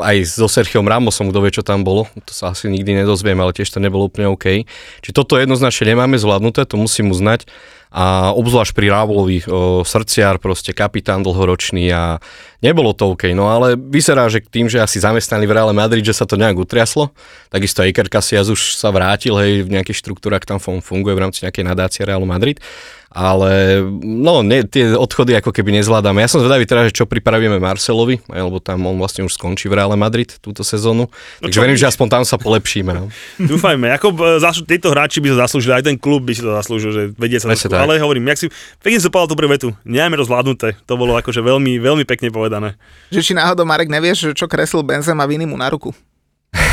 aj 0.00 0.16
so 0.26 0.46
Sergiom 0.46 0.86
Ramosom, 0.86 1.30
kto 1.30 1.38
vie, 1.44 1.52
čo 1.52 1.66
tam 1.66 1.82
bolo, 1.82 2.08
to 2.24 2.32
sa 2.32 2.54
asi 2.54 2.70
nikdy 2.70 3.04
nedozviem, 3.04 3.38
ale 3.38 3.52
tiež 3.52 3.68
to 3.68 3.82
nebolo 3.82 4.06
úplne 4.06 4.30
OK. 4.32 4.64
Čiže 5.02 5.14
toto 5.14 5.36
jednoznačne 5.36 5.94
nemáme 5.94 6.16
zvládnuté, 6.16 6.64
to 6.64 6.78
musím 6.78 7.10
uznať. 7.10 7.46
A 7.88 8.36
obzvlášť 8.36 8.76
pri 8.76 8.92
Rávolovi, 8.92 9.40
srdciar, 9.80 10.36
proste 10.36 10.76
kapitán 10.76 11.24
dlhoročný 11.24 11.88
a 11.88 12.20
nebolo 12.60 12.92
to 12.92 13.16
OK. 13.16 13.32
No 13.32 13.48
ale 13.48 13.80
vyzerá, 13.80 14.28
že 14.28 14.44
tým, 14.44 14.68
že 14.68 14.76
asi 14.76 15.00
zamestnaní 15.00 15.48
v 15.48 15.56
Reále 15.56 15.72
Madrid, 15.72 16.04
že 16.04 16.12
sa 16.12 16.28
to 16.28 16.36
nejak 16.36 16.60
utriaslo, 16.60 17.16
takisto 17.48 17.80
Iker 17.80 18.12
Casillas 18.12 18.52
už 18.52 18.76
sa 18.76 18.92
vrátil, 18.92 19.32
hej, 19.40 19.64
v 19.64 19.72
nejakých 19.72 20.04
štruktúrach 20.04 20.44
tam 20.44 20.60
fun- 20.60 20.84
funguje 20.84 21.16
v 21.16 21.22
rámci 21.24 21.48
nejakej 21.48 21.64
nadácie 21.64 22.04
Realu 22.04 22.28
Madrid 22.28 22.60
ale 23.08 23.80
no, 24.04 24.44
ne, 24.44 24.68
tie 24.68 24.92
odchody 24.92 25.32
ako 25.40 25.48
keby 25.48 25.80
nezvládame. 25.80 26.20
Ja 26.20 26.28
som 26.28 26.44
zvedavý 26.44 26.68
teda, 26.68 26.92
že 26.92 26.92
čo 26.92 27.08
pripravíme 27.08 27.56
Marcelovi, 27.56 28.20
lebo 28.28 28.60
tam 28.60 28.84
on 28.84 29.00
vlastne 29.00 29.24
už 29.24 29.32
skončí 29.32 29.66
v 29.72 29.80
Reále 29.80 29.96
Madrid 29.96 30.36
túto 30.44 30.60
sezónu. 30.60 31.08
No 31.40 31.48
Takže 31.48 31.58
verím, 31.64 31.80
že 31.80 31.88
aspoň 31.88 32.06
tam 32.20 32.22
sa 32.28 32.36
polepšíme. 32.36 32.92
No. 32.92 33.08
Dúfajme, 33.52 33.88
ako 33.96 34.12
e, 34.12 34.44
zaslú, 34.44 34.68
títo 34.68 34.92
hráči 34.92 35.24
by 35.24 35.32
to 35.32 35.36
zaslúžili, 35.40 35.72
aj 35.80 35.84
ten 35.88 35.96
klub 35.96 36.28
by 36.28 36.36
si 36.36 36.44
to 36.44 36.52
zaslúžil, 36.52 36.90
že 36.92 37.02
vedie 37.16 37.40
sa 37.40 37.48
Presne. 37.48 37.80
Ale 37.80 37.96
hovorím, 37.96 38.28
jak 38.28 38.38
si, 38.44 38.46
pekne 38.84 39.00
som 39.00 39.08
povedal 39.08 39.32
prvú 39.32 39.56
vetu, 39.56 39.68
nemáme 39.88 40.20
to 40.20 40.28
zvládnuté, 40.28 40.76
to 40.84 40.94
bolo 41.00 41.16
akože 41.16 41.40
veľmi, 41.40 41.80
veľmi 41.80 42.04
pekne 42.04 42.28
povedané. 42.28 42.76
Že 43.08 43.24
či 43.24 43.32
náhodou 43.32 43.64
Marek 43.64 43.88
nevieš, 43.88 44.36
čo 44.36 44.44
kreslil 44.44 44.84
Benzema 44.84 45.24
Vinimu 45.24 45.56
na 45.56 45.72
ruku? 45.72 45.96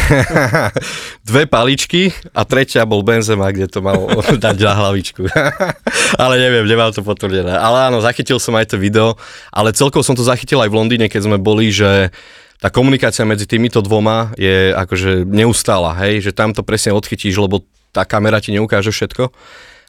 Dve 1.30 1.44
paličky 1.50 2.14
a 2.32 2.46
tretia 2.46 2.86
bol 2.86 3.02
Benzema, 3.02 3.50
kde 3.50 3.68
to 3.70 3.80
mal 3.82 4.08
dať 4.46 4.58
na 4.62 4.74
hlavičku. 4.74 5.26
ale 6.24 6.36
neviem, 6.40 6.66
nemám 6.66 6.94
to 6.94 7.02
potvrdené. 7.02 7.54
Ale 7.54 7.92
áno, 7.92 8.02
zachytil 8.02 8.38
som 8.38 8.56
aj 8.56 8.76
to 8.76 8.78
video, 8.78 9.18
ale 9.50 9.74
celkovo 9.74 10.06
som 10.06 10.18
to 10.18 10.26
zachytil 10.26 10.62
aj 10.62 10.70
v 10.70 10.78
Londýne, 10.78 11.08
keď 11.10 11.22
sme 11.28 11.38
boli, 11.42 11.70
že 11.74 12.14
tá 12.60 12.72
komunikácia 12.72 13.28
medzi 13.28 13.46
týmito 13.46 13.84
dvoma 13.84 14.32
je 14.40 14.72
akože 14.72 15.28
neustála, 15.28 15.94
hej, 16.08 16.24
že 16.24 16.32
tam 16.32 16.56
to 16.56 16.64
presne 16.64 16.96
odchytíš, 16.96 17.36
lebo 17.36 17.68
tá 17.92 18.08
kamera 18.08 18.40
ti 18.40 18.56
neukáže 18.56 18.92
všetko. 18.92 19.32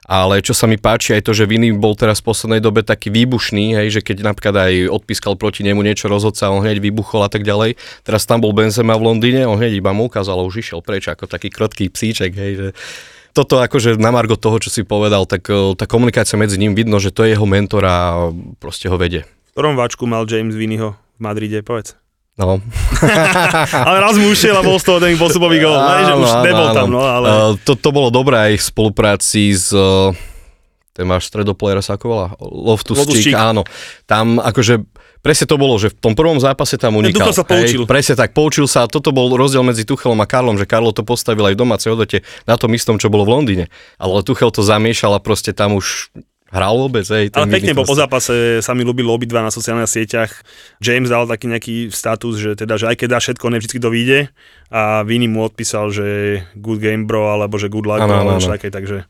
Ale 0.06 0.38
čo 0.38 0.54
sa 0.54 0.70
mi 0.70 0.78
páči 0.78 1.18
aj 1.18 1.26
to, 1.26 1.34
že 1.34 1.50
Viny 1.50 1.74
bol 1.74 1.98
teraz 1.98 2.22
v 2.22 2.30
poslednej 2.30 2.62
dobe 2.62 2.86
taký 2.86 3.10
výbušný, 3.10 3.74
hej, 3.74 3.98
že 3.98 4.00
keď 4.06 4.22
napríklad 4.22 4.54
aj 4.54 4.72
odpískal 4.94 5.34
proti 5.34 5.66
nemu 5.66 5.82
niečo 5.82 6.06
rozhodca, 6.06 6.54
on 6.54 6.62
hneď 6.62 6.78
vybuchol 6.78 7.26
a 7.26 7.30
tak 7.30 7.42
ďalej. 7.42 7.74
Teraz 8.06 8.22
tam 8.22 8.38
bol 8.38 8.54
Benzema 8.54 8.94
v 8.94 9.10
Londýne, 9.10 9.50
on 9.50 9.58
hneď 9.58 9.82
iba 9.82 9.90
mu 9.90 10.06
ukázal 10.06 10.38
a 10.38 10.46
už 10.46 10.62
išiel 10.62 10.78
preč 10.78 11.10
ako 11.10 11.26
taký 11.26 11.50
krotký 11.50 11.90
psíček, 11.90 12.32
hej, 12.38 12.52
že 12.54 12.68
toto 13.36 13.60
akože 13.60 14.00
na 14.00 14.08
margo 14.08 14.40
toho, 14.40 14.56
čo 14.56 14.72
si 14.72 14.80
povedal, 14.86 15.28
tak 15.28 15.44
eh, 15.52 15.76
tá 15.76 15.84
komunikácia 15.84 16.40
medzi 16.40 16.56
ním 16.56 16.72
vidno, 16.72 16.96
že 16.96 17.12
to 17.12 17.26
je 17.26 17.36
jeho 17.36 17.44
mentor 17.44 17.84
a 17.84 17.96
proste 18.62 18.88
ho 18.88 18.96
vedie. 18.96 19.28
V 19.52 19.58
ktorom 19.58 19.74
váčku 19.76 20.08
mal 20.08 20.24
James 20.24 20.56
Vinnyho 20.56 20.94
v 20.94 21.20
Madride, 21.20 21.60
povedz. 21.60 22.05
No. 22.36 22.60
Ale 23.88 23.96
raz 24.04 24.12
mu 24.20 24.28
ušiel 24.28 24.52
a 24.52 24.60
bol 24.60 24.76
z 24.76 24.84
toho 24.84 25.00
ten 25.00 25.16
postupový 25.16 25.56
gól, 25.56 25.72
ne, 25.72 26.04
že 26.04 26.14
už 26.20 26.28
Áno, 26.28 26.44
nebol 26.44 26.66
áno, 26.68 26.76
tam, 26.76 26.88
áno. 26.92 26.92
no 26.92 27.00
ale... 27.00 27.26
Eh, 27.32 27.52
to, 27.64 27.72
to 27.80 27.88
bolo 27.96 28.12
dobré 28.12 28.52
aj 28.52 28.60
v 28.60 28.64
spolupráci 28.76 29.56
s 29.56 29.72
eh, 29.72 30.12
ten 30.96 31.04
máš 31.04 31.28
stredoplayera 31.28 31.84
sa 31.84 32.00
ako 32.00 32.04
volá? 32.08 32.26
Loftus-Cheek. 32.40 33.04
Loftus-Cheek, 33.04 33.36
áno. 33.36 33.68
Tam 34.08 34.40
akože 34.40 34.80
presne 35.20 35.44
to 35.44 35.60
bolo, 35.60 35.76
že 35.76 35.92
v 35.92 35.96
tom 36.00 36.14
prvom 36.16 36.40
zápase 36.40 36.80
tam 36.80 36.96
unikal. 36.96 37.28
Tuchel 37.28 37.36
sa 37.36 37.44
poučil. 37.44 37.84
Hej, 37.84 37.88
presne 37.88 38.14
tak, 38.16 38.32
poučil 38.32 38.64
sa 38.64 38.84
a 38.84 38.88
toto 38.88 39.12
bol 39.12 39.28
rozdiel 39.36 39.60
medzi 39.60 39.84
Tuchelom 39.84 40.16
a 40.20 40.26
Karlom, 40.28 40.56
že 40.56 40.64
Karlo 40.64 40.96
to 40.96 41.04
postavil 41.04 41.44
aj 41.44 41.52
v 41.52 41.60
domácej 41.60 41.92
odvete 41.92 42.24
na 42.48 42.56
tom 42.56 42.72
istom, 42.72 42.96
čo 42.96 43.12
bolo 43.12 43.28
v 43.28 43.36
Londýne. 43.36 43.64
Ale 44.00 44.24
Tuchel 44.24 44.48
to 44.48 44.64
zamiešal 44.64 45.12
a 45.12 45.20
proste 45.20 45.52
tam 45.52 45.76
už 45.76 46.08
hral 46.50 46.74
vôbec, 46.78 47.02
hej. 47.02 47.32
ten 47.34 47.42
Ale 47.42 47.50
pekne 47.50 47.74
vidík 47.74 47.86
po, 47.86 47.94
zápase 47.98 48.62
sa 48.62 48.72
mi 48.72 48.86
ľúbili 48.86 49.10
obidva 49.10 49.42
na 49.42 49.50
sociálnych 49.50 49.90
sieťach. 49.90 50.30
James 50.78 51.10
dal 51.10 51.26
taký 51.26 51.50
nejaký 51.50 51.74
status, 51.90 52.38
že 52.38 52.50
teda, 52.54 52.78
že 52.78 52.86
aj 52.86 52.96
keď 53.02 53.08
dá 53.16 53.18
všetko, 53.18 53.44
ne 53.50 53.58
vždy 53.58 53.76
to 53.82 53.88
vyjde. 53.90 54.20
A 54.70 55.02
Vini 55.02 55.26
mu 55.26 55.42
odpísal, 55.42 55.90
že 55.90 56.06
good 56.54 56.78
game 56.78 57.04
bro, 57.04 57.34
alebo 57.34 57.58
že 57.58 57.66
good 57.66 57.86
luck 57.86 58.02
Áno, 58.02 58.10
bro, 58.10 58.38
áno. 58.38 58.46
také, 58.46 58.70
takže 58.70 59.06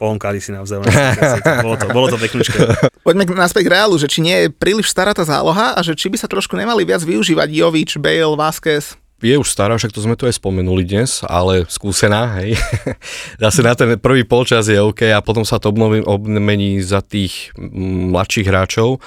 pohonkári 0.00 0.40
si 0.40 0.50
navzájom. 0.50 0.88
bolo, 1.66 1.76
to, 1.76 1.86
bolo 1.92 2.06
to 2.08 2.16
peknúčke. 2.16 2.56
Poďme 3.04 3.28
naspäť 3.36 3.68
k 3.68 3.72
Reálu, 3.76 4.00
že 4.00 4.08
či 4.08 4.24
nie 4.24 4.36
je 4.46 4.46
príliš 4.48 4.88
stará 4.88 5.12
tá 5.12 5.22
záloha 5.22 5.76
a 5.76 5.80
že 5.84 5.92
či 5.92 6.08
by 6.08 6.16
sa 6.16 6.26
trošku 6.26 6.56
nemali 6.56 6.88
viac 6.88 7.04
využívať 7.04 7.48
Jovič, 7.52 8.00
Bale, 8.00 8.32
Vázquez. 8.32 8.96
Je 9.20 9.36
už 9.36 9.48
stará, 9.48 9.76
však 9.76 9.92
to 9.92 10.00
sme 10.00 10.16
tu 10.16 10.24
aj 10.24 10.40
spomenuli 10.40 10.82
dnes, 10.82 11.20
ale 11.28 11.68
skúsená, 11.68 12.40
hej. 12.40 12.56
Zase 13.42 13.60
na 13.60 13.76
ten 13.76 14.00
prvý 14.00 14.24
polčas 14.24 14.66
je 14.66 14.80
OK 14.80 15.08
a 15.12 15.20
potom 15.20 15.44
sa 15.44 15.60
to 15.60 15.68
obnoví, 15.70 16.00
obmení 16.00 16.80
za 16.80 17.04
tých 17.04 17.52
mm, 17.54 18.16
mladších 18.16 18.48
hráčov. 18.48 18.98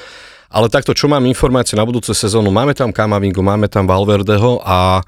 Ale 0.54 0.70
takto, 0.70 0.94
čo 0.94 1.10
mám 1.10 1.26
informácie 1.26 1.74
na 1.74 1.82
budúce 1.82 2.14
sezónu, 2.14 2.54
máme 2.54 2.78
tam 2.78 2.94
Kamavingu, 2.94 3.42
máme 3.42 3.66
tam 3.66 3.90
Valverdeho 3.90 4.62
a 4.62 5.02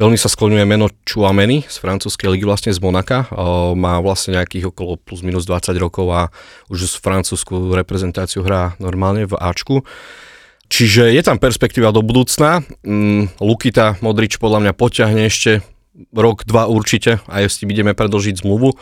veľmi 0.00 0.16
sa 0.16 0.32
skloňuje 0.32 0.64
meno 0.64 0.88
Chouameni 1.04 1.68
z 1.68 1.76
francúzskej 1.76 2.32
ligy, 2.32 2.48
vlastne 2.48 2.72
z 2.72 2.80
Monaka. 2.80 3.28
Má 3.76 4.00
vlastne 4.00 4.40
nejakých 4.40 4.72
okolo 4.72 4.96
plus 4.96 5.20
minus 5.20 5.44
20 5.44 5.76
rokov 5.76 6.08
a 6.16 6.32
už 6.72 6.88
z 6.88 6.96
francúzsku 6.96 7.76
reprezentáciu 7.76 8.40
hrá 8.40 8.72
normálne 8.80 9.28
v 9.28 9.36
Ačku. 9.36 9.84
Čiže 10.66 11.14
je 11.14 11.22
tam 11.22 11.38
perspektíva 11.38 11.94
do 11.94 12.02
budúcna. 12.02 12.66
Mm, 12.82 13.30
Lukita 13.38 13.96
Modrič 14.02 14.42
podľa 14.42 14.66
mňa 14.66 14.72
poťahne 14.74 15.22
ešte 15.26 15.62
rok, 16.12 16.44
dva 16.44 16.68
určite 16.68 17.22
a 17.30 17.40
s 17.40 17.62
tým 17.62 17.72
ideme 17.72 17.96
predlžiť 17.96 18.42
zmluvu. 18.44 18.76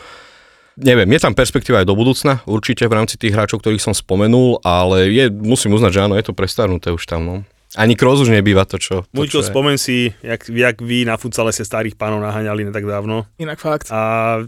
Neviem, 0.75 1.07
je 1.15 1.23
tam 1.23 1.31
perspektíva 1.31 1.79
aj 1.79 1.87
do 1.87 1.95
budúcna, 1.95 2.43
určite 2.43 2.83
v 2.83 2.95
rámci 2.99 3.15
tých 3.15 3.31
hráčov, 3.31 3.63
ktorých 3.63 3.79
som 3.79 3.95
spomenul, 3.95 4.59
ale 4.59 5.07
je, 5.07 5.31
musím 5.31 5.71
uznať, 5.71 5.91
že 5.95 6.03
áno, 6.03 6.19
je 6.19 6.25
to 6.27 6.35
prestarnuté 6.35 6.91
už 6.91 7.07
tam. 7.07 7.23
No. 7.23 7.35
Ani 7.75 7.93
Kroos 7.93 8.19
už 8.19 8.29
nebýva 8.29 8.63
to, 8.63 8.75
čo... 8.75 9.03
To, 9.03 9.13
Muďko, 9.13 9.29
čo 9.29 9.39
je. 9.41 9.47
spomen 9.47 9.75
si, 9.75 9.95
jak, 10.19 10.41
jak 10.43 10.75
vy 10.77 11.03
na 11.03 11.15
futsale 11.15 11.51
ste 11.51 11.61
starých 11.61 11.93
pánov 11.93 12.19
naháňali 12.19 12.63
ne 12.63 12.71
tak 12.71 12.83
dávno. 12.83 13.27
Inak 13.35 13.57
fakt. 13.57 13.87
A 13.89 13.99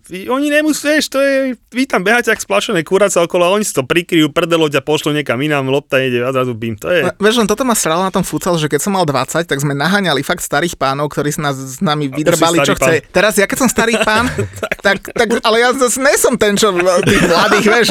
vy, 0.01 0.27
oni 0.27 0.47
nemusí, 0.49 0.79
vieš, 0.81 1.09
to 1.09 1.19
je, 1.19 1.35
vy 1.67 1.83
tam 1.83 2.01
beháte 2.01 2.27
jak 2.27 2.39
splašené 2.39 2.81
kuraca 2.81 3.19
okolo 3.19 3.43
a 3.43 3.51
oni 3.51 3.61
si 3.61 3.71
to 3.71 3.83
prikryjú, 3.83 4.29
prdelou 4.29 4.67
ťa 4.67 4.79
pošlo 4.79 5.11
niekam 5.11 5.35
inám, 5.37 5.67
lopta 5.67 5.99
ide 5.99 6.19
a 6.19 6.31
zrazu 6.31 6.51
bim, 6.51 6.73
to 6.73 6.87
je... 6.87 7.03
Le- 7.03 7.15
Vieš, 7.17 7.35
len 7.37 7.47
toto 7.47 7.61
ma 7.61 7.73
sralo 7.73 8.01
na 8.01 8.09
tom 8.09 8.23
futsal, 8.23 8.55
že 8.55 8.65
keď 8.65 8.79
som 8.79 8.93
mal 8.93 9.03
20, 9.03 9.43
tak 9.43 9.57
sme 9.57 9.75
naháňali 9.75 10.21
fakt 10.21 10.39
starých 10.39 10.73
pánov, 10.73 11.09
ktorí 11.09 11.29
si 11.29 11.39
nás 11.39 11.53
s 11.53 11.77
nami 11.77 12.07
vydrbali, 12.07 12.63
čo 12.63 12.73
chce. 12.73 13.03
Teraz 13.07 13.35
ja 13.35 13.43
keď 13.43 13.57
som 13.59 13.69
starý 13.69 13.99
pán, 14.07 14.31
tak, 14.79 15.03
tak, 15.09 15.27
ale 15.41 15.59
ja 15.59 15.75
zase 15.75 15.99
nesom 15.99 16.35
ten, 16.35 16.55
čo 16.55 16.71
tých 17.03 17.23
mladých, 17.23 17.65
vieš. 17.65 17.87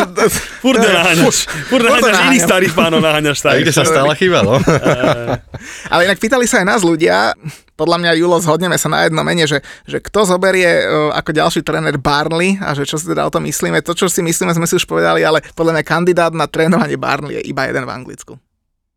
Furt 0.59 0.81
naháňaš, 0.87 1.37
furt 1.69 1.83
naháňaš 1.83 2.03
naháňam. 2.09 2.31
iných 2.31 2.45
starých 2.45 2.73
pánov, 2.73 3.01
naháňaš 3.01 3.37
A 3.37 3.41
starých. 3.43 3.63
kde 3.63 3.73
sa 3.73 3.85
stala 3.85 4.13
chyba, 4.15 4.41
no? 4.41 4.57
Ale 5.93 6.07
inak 6.07 6.19
pýtali 6.23 6.47
sa 6.47 6.63
aj 6.63 6.67
nás 6.67 6.83
ľudia, 6.87 7.35
podľa 7.77 7.97
mňa, 8.01 8.11
Julo, 8.17 8.41
zhodneme 8.41 8.81
sa 8.81 8.89
na 8.89 9.05
jedno 9.05 9.21
mene, 9.21 9.45
že, 9.45 9.61
že 9.85 10.01
kto 10.01 10.25
zoberie 10.25 10.89
uh, 10.89 11.13
ako 11.13 11.31
ďalší 11.37 11.61
tréner 11.61 12.01
Barnley 12.01 12.57
a 12.57 12.73
že 12.73 12.89
čo 12.89 12.97
si 12.97 13.05
teda 13.05 13.29
o 13.29 13.31
tom 13.31 13.45
myslíme. 13.45 13.85
To, 13.85 13.93
čo 13.93 14.09
si 14.09 14.25
myslíme, 14.25 14.57
sme 14.57 14.65
si 14.65 14.81
už 14.81 14.89
povedali, 14.89 15.21
ale 15.21 15.45
podľa 15.53 15.77
mňa 15.77 15.85
kandidát 15.85 16.33
na 16.33 16.49
trénovanie 16.49 16.97
Barnley 16.97 17.37
je 17.37 17.53
iba 17.53 17.69
jeden 17.69 17.85
v 17.85 17.93
Anglicku. 17.93 18.33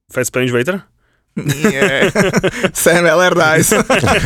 Spanish 0.10 0.56
Waiter? 0.56 0.82
Nie. 1.46 2.10
Sam 2.76 3.06
Allardyce. 3.06 3.80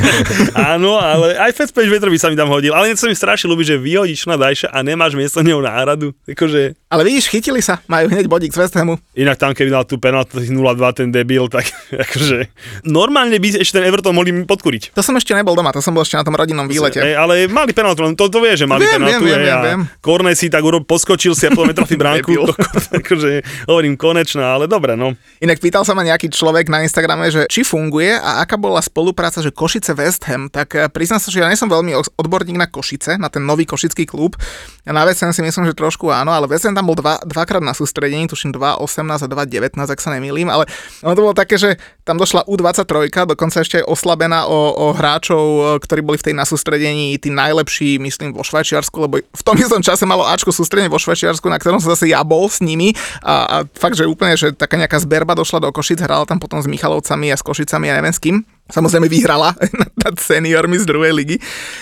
Áno, 0.73 0.97
ale 0.97 1.37
aj 1.37 1.51
Fast 1.53 1.73
Waiter 1.73 2.09
by 2.09 2.17
sa 2.17 2.29
mi 2.29 2.37
tam 2.37 2.49
hodil. 2.49 2.73
Ale 2.73 2.89
niečo 2.89 3.05
sa 3.05 3.09
mi 3.09 3.17
strašne 3.17 3.47
ľúbi, 3.47 3.63
že 3.63 3.77
vyhodíš 3.77 4.25
na 4.25 4.37
Dajša 4.37 4.69
a 4.69 4.79
nemáš 4.81 5.13
miesto 5.13 5.41
neho 5.41 5.59
náhradu. 5.59 6.13
Akože, 6.25 6.77
Ale 6.89 7.01
vidíš, 7.03 7.29
chytili 7.29 7.59
sa, 7.59 7.81
majú 7.85 8.09
hneď 8.09 8.29
bodík 8.29 8.53
z 8.53 8.59
West 8.61 8.75
Hamu. 8.77 8.97
inak 9.13 9.37
tam, 9.37 9.51
keby 9.53 9.69
dal 9.69 9.85
tú 9.85 9.97
penaltu 9.97 10.37
0-2 10.37 10.53
ten 10.93 11.09
debil, 11.09 11.49
tak 11.49 11.65
akože... 12.05 12.49
Normálne 12.85 13.37
by 13.37 13.61
ešte 13.61 13.81
ten 13.81 13.85
Everton 13.89 14.13
mohli 14.13 14.31
podkuriť. 14.45 14.93
To 14.93 15.01
som 15.01 15.17
ešte 15.17 15.33
nebol 15.33 15.57
doma, 15.57 15.73
to 15.73 15.81
som 15.81 15.93
bol 15.93 16.05
ešte 16.05 16.17
na 16.17 16.25
tom 16.25 16.37
rodinnom 16.37 16.69
výlete. 16.69 17.01
Ej, 17.01 17.17
ale 17.17 17.49
mali 17.49 17.73
penaltu, 17.73 18.05
to, 18.13 18.29
to 18.29 18.39
vie, 18.41 18.53
že 18.53 18.65
mali 18.69 18.85
Viem, 18.85 19.01
penaltu. 19.01 19.25
viem, 19.25 19.33
hej, 19.33 19.45
viem, 19.45 19.61
viem. 19.63 19.81
Korne 19.99 20.31
si 20.37 20.47
tak 20.47 20.61
urob, 20.61 20.85
poskočil 20.85 21.33
si 21.33 21.49
a 21.49 21.51
potom 21.51 21.73
trafí 21.73 21.97
bránku. 21.97 22.33
Akože 22.93 23.41
hovorím 23.65 23.97
konečná, 23.97 24.53
ale 24.53 24.69
dobre, 24.69 24.93
no. 24.93 25.17
Inak 25.41 25.57
pýtal 25.57 25.81
sa 25.83 25.97
ma 25.97 26.05
nejaký 26.05 26.29
človek 26.29 26.69
na 26.69 26.85
Instagrame, 27.03 27.27
že 27.35 27.43
či 27.51 27.67
funguje 27.67 28.15
a 28.15 28.39
aká 28.47 28.55
bola 28.55 28.79
spolupráca, 28.79 29.43
že 29.43 29.51
Košice 29.51 29.91
West 29.91 30.23
Ham, 30.31 30.47
tak 30.47 30.71
eh, 30.79 30.87
priznám 30.87 31.19
sa, 31.19 31.27
že 31.27 31.43
ja 31.43 31.51
nie 31.51 31.59
som 31.59 31.67
veľmi 31.67 31.91
odborník 32.15 32.55
na 32.55 32.63
Košice, 32.63 33.19
na 33.19 33.27
ten 33.27 33.43
nový 33.43 33.67
košický 33.67 34.07
klub. 34.07 34.39
A 34.87 34.95
na 34.95 35.03
West 35.03 35.19
Ham 35.19 35.35
si 35.35 35.43
myslím, 35.43 35.67
že 35.67 35.75
trošku 35.75 36.07
áno, 36.15 36.31
ale 36.31 36.47
West 36.47 36.63
Ham 36.63 36.71
tam 36.71 36.87
bol 36.87 36.95
dva, 36.95 37.19
dvakrát 37.27 37.59
na 37.59 37.75
sústredení, 37.75 38.23
tuším 38.31 38.55
2.18 38.55 39.19
a 39.19 39.27
2.19, 39.27 39.83
ak 39.83 39.99
sa 39.99 40.15
nemýlim, 40.15 40.47
ale 40.47 40.63
ono 41.03 41.11
to 41.11 41.23
bolo 41.27 41.35
také, 41.35 41.59
že 41.59 41.75
tam 42.07 42.15
došla 42.15 42.47
U23, 42.47 43.27
dokonca 43.35 43.59
ešte 43.59 43.83
aj 43.83 43.85
oslabená 43.91 44.47
o, 44.47 44.71
o 44.71 44.85
hráčov, 44.95 45.43
eh, 45.43 45.63
ktorí 45.83 45.99
boli 46.07 46.15
v 46.15 46.31
tej 46.31 46.35
na 46.39 46.47
sústredení, 46.47 47.19
tí 47.19 47.27
najlepší, 47.27 47.99
myslím, 47.99 48.31
vo 48.31 48.47
Švajčiarsku, 48.47 48.95
lebo 49.03 49.19
v 49.19 49.43
tom 49.43 49.59
istom 49.59 49.83
čase 49.83 50.07
malo 50.07 50.23
Ačko 50.23 50.55
sústredenie 50.55 50.87
vo 50.87 51.03
Švajčiarsku, 51.03 51.51
na 51.51 51.59
ktorom 51.59 51.83
som 51.83 51.91
zase 51.91 52.07
ja 52.07 52.23
bol 52.23 52.47
s 52.47 52.63
nimi 52.63 52.95
a, 53.19 53.43
a 53.43 53.55
fakt, 53.75 53.99
že 53.99 54.07
úplne, 54.07 54.39
že 54.39 54.55
taká 54.55 54.79
nejaká 54.79 55.03
zberba 55.03 55.35
došla 55.35 55.59
do 55.59 55.69
Košic, 55.73 55.99
hrala 55.99 56.23
tam 56.23 56.39
potom 56.39 56.61
s 56.61 56.69
Michalovcami 56.93 57.33
a 57.33 57.37
s 57.37 57.41
Košicami 57.41 57.89
a 57.89 57.97
neviem 57.97 58.13
s 58.13 58.21
kým. 58.21 58.45
Samozrejme 58.71 59.11
vyhrala 59.11 59.51
nad 60.03 60.15
seniormi 60.15 60.79
z 60.79 60.87
druhej 60.87 61.11
ligy. 61.11 61.37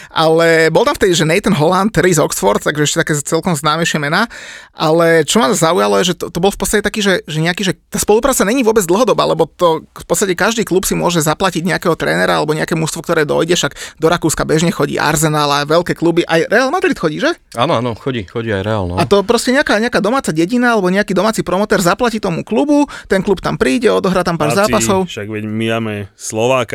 Ale 0.09 0.73
bol 0.73 0.81
tam 0.81 0.97
vtedy, 0.97 1.13
že 1.13 1.29
Nathan 1.29 1.53
Holland, 1.53 1.93
Terry 1.93 2.11
z 2.11 2.19
Oxford, 2.19 2.57
takže 2.57 2.83
ešte 2.83 2.97
také 3.05 3.13
celkom 3.21 3.53
známejšie 3.53 4.01
mená. 4.01 4.25
Ale 4.73 5.21
čo 5.21 5.37
ma 5.37 5.53
zaujalo 5.53 6.01
je, 6.01 6.13
že 6.13 6.15
to, 6.17 6.33
to 6.33 6.39
bol 6.41 6.49
v 6.49 6.59
podstate 6.59 6.81
taký, 6.81 7.05
že, 7.05 7.21
že 7.29 7.37
nejaký, 7.37 7.61
že 7.61 7.73
tá 7.87 8.01
spolupráca 8.01 8.41
není 8.47 8.65
vôbec 8.65 8.81
dlhodobá, 8.81 9.29
lebo 9.29 9.45
to 9.45 9.85
v 9.93 10.05
podstate 10.09 10.33
každý 10.33 10.65
klub 10.65 10.87
si 10.89 10.97
môže 10.97 11.21
zaplatiť 11.21 11.61
nejakého 11.61 11.93
trénera 11.93 12.41
alebo 12.41 12.57
nejaké 12.57 12.73
mužstvo, 12.73 13.05
ktoré 13.05 13.29
dojde, 13.29 13.53
však 13.53 14.01
do 14.01 14.07
Rakúska 14.09 14.41
bežne 14.47 14.73
chodí 14.73 14.97
Arsenal 14.97 15.51
a 15.51 15.59
veľké 15.67 15.93
kluby, 15.93 16.25
aj 16.25 16.49
Real 16.49 16.73
Madrid 16.73 16.97
chodí, 16.97 17.21
že? 17.21 17.35
Áno, 17.53 17.77
áno, 17.77 17.93
chodí, 17.93 18.25
chodí 18.25 18.49
aj 18.49 18.63
Real, 18.63 18.87
no. 18.87 18.95
A 18.97 19.05
to 19.05 19.21
proste 19.21 19.51
nejaká, 19.51 19.77
nejaká 19.77 19.99
domáca 19.99 20.31
dedina 20.31 20.73
alebo 20.73 20.87
nejaký 20.89 21.11
domáci 21.11 21.43
promotér 21.43 21.83
zaplatí 21.83 22.23
tomu 22.23 22.47
klubu, 22.47 22.87
ten 23.11 23.19
klub 23.19 23.43
tam 23.43 23.59
príde, 23.59 23.91
odohrá 23.91 24.23
tam 24.23 24.39
pár 24.39 24.55
Chlapci, 24.55 24.71
zápasov. 24.71 24.99
Však 25.11 25.27
veď 25.27 25.43
my 25.45 25.65
máme 25.77 25.93
Slováka, 26.15 26.70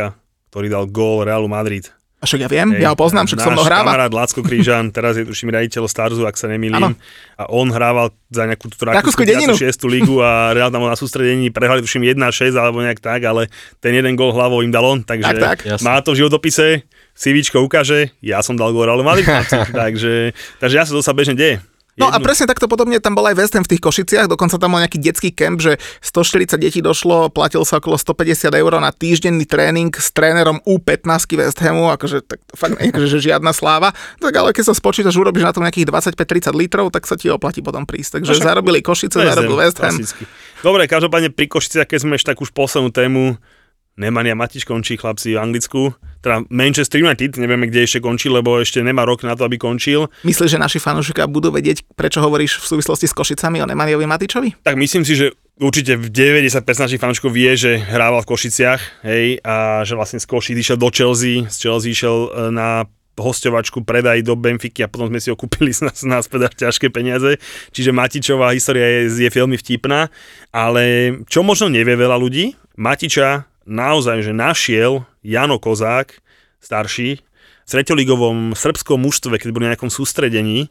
ktorý 0.56 0.72
dal 0.72 0.88
gól 0.88 1.28
Realu 1.28 1.52
Madrid. 1.52 1.92
A 2.16 2.24
však 2.24 2.40
ja 2.40 2.48
viem, 2.48 2.72
Hej, 2.72 2.80
ja 2.80 2.88
ho 2.88 2.96
poznám, 2.96 3.28
však 3.28 3.44
so 3.44 3.52
mnou 3.52 3.60
náš 3.60 3.68
hráva. 3.68 3.92
kamarát 3.92 4.08
Lacko 4.08 4.40
Krížan, 4.40 4.88
teraz 4.88 5.20
je 5.20 5.28
tuším 5.28 5.52
riaditeľ 5.52 5.84
Starzu, 5.84 6.24
ak 6.24 6.32
sa 6.32 6.48
nemýlim. 6.48 6.80
Áno. 6.80 6.96
A 7.36 7.44
on 7.52 7.68
hrával 7.68 8.08
za 8.32 8.48
nejakú 8.48 8.72
tú 8.72 8.88
Rakúsku 8.88 9.20
Rakúsku 9.20 9.22
dedinu. 9.28 9.52
6. 9.52 9.68
ligu 9.84 10.16
a 10.24 10.56
Real 10.56 10.72
tam 10.72 10.80
na 10.88 10.96
sústredení, 10.96 11.52
prehrali 11.52 11.84
tuším 11.84 12.08
1-6 12.08 12.56
alebo 12.56 12.80
nejak 12.80 13.04
tak, 13.04 13.20
ale 13.20 13.52
ten 13.84 13.92
jeden 13.92 14.16
gól 14.16 14.32
hlavou 14.32 14.64
im 14.64 14.72
dal 14.72 14.88
on, 14.88 15.04
takže 15.04 15.28
Tak, 15.36 15.60
tak. 15.68 15.84
Má 15.84 16.00
to 16.00 16.16
v 16.16 16.24
životopise, 16.24 16.88
CVčko 17.12 17.60
ukáže, 17.60 18.08
ja 18.24 18.40
som 18.40 18.56
dal 18.56 18.72
gól 18.72 18.88
Realu 18.88 19.04
Madrid, 19.04 19.28
takže, 19.76 20.32
takže 20.56 20.72
ja 20.74 20.88
sa 20.88 20.96
to 20.96 21.04
sa 21.04 21.12
bežne 21.12 21.36
deje. 21.36 21.60
No 21.96 22.12
a 22.12 22.20
presne 22.20 22.44
takto 22.44 22.68
podobne 22.68 23.00
tam 23.00 23.16
bol 23.16 23.24
aj 23.24 23.36
West 23.40 23.56
Ham 23.56 23.64
v 23.64 23.72
tých 23.72 23.80
Košiciach, 23.80 24.28
dokonca 24.28 24.60
tam 24.60 24.76
bol 24.76 24.84
nejaký 24.84 25.00
detský 25.00 25.32
kemp, 25.32 25.64
že 25.64 25.80
140 26.04 26.60
detí 26.60 26.84
došlo, 26.84 27.32
platil 27.32 27.64
sa 27.64 27.80
okolo 27.80 27.96
150 27.96 28.52
eur 28.52 28.72
na 28.76 28.92
týždenný 28.92 29.48
tréning 29.48 29.88
s 29.96 30.12
trénerom 30.12 30.60
U15 30.68 31.24
West 31.40 31.56
Hamu, 31.64 31.88
akože 31.96 32.20
tak 32.20 32.44
fakt 32.52 32.76
akože, 32.76 33.08
že 33.08 33.32
žiadna 33.32 33.56
sláva. 33.56 33.96
Tak 34.20 34.34
ale 34.36 34.52
keď 34.52 34.70
sa 34.70 34.74
spočítaš, 34.76 35.16
urobíš 35.16 35.48
na 35.48 35.56
tom 35.56 35.64
nejakých 35.64 35.88
25-30 35.88 36.52
litrov, 36.52 36.92
tak 36.92 37.08
sa 37.08 37.16
ti 37.16 37.32
oplatí 37.32 37.64
potom 37.64 37.88
prísť. 37.88 38.20
Takže 38.20 38.28
No 38.28 38.34
však 38.36 38.48
zarobili 38.52 38.78
Košice, 38.84 39.16
zarobil 39.16 39.56
West 39.56 39.80
Ham. 39.80 39.96
klasicky. 39.96 40.28
Dobre, 40.60 40.84
každopádne 40.84 41.32
pri 41.32 41.48
Košiciach, 41.48 41.88
keď 41.88 41.98
sme 42.04 42.20
ešte 42.20 42.36
tak 42.36 42.44
už 42.44 42.52
poslednú 42.52 42.92
tému, 42.92 43.40
Nemanja 43.96 44.36
Matič 44.36 44.68
končí 44.68 45.00
chlapci 45.00 45.34
v 45.34 45.40
Anglicku, 45.40 45.96
teda 46.20 46.44
Manchester 46.52 47.00
United, 47.00 47.40
nevieme, 47.40 47.64
kde 47.64 47.88
ešte 47.88 48.04
končí, 48.04 48.28
lebo 48.28 48.60
ešte 48.60 48.84
nemá 48.84 49.08
rok 49.08 49.24
na 49.24 49.32
to, 49.32 49.48
aby 49.48 49.56
končil. 49.56 50.12
Myslíš, 50.20 50.52
že 50.52 50.58
naši 50.60 50.76
fanúšikovia 50.76 51.24
budú 51.24 51.48
vedieť, 51.48 51.86
prečo 51.96 52.20
hovoríš 52.20 52.60
v 52.60 52.76
súvislosti 52.76 53.08
s 53.08 53.16
Košicami 53.16 53.64
o 53.64 53.66
Nemaniovi 53.70 54.04
Matičovi? 54.04 54.60
Tak 54.60 54.76
myslím 54.76 55.06
si, 55.08 55.16
že 55.16 55.32
určite 55.56 55.96
v 55.96 56.12
90% 56.12 56.52
našich 56.60 57.00
fanúšikov 57.00 57.32
vie, 57.32 57.56
že 57.56 57.80
hrával 57.80 58.20
v 58.20 58.28
Košiciach, 58.28 59.06
hej, 59.08 59.40
a 59.40 59.86
že 59.88 59.96
vlastne 59.96 60.20
z 60.20 60.28
Košic 60.28 60.56
išiel 60.60 60.76
do 60.76 60.92
Chelsea, 60.92 61.48
z 61.48 61.56
Chelsea 61.56 61.96
išiel 61.96 62.28
e, 62.28 62.52
na 62.52 62.84
hostovačku 63.16 63.80
predaj 63.80 64.20
do 64.20 64.36
Benfiky 64.36 64.84
a 64.84 64.92
potom 64.92 65.08
sme 65.08 65.24
si 65.24 65.32
ho 65.32 65.36
kúpili 65.40 65.72
z 65.72 65.88
nás, 65.88 66.04
nás 66.04 66.28
teda 66.28 66.52
ťažké 66.52 66.92
peniaze. 66.92 67.40
Čiže 67.72 67.96
Matičová 67.96 68.52
história 68.52 69.08
je, 69.08 69.24
je 69.24 69.30
veľmi 69.32 69.56
vtipná, 69.56 70.12
ale 70.52 71.16
čo 71.32 71.40
možno 71.40 71.72
nevie 71.72 71.96
veľa 71.96 72.20
ľudí, 72.20 72.52
Matiča 72.76 73.48
naozaj, 73.66 74.22
že 74.22 74.32
našiel 74.32 75.04
Jano 75.20 75.58
Kozák, 75.58 76.22
starší, 76.62 77.20
v 77.66 77.70
treťoligovom 77.74 78.54
srbskom 78.54 79.02
mužstve, 79.02 79.42
keď 79.42 79.50
boli 79.50 79.66
na 79.66 79.74
nejakom 79.74 79.90
sústredení 79.90 80.70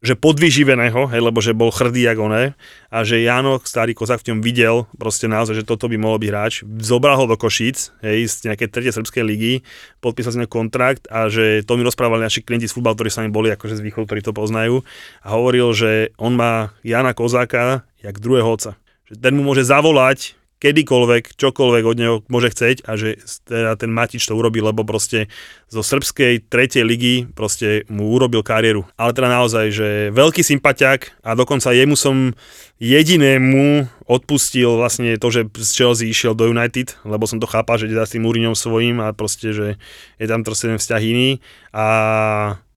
že 0.00 0.16
podvyživeného, 0.16 1.12
hej, 1.12 1.20
lebo 1.20 1.44
že 1.44 1.52
bol 1.52 1.68
chrdý 1.68 2.08
jak 2.08 2.16
oné 2.16 2.56
a 2.88 3.04
že 3.04 3.20
Jano, 3.20 3.60
starý 3.60 3.92
kozák 3.92 4.24
v 4.24 4.32
ňom 4.32 4.40
videl 4.40 4.88
proste 4.96 5.28
naozaj, 5.28 5.60
že 5.60 5.68
toto 5.68 5.92
by 5.92 6.00
mohol 6.00 6.16
byť 6.16 6.28
hráč. 6.32 6.54
Zobral 6.80 7.20
ho 7.20 7.28
do 7.28 7.36
Košíc, 7.36 7.92
hej, 8.00 8.24
z 8.24 8.48
nejakej 8.48 8.68
tretej 8.72 8.96
srbskej 8.96 9.20
ligy, 9.20 9.52
podpísal 10.00 10.32
si 10.32 10.40
kontrakt 10.48 11.04
a 11.12 11.28
že 11.28 11.60
to 11.68 11.76
mi 11.76 11.84
rozprávali 11.84 12.24
naši 12.24 12.40
klienti 12.40 12.64
z 12.64 12.72
futbal, 12.72 12.96
ktorí 12.96 13.12
sa 13.12 13.20
mi 13.20 13.28
boli 13.28 13.52
akože 13.52 13.76
z 13.76 13.84
východu, 13.84 14.08
ktorí 14.08 14.20
to 14.24 14.32
poznajú 14.32 14.80
a 15.20 15.28
hovoril, 15.36 15.76
že 15.76 16.16
on 16.16 16.32
má 16.32 16.72
Jana 16.80 17.12
Kozáka 17.12 17.84
jak 18.00 18.16
druhého 18.16 18.48
otca. 18.48 18.80
Že 19.12 19.20
ten 19.20 19.32
mu 19.36 19.44
môže 19.44 19.68
zavolať 19.68 20.39
kedykoľvek, 20.60 21.40
čokoľvek 21.40 21.84
od 21.88 21.96
neho 21.96 22.16
môže 22.28 22.52
chceť 22.52 22.84
a 22.84 22.94
že 23.00 23.16
teda 23.48 23.80
ten 23.80 23.88
Matič 23.88 24.28
to 24.28 24.36
urobil, 24.36 24.68
lebo 24.68 24.84
proste 24.84 25.32
zo 25.72 25.80
srbskej 25.80 26.52
tretej 26.52 26.84
ligy 26.84 27.14
proste 27.32 27.88
mu 27.88 28.12
urobil 28.12 28.44
kariéru. 28.44 28.84
Ale 29.00 29.16
teda 29.16 29.32
naozaj, 29.32 29.66
že 29.72 29.88
veľký 30.12 30.44
sympatiak 30.44 31.16
a 31.24 31.32
dokonca 31.32 31.72
jemu 31.72 31.96
som 31.96 32.36
jedinému 32.76 33.88
odpustil 34.04 34.76
vlastne 34.76 35.16
to, 35.16 35.28
že 35.32 35.48
z 35.48 35.70
Chelsea 35.72 36.12
išiel 36.12 36.36
do 36.36 36.52
United, 36.52 36.92
lebo 37.08 37.24
som 37.24 37.40
to 37.40 37.48
chápal, 37.48 37.80
že 37.80 37.88
ide 37.88 37.96
s 37.96 38.12
tým 38.12 38.28
Úriňom 38.28 38.52
svojím 38.52 39.00
a 39.00 39.16
proste, 39.16 39.56
že 39.56 39.80
je 40.20 40.26
tam 40.28 40.44
proste 40.44 40.68
ten 40.68 40.76
vzťah 40.76 41.02
iný 41.08 41.40
a 41.72 41.84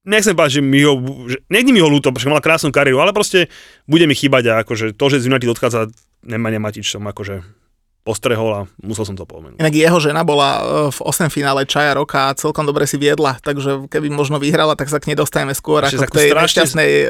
nechcem 0.08 0.32
povedať, 0.32 0.60
že 0.60 0.62
mi 0.64 0.80
ho, 0.88 0.96
že, 1.28 1.36
mi 1.48 1.80
ho 1.84 1.88
ľúto, 1.92 2.12
pretože 2.16 2.32
mal 2.32 2.40
krásnu 2.40 2.72
kariéru, 2.72 3.04
ale 3.04 3.12
proste 3.12 3.52
bude 3.84 4.08
mi 4.08 4.16
chýbať 4.16 4.44
a 4.48 4.52
akože 4.64 4.96
to, 4.96 5.04
že 5.12 5.20
z 5.20 5.28
United 5.28 5.52
odchádza, 5.52 5.92
nemá 6.24 6.48
Matič 6.56 6.88
som 6.88 7.04
akože 7.04 7.63
postrehol 8.04 8.50
a 8.52 8.60
musel 8.84 9.08
som 9.08 9.16
to 9.16 9.24
pomenúť. 9.24 9.56
Inak 9.56 9.72
jeho 9.72 9.96
žena 9.96 10.22
bola 10.28 10.60
e, 10.60 10.92
v 10.92 10.98
8 11.00 11.32
finále 11.32 11.64
Čaja 11.64 11.96
roka 11.96 12.28
a 12.30 12.36
celkom 12.36 12.68
dobre 12.68 12.84
si 12.84 13.00
viedla, 13.00 13.40
takže 13.40 13.88
keby 13.88 14.12
možno 14.12 14.36
vyhrala, 14.36 14.76
tak 14.76 14.92
sa 14.92 15.00
k 15.00 15.10
nej 15.10 15.16
dostajeme 15.16 15.56
skôr 15.56 15.88
Ešte 15.88 16.04
ako 16.04 16.12
k 16.12 16.16
tej 16.20 16.28
strašne- 16.28 16.44
nešťastnej 16.44 16.90
uh, 17.02 17.08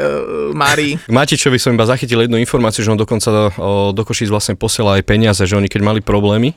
Márii. 0.55 0.95
K 1.11 1.13
Matičovi 1.13 1.59
som 1.59 1.75
iba 1.75 1.83
zachytil 1.83 2.23
jednu 2.23 2.39
informáciu, 2.39 2.87
že 2.87 2.95
on 2.95 3.01
dokonca 3.01 3.29
do, 3.29 3.45
o, 3.59 3.71
do 3.91 4.03
Košíc 4.07 4.31
vlastne 4.31 4.55
posiela 4.55 4.95
aj 4.97 5.03
peniaze, 5.03 5.43
že 5.43 5.59
oni 5.59 5.67
keď 5.67 5.83
mali 5.83 6.01
problémy 6.01 6.55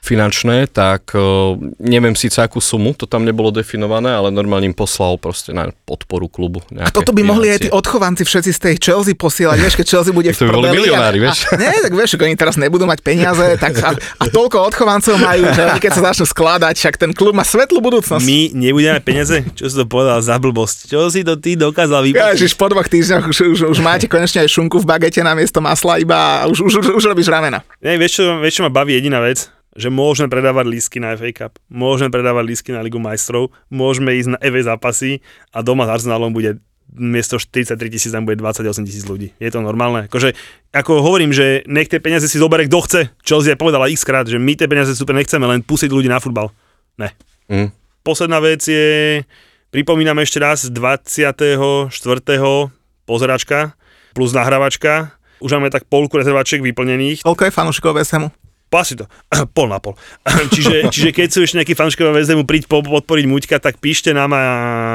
finančné, 0.00 0.66
tak 0.72 1.12
o, 1.12 1.60
neviem 1.76 2.16
síce 2.16 2.40
akú 2.40 2.58
sumu, 2.58 2.96
to 2.96 3.04
tam 3.04 3.22
nebolo 3.22 3.52
definované, 3.52 4.08
ale 4.10 4.32
normálne 4.32 4.72
im 4.72 4.76
poslal 4.76 5.20
proste 5.20 5.52
na 5.52 5.68
podporu 5.84 6.26
klubu. 6.26 6.64
A 6.80 6.88
toto 6.88 7.12
by 7.12 7.20
mohli 7.20 7.52
aj 7.52 7.58
tí 7.64 7.68
odchovanci 7.68 8.24
všetci 8.24 8.50
z 8.50 8.60
tej 8.60 8.74
Chelsea 8.80 9.12
posielať, 9.12 9.56
vieš, 9.60 9.76
keď 9.76 9.86
Chelsea 9.86 10.12
bude 10.16 10.32
v 10.32 10.36
To 10.40 10.48
by 10.48 10.56
boli 10.56 10.68
prdeli 10.72 10.88
milionári, 10.88 11.18
vieš. 11.20 11.44
A, 11.52 11.60
nie, 11.60 11.70
tak 11.84 11.92
vieš, 11.92 12.16
oni 12.16 12.34
teraz 12.34 12.56
nebudú 12.56 12.88
mať 12.88 13.04
peniaze, 13.04 13.44
tak 13.60 13.76
a, 13.84 13.92
a 13.96 14.24
toľko 14.32 14.56
odchovancov 14.72 15.20
majú, 15.20 15.52
že 15.52 15.60
oni 15.68 15.80
keď 15.80 15.92
sa 15.92 16.02
začnú 16.12 16.24
skladať, 16.24 16.74
však 16.80 16.94
ten 16.96 17.12
klub 17.12 17.36
má 17.36 17.44
svetlú 17.44 17.84
budúcnosť. 17.84 18.24
My 18.24 18.40
nebudeme 18.56 18.96
mať 18.96 19.04
peniaze? 19.04 19.36
Čo 19.52 19.64
si 19.68 19.74
to 19.76 19.84
povedal 19.84 20.24
za 20.24 20.40
blbosť? 20.40 20.88
Čo 20.88 21.12
si 21.12 21.20
to 21.20 21.36
ty 21.36 21.60
dokázal 21.60 22.08
vyplatiť? 22.08 22.40
Ježiš, 22.40 22.56
po 22.56 22.72
dvoch 22.72 22.88
týždňoch 22.88 23.28
už, 23.28 23.38
už, 23.52 23.60
už 23.68 23.78
máte 23.84 24.08
konečne 24.08 24.44
aj 24.44 24.48
šunku 24.48 24.80
v 24.80 24.88
bagete 24.88 25.20
na 25.20 25.36
miesto 25.36 25.60
masla 25.60 26.00
iba 26.00 26.16
a 26.16 26.48
už, 26.48 26.64
už, 26.64 26.72
už, 26.80 26.86
už 26.96 27.04
robíš 27.04 27.28
ramena. 27.28 27.60
Nie, 27.84 28.00
vieš 28.00 28.20
čo, 28.20 28.24
vieš 28.40 28.60
čo 28.60 28.62
ma 28.64 28.72
baví 28.72 28.96
jediná 28.96 29.20
vec? 29.20 29.59
Že 29.78 29.88
môžeme 29.94 30.26
predávať 30.26 30.66
lísky 30.66 30.98
na 30.98 31.14
FA 31.14 31.30
Cup, 31.30 31.52
môžeme 31.70 32.10
predávať 32.10 32.44
lísky 32.46 32.70
na 32.74 32.82
Ligu 32.82 32.98
majstrov, 32.98 33.54
môžeme 33.70 34.18
ísť 34.18 34.34
na 34.34 34.38
FA 34.42 34.74
zápasy 34.74 35.22
a 35.54 35.62
doma 35.62 35.86
s 35.86 36.02
Arsenalom 36.02 36.34
bude 36.34 36.58
miesto 36.90 37.38
43 37.38 37.78
tisíc 37.86 38.10
tam 38.10 38.26
bude 38.26 38.34
28 38.34 38.66
tisíc 38.82 39.06
ľudí. 39.06 39.30
Je 39.38 39.46
to 39.46 39.62
normálne? 39.62 40.10
Akože, 40.10 40.34
ako 40.74 41.06
hovorím, 41.06 41.30
že 41.30 41.62
nech 41.70 41.86
tie 41.86 42.02
peniaze 42.02 42.26
si 42.26 42.34
zoberie 42.34 42.66
kto 42.66 42.82
chce. 42.82 43.00
Chelsea 43.22 43.54
aj 43.54 43.62
povedala 43.62 43.86
x 43.86 44.02
krát, 44.02 44.26
že 44.26 44.42
my 44.42 44.58
tie 44.58 44.66
peniaze 44.66 44.90
super 44.98 45.14
nechceme, 45.14 45.46
len 45.46 45.62
pustiť 45.62 45.86
ľudí 45.86 46.10
na 46.10 46.18
futbal. 46.18 46.50
Ne. 46.98 47.14
Mm. 47.46 47.70
Posledná 48.02 48.42
vec 48.42 48.66
je, 48.66 49.22
pripomínam 49.70 50.18
ešte 50.18 50.42
raz, 50.42 50.66
24. 50.66 51.94
pozeračka 53.06 53.78
plus 54.14 54.34
nahrávačka. 54.34 55.14
Už 55.40 55.56
máme 55.56 55.72
tak 55.72 55.88
polku 55.88 56.20
rezervačiek 56.20 56.60
vyplnených. 56.60 57.24
Koľko 57.24 57.48
je 57.48 57.52
fanúšikov 57.54 57.96
West 57.96 58.12
Hamu? 58.12 58.28
Pasi 58.70 58.94
to. 58.94 59.10
pol 59.56 59.66
na 59.66 59.82
pol. 59.82 59.98
čiže, 60.54 60.88
čiže 60.88 61.10
keď 61.10 61.28
sú 61.28 61.42
ešte 61.42 61.58
nejakí 61.58 61.74
fanúšikovia 61.74 62.14
VSDmu 62.14 62.46
príď 62.46 62.70
po, 62.70 62.80
podporiť 62.80 63.26
Muťka, 63.26 63.56
tak 63.58 63.82
píšte 63.82 64.14
nám 64.14 64.30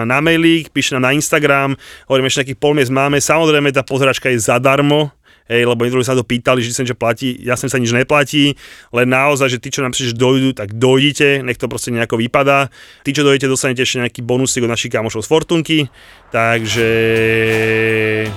na, 0.08 0.18
mailík, 0.24 0.72
píšte 0.72 0.96
nám 0.96 1.12
na 1.12 1.14
Instagram, 1.14 1.76
hovorím, 2.08 2.32
ešte 2.32 2.48
nejakých 2.48 2.62
pol 2.64 2.74
máme. 2.88 3.20
Samozrejme, 3.20 3.76
tá 3.76 3.84
pozeračka 3.84 4.32
je 4.32 4.40
zadarmo, 4.40 5.12
Hej, 5.46 5.70
lebo 5.70 5.86
niektorí 5.86 6.02
sa 6.02 6.18
to 6.18 6.26
pýtali, 6.26 6.66
že 6.66 6.74
sa 6.74 6.82
niečo 6.82 6.98
platí, 6.98 7.38
jasne 7.38 7.70
sa 7.70 7.78
nič 7.78 7.94
neplatí, 7.94 8.58
len 8.90 9.08
naozaj, 9.14 9.54
že 9.54 9.62
tí, 9.62 9.70
čo 9.70 9.86
napíšte, 9.86 10.10
že 10.10 10.16
dojdú, 10.18 10.58
tak 10.58 10.74
dojdite, 10.74 11.46
nech 11.46 11.62
to 11.62 11.70
proste 11.70 11.94
nejako 11.94 12.18
vypadá. 12.18 12.74
Tí, 13.06 13.14
čo 13.14 13.22
dojdete, 13.22 13.46
dostanete 13.46 13.86
ešte 13.86 14.02
nejaký 14.02 14.26
bonusík 14.26 14.66
od 14.66 14.74
našich 14.74 14.90
kamošov 14.90 15.22
z 15.22 15.30
Fortunky, 15.30 15.80
takže 16.34 16.90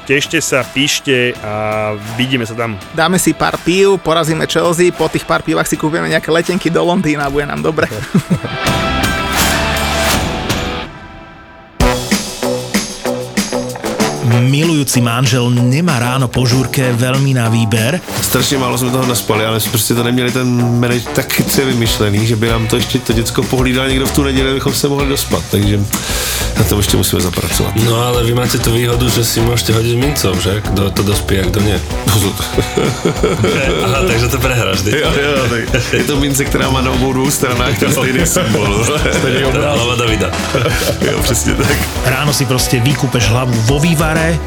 tešte 0.05 0.37
sa, 0.45 0.61
píšte 0.69 1.33
a 1.41 1.97
vidíme 2.21 2.45
sa 2.45 2.53
tam. 2.53 2.77
Dáme 2.93 3.17
si 3.17 3.33
pár 3.33 3.57
pív, 3.65 3.97
porazíme 4.05 4.45
Chelsea, 4.45 4.93
po 4.93 5.09
tých 5.09 5.25
pár 5.25 5.41
pívach 5.41 5.65
si 5.65 5.81
kúpime 5.81 6.13
nejaké 6.13 6.29
letenky 6.29 6.69
do 6.69 6.85
Londýna 6.85 7.33
bude 7.33 7.49
nám 7.49 7.65
dobre. 7.65 7.89
Milujúci 14.41 15.01
manžel 15.01 15.51
nemá 15.51 15.99
ráno 15.99 16.29
po 16.29 16.47
žúrke 16.47 16.93
veľmi 16.93 17.35
na 17.35 17.49
výber, 17.49 18.01
Strašně 18.23 18.59
málo 18.59 18.79
jsme 18.79 18.91
toho 18.91 19.07
naspali, 19.07 19.45
ale 19.47 19.61
jsme 19.61 19.71
prostě 19.71 19.95
to 19.95 20.03
neměli 20.03 20.33
ten 20.33 20.81
manage 20.81 21.05
tak 21.15 21.33
chytře 21.33 21.65
vymyšlený, 21.65 22.27
že 22.27 22.37
by 22.37 22.49
nám 22.49 22.67
to 22.67 22.77
ještě 22.77 22.99
to 22.99 23.13
děcko 23.13 23.43
pohlídal 23.43 23.89
někdo 23.89 24.07
v 24.07 24.13
tu 24.15 24.23
neděli, 24.23 24.51
abychom 24.51 24.75
se 24.75 24.89
mohli 24.89 25.09
dospat, 25.09 25.43
takže 25.51 25.81
na 26.59 26.65
to 26.65 26.77
ještě 26.77 26.97
musíme 26.97 27.23
zapracovat. 27.23 27.73
No 27.85 28.07
ale 28.07 28.25
vy 28.25 28.35
máte 28.35 28.59
tú 28.59 28.75
výhodu, 28.75 29.09
že 29.09 29.23
si 29.25 29.39
môžete 29.41 29.73
hodiť 29.73 29.95
mincov, 29.95 30.35
že? 30.43 30.59
Kto 30.61 30.91
to 30.91 31.03
dospí 31.07 31.39
a 31.39 31.47
kto 31.47 31.63
nie. 31.63 31.79
Aha, 33.85 34.03
takže 34.07 34.29
to 34.29 34.39
prehráš, 34.43 34.83
ty. 34.83 34.91
jo, 34.91 35.11
jo, 35.15 35.49
tak 35.49 35.63
je 35.93 36.05
to 36.05 36.17
mince, 36.17 36.45
která 36.45 36.71
má 36.71 36.81
na 36.81 36.91
obou 36.91 37.13
dvou 37.13 37.31
stranách 37.31 37.79
ten 37.79 37.93
stejný 37.93 38.27
symbol. 38.27 38.85
Teda 39.23 39.73
hlava 39.73 39.95
Davida. 39.95 40.31
jo, 41.01 41.23
přesně 41.23 41.55
tak. 41.55 41.77
ráno 42.05 42.33
si 42.33 42.45
proste 42.45 42.81
vykúpeš 42.81 43.29
hlavu 43.31 43.55
vo 43.71 43.79
vývare 43.79 44.39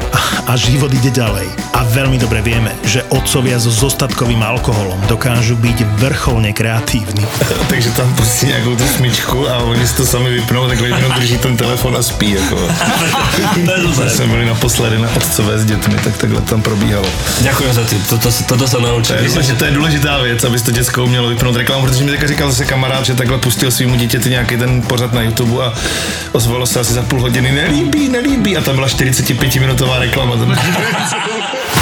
a, 0.46 0.56
život 0.56 0.92
ide 0.92 1.10
ďalej. 1.10 1.48
A 1.72 1.86
veľmi 1.88 2.20
dobre 2.20 2.44
vieme, 2.44 2.76
že 2.84 3.00
otcovia 3.08 3.56
so 3.56 3.72
zostatkovým 3.72 4.42
alkoholom 4.44 5.00
dokážu 5.08 5.56
byť 5.56 5.78
vrcholne 5.98 6.52
kreatívni. 6.52 7.24
takže 7.72 7.90
tam 7.96 8.06
pustí 8.14 8.46
nějakou 8.46 8.76
tu 8.76 8.86
smyčku 8.86 9.48
a 9.48 9.64
oni 9.64 9.86
si 9.86 9.94
to 9.96 10.04
sami 10.06 10.30
vypnou, 10.30 10.68
takhle 10.68 10.88
jenom 10.88 11.12
drží 11.12 11.38
ten 11.38 11.56
telefon 11.56 11.96
a 11.96 12.01
spí. 12.02 12.36
To 12.50 12.56
super. 13.92 14.04
Když 14.04 14.12
jsme 14.12 14.26
byli 14.26 14.44
naposledy 14.46 14.98
na 14.98 15.08
otcové 15.16 15.58
s 15.58 15.64
dětmi, 15.64 15.94
tak 16.04 16.16
takhle 16.16 16.40
tam 16.40 16.62
probíhalo. 16.62 17.06
Ďakujem 17.40 17.72
za 17.72 17.84
ty, 17.84 17.96
toto, 18.08 18.28
toto 18.48 18.68
sa 18.68 18.76
To 18.76 18.86
naučil. 18.86 19.16
je, 19.16 19.42
že 19.42 19.54
to 19.54 19.64
je 19.64 19.70
důležitá 19.70 20.18
věc, 20.18 20.44
aby 20.44 20.60
to 20.60 20.70
děcko 20.70 21.04
umělo 21.04 21.28
vypnout 21.28 21.56
reklamu, 21.56 21.82
protože 21.86 22.04
mi 22.04 22.10
teďka 22.10 22.26
říkal 22.26 22.50
zase 22.50 22.64
kamarád, 22.64 23.04
že 23.06 23.14
takhle 23.14 23.38
pustil 23.38 23.70
svýmu 23.70 23.96
dítěti 23.96 24.30
nějaký 24.30 24.56
ten 24.56 24.82
pořad 24.82 25.12
na 25.12 25.22
YouTube 25.22 25.64
a 25.64 25.72
ozvalo 26.32 26.66
se 26.66 26.80
asi 26.80 26.92
za 26.92 27.02
půl 27.02 27.20
hodiny, 27.20 27.52
nelíbí, 27.52 28.08
nelíbí 28.08 28.56
a 28.56 28.60
tam 28.60 28.74
byla 28.74 28.88
45 28.88 29.56
minutová 29.56 29.98
reklama. 29.98 30.34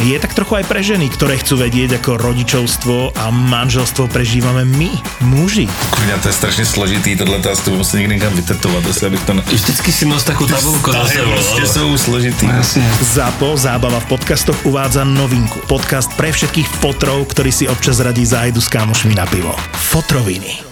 je 0.00 0.16
tak 0.18 0.32
trochu 0.34 0.60
aj 0.60 0.64
pre 0.64 0.80
ženy, 0.80 1.12
ktoré 1.12 1.36
chcú 1.36 1.60
vedieť, 1.60 2.00
ako 2.00 2.16
rodičovstvo 2.16 3.20
a 3.20 3.28
manželstvo 3.28 4.08
prežívame 4.08 4.64
my, 4.64 4.90
muži. 5.28 5.68
Kurňa, 5.90 6.18
to 6.24 6.28
je 6.28 6.34
strašně 6.34 6.64
složitý, 6.66 7.16
tohle 7.16 7.38
to 7.38 7.50
asi 7.50 7.70
musím 7.70 8.00
někdy 8.00 8.14
někam 8.14 8.32
vytetovat, 8.32 8.86
asi 8.86 9.06
abych 9.06 9.24
to... 9.24 9.32
Ne... 9.34 9.42
Vždycky 9.52 9.92
si 9.92 10.04
nos 10.04 10.24
takú 10.24 10.46
tabulku 10.46 10.92
za 10.92 11.04
sebou. 11.04 11.32
prostě 11.32 11.66
jsou 11.66 11.98
složitý. 11.98 12.48
ZAPO 13.00 13.56
Zábava 13.56 14.00
v 14.00 14.04
podcastoch 14.04 14.66
uvádza 14.66 15.04
novinku. 15.04 15.60
Podcast 15.66 16.12
pre 16.16 16.32
všetkých 16.32 16.68
fotrov, 16.80 17.28
ktorí 17.28 17.52
si 17.52 17.68
občas 17.68 18.00
radí 18.00 18.26
zájdu 18.26 18.60
s 18.60 18.68
kámošmi 18.68 19.14
na 19.14 19.26
pivo. 19.26 19.56
Fotroviny. 19.72 20.69